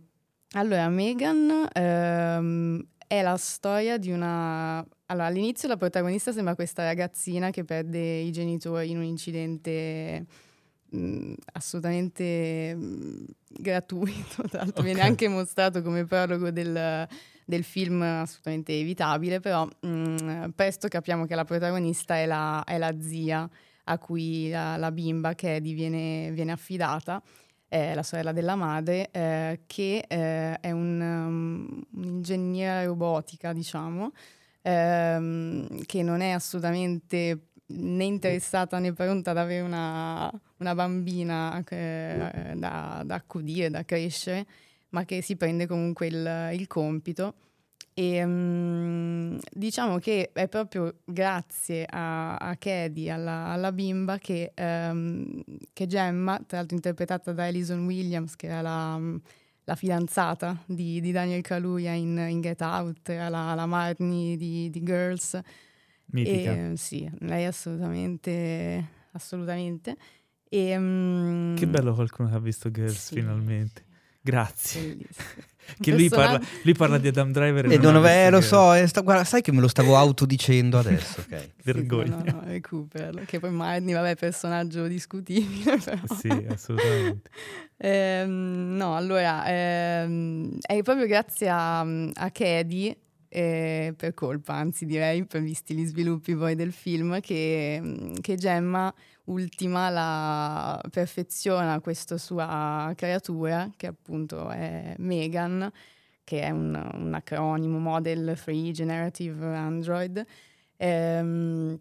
allora, 0.53 0.89
Megan 0.89 1.69
ehm, 1.73 2.87
è 3.07 3.23
la 3.23 3.37
storia 3.37 3.97
di 3.97 4.11
una... 4.11 4.79
Allora, 5.07 5.27
all'inizio 5.27 5.69
la 5.69 5.77
protagonista 5.77 6.33
sembra 6.33 6.55
questa 6.55 6.83
ragazzina 6.85 7.51
che 7.51 7.65
perde 7.65 8.19
i 8.19 8.33
genitori 8.33 8.91
in 8.91 8.99
un 8.99 9.05
incidente 9.05 10.27
mm, 10.95 11.33
assolutamente 11.53 12.75
mm, 12.75 13.25
gratuito, 13.49 14.43
tra 14.51 14.59
l'altro 14.63 14.83
viene 14.83 15.01
Ok. 15.01 15.07
anche 15.07 15.29
mostrato 15.29 15.81
come 15.83 16.05
prologo 16.05 16.51
del, 16.51 17.07
del 17.47 17.63
film 17.63 18.03
assolutamente 18.03 18.73
evitabile, 18.79 19.39
però 19.39 19.67
mm, 19.87 20.49
presto 20.55 20.89
capiamo 20.89 21.27
che 21.27 21.37
la 21.37 21.45
protagonista 21.45 22.17
è 22.17 22.27
la, 22.27 22.65
è 22.65 22.77
la 22.77 22.95
zia 23.01 23.49
a 23.85 23.99
cui 23.99 24.51
la, 24.51 24.77
la 24.77 24.91
bimba 24.91 25.35
Cady 25.35 25.73
viene, 25.73 26.33
viene 26.33 26.51
affidata, 26.51 27.23
è 27.69 27.95
la 27.95 28.03
sorella 28.03 28.33
della 28.33 28.57
madre, 28.57 29.09
eh, 29.13 29.61
che 29.67 30.05
eh, 30.09 30.59
è 30.59 30.71
un, 30.73 31.01
um, 31.01 31.83
un'ingegnera 31.93 32.85
robotica, 32.85 33.53
diciamo, 33.53 34.11
ehm, 34.63 35.85
che 35.85 36.03
non 36.03 36.21
è 36.21 36.31
assolutamente 36.31 37.51
né 37.69 38.05
interessata 38.05 38.79
né 38.81 38.93
pronta 38.93 39.31
ad 39.31 39.39
avere 39.39 39.61
una, 39.61 40.31
una 40.59 40.75
bambina 40.75 41.63
che- 41.65 42.55
da, 42.57 43.03
da 43.05 43.15
accudire, 43.15 43.71
da 43.71 43.85
crescere, 43.85 44.47
ma 44.97 45.05
che 45.05 45.21
si 45.21 45.37
prende 45.37 45.67
comunque 45.67 46.07
il, 46.07 46.51
il 46.55 46.67
compito. 46.67 47.35
E 47.93 48.25
mm, 48.25 49.39
diciamo 49.53 49.99
che 49.99 50.31
è 50.33 50.49
proprio 50.49 51.01
grazie 51.05 51.87
a, 51.89 52.37
a 52.37 52.57
Cady, 52.57 53.11
alla, 53.11 53.49
alla 53.49 53.73
bimba, 53.73 54.17
che, 54.19 54.53
ehm, 54.55 55.43
che 55.75 55.87
Gemma, 55.87 56.41
tra 56.47 56.59
l'altro 56.59 56.77
interpretata 56.77 57.33
da 57.33 57.45
Alison 57.45 57.85
Williams, 57.85 58.37
che 58.37 58.47
era 58.47 58.63
la, 58.63 58.99
la 59.65 59.75
fidanzata 59.75 60.63
di, 60.65 61.01
di 61.01 61.13
Daniel 61.13 61.43
Kaluuya 61.43 61.93
in, 61.93 62.17
in 62.29 62.41
Get 62.41 62.63
Out, 62.63 63.09
era 63.11 63.29
la, 63.29 63.55
la 63.55 63.67
Marnie 63.67 64.37
di, 64.39 64.71
di 64.71 64.83
Girls. 64.83 65.39
Mitica. 66.07 66.53
E, 66.53 66.73
sì, 66.77 67.11
lei 67.21 67.45
assolutamente, 67.45 68.89
assolutamente. 69.13 69.97
E, 70.49 70.79
mm, 70.79 71.57
Che 71.57 71.67
bello 71.67 71.95
qualcuno 71.95 72.29
che 72.29 72.35
ha 72.35 72.41
visto 72.41 72.71
Girls 72.71 73.07
Sì. 73.07 73.15
finalmente. 73.15 73.86
Grazie. 74.27 74.97
Che 75.81 75.91
lui 75.91 76.09
parla, 76.09 76.41
lui 76.63 76.75
parla 76.75 76.97
di 76.97 77.09
Adam 77.09 77.33
Driver 77.33 77.65
E 77.65 77.77
non 77.79 77.95
non 77.95 78.07
è, 78.07 78.31
lo 78.31 78.41
so, 78.41 78.73
eh, 78.73 78.87
sta- 78.87 79.01
guarda, 79.01 79.25
sai 79.25 79.43
che 79.43 79.51
me 79.51 79.61
lo 79.61 79.67
stavo 79.67 79.97
autodicendo 79.97 80.79
adesso, 80.79 81.21
ok? 81.21 81.27
Sì, 81.59 81.73
Vergogna. 81.73 82.23
no, 82.25 82.33
no, 82.33 82.43
recuperalo. 82.45 83.23
Che 83.27 83.41
poi 83.41 83.51
Marnie, 83.51 83.93
vabbè, 83.95 84.15
personaggio 84.15 84.87
discutibile, 84.87 85.77
però. 85.85 86.01
Sì, 86.21 86.47
assolutamente. 86.49 87.31
Ehm, 87.79 88.77
no, 88.77 88.95
allora, 88.95 89.45
ehm, 89.49 90.57
è 90.61 90.81
proprio 90.83 91.07
grazie 91.09 91.49
a, 91.49 91.81
a 91.81 92.31
Cady, 92.31 92.97
eh, 93.29 93.93
per 93.97 94.15
colpa, 94.15 94.55
anzi 94.55 94.87
direi, 94.87 95.27
per 95.27 95.43
visti 95.43 95.75
gli 95.75 95.85
sviluppi 95.85 96.37
poi 96.37 96.55
del 96.55 96.73
film, 96.73 97.19
che, 97.21 98.13
che 98.21 98.37
Gemma 98.37 98.95
ultima 99.27 99.89
la 99.91 100.81
perfeziona 100.91 101.81
questa 101.81 102.19
sua 102.19 102.93
creatura, 102.97 103.71
che 103.77 103.87
appunto 103.87 104.51
è 104.51 104.95
Megan, 104.99 105.71
che 106.25 106.43
è 106.43 106.51
un, 106.51 106.75
un 106.95 107.15
acronimo 107.15 107.79
Model 107.79 108.37
Free 108.37 108.73
Generative 108.73 109.45
Android, 109.47 110.25
ehm, 110.77 111.79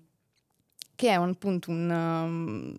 che 0.96 1.10
è 1.10 1.16
un, 1.16 1.30
appunto 1.30 1.72
un, 1.72 1.90
um, 1.90 2.76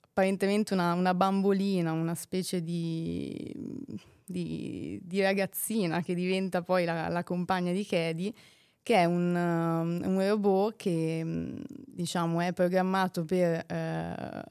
apparentemente 0.00 0.74
una, 0.74 0.94
una, 0.94 1.14
bambolina, 1.14 1.92
una 1.92 2.14
specie 2.14 2.62
di, 2.62 3.52
di, 4.24 4.98
di, 5.02 5.20
ragazzina 5.20 6.02
che 6.02 6.14
diventa 6.14 6.62
poi 6.62 6.84
la, 6.84 7.08
la 7.08 7.22
compagna 7.22 7.72
di 7.72 7.84
Cady, 7.84 8.34
che 8.84 8.96
è 8.96 9.04
un, 9.06 9.34
um, 9.34 10.00
un, 10.04 10.28
robot 10.28 10.76
che 10.76 11.24
diciamo 11.66 12.42
è 12.42 12.52
programmato 12.52 13.24
per 13.24 13.64
eh, 13.66 14.44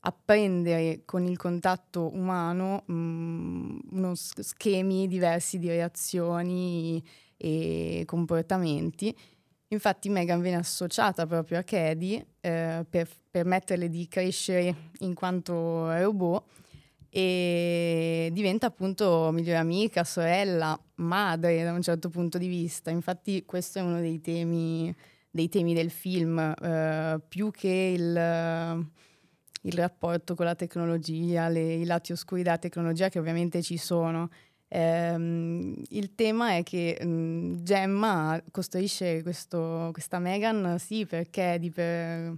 apprendere 0.00 1.02
con 1.06 1.24
il 1.24 1.38
contatto 1.38 2.14
umano 2.14 2.82
mh, 2.84 4.12
schemi 4.12 5.08
diversi 5.08 5.58
di 5.58 5.68
reazioni 5.68 7.02
e 7.38 8.02
comportamenti. 8.04 9.16
Infatti 9.68 10.10
Megan 10.10 10.42
viene 10.42 10.58
associata 10.58 11.26
proprio 11.26 11.60
a 11.60 11.62
Cady 11.62 12.22
eh, 12.40 12.84
per 12.88 13.08
permetterle 13.30 13.88
di 13.88 14.06
crescere 14.06 14.74
in 14.98 15.14
quanto 15.14 15.90
robot 15.96 16.44
e 17.10 18.30
diventa 18.32 18.66
appunto 18.66 19.30
migliore 19.32 19.58
amica, 19.58 20.04
sorella, 20.04 20.80
madre 20.96 21.62
da 21.64 21.72
un 21.72 21.82
certo 21.82 22.08
punto 22.08 22.38
di 22.38 22.48
vista. 22.48 22.90
Infatti 22.90 23.44
questo 23.44 23.80
è 23.80 23.82
uno 23.82 24.00
dei 24.00 24.20
temi, 24.20 24.94
dei 25.30 25.48
temi 25.48 25.74
del 25.74 25.90
film, 25.90 26.38
eh, 26.38 27.20
più 27.28 27.50
che 27.50 27.94
il 27.96 28.88
il 29.62 29.72
rapporto 29.72 30.34
con 30.34 30.46
la 30.46 30.54
tecnologia, 30.54 31.48
le, 31.48 31.74
i 31.74 31.84
lati 31.84 32.12
oscuri 32.12 32.42
della 32.42 32.58
tecnologia 32.58 33.08
che 33.08 33.18
ovviamente 33.18 33.62
ci 33.62 33.76
sono. 33.76 34.30
Ehm, 34.68 35.74
il 35.88 36.14
tema 36.14 36.54
è 36.56 36.62
che 36.62 36.98
mh, 37.04 37.62
Gemma 37.62 38.40
costruisce 38.50 39.22
questo, 39.22 39.90
questa 39.92 40.18
Megan 40.18 40.78
sì 40.78 41.06
perché 41.06 41.58
di 41.58 41.70
per 41.70 42.36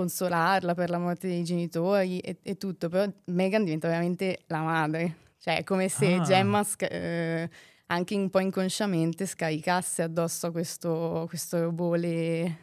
consolarla 0.00 0.74
per 0.74 0.88
la 0.88 0.98
morte 0.98 1.28
dei 1.28 1.44
genitori 1.44 2.20
e, 2.20 2.38
e 2.42 2.56
tutto, 2.56 2.88
però 2.88 3.10
Megan 3.26 3.64
diventa 3.64 3.88
veramente 3.88 4.40
la 4.46 4.62
madre, 4.62 5.16
cioè 5.38 5.58
è 5.58 5.64
come 5.64 5.88
se 5.88 6.14
ah. 6.14 6.22
Gemma 6.22 6.64
sca- 6.64 6.88
eh, 6.88 7.50
anche 7.86 8.14
un 8.14 8.30
po' 8.30 8.40
inconsciamente 8.40 9.26
scaricasse 9.26 10.02
addosso 10.02 10.46
a 10.46 10.50
questo, 10.52 11.26
questo 11.28 11.60
robot 11.60 11.98
le, 11.98 12.56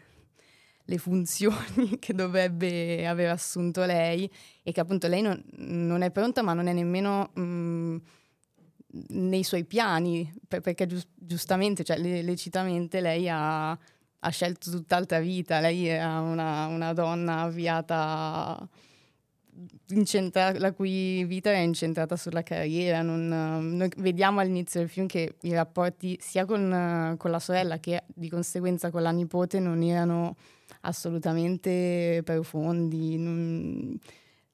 le 0.83 0.97
funzioni 0.97 1.97
che 1.99 2.13
dovrebbe 2.13 3.05
aver 3.05 3.29
assunto 3.29 3.85
lei 3.85 4.29
e 4.63 4.71
che 4.71 4.79
appunto 4.79 5.07
lei 5.07 5.21
non, 5.21 5.39
non 5.57 6.01
è 6.01 6.09
pronta 6.09 6.41
ma 6.41 6.53
non 6.53 6.67
è 6.67 6.73
nemmeno 6.73 7.29
mh, 7.35 7.41
mm, 7.41 7.97
nei 9.09 9.43
suoi 9.43 9.63
piani 9.63 10.33
per, 10.47 10.61
perché 10.61 10.87
giust, 10.87 11.09
giustamente, 11.13 11.83
cioè 11.83 11.97
le, 11.99 12.23
lecitamente 12.23 12.99
lei 12.99 13.29
ha, 13.29 13.77
ha, 14.19 14.29
scelto 14.29 14.71
tutt'altra 14.71 15.19
vita, 15.19 15.59
lei 15.59 15.87
è 15.87 16.03
una, 16.03 16.67
una 16.67 16.93
donna 16.93 17.41
avviata 17.41 18.67
incentra- 19.89 20.57
la 20.57 20.71
cui 20.73 21.23
vita 21.25 21.51
è 21.51 21.57
incentrata 21.57 22.15
sulla 22.15 22.43
carriera. 22.43 23.01
Non, 23.01 23.27
noi 23.75 23.89
vediamo 23.97 24.39
all'inizio 24.39 24.79
del 24.79 24.89
film 24.89 25.07
che 25.07 25.35
i 25.41 25.53
rapporti 25.53 26.17
sia 26.21 26.45
con, 26.45 27.15
con, 27.17 27.31
la 27.31 27.39
sorella 27.39 27.79
che 27.79 28.03
di 28.07 28.29
conseguenza 28.29 28.91
con 28.91 29.01
la 29.01 29.11
nipote 29.11 29.59
non 29.59 29.81
erano 29.81 30.35
assolutamente 30.81 32.21
profondi. 32.23 33.17
Non... 33.17 33.99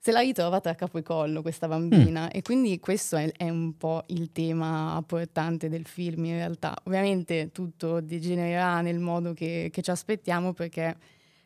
Se 0.06 0.12
la 0.12 0.20
ritrova 0.20 0.60
tra 0.60 0.76
capo 0.76 0.98
e 0.98 1.02
collo 1.02 1.42
questa 1.42 1.70
bambina 1.70 2.26
mm. 2.26 2.30
e 2.34 2.42
quindi 2.42 2.78
questo 2.82 3.16
è, 3.16 3.32
è, 3.38 3.48
un 3.48 3.78
po' 3.78 4.04
il 4.08 4.34
tema 4.34 5.02
portante 5.08 5.70
del 5.70 5.86
film 5.86 6.26
in 6.26 6.34
realtà. 6.34 6.76
Ovviamente 6.84 7.54
tutto 7.54 8.02
degenererà 8.02 8.82
nel 8.82 9.00
modo 9.00 9.32
che, 9.32 9.70
che 9.72 9.82
ci 9.82 9.92
aspettiamo 9.92 10.52
perché 10.52 10.98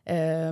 eh, 0.01 0.49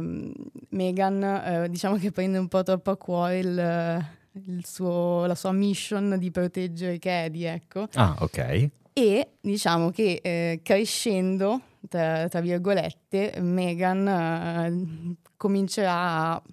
Meghan 0.70 1.24
eh, 1.24 1.68
diciamo 1.68 1.98
che 1.98 2.12
prende 2.12 2.38
un 2.38 2.48
po' 2.48 2.62
troppo 2.62 2.92
a 2.92 2.96
cuore 2.96 3.40
il, 3.40 4.06
il 4.34 4.64
suo, 4.68 5.26
la 5.26 5.34
sua 5.34 5.52
mission 5.52 6.16
di 6.20 6.30
proteggere 6.30 7.00
Cady, 7.00 7.46
ecco. 7.46 7.88
Ah, 7.96 8.18
ok. 8.20 8.70
E 8.94 9.30
diciamo 9.42 9.90
che 9.90 10.20
eh, 10.22 10.60
crescendo, 10.62 11.60
tra, 11.90 12.28
tra, 12.28 12.40
virgolette, 12.40 13.40
Meghan 13.40 14.08
eh, 14.08 15.16
comincerà 15.36 16.34
a 16.34 16.44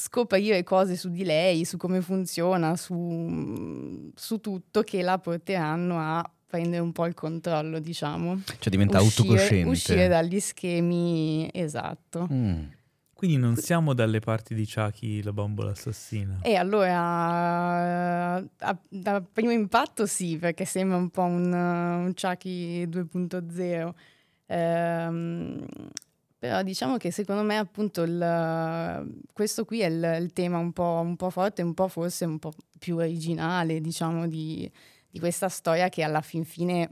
scoprire 0.00 0.62
cose 0.62 0.96
su 0.96 1.10
di 1.10 1.24
lei, 1.24 1.64
su 1.64 1.76
come 1.76 2.00
funziona, 2.00 2.74
su, 2.76 4.10
su 4.14 4.40
tutto 4.40 4.82
che 4.82 5.02
la 5.02 5.18
porteranno 5.18 5.98
a 5.98 6.28
prendere 6.46 6.82
un 6.82 6.92
po' 6.92 7.06
il 7.06 7.14
controllo, 7.14 7.78
diciamo. 7.78 8.40
Cioè 8.44 8.70
diventa 8.70 9.00
uscire, 9.00 9.28
autocosciente. 9.28 9.68
Uscire 9.68 10.08
dagli 10.08 10.40
schemi, 10.40 11.48
esatto. 11.52 12.26
Mm. 12.32 12.62
Quindi 13.12 13.36
non 13.36 13.56
siamo 13.56 13.92
dalle 13.92 14.20
parti 14.20 14.54
di 14.54 14.66
Chucky, 14.66 15.22
la 15.22 15.34
bambola 15.34 15.72
assassina. 15.72 16.38
E 16.40 16.54
allora, 16.56 18.36
a, 18.36 18.78
da 18.88 19.20
primo 19.20 19.50
impatto 19.50 20.06
sì, 20.06 20.38
perché 20.38 20.64
sembra 20.64 20.96
un 20.96 21.10
po' 21.10 21.24
un, 21.24 21.52
un 21.52 22.12
Chucky 22.14 22.86
2.0. 22.86 23.92
Ehm, 24.46 25.66
però 26.40 26.62
diciamo 26.62 26.96
che 26.96 27.10
secondo 27.10 27.42
me 27.42 27.58
appunto 27.58 28.02
il, 28.02 29.22
questo 29.30 29.66
qui 29.66 29.80
è 29.80 29.88
il, 29.88 30.22
il 30.22 30.32
tema 30.32 30.56
un 30.56 30.72
po', 30.72 31.02
un 31.04 31.14
po', 31.14 31.28
forte, 31.28 31.60
un 31.60 31.74
po' 31.74 31.86
forse 31.86 32.24
un 32.24 32.38
po' 32.38 32.54
più 32.78 32.96
originale, 32.96 33.78
diciamo, 33.78 34.26
di, 34.26 34.68
di 35.10 35.18
questa 35.18 35.50
storia 35.50 35.90
che 35.90 36.02
alla 36.02 36.22
fin 36.22 36.46
fine, 36.46 36.88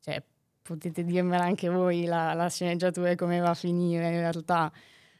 cioè, 0.00 0.20
potete 0.62 1.04
dirmela 1.04 1.44
anche 1.44 1.68
voi, 1.68 2.06
la, 2.06 2.34
la 2.34 2.48
sceneggiatura 2.48 3.10
e 3.10 3.14
come 3.14 3.38
va 3.38 3.50
a 3.50 3.54
finire 3.54 4.08
in 4.08 4.18
realtà. 4.18 4.72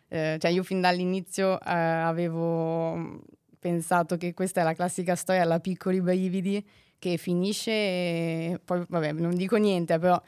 Eh, 0.08 0.38
cioè 0.40 0.50
io 0.50 0.64
fin 0.64 0.80
dall'inizio 0.80 1.60
eh, 1.60 1.72
avevo 1.72 3.22
pensato 3.60 4.16
che 4.16 4.34
questa 4.34 4.60
è 4.60 4.64
la 4.64 4.74
classica 4.74 5.14
storia 5.14 5.42
alla 5.42 5.60
piccoli 5.60 6.00
brividi 6.00 6.66
che 6.98 7.16
finisce, 7.16 8.60
poi 8.64 8.84
vabbè 8.88 9.12
non 9.12 9.36
dico 9.36 9.54
niente, 9.56 10.00
però 10.00 10.20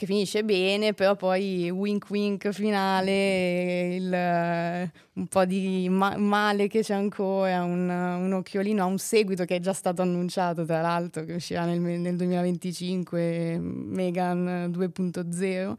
che 0.00 0.06
finisce 0.06 0.42
bene, 0.44 0.94
però 0.94 1.14
poi 1.14 1.68
wink 1.68 2.08
wink 2.08 2.52
finale, 2.52 3.96
il, 3.96 4.90
un 5.12 5.26
po' 5.26 5.44
di 5.44 5.88
ma- 5.90 6.16
male 6.16 6.68
che 6.68 6.80
c'è 6.80 6.94
ancora, 6.94 7.62
un, 7.64 7.86
un, 7.86 8.32
occhiolino 8.32 8.82
a 8.82 8.86
un 8.86 8.96
seguito 8.96 9.44
che 9.44 9.56
è 9.56 9.60
già 9.60 9.74
stato 9.74 10.00
annunciato 10.00 10.64
tra 10.64 10.80
l'altro, 10.80 11.24
che 11.24 11.34
uscirà 11.34 11.66
nel, 11.66 11.80
nel 11.80 12.16
2025, 12.16 13.58
Megan 13.60 14.70
2.0, 14.72 15.74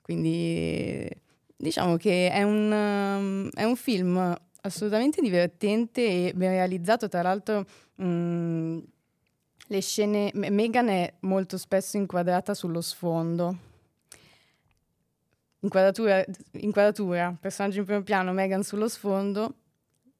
quindi 0.00 1.08
diciamo 1.56 1.96
che 1.96 2.30
è 2.32 2.42
un, 2.42 3.50
è 3.54 3.62
un 3.62 3.76
film 3.76 4.36
assolutamente 4.62 5.20
divertente 5.22 6.00
e 6.00 6.32
ben 6.34 6.50
realizzato, 6.50 7.08
tra 7.08 7.22
l'altro... 7.22 7.64
Mh, 7.96 8.78
le 9.66 9.80
scene, 9.80 10.30
Megan 10.34 10.88
è 10.88 11.14
molto 11.20 11.56
spesso 11.56 11.96
inquadrata 11.96 12.54
sullo 12.54 12.80
sfondo. 12.80 13.56
Inquadratura, 15.60 16.22
inquadratura, 16.52 17.34
personaggio 17.40 17.78
in 17.78 17.84
primo 17.86 18.02
piano, 18.02 18.32
Megan 18.32 18.62
sullo 18.62 18.88
sfondo, 18.88 19.54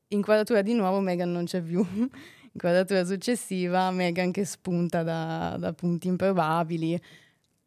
inquadratura 0.08 0.62
di 0.62 0.72
nuovo, 0.72 1.00
Megan 1.00 1.30
non 1.30 1.44
c'è 1.44 1.60
più. 1.60 1.84
inquadratura 2.54 3.04
successiva, 3.04 3.90
Megan 3.90 4.30
che 4.30 4.44
spunta 4.44 5.02
da, 5.02 5.56
da, 5.58 5.72
punti 5.72 6.08
improbabili. 6.08 6.98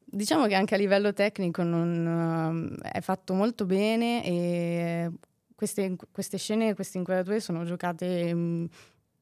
Diciamo 0.04 0.48
che 0.48 0.56
anche 0.56 0.74
a 0.74 0.78
livello 0.78 1.14
tecnico 1.14 1.62
non, 1.64 2.78
uh, 2.80 2.82
è 2.82 3.02
fatto 3.02 3.34
molto 3.34 3.66
bene 3.66 4.26
e 4.26 5.12
queste, 5.54 5.96
queste 6.12 6.38
scene, 6.38 6.74
queste 6.74 6.98
inquadrature 6.98 7.42
sono 7.42 7.66
giocate 7.66 8.34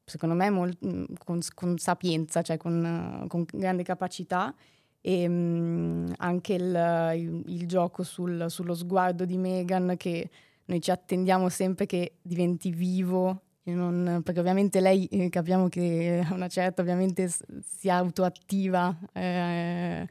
secondo 0.06 0.34
me 0.34 0.48
molt, 0.50 0.78
mm, 0.86 1.04
con, 1.22 1.40
con, 1.54 1.76
sapienza, 1.76 2.40
cioè 2.42 2.56
con, 2.56 3.26
con 3.28 3.44
grande 3.52 3.82
capacità. 3.82 4.54
E 5.00 5.28
mh, 5.28 6.14
anche 6.18 6.54
il, 6.54 7.12
il, 7.16 7.42
il 7.46 7.66
gioco 7.68 8.02
sul, 8.02 8.46
sullo 8.48 8.74
sguardo 8.74 9.24
di 9.24 9.36
Megan 9.36 9.94
che 9.96 10.30
noi 10.64 10.80
ci 10.80 10.90
attendiamo 10.90 11.48
sempre 11.48 11.86
che 11.86 12.14
diventi 12.22 12.70
vivo 12.70 13.42
non, 13.72 14.20
perché 14.22 14.40
ovviamente 14.40 14.80
lei 14.80 15.06
eh, 15.06 15.28
capiamo 15.28 15.68
che 15.68 16.24
a 16.28 16.34
una 16.34 16.48
certa 16.48 16.82
ovviamente 16.82 17.28
si 17.28 17.90
autoattiva 17.90 18.96
eh, 19.12 20.08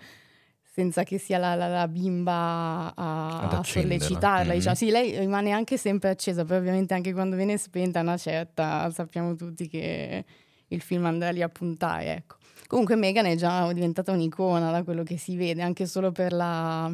senza 0.75 1.03
che 1.03 1.17
sia 1.17 1.37
la, 1.37 1.55
la, 1.55 1.69
la 1.69 1.87
bimba 1.87 2.93
a, 2.93 3.47
a 3.47 3.63
sollecitarla. 3.63 4.47
Mm-hmm. 4.47 4.57
Diciamo. 4.57 4.75
Sì, 4.75 4.89
lei 4.89 5.17
rimane 5.17 5.51
anche 5.51 5.77
sempre 5.77 6.09
accesa, 6.09 6.43
però 6.43 6.59
ovviamente 6.59 6.93
anche 6.93 7.13
quando 7.13 7.37
viene 7.37 7.57
spenta 7.57 8.01
una 8.01 8.17
certa, 8.17 8.91
sappiamo 8.91 9.35
tutti 9.35 9.69
che 9.69 10.25
il 10.67 10.81
film 10.81 11.05
andrà 11.05 11.29
lì 11.29 11.41
a 11.41 11.47
puntare, 11.47 12.15
ecco. 12.15 12.35
Comunque 12.67 12.97
Megan 12.97 13.25
è 13.25 13.37
già 13.37 13.71
diventata 13.71 14.11
un'icona 14.11 14.69
da 14.69 14.83
quello 14.83 15.03
che 15.03 15.17
si 15.17 15.37
vede, 15.37 15.61
anche 15.61 15.85
solo 15.85 16.11
per 16.11 16.33
la, 16.33 16.93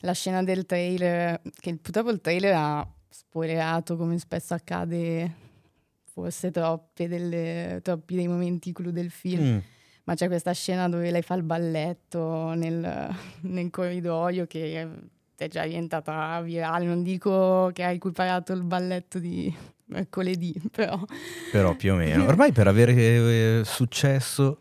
la 0.00 0.12
scena 0.12 0.42
del 0.42 0.66
trailer, 0.66 1.40
che 1.58 1.74
purtroppo 1.76 2.10
il 2.10 2.20
trailer 2.20 2.52
ha 2.54 2.86
spoilerato 3.08 3.96
come 3.96 4.18
spesso 4.18 4.52
accade 4.52 5.36
forse 6.04 6.50
troppe 6.50 7.08
delle, 7.08 7.80
troppi 7.82 8.14
dei 8.14 8.28
momenti 8.28 8.72
clou 8.72 8.90
del 8.90 9.10
film. 9.10 9.54
Mm 9.54 9.58
ma 10.04 10.14
c'è 10.14 10.26
questa 10.26 10.52
scena 10.52 10.88
dove 10.88 11.10
lei 11.10 11.22
fa 11.22 11.34
il 11.34 11.42
balletto 11.42 12.52
nel, 12.54 13.14
nel 13.40 13.70
corridoio 13.70 14.46
che 14.46 14.88
è 15.36 15.48
già 15.48 15.64
diventata 15.64 16.40
virale. 16.42 16.86
Non 16.86 17.02
dico 17.02 17.70
che 17.72 17.84
ha 17.84 17.90
equiparato 17.90 18.52
il 18.52 18.62
balletto 18.62 19.18
di 19.18 19.54
mercoledì, 19.86 20.54
però. 20.70 21.00
Però 21.50 21.74
più 21.76 21.92
o 21.92 21.96
meno. 21.96 22.24
Ormai 22.26 22.52
per 22.52 22.66
avere 22.66 22.94
eh, 22.94 23.62
successo 23.64 24.60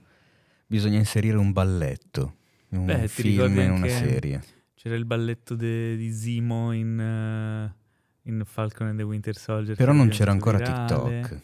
bisogna 0.65 0.97
inserire 0.97 1.37
un 1.37 1.51
balletto, 1.51 2.35
un 2.69 2.85
Beh, 2.85 3.07
film 3.07 3.59
in 3.59 3.71
una 3.71 3.87
serie. 3.87 4.41
C'era 4.73 4.95
il 4.95 5.05
balletto 5.05 5.55
de- 5.55 5.95
di 5.95 6.11
Zimo 6.11 6.71
in, 6.71 6.99
eh, 6.99 8.29
in 8.29 8.41
Falcon 8.45 8.87
and 8.87 8.97
the 8.97 9.03
Winter 9.03 9.35
Soldier. 9.35 9.75
Però 9.75 9.91
non 9.91 10.09
c'era 10.09 10.31
ancora 10.31 10.57
virale. 10.57 10.87
TikTok. 10.87 11.41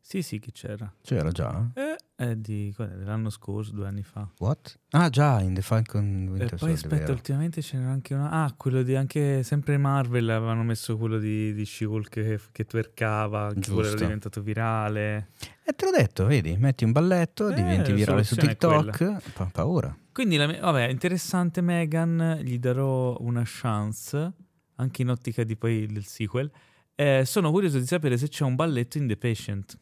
Sì, 0.00 0.22
sì, 0.22 0.38
che 0.38 0.52
c'era. 0.52 0.92
C'era 1.02 1.32
già? 1.32 1.68
Eh, 1.74 1.96
è 2.16 2.34
di 2.34 2.74
dell'anno 2.76 3.28
scorso, 3.28 3.72
due 3.72 3.86
anni 3.86 4.02
fa. 4.02 4.26
What? 4.38 4.78
Ah 4.92 5.10
già, 5.10 5.40
in 5.42 5.52
The 5.52 5.60
Falcon 5.60 6.24
E 6.24 6.30
Winter 6.30 6.48
poi 6.48 6.58
Soldier, 6.58 6.92
aspetta, 6.92 7.12
ultimamente 7.12 7.60
ce 7.60 7.76
n'era 7.76 7.90
anche 7.90 8.14
una. 8.14 8.30
Ah, 8.30 8.52
quello 8.56 8.82
di 8.82 8.96
anche 8.96 9.42
sempre 9.42 9.76
Marvel 9.76 10.28
avevano 10.30 10.64
messo 10.64 10.96
quello 10.96 11.18
di, 11.18 11.52
di 11.52 11.64
She-Hulk 11.64 12.08
che, 12.08 12.40
che 12.52 12.64
twerkava, 12.64 13.52
che 13.52 13.70
quello 13.70 13.88
era 13.88 13.96
diventato 13.96 14.40
virale. 14.40 15.28
E 15.62 15.72
te 15.74 15.84
l'ho 15.84 15.90
detto, 15.90 16.24
vedi, 16.24 16.56
metti 16.56 16.84
un 16.84 16.92
balletto, 16.92 17.50
Eh, 17.50 17.54
diventi 17.54 17.92
virale 17.92 18.24
su 18.24 18.34
TikTok, 18.34 19.32
pa- 19.34 19.50
paura. 19.52 19.96
Quindi, 20.10 20.36
la 20.36 20.46
vabbè, 20.46 20.88
interessante 20.88 21.60
Megan, 21.60 22.38
gli 22.42 22.58
darò 22.58 23.18
una 23.20 23.42
chance, 23.44 24.32
anche 24.76 25.02
in 25.02 25.10
ottica 25.10 25.44
di 25.44 25.56
poi 25.56 25.86
del 25.86 26.06
sequel. 26.06 26.50
Eh, 26.94 27.24
sono 27.26 27.50
curioso 27.50 27.78
di 27.78 27.84
sapere 27.84 28.16
se 28.16 28.28
c'è 28.28 28.42
un 28.42 28.54
balletto 28.54 28.96
in 28.96 29.06
The 29.06 29.18
Patient, 29.18 29.78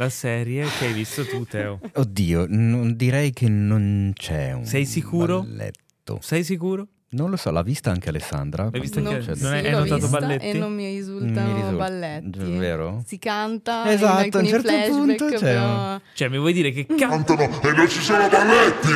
la 0.00 0.08
serie 0.08 0.64
che 0.78 0.86
hai 0.86 0.92
visto 0.94 1.26
tu, 1.26 1.44
Teo. 1.44 1.78
Oddio, 1.94 2.46
non 2.48 2.96
direi 2.96 3.32
che 3.34 3.48
non 3.50 4.12
c'è 4.14 4.52
un 4.52 4.64
Sei 4.64 4.86
sicuro? 4.86 5.42
balletto. 5.42 6.18
Sei 6.22 6.42
sicuro? 6.42 6.86
Non 7.10 7.28
lo 7.28 7.36
so, 7.36 7.50
l'ha 7.50 7.60
vista 7.62 7.90
anche 7.90 8.08
Alessandra? 8.08 8.70
L'hai 8.70 8.80
vista 8.80 9.00
anche- 9.00 9.18
c'è- 9.18 9.34
non 9.42 9.52
hai- 9.52 9.60
Sì, 9.60 9.66
hai 9.66 9.72
l'ho 9.72 9.78
notato 9.80 10.00
vista 10.00 10.18
balletti? 10.18 10.46
E 10.46 10.52
non 10.54 10.72
mi 10.74 10.84
Mi 10.84 10.94
risultano 10.96 11.54
risulta- 11.54 11.76
balletti. 11.76 12.38
vero? 12.56 13.02
Si 13.06 13.18
canta 13.18 13.92
Esatto, 13.92 14.06
a 14.06 14.08
in 14.08 14.16
un 14.16 14.24
alcuni 14.24 14.48
certo 14.48 14.68
flashback, 14.68 14.90
punto 14.90 15.26
c'è 15.26 15.38
però... 15.38 16.00
Cioè, 16.14 16.28
mi 16.28 16.38
vuoi 16.38 16.52
dire 16.54 16.70
che 16.72 16.86
cazzo... 16.86 17.06
Cantano 17.08 17.60
e 17.62 17.72
non 17.72 17.88
ci 17.90 18.00
sono 18.00 18.26
balletti! 18.28 18.88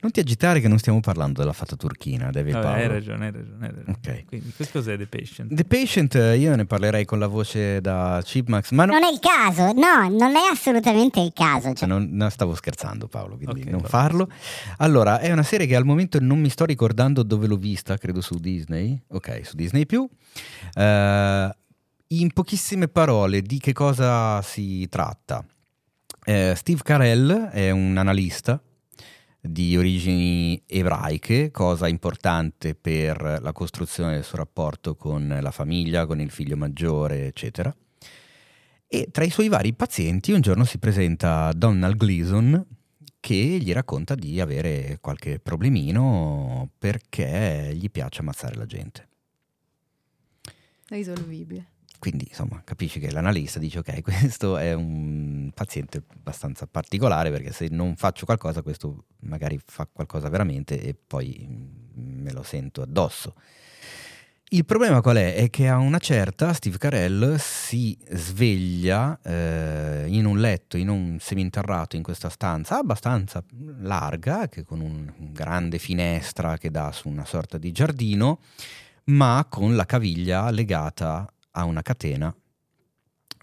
Non 0.00 0.12
ti 0.12 0.20
agitare 0.20 0.60
che 0.60 0.68
non 0.68 0.78
stiamo 0.78 1.00
parlando 1.00 1.40
della 1.40 1.52
fata 1.52 1.74
turchina, 1.74 2.30
David 2.30 2.52
Vabbè, 2.52 2.64
Paolo. 2.64 2.80
hai 2.80 2.86
ragione, 2.86 3.26
hai 3.26 3.32
ragione, 3.32 3.66
hai 3.66 3.72
ragione. 3.74 3.96
Ok. 3.98 4.24
Quindi, 4.26 4.52
che 4.56 4.70
cos'è 4.70 4.96
The 4.96 5.06
Patient? 5.08 5.52
The 5.52 5.64
Patient, 5.64 6.14
eh, 6.14 6.36
io 6.38 6.54
ne 6.54 6.66
parlerei 6.66 7.04
con 7.04 7.18
la 7.18 7.26
voce 7.26 7.80
da 7.80 8.20
Chipmax, 8.22 8.70
ma 8.70 8.84
non, 8.84 8.94
Non 9.00 9.04
è 9.08 9.12
il 9.12 9.18
caso, 9.18 9.72
no, 9.72 10.08
non 10.08 10.36
è 10.36 10.52
assolutamente 10.52 11.18
il 11.18 11.32
caso. 11.34 11.72
Cioè, 11.72 11.88
non- 11.88 12.10
no, 12.12 12.28
stavo 12.30 12.54
scherzando 12.54 13.08
Paolo, 13.08 13.36
quindi 13.36 13.62
Ok, 13.62 13.66
non 13.66 13.80
va 13.80 13.88
farlo. 13.88 14.30
Allora, 14.76 15.18
è 15.18 15.32
una 15.32 15.42
serie 15.42 15.66
che 15.66 15.74
al 15.74 15.84
momento 15.84 16.20
non 16.20 16.38
mi 16.38 16.48
sto 16.48 16.64
ricordando 16.64 17.24
dove 17.24 17.48
l'ho 17.48 17.56
vista, 17.56 17.98
credo 17.98 18.20
su 18.20 18.36
Disney. 18.36 19.02
Ok, 19.08 19.40
su 19.44 19.56
Disney+. 19.56 19.84
Eh, 20.74 21.50
in 22.10 22.32
pochissime 22.32 22.86
parole, 22.86 23.42
di 23.42 23.58
che 23.58 23.72
cosa 23.72 24.40
si 24.42 24.88
tratta? 24.88 25.44
Eh, 26.24 26.52
Steve 26.56 26.82
Carell 26.84 27.48
è 27.48 27.70
un 27.70 27.96
analista 27.96 28.60
di 29.40 29.76
origini 29.76 30.60
ebraiche, 30.66 31.50
cosa 31.50 31.88
importante 31.88 32.74
per 32.74 33.38
la 33.40 33.52
costruzione 33.52 34.14
del 34.14 34.24
suo 34.24 34.38
rapporto 34.38 34.94
con 34.94 35.38
la 35.40 35.50
famiglia, 35.50 36.06
con 36.06 36.20
il 36.20 36.30
figlio 36.30 36.56
maggiore, 36.56 37.26
eccetera. 37.26 37.74
E 38.86 39.08
tra 39.10 39.24
i 39.24 39.30
suoi 39.30 39.48
vari 39.48 39.74
pazienti 39.74 40.32
un 40.32 40.40
giorno 40.40 40.64
si 40.64 40.78
presenta 40.78 41.52
Donald 41.52 41.96
Gleason 41.96 42.66
che 43.20 43.34
gli 43.34 43.72
racconta 43.72 44.14
di 44.14 44.40
avere 44.40 44.98
qualche 45.00 45.38
problemino 45.38 46.70
perché 46.78 47.72
gli 47.74 47.90
piace 47.90 48.20
ammazzare 48.20 48.56
la 48.56 48.66
gente. 48.66 49.08
Risolvibile. 50.88 51.77
Quindi, 51.98 52.26
insomma, 52.28 52.62
capisci 52.64 53.00
che 53.00 53.10
l'analista 53.10 53.58
dice: 53.58 53.80
Ok, 53.80 54.00
questo 54.02 54.56
è 54.56 54.72
un 54.72 55.50
paziente 55.54 56.04
abbastanza 56.14 56.66
particolare 56.66 57.30
perché 57.30 57.52
se 57.52 57.68
non 57.70 57.96
faccio 57.96 58.24
qualcosa, 58.24 58.62
questo 58.62 59.04
magari 59.20 59.58
fa 59.64 59.88
qualcosa 59.90 60.28
veramente 60.28 60.80
e 60.80 60.94
poi 60.94 61.46
mm, 61.48 62.22
me 62.22 62.32
lo 62.32 62.42
sento 62.42 62.82
addosso. 62.82 63.34
Il 64.50 64.64
problema 64.64 65.02
qual 65.02 65.16
è? 65.16 65.34
È 65.34 65.50
che 65.50 65.68
a 65.68 65.76
una 65.76 65.98
certa 65.98 66.54
Steve 66.54 66.78
Carell 66.78 67.36
si 67.36 67.98
sveglia 68.12 69.18
eh, 69.22 70.06
in 70.06 70.24
un 70.24 70.38
letto, 70.38 70.78
in 70.78 70.88
un 70.88 71.18
seminterrato 71.20 71.96
in 71.96 72.02
questa 72.02 72.30
stanza 72.30 72.78
abbastanza 72.78 73.44
larga, 73.80 74.48
che 74.48 74.62
con 74.62 74.80
un 74.80 75.12
grande 75.32 75.76
finestra 75.76 76.56
che 76.56 76.70
dà 76.70 76.90
su 76.92 77.10
una 77.10 77.26
sorta 77.26 77.58
di 77.58 77.72
giardino, 77.72 78.40
ma 79.04 79.44
con 79.50 79.76
la 79.76 79.84
caviglia 79.84 80.48
legata 80.48 81.30
a 81.58 81.64
una 81.64 81.82
catena 81.82 82.34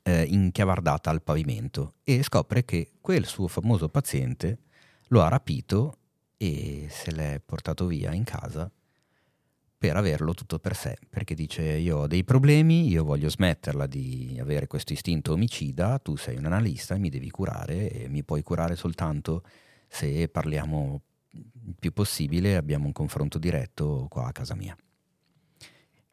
eh, 0.04 0.24
inchiavardata 0.24 1.10
al 1.10 1.22
pavimento 1.22 1.96
e 2.04 2.24
scopre 2.24 2.64
che 2.64 2.94
quel 3.02 3.26
suo 3.26 3.48
famoso 3.48 3.90
paziente 3.90 4.60
lo 5.08 5.22
ha 5.22 5.28
rapito 5.28 5.98
e 6.38 6.88
se 6.90 7.12
l'è 7.12 7.42
portato 7.44 7.86
via 7.88 8.14
in 8.14 8.24
casa 8.24 8.72
per 9.78 9.98
averlo 9.98 10.34
tutto 10.34 10.58
per 10.58 10.76
sé, 10.76 10.98
perché 11.10 11.36
dice 11.36 11.62
io 11.62 11.98
ho 11.98 12.08
dei 12.08 12.24
problemi, 12.24 12.88
io 12.88 13.04
voglio 13.04 13.30
smetterla 13.30 13.86
di 13.86 14.38
avere 14.40 14.68
questo 14.68 14.94
istinto 14.94 15.34
omicida, 15.34 16.00
tu 16.00 16.16
sei 16.16 16.38
un 16.38 16.46
analista 16.46 16.98
mi 16.98 17.10
devi 17.10 17.30
curare 17.30 17.90
e 17.90 18.08
mi 18.08 18.24
puoi 18.24 18.42
curare 18.42 18.76
soltanto 18.76 19.44
se 19.88 20.28
parliamo 20.30 21.02
il 21.32 21.76
più 21.78 21.92
possibile, 21.92 22.56
abbiamo 22.56 22.86
un 22.86 22.94
confronto 22.94 23.38
diretto 23.38 24.08
qua 24.10 24.28
a 24.28 24.32
casa 24.32 24.56
mia 24.56 24.76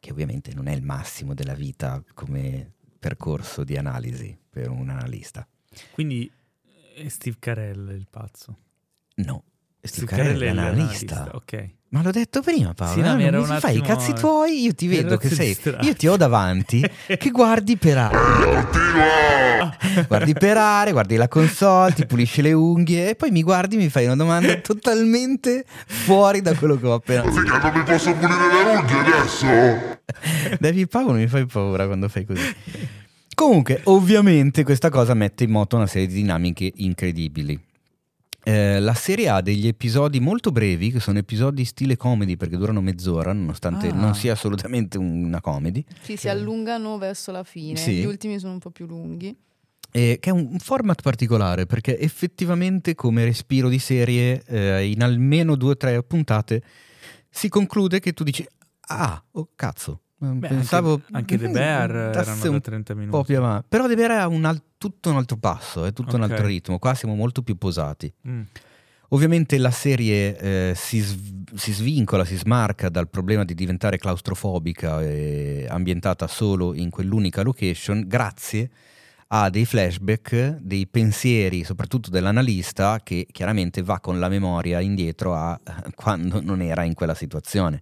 che 0.03 0.11
ovviamente 0.11 0.53
non 0.53 0.67
è 0.67 0.73
il 0.73 0.83
massimo 0.83 1.33
della 1.33 1.53
vita 1.53 2.03
come 2.13 2.73
percorso 2.99 3.63
di 3.63 3.77
analisi 3.77 4.37
per 4.49 4.69
un 4.69 4.89
analista. 4.89 5.47
Quindi 5.93 6.29
è 6.93 7.07
Steve 7.07 7.37
Carell 7.39 7.87
il 7.91 8.07
pazzo. 8.09 8.57
No, 9.15 9.45
Steve 9.79 10.05
Steve 10.05 10.07
Carell 10.07 10.25
è 10.25 10.33
Carell 10.33 10.49
è 10.49 10.53
l'analista. 10.53 11.13
l'analista, 11.13 11.35
ok. 11.37 11.69
Ma 11.93 12.01
l'ho 12.01 12.09
detto 12.09 12.41
prima 12.41 12.73
Paolo, 12.73 12.93
Sì, 12.95 13.01
no, 13.01 13.11
eh, 13.13 13.15
mi 13.15 13.29
non 13.29 13.47
mi 13.47 13.59
fai 13.59 13.77
i 13.77 13.81
cazzi 13.81 14.13
tuoi, 14.13 14.63
io 14.63 14.73
ti 14.73 14.87
vedo 14.87 15.15
che 15.17 15.29
sei, 15.29 15.49
distratto. 15.49 15.85
io 15.85 15.93
ti 15.93 16.07
ho 16.07 16.17
davanti 16.17 16.83
che 17.19 17.29
guardi 17.29 17.77
per 17.77 17.97
aria, 17.99 18.67
guardi 20.07 20.33
per 20.33 20.57
aria, 20.57 20.91
guardi 20.91 21.15
la 21.17 21.27
console, 21.27 21.93
ti 21.93 22.07
pulisci 22.07 22.41
le 22.41 22.51
unghie 22.51 23.09
e 23.09 23.15
poi 23.15 23.29
mi 23.29 23.43
guardi 23.43 23.75
e 23.75 23.77
mi 23.77 23.89
fai 23.89 24.05
una 24.05 24.15
domanda 24.15 24.55
totalmente 24.61 25.65
fuori 25.85 26.41
da 26.41 26.55
quello 26.55 26.79
che 26.79 26.87
ho 26.87 26.93
appena 26.95 27.21
detto. 27.21 27.39
Mica 27.39 27.59
non 27.59 27.71
mi 27.77 27.83
posso 27.83 28.11
pulire 28.13 28.63
le 28.63 28.75
unghie 28.75 28.97
adesso! 28.97 30.57
David 30.59 30.87
Paolo 30.87 31.11
mi 31.13 31.27
fai 31.27 31.45
paura 31.45 31.85
quando 31.85 32.09
fai 32.09 32.25
così. 32.25 32.55
Comunque, 33.35 33.81
ovviamente 33.83 34.63
questa 34.63 34.89
cosa 34.89 35.13
mette 35.13 35.43
in 35.43 35.51
moto 35.51 35.75
una 35.75 35.85
serie 35.85 36.07
di 36.07 36.15
dinamiche 36.15 36.71
incredibili. 36.77 37.59
Eh, 38.45 38.79
la 38.81 38.93
serie 38.93 39.29
ha 39.29 39.41
degli 39.41 39.67
episodi 39.67 40.19
molto 40.19 40.51
brevi, 40.51 40.91
che 40.91 40.99
sono 40.99 41.17
episodi 41.17 41.63
stile 41.63 41.95
comedy 41.95 42.35
perché 42.35 42.57
durano 42.57 42.81
mezz'ora, 42.81 43.31
nonostante 43.31 43.87
Ah. 43.87 43.93
non 43.93 44.15
sia 44.15 44.33
assolutamente 44.33 44.97
una 44.97 45.39
comedy, 45.39 45.83
Sì, 46.01 46.17
si 46.17 46.27
allungano 46.27 46.97
verso 46.97 47.31
la 47.31 47.43
fine. 47.43 47.77
Sì. 47.77 47.93
Gli 47.99 48.05
ultimi 48.05 48.39
sono 48.39 48.53
un 48.53 48.59
po' 48.59 48.69
più 48.71 48.85
lunghi. 48.85 49.35
e 49.95 50.17
che 50.19 50.29
è 50.31 50.33
un 50.33 50.47
un 50.53 50.57
format 50.59 50.99
particolare 51.03 51.67
perché 51.67 51.99
effettivamente 51.99 52.95
come 52.95 53.23
respiro 53.25 53.69
di 53.69 53.77
serie, 53.77 54.41
eh, 54.47 54.87
in 54.89 55.03
almeno 55.03 55.55
due 55.55 55.71
o 55.73 55.77
tre 55.77 56.01
puntate, 56.03 56.63
si 57.29 57.47
conclude 57.47 57.99
che 57.99 58.11
tu 58.13 58.23
dici, 58.23 58.43
ah, 58.87 59.23
oh 59.33 59.49
cazzo, 59.55 60.01
Beh, 60.31 60.47
pensavo... 60.47 60.93
anche, 60.93 61.05
anche 61.11 61.37
The 61.37 61.49
Bear 61.49 61.89
erano 61.91 62.11
da 62.49 62.59
30 62.59 62.93
un 62.93 62.99
minuti. 62.99 63.17
po' 63.17 63.23
più 63.23 63.37
avanti. 63.37 63.65
Però 63.69 63.87
The 63.87 63.95
Bear 63.95 64.11
ha 64.11 64.27
un 64.27 64.45
al- 64.45 64.61
tutto 64.77 65.09
un 65.09 65.17
altro 65.17 65.37
passo, 65.37 65.85
è 65.85 65.93
tutto 65.93 66.15
un 66.15 66.23
Ok. 66.23 66.31
altro 66.31 66.45
ritmo. 66.47 66.79
Qua 66.79 66.93
siamo 66.93 67.15
molto 67.15 67.41
più 67.41 67.57
posati. 67.57 68.11
Mm. 68.27 68.41
Ovviamente 69.09 69.57
la 69.59 69.69
serie 69.69 70.37
eh, 70.37 70.73
si, 70.75 70.99
sv- 70.99 71.53
si 71.55 71.71
svincola, 71.71 72.25
si 72.25 72.35
smarca 72.35 72.89
dal 72.89 73.09
problema 73.09 73.43
di 73.45 73.53
diventare 73.53 73.97
claustrofobica 73.97 75.01
e 75.03 75.67
ambientata 75.69 76.25
solo 76.27 76.73
in 76.73 76.89
quell'unica 76.89 77.43
location, 77.43 78.05
grazie 78.07 78.69
a 79.27 79.49
dei 79.51 79.65
flashback, 79.65 80.57
dei 80.61 80.87
pensieri, 80.87 81.63
soprattutto 81.63 82.09
dell'analista, 82.09 83.01
che 83.03 83.27
chiaramente 83.31 83.83
va 83.83 83.99
con 83.99 84.19
la 84.19 84.29
memoria 84.29 84.79
indietro 84.79 85.35
a 85.35 85.59
quando 85.93 86.41
non 86.41 86.61
era 86.61 86.83
in 86.83 86.93
quella 86.95 87.13
situazione 87.15 87.81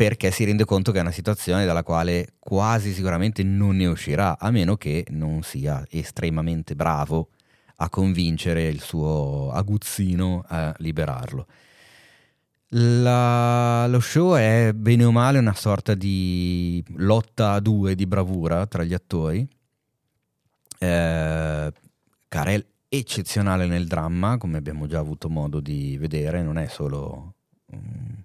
perché 0.00 0.30
si 0.30 0.44
rende 0.44 0.64
conto 0.64 0.92
che 0.92 0.98
è 0.98 1.02
una 1.02 1.10
situazione 1.10 1.66
dalla 1.66 1.82
quale 1.82 2.32
quasi 2.38 2.94
sicuramente 2.94 3.42
non 3.42 3.76
ne 3.76 3.84
uscirà, 3.84 4.38
a 4.38 4.50
meno 4.50 4.78
che 4.78 5.04
non 5.10 5.42
sia 5.42 5.84
estremamente 5.90 6.74
bravo 6.74 7.28
a 7.76 7.90
convincere 7.90 8.66
il 8.66 8.80
suo 8.80 9.50
aguzzino 9.52 10.42
a 10.46 10.74
liberarlo. 10.78 11.46
La- 12.68 13.86
lo 13.88 14.00
show 14.00 14.36
è 14.36 14.72
bene 14.74 15.04
o 15.04 15.12
male 15.12 15.38
una 15.38 15.52
sorta 15.52 15.92
di 15.92 16.82
lotta 16.96 17.52
a 17.52 17.60
due 17.60 17.94
di 17.94 18.06
bravura 18.06 18.66
tra 18.66 18.84
gli 18.84 18.94
attori. 18.94 19.46
Eh, 20.78 21.72
Carell 22.26 22.66
eccezionale 22.88 23.66
nel 23.66 23.86
dramma, 23.86 24.38
come 24.38 24.56
abbiamo 24.56 24.86
già 24.86 24.98
avuto 24.98 25.28
modo 25.28 25.60
di 25.60 25.98
vedere, 25.98 26.42
non 26.42 26.56
è 26.56 26.68
solo 26.68 27.34
um, 27.66 28.24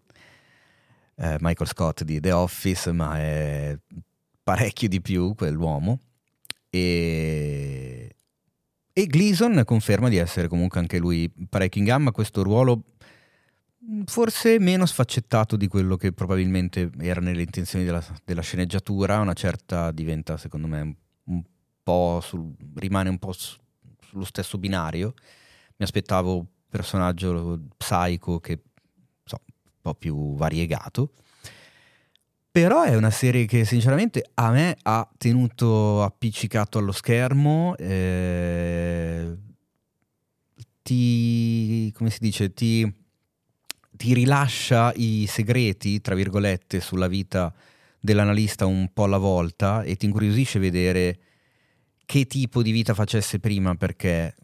eh, 1.15 1.37
Michael 1.39 1.69
Scott 1.69 2.03
di 2.03 2.19
The 2.19 2.31
Office, 2.31 2.91
ma 2.91 3.17
è 3.17 3.77
parecchio 4.43 4.87
di 4.87 5.01
più 5.01 5.33
quell'uomo. 5.35 5.99
E, 6.69 8.15
e 8.91 9.05
Gleason 9.07 9.63
conferma 9.65 10.09
di 10.09 10.17
essere 10.17 10.47
comunque 10.47 10.79
anche 10.79 10.97
lui 10.97 11.31
parecchio 11.49 11.81
in 11.81 11.87
gamma, 11.87 12.11
questo 12.11 12.43
ruolo 12.43 12.83
forse 14.05 14.59
meno 14.59 14.85
sfaccettato 14.85 15.55
di 15.55 15.67
quello 15.67 15.95
che 15.95 16.11
probabilmente 16.11 16.89
era 16.99 17.21
nelle 17.21 17.43
intenzioni 17.43 17.85
della, 17.85 18.03
della 18.23 18.41
sceneggiatura, 18.41 19.19
una 19.19 19.33
certa 19.33 19.91
diventa 19.91 20.37
secondo 20.37 20.67
me 20.67 20.95
un, 21.25 21.43
po' 21.83 22.19
sul, 22.21 22.51
rimane 22.75 23.09
un 23.09 23.19
po' 23.19 23.31
su, 23.31 23.57
sullo 23.99 24.25
stesso 24.25 24.57
binario. 24.57 25.13
Mi 25.77 25.85
aspettavo 25.85 26.37
un 26.37 26.45
personaggio 26.69 27.59
psycho 27.77 28.39
che 28.39 28.61
po' 29.85 29.93
più 29.93 30.35
variegato. 30.35 31.11
Però 32.49 32.83
è 32.83 32.95
una 32.95 33.11
serie 33.11 33.45
che 33.45 33.65
sinceramente 33.65 34.31
a 34.35 34.49
me 34.49 34.77
ha 34.83 35.07
tenuto 35.17 36.01
appiccicato 36.01 36.79
allo 36.79 36.93
schermo. 36.93 37.75
Eh, 37.77 39.35
ti, 40.81 41.91
come 41.93 42.09
si 42.09 42.19
dice, 42.21 42.53
ti, 42.53 42.91
ti 43.91 44.13
rilascia 44.13 44.91
i 44.95 45.25
segreti, 45.27 46.01
tra 46.01 46.15
virgolette, 46.15 46.79
sulla 46.79 47.07
vita 47.07 47.53
dell'analista 47.99 48.65
un 48.65 48.89
po' 48.93 49.03
alla 49.03 49.17
volta 49.17 49.83
e 49.83 49.97
ti 49.97 50.05
incuriosisce 50.05 50.57
vedere 50.57 51.19
che 52.05 52.25
tipo 52.25 52.61
di 52.61 52.71
vita 52.71 52.93
facesse 52.93 53.39
prima 53.39 53.75
perché 53.75 54.35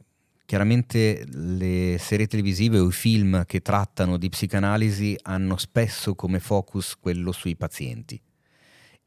chiaramente 0.45 1.25
le 1.27 1.97
serie 1.99 2.27
televisive 2.27 2.79
o 2.79 2.87
i 2.87 2.91
film 2.91 3.45
che 3.45 3.61
trattano 3.61 4.17
di 4.17 4.29
psicanalisi 4.29 5.17
hanno 5.23 5.57
spesso 5.57 6.15
come 6.15 6.39
focus 6.39 6.95
quello 6.99 7.31
sui 7.31 7.55
pazienti. 7.55 8.21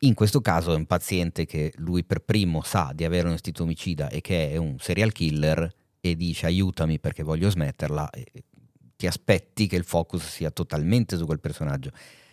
In 0.01 0.15
questo 0.15 0.41
caso 0.41 0.73
è 0.73 0.77
un 0.77 0.87
paziente 0.87 1.47
che 1.47 1.73
lui 1.77 2.05
per 2.05 2.21
primo 2.21 2.63
sa 2.63 2.93
di 2.95 3.05
avere 3.05 3.29
un 3.29 3.35
istinto 3.35 3.63
omicida 3.63 4.09
e 4.09 4.21
che 4.21 4.51
è 4.51 4.57
un 4.57 4.79
serial 4.79 5.13
killer 5.13 5.71
e 6.01 6.17
dice 6.17 6.47
aiutami 6.47 6.99
perché 6.99 7.23
voglio 7.23 7.49
smetterla 7.49 8.11
ti 8.97 9.07
aspetti 9.07 9.67
che 9.67 9.77
il 9.77 9.85
focus 9.85 10.27
sia 10.27 10.51
totalmente 10.51 11.17
su 11.17 11.27
quel 11.27 11.41
personaggio. 11.41 11.91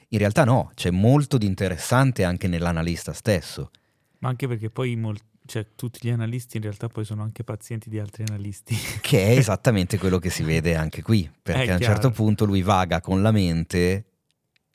In 0.10 0.20
realtà 0.20 0.44
no, 0.44 0.72
c'è 0.74 0.92
molto 0.92 1.38
di 1.38 1.46
interessante 1.46 2.24
anche 2.24 2.48
nell'analista 2.48 3.14
stesso. 3.14 3.72
Ma 4.20 4.30
anche 4.30 4.48
perché 4.48 4.70
poi 4.70 4.96
molti 4.96 5.31
cioè, 5.46 5.66
tutti 5.76 6.00
gli 6.02 6.10
analisti 6.10 6.58
in 6.58 6.64
realtà 6.64 6.88
poi 6.88 7.04
sono 7.04 7.24
anche 7.24 7.44
pazienti 7.44 7.90
di 7.90 8.00
altri 8.00 8.24
analisti. 8.28 8.76
Che 9.02 9.28
è 9.28 9.38
esattamente 9.38 9.98
quello 9.98 10.20
che 10.20 10.30
si 10.30 10.44
vede 10.44 10.76
anche 10.76 11.02
qui, 11.02 11.30
perché 11.42 11.66
È 11.66 11.72
a 11.72 11.76
un 11.76 11.82
certo 11.82 12.12
punto 12.12 12.46
lui 12.46 12.62
vaga 12.62 13.02
con 13.02 13.22
la 13.22 13.32
mente 13.32 14.06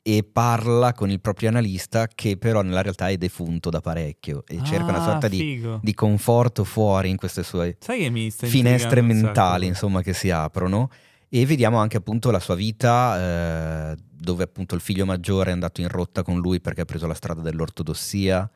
e 0.01 0.23
parla 0.23 0.93
con 0.93 1.09
il 1.09 1.19
proprio 1.19 1.49
analista 1.49 2.07
che 2.07 2.37
però 2.37 2.61
nella 2.61 2.81
realtà 2.81 3.09
è 3.09 3.17
defunto 3.17 3.69
da 3.69 3.81
parecchio 3.81 4.43
e 4.47 4.63
cerca 4.63 4.85
una 4.85 5.01
Ah, 5.01 5.03
sorta 5.03 5.27
di, 5.27 5.61
di 5.81 5.93
conforto 5.93 6.63
fuori 6.63 7.09
in 7.09 7.17
queste 7.17 7.43
sue 7.43 7.75
finestre 8.47 9.01
mentali 9.01 9.65
insomma 9.67 10.01
che 10.01 10.13
si 10.13 10.29
aprono. 10.29 10.89
E 11.27 11.45
vediamo 11.45 11.77
anche 11.77 11.97
appunto 11.97 12.31
la 12.31 12.39
sua 12.39 12.55
vita 12.55 13.91
eh, 13.91 13.97
dove 14.09 14.43
appunto 14.45 14.75
il 14.75 14.81
figlio 14.81 15.05
maggiore 15.05 15.49
è 15.49 15.53
andato 15.53 15.81
in 15.81 15.89
rotta 15.89 16.23
con 16.23 16.39
lui 16.39 16.61
perché 16.61 16.81
ha 16.81 16.85
preso 16.85 17.05
la 17.05 17.13
strada 17.13 17.41
dell'ortodossia 17.41 18.49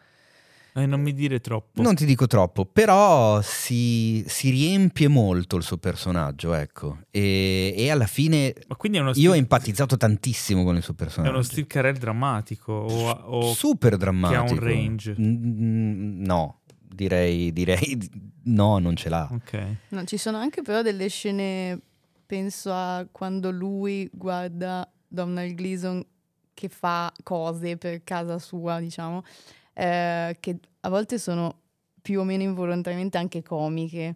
Eh, 0.74 0.86
non 0.86 1.02
mi 1.02 1.14
dire 1.14 1.42
troppo. 1.42 1.82
non 1.82 1.96
ti 1.96 2.06
dico 2.06 2.28
troppo, 2.28 2.66
però 2.66 3.42
si, 3.42 4.24
si 4.28 4.50
riempie 4.52 5.10
molto 5.10 5.58
il 5.58 5.64
suo 5.64 5.78
personaggio, 5.78 6.54
ecco. 6.54 7.00
E, 7.12 7.74
e 7.76 7.90
alla 7.92 8.06
fine 8.08 8.54
quindi 8.78 8.98
è 8.98 9.02
uno 9.02 9.10
io 9.10 9.16
Steve- 9.16 9.34
ho 9.34 9.36
empatizzato 9.36 9.98
tantissimo 9.98 10.64
con 10.64 10.78
il 10.78 10.82
suo 10.84 10.94
È 10.94 10.98
personaggio. 10.98 11.34
uno 11.34 11.42
Steve 11.42 11.68
Carell 11.68 11.98
drammatico 11.98 12.72
o, 12.72 13.10
o 13.10 13.54
Super 13.54 13.98
drammatico. 13.98 14.44
che 14.44 14.50
ha 14.50 14.54
un 14.54 14.60
range. 14.60 15.14
No, 15.18 16.62
direi, 16.82 17.52
direi 17.52 17.98
di- 17.98 18.10
no, 18.46 18.78
non 18.80 18.96
ce 18.96 19.10
l'ha. 19.10 19.28
Ok. 19.32 19.66
No, 19.90 20.04
ci 20.06 20.18
sono 20.18 20.38
anche 20.38 20.62
però 20.62 20.82
delle 20.82 21.08
scene, 21.10 21.80
penso 22.26 22.72
a 22.72 23.06
quando 23.12 23.52
lui 23.52 24.10
guarda 24.14 24.90
Donald 25.08 25.54
Gleason 25.54 26.02
che 26.54 26.70
fa 26.70 27.12
cose 27.24 27.76
per 27.78 28.04
casa 28.04 28.38
sua, 28.40 28.80
diciamo, 28.80 29.24
eh, 29.74 30.38
che 30.40 30.60
a 30.82 30.90
volte 30.90 31.18
sono 31.20 31.60
più 32.02 32.20
o 32.20 32.24
meno 32.24 32.44
involontariamente 32.44 33.18
anche 33.18 33.44
comiche, 33.44 34.16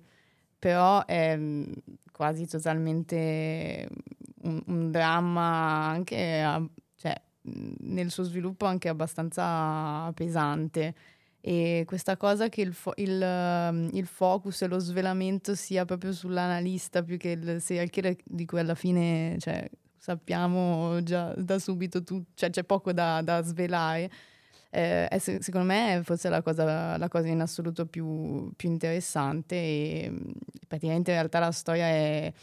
però 0.57 1.05
è 1.05 1.35
mm, 1.37 1.71
quasi 2.11 2.47
totalmente 2.47 3.87
un, 4.43 4.61
un 4.67 4.91
dramma 4.91 5.87
anche, 5.87 6.41
a- 6.41 6.65
cioè, 6.95 7.13
mm, 7.49 7.73
nel 7.79 8.11
suo 8.11 8.23
sviluppo 8.23 8.65
anche 8.65 8.89
abbastanza 8.89 10.11
pesante. 10.13 10.95
E 11.41 11.83
questa 11.85 12.17
cosa 12.17 12.49
che 12.49 12.61
il, 12.61 12.73
fo- 12.73 12.93
il, 12.95 13.89
il 13.93 14.05
focus 14.07 14.63
e 14.63 14.67
lo 14.67 14.79
svelamento 14.79 15.53
sia 15.53 15.85
proprio 15.85 16.11
sull'analista 16.11 17.03
più 17.03 17.17
che 17.17 17.29
il 17.31 17.61
serial 17.61 17.89
killer 17.91 18.15
di 18.23 18.45
cui 18.45 18.59
alla 18.59 18.73
fine 18.73 19.35
cioè, 19.39 19.69
sappiamo 19.95 21.03
già 21.03 21.33
da 21.35 21.59
subito 21.59 22.03
tutto, 22.03 22.31
cioè 22.33 22.49
c'è 22.49 22.63
poco 22.63 22.93
da, 22.93 23.21
da 23.21 23.43
svelare. 23.43 24.09
Eh, 24.75 25.07
è 25.07 25.17
se- 25.19 25.41
secondo 25.41 25.67
me 25.67 25.99
è 25.99 26.03
forse 26.03 26.27
la 26.27 26.41
cosa, 26.41 26.97
la 26.97 27.07
cosa 27.07 27.27
in 27.29 27.39
assoluto 27.39 27.85
più, 27.85 28.51
più 28.57 28.69
interessante 28.69 29.55
e 29.55 30.11
praticamente 30.67 31.11
in 31.11 31.17
realtà 31.17 31.39
la 31.39 31.51
storia 31.51 31.85
è 31.85 32.33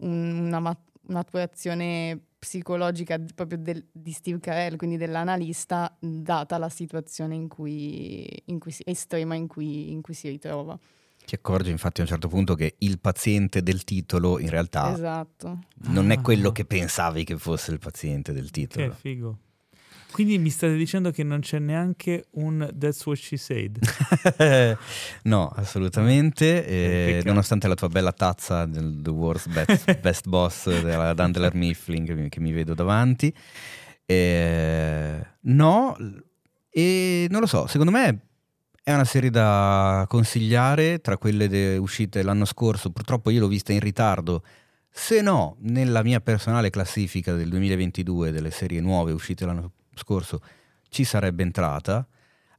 un- 0.00 0.46
una 0.46 0.60
ma- 0.60 0.76
un'attuazione 1.08 2.20
psicologica 2.38 3.18
proprio 3.34 3.58
del- 3.58 3.84
di 3.90 4.12
Steve 4.12 4.38
Carell, 4.40 4.76
quindi 4.76 4.96
dell'analista, 4.96 5.92
data 5.98 6.58
la 6.58 6.68
situazione 6.68 7.34
in 7.34 7.48
cui, 7.48 8.28
in 8.46 8.58
cui 8.60 8.70
si, 8.70 8.82
estrema 8.86 9.34
in 9.34 9.46
cui, 9.48 9.90
in 9.90 10.02
cui 10.02 10.14
si 10.14 10.28
ritrova. 10.28 10.78
Ti 11.24 11.34
accorgi 11.36 11.70
infatti 11.70 12.00
a 12.00 12.02
un 12.04 12.08
certo 12.08 12.28
punto 12.28 12.54
che 12.54 12.74
il 12.78 12.98
paziente 13.00 13.62
del 13.62 13.84
titolo 13.84 14.38
in 14.40 14.50
realtà 14.50 14.92
Esatto. 14.92 15.58
non 15.88 16.10
è 16.10 16.16
Ah. 16.16 16.20
quello 16.20 16.50
che 16.52 16.64
pensavi 16.64 17.24
che 17.24 17.36
fosse 17.38 17.70
il 17.72 17.78
paziente 17.78 18.32
del 18.32 18.50
Che 18.50 18.66
titolo. 18.66 18.92
figo. 18.92 19.38
Quindi 20.12 20.38
mi 20.38 20.50
state 20.50 20.76
dicendo 20.76 21.10
che 21.10 21.24
non 21.24 21.40
c'è 21.40 21.58
neanche 21.58 22.26
un 22.32 22.70
That's 22.78 23.04
What 23.06 23.16
She 23.16 23.36
Said. 23.36 23.78
no, 25.24 25.48
assolutamente. 25.48 26.62
Peccato. 26.62 27.28
nonostante 27.28 27.66
la 27.66 27.74
tua 27.74 27.88
bella 27.88 28.12
tazza 28.12 28.66
del 28.66 29.00
The 29.02 29.10
Worst 29.10 29.48
Best, 29.48 29.98
Best 30.00 30.28
Boss 30.28 30.82
della 30.82 31.14
Dandler 31.14 31.54
Mifflin 31.54 32.04
che 32.04 32.14
mi, 32.14 32.28
che 32.28 32.40
mi 32.40 32.52
vedo 32.52 32.74
davanti. 32.74 33.34
Eh, 34.04 35.26
no, 35.40 35.96
e 36.70 37.26
non 37.30 37.40
lo 37.40 37.46
so, 37.46 37.66
secondo 37.66 37.90
me 37.90 38.26
è 38.82 38.92
una 38.92 39.04
serie 39.04 39.30
da 39.30 40.04
consigliare 40.08 41.00
tra 41.00 41.16
quelle 41.16 41.48
de- 41.48 41.76
uscite 41.76 42.22
l'anno 42.22 42.44
scorso. 42.44 42.90
Purtroppo 42.90 43.30
io 43.30 43.40
l'ho 43.40 43.48
vista 43.48 43.72
in 43.72 43.80
ritardo. 43.80 44.42
Se 44.90 45.22
no, 45.22 45.56
nella 45.60 46.02
mia 46.02 46.20
personale 46.20 46.68
classifica 46.68 47.32
del 47.32 47.48
2022 47.48 48.30
delle 48.30 48.50
serie 48.50 48.80
nuove 48.80 49.12
uscite 49.12 49.46
l'anno 49.46 49.72
scorso 49.94 50.40
ci 50.88 51.04
sarebbe 51.04 51.42
entrata, 51.42 52.06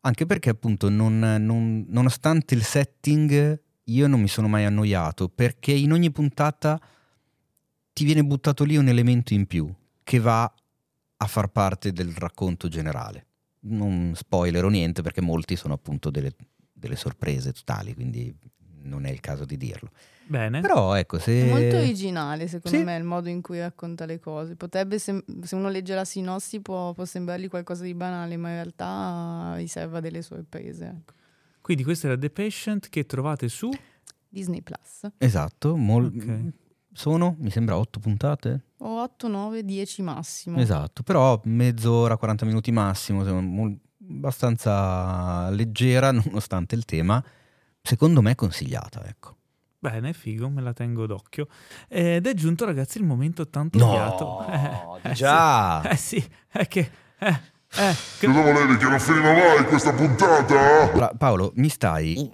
anche 0.01 0.25
perché 0.25 0.49
appunto 0.49 0.89
non- 0.89 1.19
non- 1.19 1.85
nonostante 1.87 2.55
il 2.55 2.63
setting 2.63 3.61
io 3.85 4.07
non 4.07 4.21
mi 4.21 4.27
sono 4.27 4.47
mai 4.47 4.65
annoiato, 4.65 5.29
perché 5.29 5.71
in 5.71 5.91
ogni 5.91 6.11
puntata 6.11 6.79
ti 7.93 8.05
viene 8.05 8.23
buttato 8.23 8.63
lì 8.63 8.75
un 8.77 8.87
elemento 8.87 9.33
in 9.33 9.45
più 9.45 9.71
che 10.03 10.19
va 10.19 10.51
a 11.15 11.27
far 11.27 11.47
parte 11.49 11.91
del 11.91 12.11
racconto 12.13 12.67
generale. 12.67 13.25
Non 13.61 14.13
spoilerò 14.15 14.67
niente 14.67 15.01
perché 15.01 15.21
molti 15.21 15.55
sono 15.55 15.73
appunto 15.73 16.09
delle, 16.09 16.33
delle 16.73 16.95
sorprese 16.95 17.53
totali, 17.53 17.93
quindi 17.93 18.35
non 18.81 19.05
è 19.05 19.09
il 19.11 19.19
caso 19.19 19.45
di 19.45 19.57
dirlo. 19.57 19.91
Bene. 20.25 20.61
Però 20.61 20.93
ecco, 20.95 21.19
se... 21.19 21.41
È 21.45 21.49
molto 21.49 21.77
originale, 21.77 22.47
secondo 22.47 22.77
Sì. 22.77 22.83
me, 22.83 22.95
il 22.95 23.03
modo 23.03 23.29
in 23.29 23.41
cui 23.41 23.59
racconta 23.59 24.05
le 24.05 24.19
cose. 24.19 24.55
Potrebbe, 24.55 24.97
sem- 24.99 25.23
se 25.41 25.55
uno 25.55 25.69
legge 25.69 25.93
la 25.95 26.05
sinossi, 26.05 26.61
può, 26.61 26.93
può 26.93 27.05
sembrargli 27.05 27.49
qualcosa 27.49 27.83
di 27.83 27.93
banale, 27.93 28.37
ma 28.37 28.49
in 28.49 28.55
realtà 28.55 29.53
riserva 29.55 29.99
delle 29.99 30.21
sorprese. 30.21 30.85
ecco. 30.85 31.13
Quindi 31.61 31.83
questo 31.83 32.07
era 32.07 32.17
The 32.17 32.29
Patient 32.29 32.89
che 32.89 33.05
trovate 33.05 33.47
su 33.47 33.69
Disney 34.27 34.61
Plus. 34.61 35.11
Esatto, 35.17 35.75
mol- 35.75 36.05
Ok. 36.15 36.51
sono, 36.93 37.35
mi 37.39 37.49
sembra, 37.51 37.77
otto 37.77 37.99
puntate. 37.99 38.65
O 38.79 39.01
8, 39.01 39.27
9, 39.27 39.63
10 39.63 40.01
massimo. 40.01 40.59
Esatto, 40.59 41.03
però 41.03 41.39
mezz'ora, 41.45 42.17
40 42.17 42.45
minuti 42.45 42.71
massimo, 42.71 43.23
mol- 43.41 43.77
abbastanza 44.09 45.49
leggera 45.51 46.11
nonostante 46.13 46.75
il 46.75 46.85
tema. 46.85 47.23
Secondo 47.81 48.21
me 48.21 48.31
è 48.31 48.35
consigliata, 48.35 49.05
ecco. 49.05 49.37
Bene, 49.83 50.13
figo, 50.13 50.47
me 50.49 50.61
la 50.61 50.71
tengo 50.71 51.05
d'occhio. 51.05 51.47
Ed 51.89 52.25
è 52.25 52.33
giunto, 52.35 52.63
ragazzi, 52.63 52.99
il 52.99 53.03
momento 53.03 53.49
tanto 53.49 53.77
No, 53.79 53.89
odiato. 53.89 54.45
Eh, 54.47 55.09
eh 55.09 55.11
già. 55.11 55.81
Sì, 55.81 55.87
eh 55.89 55.95
sì, 55.97 56.27
è 56.51 56.67
che... 56.69 56.89
Eh, 57.19 57.39
eh, 57.75 57.95
che- 58.17 58.27
Cosa 58.27 58.41
volevi 58.43 58.77
che 58.77 58.85
non 58.87 58.97
finiva 58.97 59.33
mai 59.33 59.65
questa 59.65 59.91
puntata? 59.91 60.89
Allora, 60.89 61.11
Paolo, 61.17 61.51
mi 61.55 61.67
stai 61.67 62.31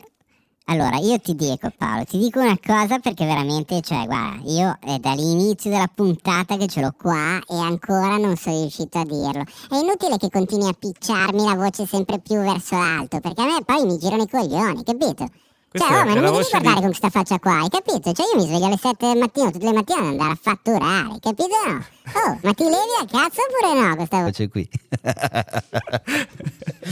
Allora, 0.66 0.98
io 0.98 1.18
ti 1.18 1.34
dico 1.34 1.72
Paolo, 1.76 2.04
ti 2.04 2.20
dico 2.20 2.40
una 2.40 2.56
cosa 2.64 3.00
perché 3.00 3.26
veramente, 3.26 3.82
cioè, 3.82 4.06
guarda, 4.06 4.44
io 4.48 4.78
è 4.80 5.00
dall'inizio 5.00 5.72
della 5.72 5.90
puntata 5.92 6.56
che 6.56 6.68
ce 6.68 6.82
l'ho 6.82 6.94
qua 6.96 7.40
e 7.48 7.58
ancora 7.58 8.18
non 8.18 8.36
sono 8.36 8.60
riuscito 8.62 9.00
a 9.00 9.06
dirlo. 9.06 9.42
È 9.72 9.76
inutile 9.76 10.18
che 10.18 10.30
continui 10.30 10.70
a 10.70 10.74
picciarmi 10.78 11.44
la 11.46 11.56
voce 11.56 11.88
sempre 11.88 12.20
più 12.20 12.36
verso 12.42 12.78
l'alto, 12.78 13.20
perché 13.20 13.42
a 13.42 13.46
me 13.46 13.64
poi 13.66 13.86
mi 13.88 13.98
girano 13.98 14.22
i 14.22 14.30
coglioni, 14.30 14.84
capito? 14.84 15.26
Questa 15.70 15.88
cioè, 15.88 15.98
oh, 15.98 16.06
ma 16.06 16.14
non 16.14 16.14
mi 16.16 16.20
devi 16.22 16.32
voce 16.32 16.44
di- 16.44 16.50
guardare 16.50 16.76
con 16.80 16.86
questa 16.88 17.10
faccia 17.10 17.38
qua, 17.38 17.60
hai 17.60 17.70
capito? 17.70 18.12
Cioè, 18.12 18.26
io 18.34 18.42
mi 18.42 18.48
sveglio 18.48 18.66
alle 18.66 18.78
7 18.78 19.08
del 19.08 19.18
mattino 19.18 19.52
tutte 19.52 19.66
le 19.66 19.74
mattine 19.74 20.00
ad 20.00 20.06
andare 20.06 20.32
a 20.32 20.38
fatturare, 20.42 21.20
capito? 21.20 21.48
No? 21.68 21.86
Oh, 22.16 22.40
ma 22.42 22.54
ti 22.54 22.64
levi 22.64 22.96
a 23.00 23.06
cazzo 23.06 23.42
oppure 23.42 23.80
no? 23.80 23.96
Questa 23.96 24.32
C'è 24.32 24.50
qui. 24.50 24.68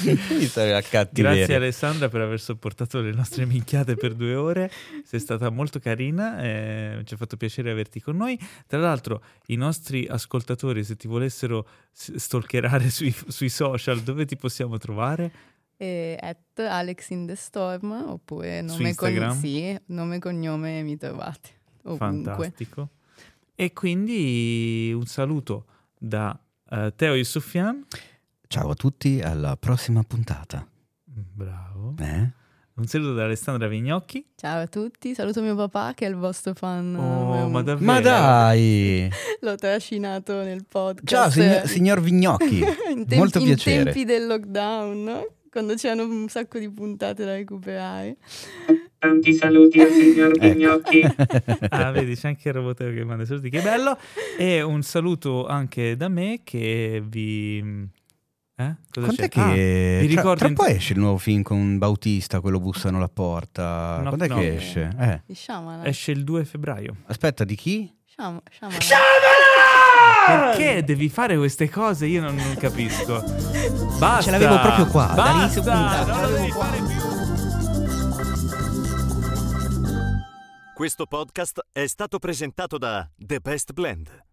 Mi 0.05 0.47
cattiveria. 0.47 1.09
Grazie 1.11 1.55
Alessandra 1.55 2.07
per 2.07 2.21
aver 2.21 2.39
sopportato 2.39 3.01
le 3.01 3.11
nostre 3.11 3.45
minchiate 3.47 3.95
per 3.95 4.13
due 4.13 4.35
ore, 4.35 4.71
sei 5.03 5.19
stata 5.19 5.49
molto 5.49 5.79
carina, 5.79 6.39
eh, 6.43 7.01
ci 7.03 7.15
ha 7.15 7.17
fatto 7.17 7.35
piacere 7.35 7.71
averti 7.71 7.99
con 7.99 8.15
noi. 8.15 8.39
Tra 8.67 8.77
l'altro 8.77 9.23
i 9.47 9.55
nostri 9.55 10.05
ascoltatori 10.07 10.83
se 10.83 10.95
ti 10.95 11.07
volessero 11.07 11.67
stalkerare 11.91 12.91
sui, 12.91 13.11
sui 13.27 13.49
social 13.49 14.01
dove 14.01 14.25
ti 14.25 14.35
possiamo 14.37 14.77
trovare? 14.77 15.31
E 15.77 16.17
at 16.19 16.59
Alex 16.59 17.09
in 17.09 17.27
the 17.27 17.35
Storm 17.35 17.91
oppure 17.91 18.61
nome, 18.61 18.95
con- 18.95 19.37
sì, 19.39 19.79
nome 19.87 20.15
e 20.15 20.19
cognome 20.19 20.81
mi 20.81 20.97
trovate 20.97 21.49
ovunque. 21.83 22.33
Fantastico. 22.33 22.89
E 23.53 23.73
quindi 23.73 24.91
un 24.95 25.05
saluto 25.05 25.65
da 25.97 26.37
eh, 26.69 26.93
Teo 26.95 27.13
Yusufian. 27.13 27.85
Ciao 28.47 28.69
a 28.69 28.73
tutti, 28.73 29.21
alla 29.21 29.55
prossima 29.57 30.01
puntata. 30.03 30.67
Bravo. 31.03 31.93
Eh? 31.99 32.31
Un 32.75 32.85
saluto 32.85 33.13
da 33.13 33.23
Alessandra 33.23 33.67
Vignocchi. 33.67 34.23
Ciao 34.35 34.61
a 34.61 34.67
tutti, 34.67 35.15
saluto 35.15 35.41
mio 35.41 35.55
papà 35.55 35.93
che 35.95 36.05
è 36.05 36.09
il 36.09 36.15
vostro 36.15 36.53
fan. 36.53 36.95
Oh, 36.95 37.35
eh, 37.35 37.47
ma 37.47 37.61
davvero? 37.63 37.85
Ma 37.91 37.99
dai! 37.99 39.09
L'ho 39.41 39.55
trascinato 39.55 40.43
nel 40.43 40.65
podcast. 40.67 41.07
Ciao, 41.07 41.29
signor, 41.31 41.67
signor 41.67 42.01
Vignocchi. 42.01 42.59
in 42.89 42.97
tempi, 42.97 43.15
Molto 43.15 43.39
in 43.39 43.45
piacere. 43.45 43.83
tempi 43.85 44.05
del 44.05 44.27
lockdown, 44.27 45.03
no? 45.03 45.27
Quando 45.51 45.75
c'erano 45.75 46.03
un 46.03 46.27
sacco 46.29 46.59
di 46.59 46.69
puntate 46.69 47.25
da 47.25 47.33
recuperare. 47.35 48.17
Tanti 48.99 49.33
saluti 49.33 49.79
al 49.79 49.91
signor 49.91 50.31
Ecco. 50.31 50.53
Vignocchi. 50.53 51.01
ah, 51.69 51.91
vedi, 51.91 52.15
c'è 52.15 52.29
anche 52.29 52.47
il 52.47 52.53
roboteo 52.55 52.91
che 52.93 53.03
manda 53.03 53.23
i 53.23 53.25
saluti, 53.27 53.49
che 53.49 53.61
bello. 53.61 53.97
E 54.37 54.61
un 54.61 54.81
saluto 54.81 55.45
anche 55.45 55.95
da 55.95 56.07
me 56.07 56.41
che 56.43 57.03
vi... 57.05 57.59
Eh? 58.59 58.75
Cosa 58.89 59.05
Quant'è 59.05 59.29
c'è? 59.29 59.29
che... 59.29 59.39
Ah, 59.39 60.01
vi 60.01 60.07
tra, 60.13 60.15
ricordo 60.21 60.37
tra 60.39 60.47
in- 60.47 60.55
po' 60.55 60.65
esce 60.65 60.93
il 60.93 60.99
nuovo 60.99 61.17
film 61.19 61.43
con 61.43 61.77
Bautista, 61.77 62.39
quello 62.41 62.59
bussano 62.59 62.97
la 62.97 63.07
porta. 63.07 63.99
No, 64.01 64.09
Quand'è 64.09 64.27
no. 64.29 64.39
che 64.39 64.55
esce? 64.55 64.89
Eh. 64.99 65.21
Esce 65.83 66.11
il 66.11 66.23
2 66.23 66.43
febbraio. 66.43 66.95
Aspetta, 67.05 67.43
di 67.43 67.55
chi? 67.55 67.93
Shyam- 68.05 68.41
Perché 70.27 70.83
devi 70.83 71.09
fare 71.09 71.37
queste 71.37 71.69
cose? 71.69 72.05
Io 72.05 72.21
non, 72.21 72.35
non 72.35 72.55
capisco. 72.57 73.23
Basta. 73.97 74.21
Ce 74.21 74.31
l'avevo 74.31 74.59
proprio 74.59 74.87
qua, 74.87 75.11
Basta, 75.15 75.61
puntata. 75.61 76.05
non 76.13 76.21
lo 76.21 76.29
devi 76.29 76.51
fare 76.51 76.77
più. 76.77 77.05
Questo 80.73 81.05
podcast 81.07 81.65
è 81.71 81.87
stato 81.87 82.19
presentato 82.19 82.77
da 82.77 83.09
The 83.17 83.39
Best 83.39 83.73
Blend, 83.73 84.25